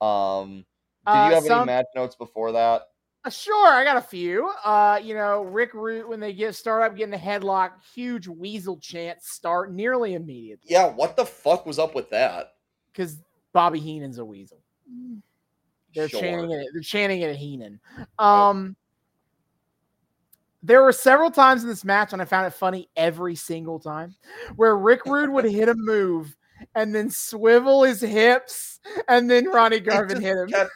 Um, 0.00 0.64
did 1.06 1.10
Uh, 1.12 1.26
you 1.28 1.34
have 1.34 1.44
some- 1.44 1.58
any 1.62 1.66
match 1.66 1.86
notes 1.94 2.14
before 2.14 2.52
that? 2.52 2.86
Uh, 3.24 3.28
Sure, 3.30 3.66
I 3.68 3.84
got 3.84 3.96
a 3.98 4.00
few. 4.00 4.48
Uh, 4.64 4.98
you 5.02 5.12
know, 5.14 5.42
Rick 5.42 5.74
Rude 5.74 6.06
when 6.08 6.20
they 6.20 6.32
get 6.32 6.54
start 6.54 6.82
up 6.82 6.96
getting 6.96 7.10
the 7.10 7.18
headlock, 7.18 7.72
huge 7.94 8.26
weasel 8.28 8.78
chants 8.78 9.30
start 9.30 9.72
nearly 9.72 10.14
immediately 10.14 10.70
Yeah, 10.70 10.86
what 10.86 11.16
the 11.16 11.26
fuck 11.26 11.66
was 11.66 11.78
up 11.78 11.94
with 11.94 12.08
that? 12.10 12.54
because 12.92 13.18
Bobby 13.52 13.78
Heenan's 13.80 14.18
a 14.18 14.24
weasel. 14.24 14.58
They're 15.94 16.08
Sure. 16.08 16.20
chanting 16.20 16.50
it. 16.52 16.68
They're 16.72 16.82
chanting 16.82 17.20
it 17.20 17.30
at 17.30 17.36
Heenan. 17.36 17.80
Um, 18.18 18.76
there 20.62 20.82
were 20.82 20.92
several 20.92 21.30
times 21.30 21.62
in 21.62 21.68
this 21.68 21.84
match, 21.84 22.12
and 22.12 22.20
I 22.20 22.24
found 22.24 22.46
it 22.46 22.54
funny 22.54 22.88
every 22.96 23.34
single 23.34 23.78
time, 23.78 24.14
where 24.56 24.76
Rick 24.76 25.06
Rude 25.06 25.30
would 25.30 25.44
hit 25.44 25.68
a 25.68 25.74
move 25.74 26.36
and 26.74 26.94
then 26.94 27.10
swivel 27.10 27.82
his 27.84 28.00
hips, 28.00 28.80
and 29.08 29.30
then 29.30 29.48
Ronnie 29.48 29.80
Garvin 29.80 30.20
hit 30.20 30.36
him. 30.36 30.48
kept 30.48 30.70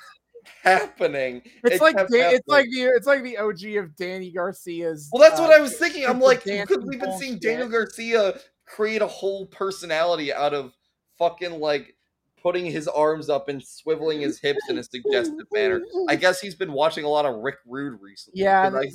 happening. 0.62 1.43
It's 1.62 1.77
It 1.77 1.81
like 1.82 1.97
kept 1.97 2.11
Dan- 2.11 2.35
it's 2.35 2.44
happening. 2.48 2.48
like 2.48 2.70
the 2.70 2.82
it's 2.97 3.06
like 3.06 3.23
the 3.23 3.39
OG 3.39 3.77
of 3.85 3.97
Danny 3.97 4.31
Garcia's. 4.31 5.09
Well, 5.12 5.23
that's 5.23 5.39
uh, 5.40 5.43
what 5.44 5.55
I 5.55 5.61
was 5.61 5.77
thinking. 5.77 6.06
I'm 6.06 6.20
like, 6.20 6.44
because 6.44 6.85
we've 6.85 7.01
been 7.01 7.19
seeing. 7.19 7.39
Daniel 7.39 7.69
Garcia 7.69 8.39
create 8.66 9.02
a 9.02 9.06
whole 9.06 9.47
personality 9.47 10.32
out 10.32 10.55
of 10.55 10.73
fucking 11.19 11.61
like 11.61 11.94
putting 12.43 12.66
his 12.66 12.89
arms 12.89 13.28
up 13.31 13.48
and 13.48 13.61
swiveling 13.61 14.20
his 14.20 14.39
hips 14.39 14.61
in 14.69 14.78
a 14.78 14.82
suggestive 14.82 15.47
manner. 15.52 15.82
I 16.09 16.16
guess 16.16 16.40
he's 16.40 16.55
been 16.55 16.73
watching 16.73 17.05
a 17.05 17.09
lot 17.09 17.24
of 17.24 17.36
Rick 17.36 17.56
Rude 17.66 18.01
recently. 18.02 18.43
Yeah, 18.43 18.70
I- 18.74 18.90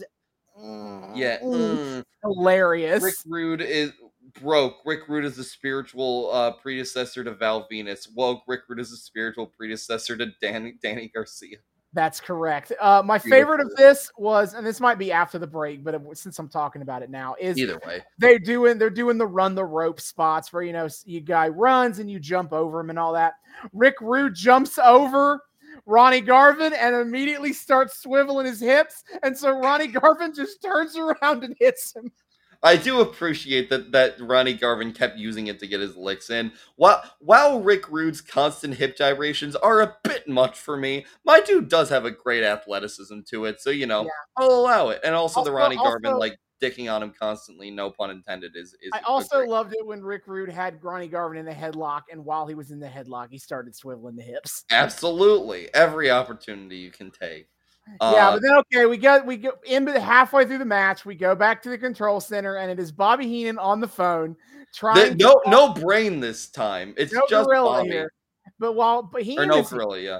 mm, 0.59 1.17
yeah. 1.17 1.39
mm, 1.39 1.53
mm. 1.53 2.03
hilarious. 2.23 3.03
Rick 3.03 3.15
Rude 3.25 3.61
is 3.61 3.93
broke. 4.39 4.77
Rick 4.85 5.07
Rude 5.07 5.25
is 5.25 5.35
the 5.35 5.43
spiritual 5.43 6.31
uh, 6.31 6.51
predecessor 6.51 7.23
to 7.23 7.33
Val 7.33 7.67
Venis. 7.71 8.07
Woke. 8.13 8.43
Rick 8.47 8.61
Rude 8.67 8.79
is 8.79 8.91
the 8.91 8.97
spiritual 8.97 9.47
predecessor 9.47 10.17
to 10.17 10.27
Danny 10.41 10.75
Danny 10.81 11.11
Garcia. 11.13 11.57
That's 11.93 12.21
correct. 12.21 12.71
Uh, 12.79 13.01
my 13.03 13.17
favorite 13.17 13.61
of 13.61 13.75
this 13.75 14.11
was, 14.15 14.53
and 14.53 14.65
this 14.65 14.79
might 14.79 14.99
be 14.99 15.11
after 15.11 15.39
the 15.39 15.47
break, 15.47 15.83
but 15.83 15.95
it, 15.95 16.01
since 16.13 16.37
I'm 16.37 16.47
talking 16.47 16.83
about 16.83 17.01
it 17.01 17.09
now, 17.09 17.35
is 17.39 17.57
Either 17.57 17.79
way, 17.83 18.03
they 18.19 18.37
doing 18.37 18.77
they're 18.77 18.91
doing 18.91 19.17
the 19.17 19.25
run 19.25 19.55
the 19.55 19.65
rope 19.65 19.99
spots 19.99 20.53
where 20.53 20.61
you 20.61 20.71
know 20.71 20.87
you 21.05 21.19
guy 21.19 21.47
runs 21.47 21.97
and 21.97 22.09
you 22.09 22.19
jump 22.19 22.53
over 22.53 22.79
him 22.79 22.91
and 22.91 22.99
all 22.99 23.13
that. 23.13 23.33
Rick 23.73 23.95
Rude 24.01 24.35
jumps 24.35 24.77
over 24.77 25.41
Ronnie 25.89 26.21
Garvin 26.21 26.71
and 26.73 26.95
immediately 26.95 27.51
starts 27.51 28.03
swiveling 28.05 28.45
his 28.45 28.61
hips, 28.61 29.03
and 29.23 29.35
so 29.35 29.49
Ronnie 29.59 29.87
Garvin 29.99 30.33
just 30.33 30.61
turns 30.61 30.95
around 30.95 31.43
and 31.43 31.55
hits 31.59 31.95
him. 31.95 32.11
I 32.61 32.75
do 32.75 32.99
appreciate 32.99 33.69
that 33.69 33.91
that 33.93 34.19
Ronnie 34.19 34.53
Garvin 34.53 34.91
kept 34.91 35.17
using 35.17 35.47
it 35.47 35.59
to 35.59 35.67
get 35.67 35.79
his 35.79 35.95
licks 35.95 36.29
in. 36.29 36.51
While 36.75 37.01
while 37.19 37.61
Rick 37.61 37.89
Rude's 37.89 38.21
constant 38.21 38.75
hip 38.75 38.97
gyrations 38.97 39.55
are 39.55 39.81
a 39.81 39.95
bit 40.03 40.27
much 40.27 40.59
for 40.59 40.75
me, 40.77 41.05
my 41.25 41.39
dude 41.39 41.69
does 41.69 41.89
have 41.89 42.03
a 42.05 42.11
great 42.11 42.43
athleticism 42.43 43.21
to 43.29 43.45
it, 43.45 43.61
so 43.61 43.69
you 43.69 43.87
know 43.87 44.03
Yeah. 44.03 44.09
I'll 44.37 44.51
allow 44.51 44.89
it. 44.89 44.99
And 45.03 45.15
also, 45.15 45.35
the 45.43 45.51
Also- 45.51 45.53
Ronnie 45.53 45.77
Garvin 45.77 46.17
like 46.17 46.37
dicking 46.61 46.93
on 46.93 47.01
him 47.01 47.13
constantly, 47.17 47.71
no 47.71 47.89
pun 47.89 48.11
intended, 48.11 48.55
is 48.55 48.75
is. 48.81 48.89
I 48.93 49.01
also 49.01 49.45
loved 49.45 49.73
it 49.73 49.85
when 49.85 50.01
Rick 50.01 50.23
Rude 50.27 50.49
had 50.49 50.83
Ronnie 50.83 51.07
Garvin 51.07 51.37
in 51.37 51.45
the 51.45 51.51
headlock, 51.51 52.03
and 52.11 52.23
while 52.23 52.47
he 52.47 52.55
was 52.55 52.71
in 52.71 52.79
the 52.79 52.87
headlock, 52.87 53.29
he 53.29 53.37
started 53.37 53.73
swiveling 53.73 54.15
the 54.15 54.23
hips. 54.23 54.65
Absolutely, 54.71 55.73
every 55.73 56.11
opportunity 56.11 56.77
you 56.77 56.91
can 56.91 57.11
take. 57.11 57.47
Yeah, 58.01 58.29
uh, 58.29 58.31
but 58.33 58.41
then 58.41 58.55
okay, 58.57 58.85
we 58.85 58.97
go 58.97 59.21
we 59.23 59.37
go 59.37 59.53
in 59.65 59.87
halfway 59.87 60.45
through 60.45 60.59
the 60.59 60.65
match, 60.65 61.05
we 61.05 61.15
go 61.15 61.33
back 61.35 61.61
to 61.63 61.69
the 61.69 61.77
control 61.77 62.19
center, 62.19 62.57
and 62.57 62.69
it 62.69 62.79
is 62.79 62.91
Bobby 62.91 63.27
Heenan 63.27 63.57
on 63.57 63.79
the 63.79 63.87
phone 63.87 64.35
trying. 64.73 65.17
The, 65.17 65.23
no, 65.23 65.41
no 65.47 65.73
brain 65.73 66.19
this 66.19 66.49
time. 66.49 66.93
It's 66.97 67.13
no 67.13 67.21
just 67.29 67.49
Bobby. 67.49 67.89
Here. 67.89 68.11
But 68.59 68.73
while 68.73 69.03
but 69.03 69.23
he 69.23 69.37
or 69.37 69.45
no 69.45 69.63
gorilla, 69.63 69.99
yeah. 69.99 70.19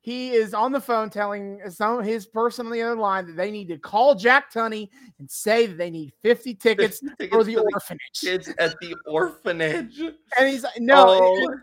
He 0.00 0.30
is 0.30 0.54
on 0.54 0.72
the 0.72 0.80
phone 0.80 1.10
telling 1.10 1.60
some 1.68 2.02
his 2.02 2.26
person 2.26 2.66
on 2.66 2.72
the 2.72 2.82
other 2.82 2.96
line 3.00 3.26
that 3.26 3.36
they 3.36 3.50
need 3.50 3.68
to 3.68 3.78
call 3.78 4.14
Jack 4.14 4.52
Tunney 4.52 4.88
and 5.18 5.30
say 5.30 5.66
that 5.66 5.76
they 5.76 5.90
need 5.90 6.12
50 6.22 6.54
tickets, 6.54 7.00
50 7.00 7.16
tickets 7.16 7.34
for 7.34 7.44
the 7.44 7.56
orphanage. 7.56 8.20
kids 8.20 8.48
at 8.58 8.74
the 8.80 8.94
orphanage. 9.06 9.98
And 9.98 10.48
he's 10.48 10.64
like, 10.64 10.80
no, 10.80 11.18
oh. 11.22 11.54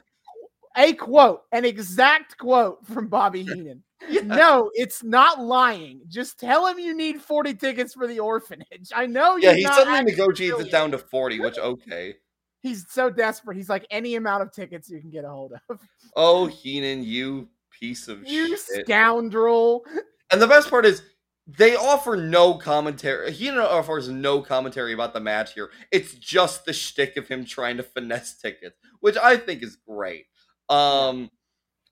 a 0.78 0.94
quote, 0.94 1.42
an 1.52 1.66
exact 1.66 2.38
quote 2.38 2.86
from 2.86 3.08
Bobby 3.08 3.44
Heenan. 3.54 3.84
Yeah. 4.10 4.22
No, 4.22 4.72
it's 4.74 5.04
not 5.04 5.40
lying. 5.40 6.02
Just 6.08 6.40
tell 6.40 6.68
him 6.68 6.78
you 6.78 6.94
need 6.94 7.22
40 7.22 7.56
tickets 7.56 7.94
for 7.94 8.08
the 8.08 8.20
orphanage. 8.20 8.92
I 8.94 9.06
know 9.06 9.38
you. 9.38 9.50
Yeah, 9.50 9.56
he 9.56 9.64
suddenly 9.64 10.04
negotiates 10.04 10.60
it 10.60 10.72
down 10.72 10.92
to 10.92 10.98
40, 10.98 11.40
which 11.40 11.58
okay. 11.58 12.16
He's 12.62 12.86
so 12.90 13.10
desperate. 13.10 13.58
He's 13.58 13.70
like 13.70 13.86
any 13.92 14.16
amount 14.16 14.42
of 14.42 14.52
tickets 14.52 14.90
you 14.90 15.00
can 15.00 15.12
get 15.12 15.24
a 15.24 15.30
hold 15.30 15.54
of. 15.70 15.80
Oh, 16.16 16.48
Heenan, 16.48 17.04
you 17.04 17.48
piece 17.80 18.08
of 18.08 18.28
you 18.28 18.50
shit. 18.58 18.86
scoundrel. 18.86 19.84
And 20.32 20.42
the 20.42 20.48
best 20.48 20.70
part 20.70 20.86
is 20.86 21.02
they 21.48 21.76
offer 21.76 22.16
no 22.16 22.56
commentary. 22.56 23.32
He 23.32 23.50
offers 23.52 24.10
no 24.10 24.42
commentary 24.42 24.94
about 24.94 25.14
the 25.14 25.20
match 25.20 25.54
here. 25.54 25.70
It's 25.92 26.14
just 26.14 26.66
the 26.66 26.74
shtick 26.74 27.18
of 27.18 27.28
him 27.28 27.46
trying 27.46 27.78
to 27.78 27.84
finesse 27.84 28.34
tickets, 28.42 28.78
which 29.00 29.18
I 29.18 29.38
think 29.38 29.62
is 29.62 29.78
great. 29.88 30.26
Um, 30.70 31.30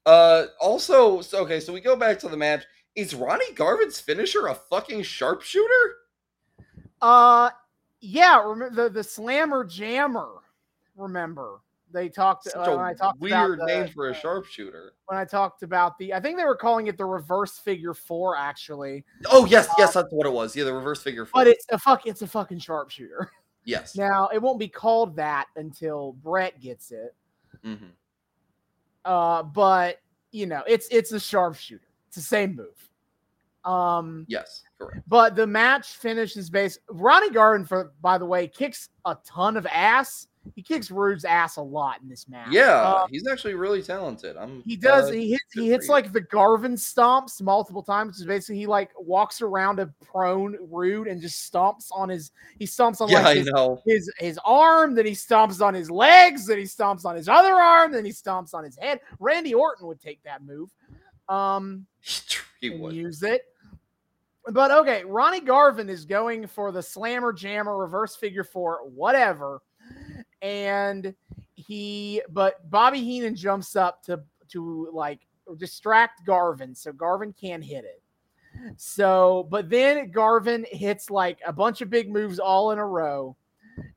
uh, 0.06 0.46
also, 0.60 1.22
so, 1.22 1.44
okay, 1.44 1.60
so 1.60 1.72
we 1.72 1.82
go 1.82 1.96
back 1.96 2.20
to 2.20 2.30
the 2.30 2.38
match. 2.38 2.64
Is 2.96 3.16
Ronnie 3.16 3.54
Garvin's 3.54 4.00
finisher 4.00 4.48
a 4.48 4.56
fucking 4.56 5.04
sharpshooter? 5.04 5.96
Uh, 7.02 7.50
yeah. 8.02 8.42
Remember 8.44 8.84
the 8.84 8.90
the 8.90 9.04
slammer 9.04 9.64
jammer. 9.64 10.30
Remember 10.96 11.63
they 11.94 12.10
talked. 12.10 12.46
Such 12.46 12.56
uh, 12.56 12.78
I 12.78 12.94
talked 12.94 13.20
weird 13.20 13.60
the, 13.60 13.66
name 13.66 13.88
for 13.88 14.10
a 14.10 14.14
sharpshooter. 14.14 14.94
When 15.06 15.18
I 15.18 15.26
talked 15.26 15.64
about 15.64 15.98
the, 15.98 16.14
I 16.14 16.20
think 16.20 16.38
they 16.38 16.46
were 16.46 16.56
calling 16.56 16.88
it 16.88 16.98
the 16.98 17.06
reverse 17.06 17.60
figure 17.60 17.94
four. 17.94 18.36
Actually. 18.36 19.06
Oh 19.28 19.46
yes, 19.46 19.70
yes, 19.78 19.96
um, 19.96 20.02
that's 20.02 20.14
what 20.14 20.28
it 20.28 20.34
was. 20.34 20.56
Yeah, 20.56 20.66
the 20.66 20.74
reverse 20.74 21.02
figure 21.02 21.26
four. 21.26 21.42
But 21.42 21.48
it's 21.48 21.66
a 21.70 21.78
fuck. 21.78 22.06
It's 22.06 22.22
a 22.22 22.28
fucking 22.28 22.60
sharpshooter. 22.60 23.32
Yes. 23.66 23.96
Now 23.96 24.28
it 24.34 24.42
won't 24.42 24.60
be 24.60 24.68
called 24.68 25.16
that 25.16 25.48
until 25.56 26.18
Bret 26.22 26.60
gets 26.60 26.92
it. 26.92 27.16
Mm-hmm. 27.66 27.86
Uh, 29.06 29.44
but 29.44 30.02
you 30.32 30.48
know, 30.48 30.64
it's 30.68 30.88
it's 30.92 31.14
a 31.14 31.20
sharpshooter. 31.20 31.88
It's 32.08 32.18
the 32.18 32.22
same 32.22 32.58
move. 32.58 32.90
Um. 33.64 34.26
Yes, 34.28 34.64
correct. 34.78 35.08
But 35.08 35.38
the 35.38 35.48
match 35.48 35.96
finishes 35.96 36.50
based. 36.50 36.80
Ronnie 36.90 37.30
Garvin, 37.30 37.66
for 37.66 37.94
by 38.02 38.18
the 38.18 38.26
way, 38.26 38.50
kicks 38.50 38.90
a 39.06 39.16
ton 39.26 39.56
of 39.56 39.66
ass 39.68 40.28
he 40.56 40.62
kicks 40.62 40.92
Rude's 40.92 41.24
ass 41.26 41.56
a 41.56 41.62
lot 41.62 42.02
in 42.02 42.10
this 42.10 42.28
match. 42.28 42.50
Yeah, 42.52 42.82
uh, 42.82 43.08
he's 43.10 43.28
actually 43.28 43.54
really 43.54 43.82
talented. 43.82 44.36
I'm 44.36 44.62
he 44.66 44.76
does. 44.76 45.10
Uh, 45.10 45.14
he 45.14 45.32
hits 45.32 45.54
he 45.54 45.70
hits 45.70 45.88
like 45.88 46.12
the 46.12 46.22
Garvin 46.22 46.74
stomps 46.74 47.42
multiple 47.42 47.82
times. 47.82 48.18
It's 48.18 48.28
basically 48.28 48.58
he 48.58 48.68
like 48.68 48.92
walks 48.98 49.42
around 49.42 49.80
a 49.80 49.88
prone 50.04 50.58
Rude 50.70 51.08
and 51.08 51.22
just 51.22 51.52
stomps 51.52 51.88
on 51.92 52.10
his 52.10 52.32
he 52.60 52.66
stomps 52.66 53.00
on 53.00 53.10
yeah, 53.10 53.22
like 53.22 53.38
his, 53.38 53.50
his, 53.86 54.14
his 54.18 54.40
arm, 54.44 54.96
then 54.96 55.06
he 55.06 55.14
stomps 55.14 55.62
on 55.62 55.74
his 55.74 55.90
legs, 55.90 56.46
then 56.48 56.58
he 56.58 56.66
stomps 56.66 57.06
on 57.06 57.16
his 57.16 57.30
other 57.30 57.54
arm, 57.54 57.92
then 57.92 58.04
he 58.04 58.12
stomps 58.12 58.54
on 58.54 58.64
his 58.64 58.78
head. 58.78 59.00
Randy 59.20 59.54
Orton 59.54 59.88
would 59.88 60.02
take 60.02 60.22
that 60.24 60.44
move. 60.44 60.70
Um 61.30 61.86
he 62.60 62.70
would 62.70 62.94
use 62.94 63.24
it. 63.24 63.44
But 64.52 64.72
okay, 64.72 65.06
Ronnie 65.06 65.40
Garvin 65.40 65.90
is 65.90 66.04
going 66.04 66.48
for 66.48 66.74
the 66.74 66.84
slammer 66.84 67.32
jammer 67.32 67.78
reverse 67.78 68.18
figure 68.18 68.44
four, 68.44 68.82
whatever 68.90 69.62
and 70.44 71.16
he 71.56 72.22
but 72.30 72.70
Bobby 72.70 73.00
Heenan 73.00 73.36
jumps 73.36 73.76
up 73.76 74.04
to 74.04 74.22
to 74.50 74.90
like 74.94 75.22
distract 75.58 76.26
Garvin 76.26 76.76
so 76.76 76.92
Garvin 76.92 77.34
can't 77.34 77.64
hit 77.64 77.86
it. 77.86 78.04
So, 78.78 79.48
but 79.50 79.70
then 79.70 80.12
Garvin 80.12 80.66
hits 80.70 81.10
like 81.10 81.40
a 81.46 81.52
bunch 81.52 81.82
of 81.82 81.90
big 81.90 82.12
moves 82.12 82.40
all 82.40 82.72
in 82.72 82.80
a 82.80 82.86
row. 82.86 83.36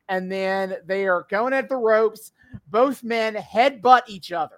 And 0.08 0.32
then 0.32 0.76
they 0.86 1.06
are 1.06 1.26
going 1.28 1.52
at 1.52 1.68
the 1.68 1.76
ropes. 1.76 2.32
Both 2.68 3.04
men 3.04 3.34
headbutt 3.34 4.02
each 4.08 4.32
other. 4.32 4.56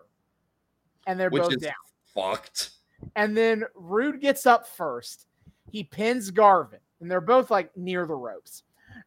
And 1.07 1.19
they're 1.19 1.31
Which 1.31 1.43
both 1.43 1.61
down. 1.61 1.73
Fucked. 2.15 2.71
And 3.17 3.37
then 3.37 3.65
Rude 3.75 4.21
gets 4.21 4.47
up 4.47 4.69
first. 4.69 5.27
He 5.71 5.83
pins 5.83 6.31
Garvin. 6.31 6.81
And 7.01 7.11
they're 7.11 7.21
both 7.21 7.51
like 7.51 7.77
near 7.77 8.07
the 8.07 8.15
ropes. 8.15 8.63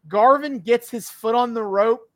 Garvin 0.07 0.59
gets 0.59 0.89
his 0.89 1.09
foot 1.09 1.35
on 1.35 1.53
the 1.53 1.63
rope 1.63 2.10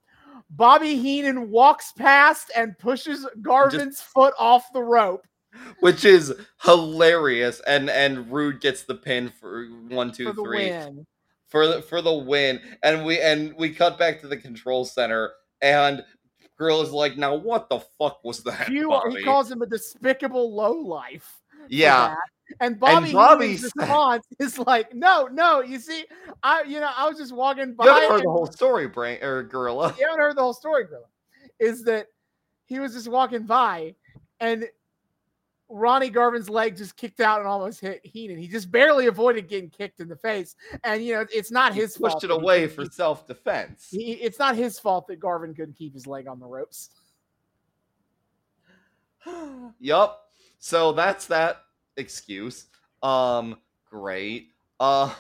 Bobby 0.50 0.98
Heenan 0.98 1.50
walks 1.50 1.92
past 1.94 2.52
and 2.56 2.78
pushes 2.78 3.28
Garvin's 3.42 3.98
Just, 3.98 4.04
foot 4.04 4.34
off 4.40 4.72
the 4.74 4.84
rope. 4.84 5.26
Which 5.80 6.06
is 6.06 6.34
hilarious. 6.64 7.62
And 7.62 7.90
and 7.90 8.32
Rude 8.32 8.62
gets 8.62 8.84
the 8.84 8.96
pin 8.96 9.30
for 9.30 9.66
one, 9.90 10.12
two, 10.12 10.34
for 10.34 10.44
three. 10.44 10.70
Win. 10.70 11.06
For 11.48 11.68
the 11.68 11.82
for 11.82 12.02
the 12.02 12.14
win. 12.14 12.60
And 12.84 13.06
we 13.06 13.20
and 13.22 13.54
we 13.56 13.70
cut 13.70 13.98
back 13.98 14.22
to 14.22 14.28
the 14.28 14.38
control 14.38 14.86
center 14.86 15.32
and 15.62 16.04
Girl 16.58 16.82
is 16.82 16.92
like, 16.92 17.18
now 17.18 17.36
what 17.36 17.68
the 17.68 17.80
fuck 18.00 18.24
was 18.24 18.42
that? 18.44 18.70
You, 18.70 18.98
he 19.10 19.24
calls 19.24 19.52
him 19.52 19.62
a 19.62 19.66
despicable 19.66 20.56
low 20.56 20.72
life. 20.72 21.42
Yeah. 21.68 22.16
And 22.60 22.80
Bobby 22.80 23.08
and 23.08 23.14
Bobby's 23.14 23.64
response 23.64 24.26
is 24.40 24.60
like, 24.60 24.94
"No, 24.94 25.28
no. 25.32 25.62
You 25.62 25.80
see, 25.80 26.06
I, 26.44 26.64
you 26.64 26.80
know, 26.80 26.90
I 26.96 27.08
was 27.10 27.18
just 27.18 27.34
walking 27.34 27.74
by." 27.74 27.86
You 27.86 27.92
haven't 27.92 28.12
heard 28.12 28.24
the 28.24 28.32
whole 28.32 28.48
story, 28.48 28.88
brain 28.88 29.22
or 29.24 29.44
gorilla. 29.44 29.96
You 29.98 30.06
haven't 30.06 30.22
heard 30.22 30.38
the 30.38 30.42
whole 30.42 30.54
story, 30.54 30.86
gorilla. 30.86 31.06
Is 31.60 31.84
that 31.84 32.08
he 32.66 32.80
was 32.80 32.94
just 32.94 33.08
walking 33.08 33.44
by, 33.44 33.96
and 34.40 34.66
Ronnie 35.70 36.10
Garvin's 36.10 36.50
leg 36.50 36.78
just 36.78 36.96
kicked 36.96 37.20
out 37.20 37.40
and 37.40 37.48
almost 37.48 37.80
hit 37.80 38.06
Heenan. 38.06 38.38
He 38.38 38.48
just 38.48 38.72
barely 38.72 39.08
avoided 39.08 39.48
getting 39.48 39.70
kicked 39.70 40.00
in 40.00 40.08
the 40.08 40.16
face, 40.16 40.56
and 40.84 41.04
you 41.04 41.16
know, 41.16 41.26
it's 41.34 41.52
not 41.52 41.74
he 41.74 41.82
his 41.82 41.98
pushed 41.98 42.14
fault. 42.14 42.24
it 42.26 42.32
away 42.32 42.68
for 42.68 42.86
self 42.86 43.28
defense. 43.28 43.90
It's 43.92 44.38
not 44.38 44.56
his 44.56 44.78
fault 44.78 45.08
that 45.08 45.20
Garvin 45.20 45.54
couldn't 45.56 45.76
keep 45.76 45.94
his 45.94 46.06
leg 46.06 46.28
on 46.28 46.40
the 46.40 46.46
ropes. 46.46 46.92
yup. 49.80 50.22
So 50.60 50.92
that's 50.92 51.28
that 51.28 51.65
excuse. 51.98 52.68
Um, 53.04 53.58
great. 53.90 54.50
Uh, 54.80 55.14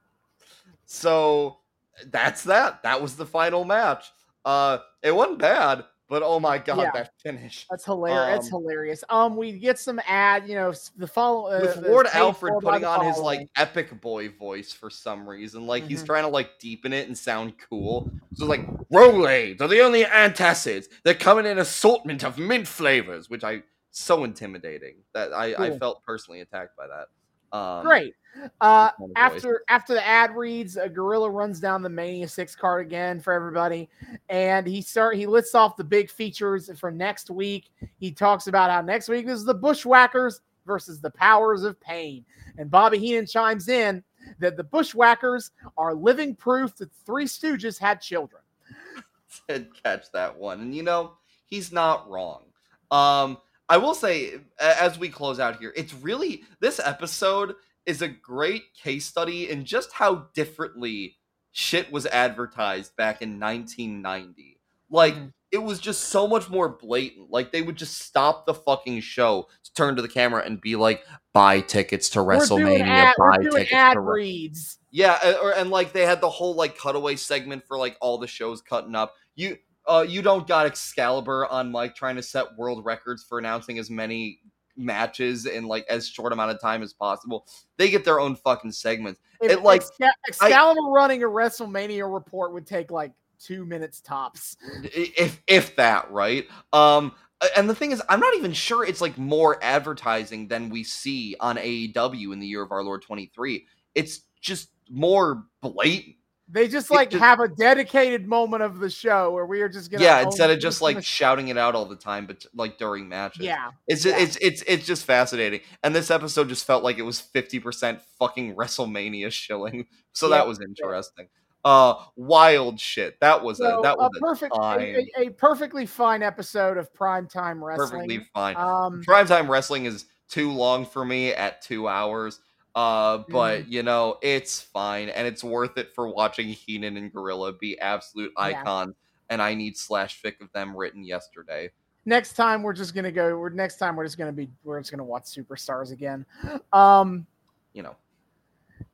so 0.84 1.58
that's 2.06 2.44
that. 2.44 2.82
That 2.82 3.00
was 3.00 3.16
the 3.16 3.26
final 3.26 3.64
match. 3.64 4.10
Uh, 4.44 4.78
it 5.02 5.14
wasn't 5.14 5.38
bad, 5.38 5.84
but 6.08 6.22
oh 6.22 6.40
my 6.40 6.58
god, 6.58 6.78
yeah. 6.78 6.90
that 6.92 7.10
finish. 7.22 7.66
That's 7.70 7.84
hilarious. 7.84 8.46
Um, 8.46 8.50
hilarious. 8.50 9.04
Um, 9.08 9.36
we 9.36 9.52
get 9.52 9.78
some 9.78 10.00
ad, 10.06 10.48
you 10.48 10.54
know, 10.54 10.74
the 10.96 11.06
follow 11.06 11.46
uh, 11.46 11.60
with 11.60 11.86
Lord 11.86 12.06
Alfred 12.12 12.54
putting 12.60 12.84
on 12.84 13.06
his 13.06 13.18
like 13.18 13.48
epic 13.56 14.00
boy 14.00 14.28
voice 14.28 14.72
for 14.72 14.90
some 14.90 15.28
reason. 15.28 15.66
Like 15.66 15.84
mm-hmm. 15.84 15.90
he's 15.90 16.02
trying 16.02 16.24
to 16.24 16.28
like 16.28 16.58
deepen 16.58 16.92
it 16.92 17.06
and 17.06 17.16
sound 17.16 17.54
cool. 17.70 18.10
So 18.34 18.46
like 18.46 18.66
Rolaids 18.90 19.60
are 19.60 19.68
the 19.68 19.80
only 19.80 20.04
antacids. 20.04 20.86
They're 21.04 21.14
coming 21.14 21.46
in 21.46 21.58
assortment 21.58 22.24
of 22.24 22.36
mint 22.36 22.66
flavors, 22.66 23.30
which 23.30 23.44
I 23.44 23.62
so 23.92 24.24
intimidating 24.24 24.96
that 25.14 25.32
I, 25.32 25.52
cool. 25.52 25.64
I 25.64 25.78
felt 25.78 26.02
personally 26.02 26.40
attacked 26.40 26.76
by 26.76 26.86
that. 26.88 27.56
Um, 27.56 27.84
Great. 27.84 28.14
Uh, 28.62 28.90
after 29.14 29.62
after 29.68 29.92
the 29.92 30.06
ad 30.06 30.34
reads, 30.34 30.78
a 30.78 30.88
gorilla 30.88 31.28
runs 31.28 31.60
down 31.60 31.82
the 31.82 31.90
Mania 31.90 32.26
Six 32.26 32.56
card 32.56 32.84
again 32.86 33.20
for 33.20 33.34
everybody, 33.34 33.90
and 34.30 34.66
he 34.66 34.80
start 34.80 35.16
he 35.16 35.26
lists 35.26 35.54
off 35.54 35.76
the 35.76 35.84
big 35.84 36.10
features 36.10 36.70
for 36.78 36.90
next 36.90 37.30
week. 37.30 37.70
He 37.98 38.10
talks 38.10 38.46
about 38.46 38.70
how 38.70 38.80
next 38.80 39.10
week 39.10 39.26
is 39.26 39.44
the 39.44 39.52
Bushwhackers 39.52 40.40
versus 40.64 41.00
the 41.02 41.10
Powers 41.10 41.62
of 41.62 41.78
Pain, 41.78 42.24
and 42.56 42.70
Bobby 42.70 42.98
Heenan 42.98 43.26
chimes 43.26 43.68
in 43.68 44.02
that 44.38 44.56
the 44.56 44.64
Bushwhackers 44.64 45.50
are 45.76 45.94
living 45.94 46.34
proof 46.34 46.74
that 46.76 46.90
Three 47.04 47.26
Stooges 47.26 47.78
had 47.78 48.00
children. 48.00 48.42
Said 49.28 49.68
catch 49.84 50.10
that 50.12 50.34
one, 50.34 50.62
and 50.62 50.74
you 50.74 50.82
know 50.82 51.12
he's 51.44 51.70
not 51.70 52.10
wrong. 52.10 52.44
Um, 52.90 53.36
I 53.72 53.78
will 53.78 53.94
say, 53.94 54.34
as 54.60 54.98
we 54.98 55.08
close 55.08 55.40
out 55.40 55.58
here, 55.58 55.72
it's 55.74 55.94
really 55.94 56.42
this 56.60 56.78
episode 56.78 57.54
is 57.86 58.02
a 58.02 58.08
great 58.08 58.74
case 58.74 59.06
study 59.06 59.48
in 59.48 59.64
just 59.64 59.92
how 59.92 60.26
differently 60.34 61.16
shit 61.52 61.90
was 61.90 62.04
advertised 62.04 62.94
back 62.96 63.22
in 63.22 63.40
1990. 63.40 64.60
Like, 64.90 65.14
mm. 65.14 65.32
it 65.50 65.62
was 65.62 65.80
just 65.80 66.10
so 66.10 66.28
much 66.28 66.50
more 66.50 66.68
blatant. 66.68 67.30
Like, 67.30 67.50
they 67.50 67.62
would 67.62 67.76
just 67.76 67.96
stop 67.96 68.44
the 68.44 68.52
fucking 68.52 69.00
show 69.00 69.48
to 69.64 69.72
turn 69.72 69.96
to 69.96 70.02
the 70.02 70.08
camera 70.08 70.42
and 70.44 70.60
be 70.60 70.76
like, 70.76 71.02
buy 71.32 71.60
tickets 71.60 72.10
to 72.10 72.18
WrestleMania, 72.18 72.80
ad, 72.80 73.14
buy 73.16 73.38
tickets 73.38 73.72
ad 73.72 73.94
to 73.94 74.00
reads. 74.00 74.80
Yeah, 74.90 75.18
or 75.42 75.52
and 75.52 75.70
like 75.70 75.94
they 75.94 76.04
had 76.04 76.20
the 76.20 76.28
whole 76.28 76.54
like 76.54 76.76
cutaway 76.76 77.16
segment 77.16 77.66
for 77.66 77.78
like 77.78 77.96
all 78.02 78.18
the 78.18 78.26
shows 78.26 78.60
cutting 78.60 78.94
up. 78.94 79.14
You 79.34 79.56
uh 79.88 80.04
you 80.06 80.22
don't 80.22 80.46
got 80.46 80.66
Excalibur 80.66 81.46
on 81.46 81.70
mic 81.70 81.94
trying 81.94 82.16
to 82.16 82.22
set 82.22 82.56
world 82.56 82.84
records 82.84 83.24
for 83.24 83.38
announcing 83.38 83.78
as 83.78 83.90
many 83.90 84.40
matches 84.76 85.46
in 85.46 85.64
like 85.64 85.84
as 85.88 86.08
short 86.08 86.32
amount 86.32 86.50
of 86.50 86.60
time 86.60 86.82
as 86.82 86.92
possible. 86.92 87.46
They 87.76 87.90
get 87.90 88.04
their 88.04 88.20
own 88.20 88.36
fucking 88.36 88.72
segments. 88.72 89.20
If, 89.40 89.50
It, 89.50 89.62
like, 89.62 89.82
Exca- 89.82 90.10
Excalibur 90.28 90.90
running 90.90 91.22
a 91.22 91.26
WrestleMania 91.26 92.12
report 92.12 92.52
would 92.52 92.66
take 92.66 92.90
like 92.90 93.12
two 93.38 93.64
minutes 93.64 94.00
tops. 94.00 94.56
if 94.84 95.42
if 95.48 95.74
that 95.76 96.10
right 96.12 96.46
um 96.72 97.12
and 97.56 97.68
the 97.68 97.74
thing 97.74 97.90
is 97.90 98.00
i'm 98.08 98.20
not 98.20 98.34
even 98.36 98.52
sure 98.52 98.84
it's 98.84 99.00
like 99.00 99.18
more 99.18 99.58
advertising 99.62 100.46
than 100.46 100.70
we 100.70 100.84
see 100.84 101.34
on 101.40 101.56
aew 101.56 102.32
in 102.32 102.38
the 102.38 102.46
year 102.46 102.62
of 102.62 102.70
our 102.70 102.84
lord 102.84 103.02
23 103.02 103.66
it's 103.96 104.20
just 104.40 104.68
more 104.88 105.44
blatant 105.60 106.14
They 106.48 106.68
just 106.68 106.90
like 106.90 107.10
just- 107.10 107.22
have 107.22 107.40
a 107.40 107.48
dedicated 107.48 108.26
moment 108.26 108.62
of 108.62 108.78
the 108.78 108.90
show 108.90 109.30
where 109.30 109.46
we 109.46 109.60
are 109.62 109.68
just 109.68 109.90
gonna 109.90 110.04
yeah 110.04 110.20
instead 110.22 110.50
of 110.50 110.58
just 110.58 110.82
like 110.82 111.02
shouting 111.02 111.48
it 111.48 111.56
out 111.56 111.74
all 111.74 111.84
the 111.86 111.96
time 111.96 112.26
but 112.26 112.44
like 112.54 112.78
during 112.78 113.08
matches 113.08 113.44
yeah. 113.44 113.70
it's 113.88 114.04
yeah. 114.04 114.18
it's 114.18 114.36
it's 114.40 114.62
it's 114.66 114.86
just 114.86 115.04
fascinating 115.04 115.60
and 115.82 115.94
this 115.94 116.10
episode 116.10 116.48
just 116.48 116.66
felt 116.66 116.82
like 116.84 116.98
it 116.98 117.02
was 117.02 117.22
50% 117.34 118.00
fucking 118.18 118.54
wrestlemania 118.54 119.30
shilling 119.30 119.86
so 120.12 120.28
Yeah, 120.28 120.38
that 120.38 120.46
was 120.46 120.60
interesting 120.60 121.28
uh 121.64 121.94
wild 122.16 122.78
shit 122.80 123.18
that 123.20 123.42
was 123.42 123.58
So, 123.58 123.78
a 123.78 123.82
that 123.82 123.96
was 123.96 124.10
a 124.16 124.20
perfect, 124.20 124.54
a, 124.56 125.20
a, 125.22 125.26
a 125.26 125.30
perfectly 125.30 125.86
fine 125.86 126.22
episode 126.22 126.76
of 126.76 126.92
primetime 126.92 127.62
wrestling. 127.62 128.08
perfectly 128.08 128.26
fine 128.34 128.56
Um, 128.56 129.02
primetime 129.06 129.48
wrestling 129.48 129.86
is 129.86 130.06
too 130.28 130.50
long 130.50 130.86
for 130.86 131.04
me 131.04 131.32
at 131.34 131.60
two 131.60 131.88
hours. 131.88 132.40
Uh, 132.74 133.18
but 133.28 133.60
Mm-hmm. 133.62 133.72
you 133.72 133.82
know, 133.82 134.18
it's 134.22 134.60
fine 134.60 135.08
and 135.10 135.26
it's 135.26 135.44
worth 135.44 135.76
it 135.76 135.94
for 135.94 136.08
watching 136.08 136.48
Heenan 136.48 136.96
and 136.96 137.12
Gorilla 137.12 137.52
be 137.52 137.78
absolute 137.80 138.32
Yeah. 138.36 138.44
icons. 138.44 138.94
And 139.30 139.40
I 139.42 139.54
need 139.54 139.76
slash 139.76 140.20
fic 140.22 140.40
of 140.40 140.50
them 140.52 140.76
written 140.76 141.04
yesterday. 141.04 141.70
next 142.04 142.32
time 142.34 142.62
we're 142.62 142.72
just 142.72 142.94
gonna 142.94 143.12
go. 143.12 143.38
We're 143.38 143.50
next 143.50 143.76
time 143.78 143.94
we're 143.96 144.04
just 144.04 144.18
gonna 144.18 144.32
be. 144.32 144.50
We're 144.64 144.80
just 144.80 144.90
gonna 144.90 145.04
watch 145.04 145.24
superstars 145.24 145.92
again. 145.92 146.26
Um, 146.72 147.26
You 147.74 147.82
know, 147.84 147.96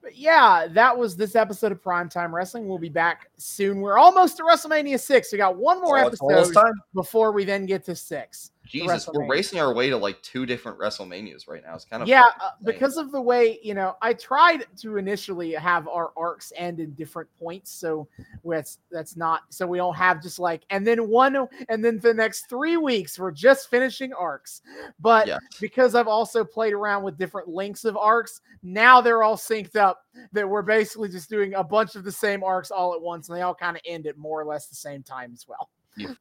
but 0.03 0.15
yeah, 0.17 0.67
that 0.71 0.97
was 0.97 1.17
this 1.17 1.35
episode 1.35 1.73
of 1.73 1.83
primetime 1.83 2.33
wrestling. 2.33 2.69
We'll 2.69 2.79
be 2.79 2.89
back 2.91 3.31
soon. 3.39 3.81
We're 3.81 3.97
almost 3.99 4.37
to 4.37 4.43
WrestleMania 4.45 5.01
six. 5.01 5.33
We 5.33 5.39
got 5.39 5.57
one 5.57 5.81
more 5.81 5.99
almost 5.99 6.23
episode 6.31 6.73
before 6.95 7.33
we 7.33 7.45
then 7.45 7.65
get 7.67 7.85
to 7.87 7.97
six. 7.97 8.51
Jesus, 8.69 9.09
we're 9.13 9.27
racing 9.27 9.61
our 9.61 9.73
way 9.73 9.89
to 9.91 9.97
like 9.97 10.21
two 10.23 10.45
different 10.47 10.79
WrestleManias 10.79 11.49
right 11.49 11.63
now. 11.65 11.75
It's 11.75 11.85
kind 11.85 12.03
of 12.03 12.09
yeah 12.09 12.27
uh, 12.41 12.51
because 12.65 12.97
of 12.97 13.13
the 13.13 13.21
way 13.21 13.59
you 13.63 13.75
know 13.75 13.97
i 14.03 14.13
tried 14.13 14.65
to 14.77 14.97
initially 14.97 15.53
have 15.53 15.89
our 15.89 16.11
arcs 16.17 16.53
end 16.57 16.81
in 16.81 16.93
different 16.95 17.29
points 17.39 17.71
so 17.71 18.07
that's 18.45 18.79
that's 18.91 19.17
not 19.17 19.43
so 19.51 19.67
we 19.67 19.79
don't 19.79 19.97
have 19.97 20.23
just 20.23 20.39
like 20.39 20.63
and 20.71 20.87
then 20.87 21.09
one 21.09 21.37
and 21.69 21.85
then 21.85 21.99
the 22.01 22.13
next 22.13 22.49
three 22.49 22.77
weeks 22.77 23.19
we're 23.19 23.31
just 23.31 23.71
finishing 23.71 24.13
arcs 24.13 24.63
but 25.01 25.27
Yeah. 25.27 25.39
because 25.61 25.95
i've 25.95 26.09
also 26.09 26.45
played 26.45 26.73
around 26.73 27.03
with 27.03 27.19
different 27.19 27.49
lengths 27.49 27.85
of 27.85 27.97
arcs 27.97 28.41
now 28.63 29.01
they're 29.01 29.23
all 29.23 29.37
synced 29.37 29.77
up 29.77 30.05
that 30.33 30.49
we're 30.49 30.63
basically 30.63 31.09
just 31.09 31.29
doing 31.31 31.55
a 31.55 31.65
bunch 31.65 31.95
of 31.95 32.05
the 32.05 32.13
same 32.13 32.43
arcs 32.45 32.71
all 32.71 32.95
at 32.95 33.01
once 33.01 33.29
and 33.29 33.37
they 33.37 33.43
all 33.43 33.55
kind 33.55 33.77
of 33.77 33.83
end 33.87 34.07
at 34.07 34.17
more 34.17 34.41
or 34.41 34.45
less 34.45 34.67
the 34.67 34.77
same 34.77 35.03
time 35.03 35.33
as 35.33 35.47
well 35.49 35.71
Yeah. 35.97 36.13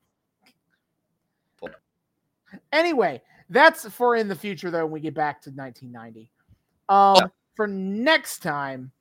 Anyway 2.71 3.21
that's 3.49 3.87
for 3.89 4.15
in 4.17 4.27
the 4.27 4.35
future 4.35 4.69
though 4.69 4.83
when 4.85 4.91
we 4.91 4.99
get 4.99 5.13
back 5.13 5.41
to 5.41 5.49
1990 5.51 6.29
um 6.89 7.31
for 7.55 7.65
next 7.67 8.39
time 8.39 8.91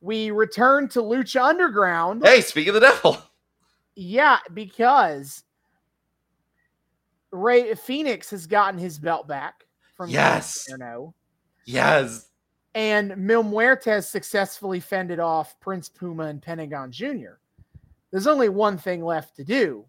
we 0.00 0.30
return 0.30 0.88
to 0.88 1.00
lucha 1.00 1.42
underground 1.42 2.22
Hey, 2.24 2.40
speak 2.40 2.68
of 2.68 2.74
the 2.74 2.80
devil. 2.80 3.18
yeah 3.96 4.38
because 4.52 5.42
Rey 7.32 7.72
Fénix 7.72 8.30
has 8.30 8.46
gotten 8.46 8.78
his 8.78 8.98
belt 8.98 9.26
back 9.26 9.64
from 9.96 10.08
Yes. 10.10 10.66
no 10.78 11.14
Yes. 11.64 12.28
and 12.76 13.16
Mil 13.16 13.42
Muertes 13.42 14.04
successfully 14.06 14.78
fended 14.80 15.18
off 15.18 15.58
Prince 15.60 15.88
Puma 15.88 16.24
and 16.24 16.40
Pentagon 16.42 16.92
Jr. 16.92 17.38
There's 18.12 18.26
only 18.28 18.48
one 18.48 18.78
thing 18.78 19.04
left 19.04 19.34
to 19.36 19.44
do 19.44 19.84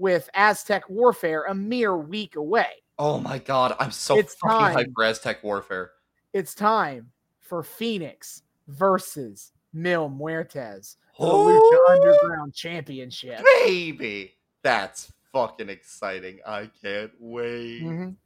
with 0.00 0.30
Aztec 0.34 0.88
Warfare 0.88 1.44
a 1.44 1.54
mere 1.54 1.96
week 1.96 2.34
away. 2.34 2.66
Oh 2.98 3.18
my 3.20 3.38
god, 3.38 3.76
I'm 3.78 3.90
so 3.92 4.16
It's 4.18 4.34
fucking 4.34 4.58
time. 4.58 4.76
hyped 4.76 4.94
for 4.94 5.04
Aztec 5.04 5.44
Warfare. 5.44 5.90
It's 6.32 6.54
time 6.54 7.10
for 7.38 7.62
Fénix 7.62 8.42
versus 8.66 9.52
Mil 9.72 10.08
Muertes 10.08 10.96
for 11.16 11.26
the. 11.26 11.60
Lucha 11.60 11.94
Underground 11.94 12.54
Championship. 12.54 13.42
Baby, 13.64 14.32
that's 14.62 15.12
fucking 15.32 15.68
exciting. 15.68 16.40
I 16.46 16.70
can't 16.82 17.12
wait. 17.20 17.82
Mhm. 17.82 18.16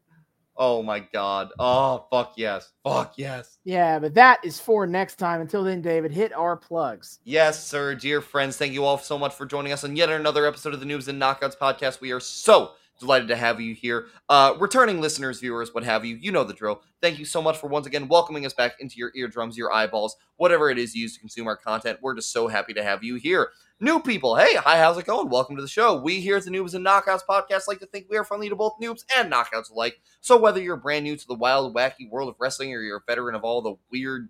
Oh 0.57 0.83
my 0.83 1.01
god. 1.01 1.51
Oh 1.59 2.07
fuck 2.11 2.35
yes. 2.37 2.73
Fuck 2.85 3.15
yes. 3.17 3.59
Yeah, 3.65 3.99
but 3.99 4.15
that 4.15 4.45
is 4.45 4.61
for 4.61 4.87
next 4.87 5.17
time. 5.17 5.41
Until 5.41 5.65
then, 5.65 5.83
David, 5.83 6.13
hit 6.13 6.33
our 6.33 6.57
plugs. 6.57 7.19
Yes, 7.25 7.65
sir. 7.65 7.95
Dear 7.95 8.21
friends, 8.21 8.57
thank 8.57 8.73
you 8.73 8.85
all 8.85 8.99
so 8.99 9.19
much 9.19 9.35
for 9.35 9.47
joining 9.47 9.73
us 9.73 9.85
on 9.85 9.97
yet 9.97 10.11
another 10.11 10.47
episode 10.47 10.75
of 10.75 10.81
the 10.81 10.87
Noobs 10.87 11.09
and 11.09 11.21
Knockouts 11.21 11.59
podcast. 11.59 12.01
We 12.01 12.13
are 12.13 12.21
so 12.21 12.73
delighted 12.99 13.29
to 13.29 13.37
have 13.37 13.61
you 13.61 13.75
here. 13.75 14.07
Uh, 14.29 14.55
returning 14.59 15.01
listeners, 15.01 15.41
viewers, 15.41 15.75
what 15.75 15.85
have 15.85 16.05
you, 16.05 16.17
you 16.17 16.33
know 16.33 16.45
the 16.45 16.55
drill. 16.55 16.83
Thank 17.01 17.19
you 17.19 17.25
so 17.25 17.43
much 17.43 17.59
for 17.59 17.67
once 17.67 17.87
again 17.87 18.09
welcoming 18.09 18.47
us 18.47 18.55
back 18.55 18.75
into 18.81 18.97
your 18.97 19.13
eardrums, 19.15 19.57
your 19.57 19.73
eyeballs, 19.73 20.17
whatever 20.37 20.71
it 20.71 20.79
is 20.79 20.95
you 20.95 21.03
use 21.03 21.15
to 21.15 21.21
consume 21.21 21.47
our 21.47 21.57
content. 21.57 21.99
We're 22.03 22.15
just 22.15 22.33
so 22.33 22.49
happy 22.49 22.73
to 22.75 22.83
have 22.83 23.03
you 23.03 23.17
here. 23.17 23.51
New 23.81 24.01
people, 24.01 24.37
hey, 24.37 24.55
hi, 24.55 24.79
how's 24.79 24.97
it 24.97 25.05
going? 25.05 25.29
Welcome 25.29 25.57
to 25.57 25.63
the 25.63 25.69
show. 25.69 26.01
We 26.01 26.21
here 26.21 26.37
at 26.37 26.45
the 26.45 26.51
Noobs 26.51 26.75
and 26.75 26.87
Knockouts 26.87 27.23
podcast 27.29 27.67
like 27.67 27.81
to 27.81 27.87
think 27.87 28.07
we 28.09 28.17
are 28.17 28.25
friendly 28.25 28.49
to 28.49 28.57
both 28.57 28.75
noobs 28.81 29.05
and 29.17 29.31
knockouts 29.31 29.71
alike. 29.71 30.01
So 30.21 30.37
whether 30.37 30.63
you're 30.63 30.77
brand 30.77 31.05
new 31.05 31.17
to 31.17 31.27
the 31.27 31.35
wild, 31.35 31.75
wacky 31.75 32.09
world 32.09 32.29
of 32.29 32.37
wrestling 32.39 32.73
or 32.73 32.81
you're 32.81 32.99
a 32.99 33.03
veteran 33.07 33.35
of 33.35 33.43
all 33.43 33.61
the 33.61 33.75
weird 33.91 34.29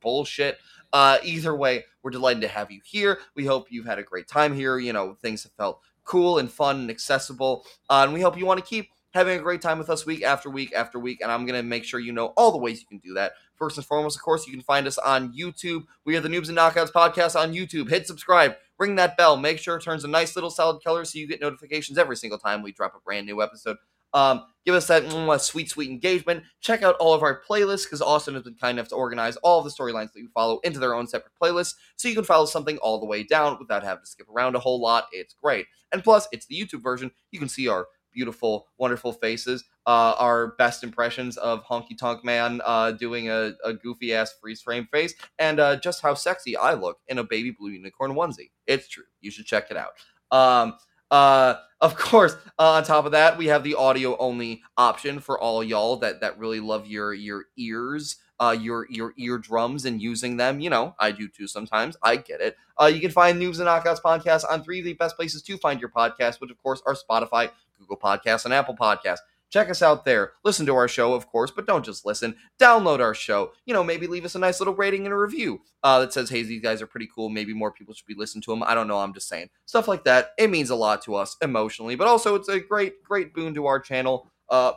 bullshit, 0.00 0.58
uh, 0.92 1.18
either 1.22 1.54
way, 1.54 1.84
we're 2.02 2.10
delighted 2.10 2.40
to 2.40 2.48
have 2.48 2.70
you 2.70 2.80
here. 2.84 3.18
We 3.34 3.44
hope 3.44 3.66
you've 3.70 3.86
had 3.86 3.98
a 3.98 4.02
great 4.02 4.28
time 4.28 4.54
here. 4.54 4.78
You 4.78 4.92
know, 4.92 5.14
things 5.20 5.42
have 5.42 5.52
felt 5.52 5.80
cool 6.06 6.38
and 6.38 6.50
fun 6.50 6.80
and 6.80 6.90
accessible. 6.90 7.66
Uh, 7.90 8.02
and 8.04 8.14
we 8.14 8.22
hope 8.22 8.38
you 8.38 8.46
want 8.46 8.58
to 8.58 8.64
keep 8.64 8.88
having 9.12 9.38
a 9.38 9.42
great 9.42 9.62
time 9.62 9.78
with 9.78 9.90
us 9.90 10.06
week 10.06 10.22
after 10.22 10.48
week 10.48 10.72
after 10.74 10.98
week. 10.98 11.20
And 11.20 11.30
I'm 11.30 11.44
going 11.46 11.58
to 11.58 11.62
make 11.62 11.84
sure 11.84 12.00
you 12.00 12.12
know 12.12 12.32
all 12.36 12.52
the 12.52 12.58
ways 12.58 12.80
you 12.80 12.86
can 12.86 12.98
do 12.98 13.14
that. 13.14 13.32
First 13.56 13.76
and 13.78 13.86
foremost, 13.86 14.16
of 14.16 14.22
course, 14.22 14.46
you 14.46 14.52
can 14.52 14.62
find 14.62 14.86
us 14.86 14.98
on 14.98 15.32
YouTube. 15.32 15.84
We 16.04 16.16
are 16.16 16.20
the 16.20 16.28
Noobs 16.28 16.48
and 16.48 16.58
Knockouts 16.58 16.92
podcast 16.92 17.38
on 17.40 17.54
YouTube. 17.54 17.88
Hit 17.88 18.06
subscribe, 18.06 18.54
ring 18.78 18.96
that 18.96 19.16
bell, 19.16 19.36
make 19.36 19.58
sure 19.58 19.76
it 19.76 19.82
turns 19.82 20.04
a 20.04 20.08
nice 20.08 20.36
little 20.36 20.50
solid 20.50 20.84
color 20.84 21.04
so 21.04 21.18
you 21.18 21.26
get 21.26 21.40
notifications 21.40 21.96
every 21.96 22.16
single 22.16 22.38
time 22.38 22.62
we 22.62 22.72
drop 22.72 22.94
a 22.94 23.00
brand 23.00 23.26
new 23.26 23.42
episode. 23.42 23.78
Um, 24.16 24.44
give 24.64 24.74
us 24.74 24.86
that 24.86 25.40
sweet, 25.42 25.68
sweet 25.68 25.90
engagement. 25.90 26.42
Check 26.60 26.82
out 26.82 26.96
all 26.96 27.12
of 27.12 27.22
our 27.22 27.42
playlists 27.48 27.84
because 27.84 28.00
Austin 28.00 28.32
has 28.34 28.44
been 28.44 28.54
kind 28.54 28.78
enough 28.78 28.88
to 28.88 28.94
organize 28.94 29.36
all 29.36 29.58
of 29.58 29.64
the 29.64 29.70
storylines 29.70 30.12
that 30.14 30.20
you 30.20 30.28
follow 30.32 30.58
into 30.64 30.78
their 30.78 30.94
own 30.94 31.06
separate 31.06 31.34
playlists 31.40 31.74
so 31.96 32.08
you 32.08 32.14
can 32.14 32.24
follow 32.24 32.46
something 32.46 32.78
all 32.78 32.98
the 32.98 33.06
way 33.06 33.22
down 33.22 33.58
without 33.60 33.84
having 33.84 34.02
to 34.02 34.10
skip 34.10 34.26
around 34.34 34.56
a 34.56 34.58
whole 34.58 34.80
lot. 34.80 35.06
It's 35.12 35.34
great. 35.34 35.66
And 35.92 36.02
plus, 36.02 36.26
it's 36.32 36.46
the 36.46 36.58
YouTube 36.58 36.82
version. 36.82 37.10
You 37.30 37.38
can 37.38 37.48
see 37.50 37.68
our 37.68 37.86
beautiful, 38.10 38.66
wonderful 38.78 39.12
faces, 39.12 39.62
uh, 39.86 40.14
our 40.18 40.54
best 40.56 40.82
impressions 40.82 41.36
of 41.36 41.62
Honky 41.64 41.96
Tonk 41.96 42.24
Man 42.24 42.62
uh, 42.64 42.92
doing 42.92 43.28
a, 43.28 43.52
a 43.62 43.74
goofy 43.74 44.14
ass 44.14 44.34
freeze 44.40 44.62
frame 44.62 44.88
face, 44.90 45.14
and 45.38 45.60
uh, 45.60 45.76
just 45.76 46.00
how 46.00 46.14
sexy 46.14 46.56
I 46.56 46.72
look 46.72 46.98
in 47.08 47.18
a 47.18 47.24
baby 47.24 47.50
blue 47.50 47.70
unicorn 47.70 48.14
onesie. 48.14 48.50
It's 48.66 48.88
true. 48.88 49.04
You 49.20 49.30
should 49.30 49.44
check 49.44 49.70
it 49.70 49.76
out. 49.76 49.92
Um, 50.30 50.78
uh, 51.10 51.54
of 51.80 51.96
course, 51.96 52.34
uh, 52.58 52.72
on 52.72 52.84
top 52.84 53.04
of 53.04 53.12
that, 53.12 53.36
we 53.36 53.46
have 53.46 53.62
the 53.62 53.74
audio 53.74 54.16
only 54.18 54.62
option 54.76 55.20
for 55.20 55.38
all 55.38 55.62
y'all 55.62 55.96
that 55.96 56.20
that 56.20 56.38
really 56.38 56.60
love 56.60 56.86
your 56.86 57.12
your 57.12 57.46
ears, 57.56 58.16
uh, 58.40 58.56
your 58.58 58.86
your 58.90 59.12
eardrums 59.18 59.84
and 59.84 60.00
using 60.00 60.36
them. 60.38 60.60
You 60.60 60.70
know, 60.70 60.94
I 60.98 61.12
do 61.12 61.28
too 61.28 61.46
sometimes. 61.46 61.96
I 62.02 62.16
get 62.16 62.40
it. 62.40 62.56
Uh, 62.80 62.86
you 62.86 63.00
can 63.00 63.10
find 63.10 63.40
Noobs 63.40 63.58
and 63.58 63.68
Knockouts 63.68 64.00
podcast 64.00 64.44
on 64.50 64.62
three 64.62 64.78
of 64.78 64.86
the 64.86 64.94
best 64.94 65.16
places 65.16 65.42
to 65.42 65.56
find 65.58 65.80
your 65.80 65.90
podcast, 65.90 66.40
which 66.40 66.50
of 66.50 66.62
course 66.62 66.82
are 66.86 66.94
Spotify, 66.94 67.50
Google 67.78 67.98
Podcasts, 67.98 68.46
and 68.46 68.54
Apple 68.54 68.76
Podcasts. 68.76 69.18
Check 69.50 69.70
us 69.70 69.80
out 69.80 70.04
there. 70.04 70.32
Listen 70.44 70.66
to 70.66 70.74
our 70.74 70.88
show, 70.88 71.14
of 71.14 71.28
course, 71.28 71.50
but 71.50 71.66
don't 71.66 71.84
just 71.84 72.04
listen. 72.04 72.36
Download 72.58 73.00
our 73.00 73.14
show. 73.14 73.52
You 73.64 73.74
know, 73.74 73.84
maybe 73.84 74.06
leave 74.06 74.24
us 74.24 74.34
a 74.34 74.40
nice 74.40 74.60
little 74.60 74.74
rating 74.74 75.04
and 75.04 75.12
a 75.12 75.16
review 75.16 75.60
uh, 75.82 76.00
that 76.00 76.12
says, 76.12 76.30
hey, 76.30 76.42
these 76.42 76.62
guys 76.62 76.82
are 76.82 76.86
pretty 76.86 77.08
cool. 77.14 77.28
Maybe 77.28 77.54
more 77.54 77.70
people 77.70 77.94
should 77.94 78.06
be 78.06 78.14
listening 78.14 78.42
to 78.42 78.50
them. 78.50 78.62
I 78.62 78.74
don't 78.74 78.88
know. 78.88 78.98
I'm 78.98 79.14
just 79.14 79.28
saying. 79.28 79.50
Stuff 79.64 79.88
like 79.88 80.04
that. 80.04 80.30
It 80.36 80.50
means 80.50 80.70
a 80.70 80.76
lot 80.76 81.02
to 81.02 81.14
us 81.14 81.36
emotionally, 81.40 81.94
but 81.94 82.08
also 82.08 82.34
it's 82.34 82.48
a 82.48 82.60
great, 82.60 83.02
great 83.02 83.32
boon 83.34 83.54
to 83.54 83.66
our 83.66 83.78
channel. 83.78 84.30
Uh, 84.48 84.72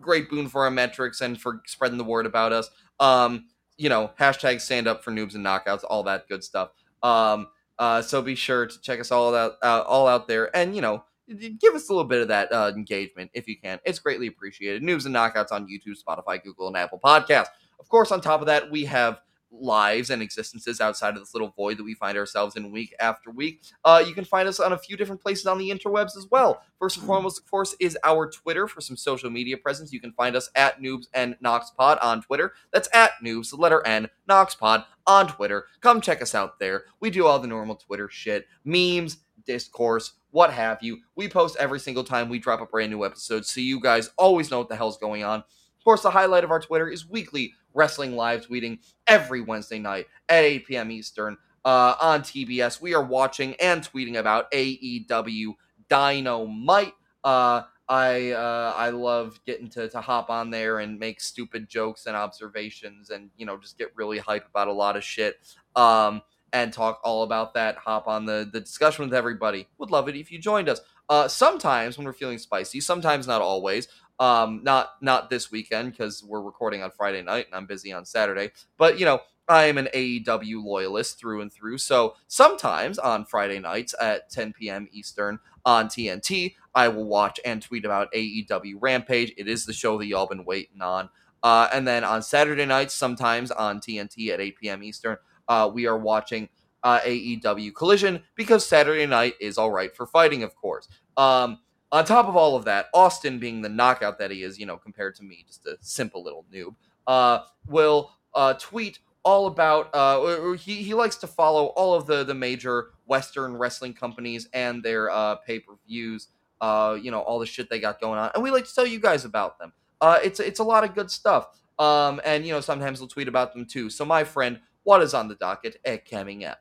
great 0.00 0.30
boon 0.30 0.48
for 0.48 0.64
our 0.64 0.70
metrics 0.70 1.20
and 1.20 1.40
for 1.40 1.62
spreading 1.66 1.98
the 1.98 2.04
word 2.04 2.26
about 2.26 2.52
us. 2.52 2.70
Um, 3.00 3.46
you 3.76 3.88
know, 3.88 4.10
hashtag 4.18 4.60
stand 4.60 4.86
up 4.86 5.02
for 5.02 5.10
noobs 5.10 5.34
and 5.34 5.44
knockouts, 5.44 5.82
all 5.88 6.04
that 6.04 6.28
good 6.28 6.44
stuff. 6.44 6.70
Um, 7.02 7.48
uh, 7.78 8.02
so 8.02 8.22
be 8.22 8.34
sure 8.36 8.66
to 8.66 8.80
check 8.80 9.00
us 9.00 9.10
all 9.10 9.34
out, 9.34 9.54
uh, 9.62 9.82
all 9.86 10.06
out 10.06 10.28
there, 10.28 10.54
and 10.56 10.76
you 10.76 10.80
know, 10.82 11.04
give 11.28 11.74
us 11.74 11.88
a 11.88 11.92
little 11.92 12.08
bit 12.08 12.22
of 12.22 12.28
that 12.28 12.52
uh, 12.52 12.72
engagement 12.74 13.30
if 13.34 13.48
you 13.48 13.56
can. 13.58 13.80
It's 13.84 13.98
greatly 13.98 14.26
appreciated. 14.26 14.82
Noobs 14.82 15.06
and 15.06 15.14
knockouts 15.14 15.52
on 15.52 15.66
YouTube, 15.66 15.96
Spotify, 16.02 16.42
Google, 16.42 16.68
and 16.68 16.76
Apple 16.76 17.00
Podcasts. 17.02 17.48
Of 17.80 17.88
course, 17.88 18.12
on 18.12 18.20
top 18.20 18.40
of 18.40 18.46
that, 18.46 18.70
we 18.70 18.84
have 18.84 19.20
lives 19.60 20.10
and 20.10 20.22
existences 20.22 20.80
outside 20.80 21.14
of 21.14 21.20
this 21.20 21.34
little 21.34 21.52
void 21.56 21.78
that 21.78 21.84
we 21.84 21.94
find 21.94 22.18
ourselves 22.18 22.56
in 22.56 22.70
week 22.70 22.94
after 23.00 23.30
week. 23.30 23.62
Uh, 23.84 24.02
you 24.06 24.14
can 24.14 24.24
find 24.24 24.48
us 24.48 24.60
on 24.60 24.72
a 24.72 24.78
few 24.78 24.96
different 24.96 25.20
places 25.20 25.46
on 25.46 25.58
the 25.58 25.70
interwebs 25.70 26.16
as 26.16 26.26
well. 26.30 26.62
First 26.78 26.98
and 26.98 27.06
foremost, 27.06 27.38
of 27.38 27.50
course, 27.50 27.74
is 27.80 27.96
our 28.04 28.30
Twitter 28.30 28.66
for 28.66 28.80
some 28.80 28.96
social 28.96 29.30
media 29.30 29.56
presence. 29.56 29.92
You 29.92 30.00
can 30.00 30.12
find 30.12 30.36
us 30.36 30.50
at 30.54 30.80
Noobs 30.80 31.06
and 31.14 31.36
Noxpod 31.44 31.98
on 32.02 32.22
Twitter. 32.22 32.52
That's 32.72 32.88
at 32.92 33.12
Noobs, 33.22 33.50
the 33.50 33.56
letter 33.56 33.86
N, 33.86 34.08
Noxpod 34.28 34.84
on 35.06 35.28
Twitter. 35.28 35.66
Come 35.80 36.00
check 36.00 36.22
us 36.22 36.34
out 36.34 36.58
there. 36.58 36.84
We 37.00 37.10
do 37.10 37.26
all 37.26 37.38
the 37.38 37.46
normal 37.46 37.76
Twitter 37.76 38.08
shit, 38.10 38.46
memes, 38.64 39.18
discourse, 39.46 40.12
what 40.34 40.52
have 40.52 40.82
you. 40.82 40.98
We 41.14 41.28
post 41.28 41.56
every 41.60 41.78
single 41.78 42.02
time 42.02 42.28
we 42.28 42.40
drop 42.40 42.60
a 42.60 42.66
brand 42.66 42.90
new 42.90 43.04
episode, 43.04 43.46
so 43.46 43.60
you 43.60 43.78
guys 43.78 44.10
always 44.18 44.50
know 44.50 44.58
what 44.58 44.68
the 44.68 44.74
hell's 44.74 44.98
going 44.98 45.22
on. 45.22 45.38
Of 45.38 45.84
course, 45.84 46.02
the 46.02 46.10
highlight 46.10 46.42
of 46.42 46.50
our 46.50 46.58
Twitter 46.58 46.88
is 46.88 47.08
weekly 47.08 47.52
wrestling 47.72 48.16
live 48.16 48.44
tweeting 48.44 48.80
every 49.06 49.40
Wednesday 49.40 49.78
night 49.78 50.06
at 50.28 50.42
8 50.42 50.66
p.m. 50.66 50.90
Eastern 50.90 51.36
uh, 51.64 51.94
on 52.00 52.22
TBS. 52.22 52.80
We 52.80 52.94
are 52.94 53.04
watching 53.04 53.54
and 53.60 53.80
tweeting 53.80 54.18
about 54.18 54.50
AEW 54.50 55.54
Dynamite. 55.88 56.94
Uh, 57.22 57.62
I 57.88 58.32
uh, 58.32 58.74
I 58.76 58.88
love 58.88 59.38
getting 59.46 59.68
to, 59.70 59.88
to 59.88 60.00
hop 60.00 60.30
on 60.30 60.50
there 60.50 60.80
and 60.80 60.98
make 60.98 61.20
stupid 61.20 61.68
jokes 61.68 62.06
and 62.06 62.16
observations 62.16 63.10
and 63.10 63.30
you 63.36 63.46
know 63.46 63.56
just 63.56 63.78
get 63.78 63.94
really 63.94 64.18
hype 64.18 64.48
about 64.48 64.66
a 64.66 64.72
lot 64.72 64.96
of 64.96 65.04
shit 65.04 65.36
um, 65.76 66.22
and 66.54 66.72
talk 66.72 67.00
all 67.04 67.24
about 67.24 67.52
that. 67.54 67.76
Hop 67.76 68.06
on 68.08 68.24
the 68.24 68.48
the 68.50 68.60
discussion 68.60 69.04
with 69.04 69.12
everybody. 69.12 69.66
Would 69.76 69.90
love 69.90 70.08
it 70.08 70.16
if 70.16 70.32
you 70.32 70.38
joined 70.38 70.70
us. 70.70 70.80
Uh, 71.10 71.28
sometimes 71.28 71.98
when 71.98 72.06
we're 72.06 72.14
feeling 72.14 72.38
spicy, 72.38 72.80
sometimes 72.80 73.26
not 73.26 73.42
always. 73.42 73.88
Um, 74.20 74.60
not 74.62 74.90
not 75.02 75.28
this 75.28 75.50
weekend 75.50 75.90
because 75.90 76.22
we're 76.22 76.40
recording 76.40 76.82
on 76.82 76.92
Friday 76.92 77.20
night 77.20 77.46
and 77.46 77.54
I'm 77.54 77.66
busy 77.66 77.92
on 77.92 78.06
Saturday. 78.06 78.52
But 78.78 78.98
you 78.98 79.04
know, 79.04 79.20
I 79.48 79.64
am 79.64 79.76
an 79.76 79.88
AEW 79.92 80.64
loyalist 80.64 81.18
through 81.18 81.40
and 81.40 81.52
through. 81.52 81.78
So 81.78 82.14
sometimes 82.28 82.98
on 82.98 83.24
Friday 83.24 83.58
nights 83.58 83.94
at 84.00 84.30
10 84.30 84.52
p.m. 84.52 84.88
Eastern 84.92 85.40
on 85.66 85.88
TNT, 85.88 86.54
I 86.74 86.88
will 86.88 87.06
watch 87.06 87.40
and 87.44 87.60
tweet 87.60 87.84
about 87.84 88.12
AEW 88.12 88.76
Rampage. 88.80 89.32
It 89.36 89.48
is 89.48 89.66
the 89.66 89.72
show 89.72 89.98
that 89.98 90.06
y'all 90.06 90.26
been 90.28 90.44
waiting 90.44 90.80
on. 90.80 91.10
Uh, 91.42 91.68
and 91.74 91.86
then 91.86 92.04
on 92.04 92.22
Saturday 92.22 92.64
nights, 92.64 92.94
sometimes 92.94 93.50
on 93.50 93.78
TNT 93.78 94.30
at 94.30 94.40
8 94.40 94.56
p.m. 94.58 94.82
Eastern, 94.82 95.18
uh, 95.48 95.70
we 95.72 95.86
are 95.86 95.98
watching 95.98 96.48
uh, 96.82 97.00
AEW 97.00 97.74
Collision 97.74 98.22
because 98.34 98.64
Saturday 98.64 99.06
night 99.06 99.34
is 99.40 99.58
all 99.58 99.70
right 99.70 99.94
for 99.94 100.06
fighting, 100.06 100.42
of 100.42 100.54
course. 100.54 100.88
Um, 101.16 101.58
on 101.90 102.04
top 102.04 102.26
of 102.26 102.36
all 102.36 102.56
of 102.56 102.64
that, 102.64 102.86
Austin, 102.92 103.38
being 103.38 103.62
the 103.62 103.68
knockout 103.68 104.18
that 104.18 104.30
he 104.30 104.42
is, 104.42 104.58
you 104.58 104.66
know, 104.66 104.76
compared 104.76 105.14
to 105.16 105.22
me, 105.22 105.44
just 105.46 105.64
a 105.66 105.76
simple 105.80 106.22
little 106.22 106.44
noob, 106.52 106.74
uh, 107.06 107.40
will 107.66 108.10
uh, 108.34 108.54
tweet 108.54 108.98
all 109.22 109.46
about. 109.46 109.94
Uh, 109.94 110.52
he 110.52 110.82
he 110.82 110.92
likes 110.92 111.16
to 111.16 111.26
follow 111.26 111.66
all 111.66 111.94
of 111.94 112.06
the 112.06 112.24
the 112.24 112.34
major 112.34 112.90
Western 113.06 113.56
wrestling 113.56 113.94
companies 113.94 114.48
and 114.52 114.82
their 114.82 115.10
uh, 115.10 115.36
pay 115.36 115.60
per 115.60 115.74
views. 115.86 116.28
Uh, 116.60 116.98
you 117.00 117.10
know, 117.10 117.20
all 117.20 117.38
the 117.38 117.46
shit 117.46 117.68
they 117.70 117.78
got 117.78 118.00
going 118.00 118.18
on, 118.18 118.30
and 118.34 118.42
we 118.42 118.50
like 118.50 118.64
to 118.66 118.74
tell 118.74 118.86
you 118.86 118.98
guys 118.98 119.24
about 119.24 119.58
them. 119.58 119.72
Uh, 120.00 120.18
it's 120.22 120.40
it's 120.40 120.60
a 120.60 120.64
lot 120.64 120.84
of 120.84 120.94
good 120.94 121.10
stuff. 121.10 121.48
Um, 121.78 122.20
and 122.24 122.46
you 122.46 122.52
know, 122.52 122.60
sometimes 122.60 123.00
we'll 123.00 123.08
tweet 123.08 123.28
about 123.28 123.52
them 123.52 123.66
too. 123.66 123.90
So, 123.90 124.04
my 124.04 124.24
friend, 124.24 124.60
what 124.84 125.02
is 125.02 125.14
on 125.14 125.28
the 125.28 125.34
docket 125.34 125.76
at 125.84 126.08
coming 126.08 126.44
up? 126.44 126.60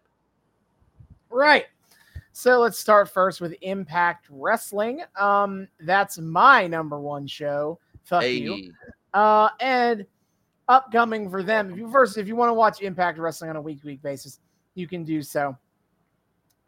Right. 1.30 1.66
So 2.32 2.60
let's 2.60 2.80
start 2.80 3.10
first 3.10 3.42
with 3.42 3.54
Impact 3.62 4.28
Wrestling. 4.30 5.02
Um, 5.20 5.68
that's 5.82 6.18
my 6.18 6.66
number 6.66 7.00
one 7.00 7.28
show. 7.28 7.80
Fuck 8.04 8.24
hey. 8.24 8.34
you. 8.34 8.74
Uh, 9.14 9.50
and 9.60 10.06
upcoming 10.68 11.30
for 11.30 11.44
them. 11.44 11.72
If 11.72 11.78
you 11.78 11.92
first, 11.92 12.18
if 12.18 12.28
you 12.28 12.36
want 12.36 12.50
to 12.50 12.54
watch 12.54 12.82
Impact 12.82 13.20
Wrestling 13.20 13.52
on 13.52 13.56
a 13.56 13.62
week 13.62 13.84
week 13.84 14.02
basis, 14.02 14.40
you 14.74 14.88
can 14.88 15.04
do 15.04 15.22
so. 15.22 15.56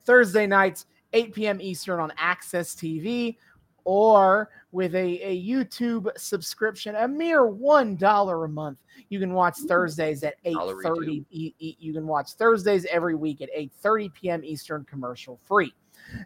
Thursday 0.03 0.45
nights, 0.45 0.85
8 1.13 1.33
p.m. 1.33 1.61
Eastern 1.61 1.99
on 1.99 2.11
AXS 2.11 2.75
TV, 2.75 3.37
or 3.85 4.49
with 4.71 4.93
a, 4.95 5.21
a 5.21 5.41
YouTube 5.41 6.09
subscription, 6.17 6.95
a 6.95 7.07
mere 7.07 7.45
one 7.45 7.95
dollar 7.95 8.43
a 8.43 8.49
month. 8.49 8.79
You 9.09 9.19
can 9.19 9.33
watch 9.33 9.55
Thursdays 9.67 10.23
at 10.23 10.35
8:30. 10.43 11.25
You 11.29 11.93
can 11.93 12.05
watch 12.05 12.33
Thursdays 12.33 12.85
every 12.85 13.15
week 13.15 13.41
at 13.41 13.49
8:30 13.55 14.13
p.m. 14.13 14.43
Eastern, 14.43 14.83
commercial 14.83 15.39
free. 15.47 15.73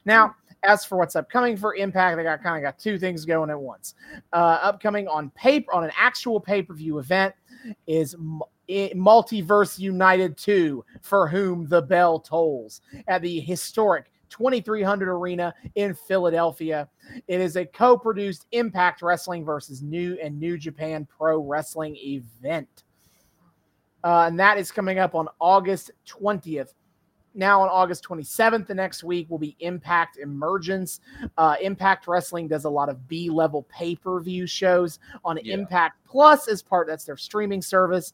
Now, 0.05 0.35
as 0.63 0.83
for 0.83 0.97
what's 0.97 1.15
upcoming 1.15 1.55
for 1.57 1.75
Impact, 1.75 2.19
I 2.19 2.23
got 2.23 2.41
kind 2.41 2.57
of 2.57 2.63
got 2.63 2.79
two 2.79 2.97
things 2.97 3.25
going 3.25 3.49
at 3.49 3.59
once. 3.59 3.95
Uh, 4.33 4.59
upcoming 4.61 5.07
on 5.07 5.29
paper 5.31 5.73
on 5.73 5.83
an 5.83 5.91
actual 5.97 6.39
pay 6.39 6.61
per 6.61 6.73
view 6.73 6.99
event 6.99 7.33
is 7.88 8.15
Multiverse 8.69 9.79
United 9.79 10.38
2, 10.38 10.83
for 11.01 11.27
whom 11.27 11.67
the 11.67 11.81
bell 11.81 12.19
tolls 12.19 12.81
at 13.07 13.21
the 13.21 13.39
historic 13.39 14.11
2300 14.30 15.09
Arena 15.09 15.53
in 15.75 15.93
Philadelphia. 15.93 16.88
It 17.27 17.41
is 17.41 17.56
a 17.56 17.66
co 17.66 17.98
produced 17.98 18.48
Impact 18.51 19.01
Wrestling 19.01 19.45
versus 19.45 19.82
New 19.82 20.17
and 20.22 20.40
New 20.40 20.58
Japan 20.58 21.08
Pro 21.17 21.40
Wrestling 21.40 21.95
event. 21.98 22.83
Uh, 24.03 24.25
and 24.27 24.40
that 24.40 24.58
is 24.58 24.72
coming 24.72 24.99
up 24.99 25.16
on 25.16 25.27
August 25.40 25.91
20th. 26.08 26.74
Now, 27.35 27.61
on 27.61 27.69
August 27.69 28.03
27th, 28.06 28.66
the 28.66 28.74
next 28.74 29.03
week 29.03 29.30
will 29.30 29.38
be 29.38 29.56
Impact 29.59 30.17
Emergence. 30.17 30.99
Uh, 31.38 31.56
Impact 31.61 32.08
Wrestling 32.08 32.48
does 32.48 32.66
a 32.66 32.69
lot 32.69 32.90
of 32.90 33.08
B 33.08 33.30
level 33.30 33.67
pay 33.69 33.95
per 33.95 34.19
view 34.19 34.48
shows 34.48 34.99
on 35.24 35.38
yeah. 35.43 35.53
Impact 35.53 35.98
Plus 36.06 36.48
as 36.48 36.61
part 36.61 36.88
that's 36.88 37.06
their 37.06 37.17
streaming 37.17 37.61
service. 37.61 38.14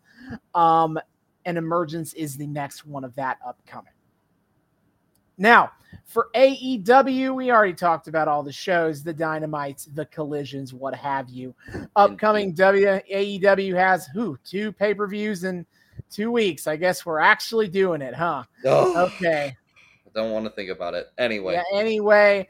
Um, 0.54 1.00
and 1.46 1.58
Emergence 1.58 2.14
is 2.14 2.36
the 2.36 2.48
next 2.48 2.86
one 2.86 3.04
of 3.04 3.16
that 3.16 3.38
upcoming. 3.46 3.94
Now, 5.38 5.72
for 6.06 6.30
AEW, 6.36 7.36
we 7.36 7.52
already 7.52 7.74
talked 7.74 8.08
about 8.08 8.28
all 8.28 8.44
the 8.44 8.52
shows, 8.52 9.04
the 9.04 9.14
dynamites, 9.14 9.86
the 9.94 10.06
collisions, 10.06 10.74
what 10.74 10.96
have 10.96 11.30
you. 11.30 11.54
Upcoming 11.96 12.54
W 12.54 12.86
AEW 13.12 13.76
has 13.76 14.06
who 14.08 14.38
two 14.44 14.72
pay 14.72 14.94
per 14.94 15.08
views 15.08 15.44
in 15.44 15.66
two 16.10 16.32
weeks. 16.32 16.68
I 16.68 16.76
guess 16.76 17.06
we're 17.06 17.20
actually 17.20 17.68
doing 17.68 18.02
it, 18.02 18.14
huh? 18.14 18.44
Oh, 18.66 19.06
okay. 19.06 19.56
I 20.06 20.10
don't 20.20 20.32
want 20.32 20.46
to 20.46 20.52
think 20.52 20.70
about 20.70 20.94
it. 20.94 21.08
Anyway. 21.18 21.54
Yeah, 21.54 21.64
anyway, 21.78 22.48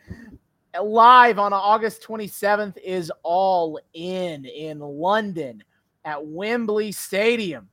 live 0.82 1.40
on 1.40 1.54
August 1.54 2.04
27th 2.04 2.78
is 2.84 3.12
All 3.24 3.80
In 3.94 4.46
in 4.46 4.80
London 4.80 5.64
at 6.04 6.26
Wembley 6.26 6.92
Stadium. 6.92 7.70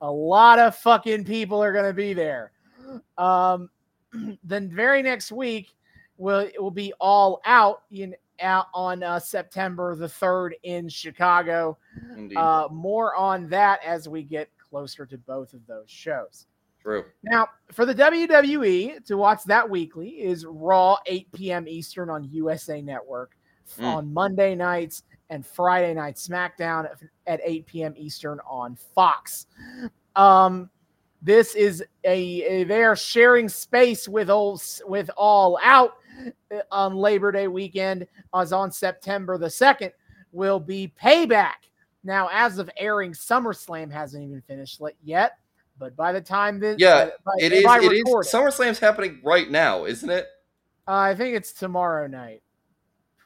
A 0.00 0.10
lot 0.10 0.58
of 0.58 0.76
fucking 0.76 1.24
people 1.24 1.62
are 1.62 1.72
going 1.72 1.86
to 1.86 1.94
be 1.94 2.12
there. 2.12 2.52
Um, 3.18 3.70
then 4.44 4.70
very 4.70 5.02
next 5.02 5.32
week 5.32 5.74
will 6.18 6.40
it 6.40 6.60
will 6.60 6.70
be 6.70 6.92
all 7.00 7.40
out 7.44 7.82
in 7.90 8.14
out 8.40 8.66
on 8.74 9.02
uh, 9.02 9.18
September 9.18 9.94
the 9.94 10.06
3rd 10.06 10.52
in 10.62 10.88
Chicago. 10.88 11.78
Uh, 12.36 12.68
more 12.70 13.14
on 13.14 13.48
that 13.48 13.80
as 13.84 14.08
we 14.08 14.22
get 14.22 14.50
closer 14.58 15.06
to 15.06 15.16
both 15.18 15.54
of 15.54 15.66
those 15.66 15.90
shows. 15.90 16.46
True. 16.82 17.04
Now, 17.24 17.48
for 17.72 17.84
the 17.84 17.94
WWE 17.94 19.04
to 19.06 19.16
watch 19.16 19.42
that 19.44 19.68
weekly 19.68 20.08
is 20.10 20.46
Raw 20.46 20.96
8 21.06 21.32
p.m. 21.32 21.66
Eastern 21.66 22.10
on 22.10 22.24
USA 22.30 22.80
Network 22.80 23.36
mm. 23.78 23.84
on 23.84 24.12
Monday 24.12 24.54
nights 24.54 25.02
and 25.30 25.44
Friday 25.44 25.94
night 25.94 26.14
SmackDown 26.14 26.88
at 27.26 27.40
8 27.42 27.66
p.m. 27.66 27.94
Eastern 27.96 28.38
on 28.48 28.76
Fox. 28.94 29.46
Um, 30.14 30.70
this 31.26 31.56
is 31.56 31.84
a, 32.04 32.62
they 32.64 32.84
are 32.84 32.94
sharing 32.94 33.48
space 33.48 34.08
with 34.08 34.30
all 34.30 34.60
with 34.86 35.10
All 35.16 35.58
Out 35.60 35.94
uh, 36.54 36.60
on 36.70 36.94
Labor 36.94 37.32
Day 37.32 37.48
weekend, 37.48 38.06
as 38.32 38.52
on 38.52 38.70
September 38.70 39.36
the 39.36 39.50
second 39.50 39.90
will 40.30 40.60
be 40.60 40.92
Payback. 41.02 41.66
Now, 42.04 42.28
as 42.32 42.58
of 42.58 42.70
airing, 42.76 43.12
SummerSlam 43.12 43.90
hasn't 43.90 44.22
even 44.22 44.40
finished 44.42 44.80
yet. 45.02 45.38
But 45.80 45.96
by 45.96 46.12
the 46.12 46.20
time 46.20 46.60
this, 46.60 46.76
yeah, 46.78 47.10
by, 47.24 47.32
it 47.40 47.52
is. 47.52 47.64
It 47.64 47.92
is. 47.92 48.04
SummerSlam's 48.32 48.78
happening 48.78 49.20
right 49.24 49.50
now, 49.50 49.84
isn't 49.84 50.08
it? 50.08 50.26
Uh, 50.86 50.92
I 50.92 51.14
think 51.16 51.34
it's 51.34 51.52
tomorrow 51.52 52.06
night. 52.06 52.42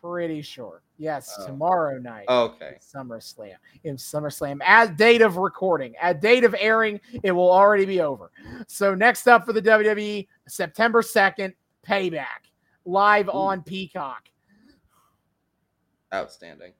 Pretty 0.02 0.40
sure. 0.40 0.82
Yes, 0.96 1.34
oh. 1.38 1.46
tomorrow 1.46 1.98
night. 1.98 2.26
Okay. 2.28 2.76
SummerSlam. 2.80 3.56
In 3.84 3.96
SummerSlam, 3.96 4.60
at 4.64 4.96
date 4.96 5.20
of 5.20 5.36
recording, 5.36 5.94
at 6.00 6.20
date 6.20 6.44
of 6.44 6.54
airing, 6.58 7.00
it 7.22 7.32
will 7.32 7.50
already 7.50 7.84
be 7.84 8.00
over. 8.00 8.30
So 8.66 8.94
next 8.94 9.28
up 9.28 9.44
for 9.44 9.52
the 9.52 9.62
WWE, 9.62 10.26
September 10.48 11.02
second, 11.02 11.54
Payback, 11.86 12.48
live 12.84 13.28
Ooh. 13.28 13.32
on 13.32 13.62
Peacock. 13.62 14.28
Outstanding. 16.12 16.72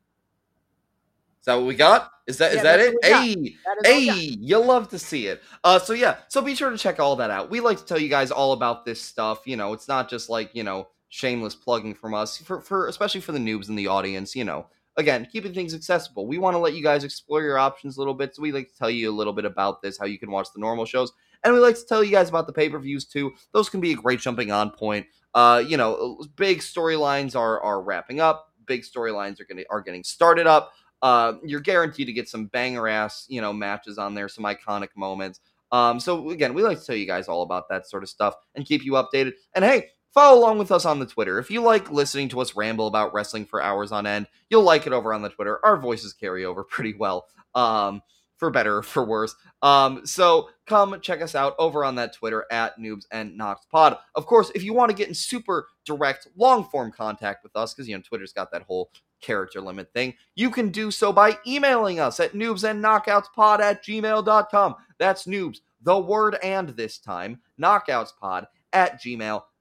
Is 1.40 1.47
that 1.47 1.55
what 1.55 1.66
we 1.66 1.74
got? 1.74 2.10
Is 2.26 2.36
that 2.39 2.52
yeah, 2.52 2.57
is 2.58 2.62
that 2.62 2.81
it? 2.81 2.94
Hey, 3.02 3.57
hey, 3.84 4.36
you'll 4.39 4.66
love 4.66 4.89
to 4.90 4.99
see 4.99 5.26
it. 5.26 5.42
Uh, 5.65 5.78
so 5.78 5.94
yeah, 5.94 6.18
so 6.28 6.42
be 6.42 6.55
sure 6.55 6.68
to 6.68 6.76
check 6.76 7.00
all 7.00 7.16
that 7.16 7.31
out. 7.31 7.50
We 7.50 7.60
like 7.60 7.78
to 7.78 7.84
tell 7.84 7.99
you 7.99 8.10
guys 8.10 8.31
all 8.31 8.52
about 8.52 8.84
this 8.84 9.00
stuff. 9.00 9.47
You 9.47 9.57
know, 9.57 9.73
it's 9.73 9.89
not 9.89 10.10
just 10.10 10.28
like 10.28 10.50
you 10.52 10.65
know 10.65 10.89
shameless 11.10 11.55
plugging 11.55 11.94
from 11.94 12.14
us 12.14 12.39
for 12.39 12.60
for 12.62 12.89
especially 12.89 13.20
for 13.20 13.32
the 13.32 13.39
noobs 13.39 13.68
in 13.68 13.76
the 13.76 13.86
audience. 13.86 14.34
You 14.34 14.44
know, 14.44 14.66
again, 14.97 15.28
keeping 15.30 15.52
things 15.52 15.74
accessible. 15.74 16.26
We 16.26 16.39
want 16.39 16.55
to 16.55 16.58
let 16.58 16.74
you 16.74 16.82
guys 16.82 17.05
explore 17.05 17.42
your 17.42 17.58
options 17.58 17.97
a 17.97 18.00
little 18.00 18.14
bit. 18.14 18.34
So 18.34 18.42
we 18.42 18.52
like 18.52 18.68
to 18.68 18.78
tell 18.78 18.90
you 18.90 19.10
a 19.10 19.12
little 19.12 19.32
bit 19.32 19.44
about 19.44 19.82
this, 19.82 19.98
how 19.98 20.06
you 20.06 20.18
can 20.18 20.30
watch 20.30 20.48
the 20.55 20.60
normal 20.60 20.86
shows. 20.86 21.12
And 21.44 21.52
we 21.52 21.60
like 21.60 21.76
to 21.76 21.84
tell 21.86 22.02
you 22.02 22.10
guys 22.10 22.28
about 22.28 22.47
the 22.47 22.52
pay 22.52 22.68
per 22.70 22.78
views 22.78 23.05
too. 23.05 23.32
Those 23.52 23.68
can 23.68 23.80
be 23.80 23.92
a 23.92 23.97
great 23.97 24.20
jumping 24.20 24.50
on 24.50 24.70
point. 24.70 25.06
Uh, 25.34 25.62
you 25.66 25.76
know, 25.76 26.24
big 26.36 26.58
storylines 26.58 27.36
are 27.36 27.60
are 27.60 27.82
wrapping 27.82 28.20
up. 28.20 28.52
Big 28.66 28.82
storylines 28.82 29.40
are 29.40 29.44
getting 29.44 29.64
are 29.70 29.80
getting 29.80 30.05
started 30.05 30.47
up. 30.47 30.72
Uh, 31.02 31.34
you're 31.42 31.60
guaranteed 31.60 32.06
to 32.06 32.12
get 32.12 32.28
some 32.28 32.47
banger 32.47 32.86
ass, 32.86 33.24
you 33.28 33.40
know, 33.40 33.52
matches 33.52 33.97
on 33.97 34.14
there, 34.14 34.28
some 34.28 34.44
iconic 34.44 34.89
moments. 34.97 35.40
Um, 35.72 35.98
so 36.00 36.30
again, 36.30 36.52
we 36.52 36.62
like 36.62 36.78
to 36.80 36.84
tell 36.84 36.97
you 36.97 37.06
guys 37.06 37.28
all 37.28 37.42
about 37.42 37.68
that 37.70 37.89
sort 37.89 38.02
of 38.02 38.08
stuff 38.08 38.34
and 38.55 38.66
keep 38.66 38.84
you 38.84 38.92
updated. 38.92 39.32
And 39.55 39.64
hey, 39.64 39.90
follow 40.12 40.39
along 40.39 40.58
with 40.58 40.72
us 40.72 40.84
on 40.84 40.98
the 40.98 41.06
Twitter. 41.06 41.39
If 41.39 41.50
you 41.50 41.62
like 41.62 41.90
listening 41.90 42.28
to 42.30 42.40
us 42.40 42.56
ramble 42.56 42.86
about 42.86 43.14
wrestling 43.14 43.47
for 43.47 43.62
hours 43.62 43.92
on 43.92 44.06
end, 44.06 44.26
you'll 44.48 44.62
like 44.62 44.86
it 44.86 44.92
over 44.92 45.12
on 45.12 45.22
the 45.22 45.30
Twitter. 45.30 45.64
Our 45.64 45.76
voices 45.76 46.12
carry 46.12 46.44
over 46.44 46.64
pretty 46.64 46.94
well. 46.94 47.26
Um, 47.55 48.02
for 48.40 48.50
better 48.50 48.78
or 48.78 48.82
for 48.82 49.05
worse. 49.05 49.36
Um, 49.62 50.05
so 50.06 50.48
come 50.66 50.98
check 51.02 51.20
us 51.20 51.34
out 51.34 51.55
over 51.58 51.84
on 51.84 51.94
that 51.97 52.14
Twitter 52.14 52.47
at 52.50 52.76
Noobs 52.78 53.05
and 53.12 53.36
Knox 53.36 53.66
Pod. 53.70 53.98
Of 54.14 54.24
course, 54.24 54.50
if 54.55 54.64
you 54.64 54.72
want 54.72 54.90
to 54.90 54.97
get 54.97 55.08
in 55.08 55.14
super 55.14 55.68
direct, 55.84 56.26
long 56.36 56.64
form 56.64 56.90
contact 56.90 57.44
with 57.44 57.55
us, 57.55 57.74
because 57.74 57.86
you 57.86 57.94
know 57.94 58.02
Twitter's 58.02 58.32
got 58.32 58.50
that 58.50 58.62
whole 58.62 58.90
character 59.20 59.60
limit 59.60 59.92
thing, 59.92 60.14
you 60.34 60.50
can 60.50 60.70
do 60.70 60.90
so 60.90 61.12
by 61.12 61.39
emailing 61.47 62.00
us 62.00 62.18
at 62.18 62.32
noobs 62.32 62.68
and 62.68 62.82
knockoutspod 62.82 63.60
at 63.60 63.84
gmail.com. 63.84 64.74
That's 64.98 65.26
noobs, 65.26 65.58
the 65.82 65.98
word 65.98 66.39
and 66.42 66.70
this 66.70 66.98
time, 66.98 67.40
knockoutspod 67.60 68.47
at 68.72 69.02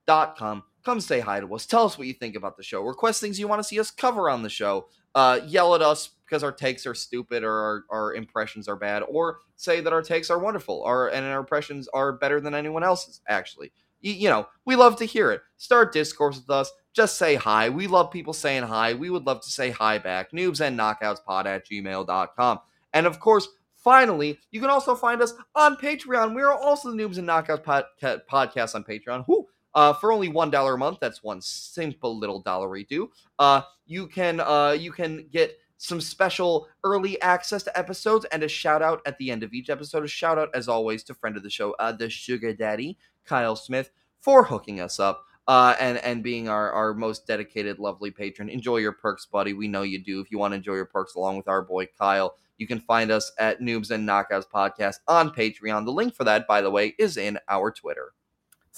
gmail.com. 0.10 0.64
Come 0.86 1.02
say 1.02 1.20
hi 1.20 1.40
to 1.40 1.54
us. 1.54 1.66
Tell 1.66 1.86
us 1.86 1.98
what 1.98 2.08
you 2.08 2.14
think 2.14 2.36
about 2.36 2.58
the 2.58 2.64
show. 2.64 2.82
Request 2.82 3.22
things 3.22 3.40
you 3.40 3.48
want 3.48 3.60
to 3.60 3.68
see 3.68 3.80
us 3.80 3.92
cover 3.92 4.30
on 4.30 4.44
the 4.44 4.50
show. 4.50 4.88
Uh, 5.14 5.40
yell 5.46 5.76
at 5.76 5.82
us 5.82 6.10
because 6.26 6.44
our 6.44 6.52
takes 6.52 6.86
are 6.86 6.94
stupid 6.94 7.44
or 7.44 7.52
our, 7.52 7.84
our, 7.90 8.14
impressions 8.14 8.68
are 8.68 8.76
bad, 8.76 9.02
or 9.10 9.40
say 9.56 9.82
that 9.82 9.92
our 9.92 10.04
takes 10.04 10.30
are 10.30 10.38
wonderful 10.38 10.84
or 10.86 11.08
and 11.08 11.26
our 11.26 11.40
impressions 11.40 11.88
are 11.90 12.14
better 12.14 12.40
than 12.40 12.54
anyone 12.54 12.84
else's. 12.84 13.20
Actually, 13.28 13.72
you, 14.02 14.14
you 14.14 14.30
know, 14.30 14.48
we 14.66 14.76
love 14.76 14.96
to 14.98 15.06
hear 15.06 15.32
it. 15.32 15.42
Start 15.58 15.92
discourse 15.92 16.38
with 16.38 16.50
us. 16.50 16.72
Just 16.94 17.18
say 17.18 17.36
hi. 17.36 17.70
We 17.70 17.88
love 17.88 18.12
people 18.12 18.34
saying 18.34 18.64
hi. 18.64 18.94
We 18.94 19.10
would 19.10 19.26
love 19.26 19.42
to 19.42 19.50
say 19.50 19.72
hi 19.72 19.98
back. 19.98 20.32
Noobs 20.32 20.62
and 20.62 20.80
knockoutspod 20.80 21.46
at 21.46 21.68
gmail.com. 21.68 22.60
And 22.94 23.08
of 23.08 23.20
course, 23.20 23.48
finally, 23.76 24.40
you 24.52 24.62
can 24.62 24.70
also 24.70 24.96
find 24.96 25.22
us 25.22 25.34
on 25.56 25.76
Patreon. 25.76 26.36
We 26.36 26.44
are 26.44 26.54
also 26.54 26.92
the 26.92 26.98
Noobs 26.98 27.18
and 27.18 27.28
Knockouts 27.28 27.64
pod- 27.64 27.86
podcast 28.02 28.76
on 28.76 28.84
Patreon. 28.84 29.26
Whoo! 29.28 29.48
Uh, 29.76 29.94
for 29.94 30.12
only 30.12 30.30
one 30.30 30.50
dollar 30.50 30.76
a 30.76 30.78
month, 30.78 30.98
that's 31.00 31.24
one 31.24 31.42
simple 31.42 32.18
little 32.18 32.42
dollar 32.42 32.82
do. 32.84 33.12
Uh, 33.38 33.62
you 33.86 34.08
can 34.08 34.40
uh, 34.40 34.76
you 34.78 34.92
can 34.92 35.28
get 35.32 35.58
some 35.78 36.02
special 36.02 36.68
early 36.84 37.22
access 37.22 37.64
to 37.64 37.78
episodes 37.78 38.26
and 38.34 38.44
a 38.44 38.48
shout 38.48 38.82
out 38.82 39.02
at 39.06 39.18
the 39.18 39.32
end 39.32 39.44
of 39.44 39.54
each 39.54 39.70
episode. 39.70 40.04
A 40.04 40.08
shout 40.08 40.38
out, 40.38 40.50
as 40.54 40.68
always, 40.68 41.04
to 41.04 41.14
friend 41.14 41.38
of 41.38 41.44
the 41.44 41.50
show, 41.50 41.72
uh, 41.80 41.92
the 41.92 42.10
Sugar 42.10 42.54
Daddy, 42.54 42.98
Kyle 43.26 43.56
Smith, 43.56 43.92
for 44.20 44.44
hooking 44.44 44.82
us 44.82 45.00
up. 45.00 45.24
Uh, 45.48 45.76
and 45.80 45.98
and 46.00 46.22
being 46.22 46.48
our, 46.48 46.72
our 46.72 46.94
most 46.94 47.26
dedicated, 47.26 47.80
lovely 47.80 48.12
patron. 48.12 48.50
Enjoy 48.50 48.78
your 48.78 48.92
perks, 48.92 49.26
buddy. 49.26 49.54
We 49.54 49.68
know 49.68 49.82
you 49.82 50.04
do. 50.04 50.20
If 50.22 50.30
you 50.30 50.38
want 50.38 50.52
to 50.52 50.58
enjoy 50.58 50.76
your 50.76 50.86
perks 50.86 51.16
along 51.16 51.38
with 51.38 51.48
our 51.48 51.64
boy 51.64 51.88
Kyle, 51.98 52.36
you 52.60 52.68
can 52.68 52.80
find 52.82 53.10
us 53.10 53.32
at 53.40 53.60
Noobs 53.60 53.90
and 53.90 54.08
Knockouts 54.08 54.46
Podcast 54.54 54.98
on 55.08 55.32
Patreon. 55.32 55.86
The 55.86 55.92
link 55.92 56.14
for 56.14 56.24
that, 56.26 56.46
by 56.46 56.62
the 56.62 56.70
way, 56.70 56.94
is 57.00 57.18
in 57.18 57.40
our 57.48 57.72
Twitter. 57.72 58.14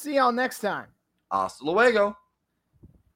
See 0.02 0.16
y'all 0.16 0.32
next 0.32 0.62
time. 0.62 0.88
Hasta 1.30 1.64
luego. 1.64 2.16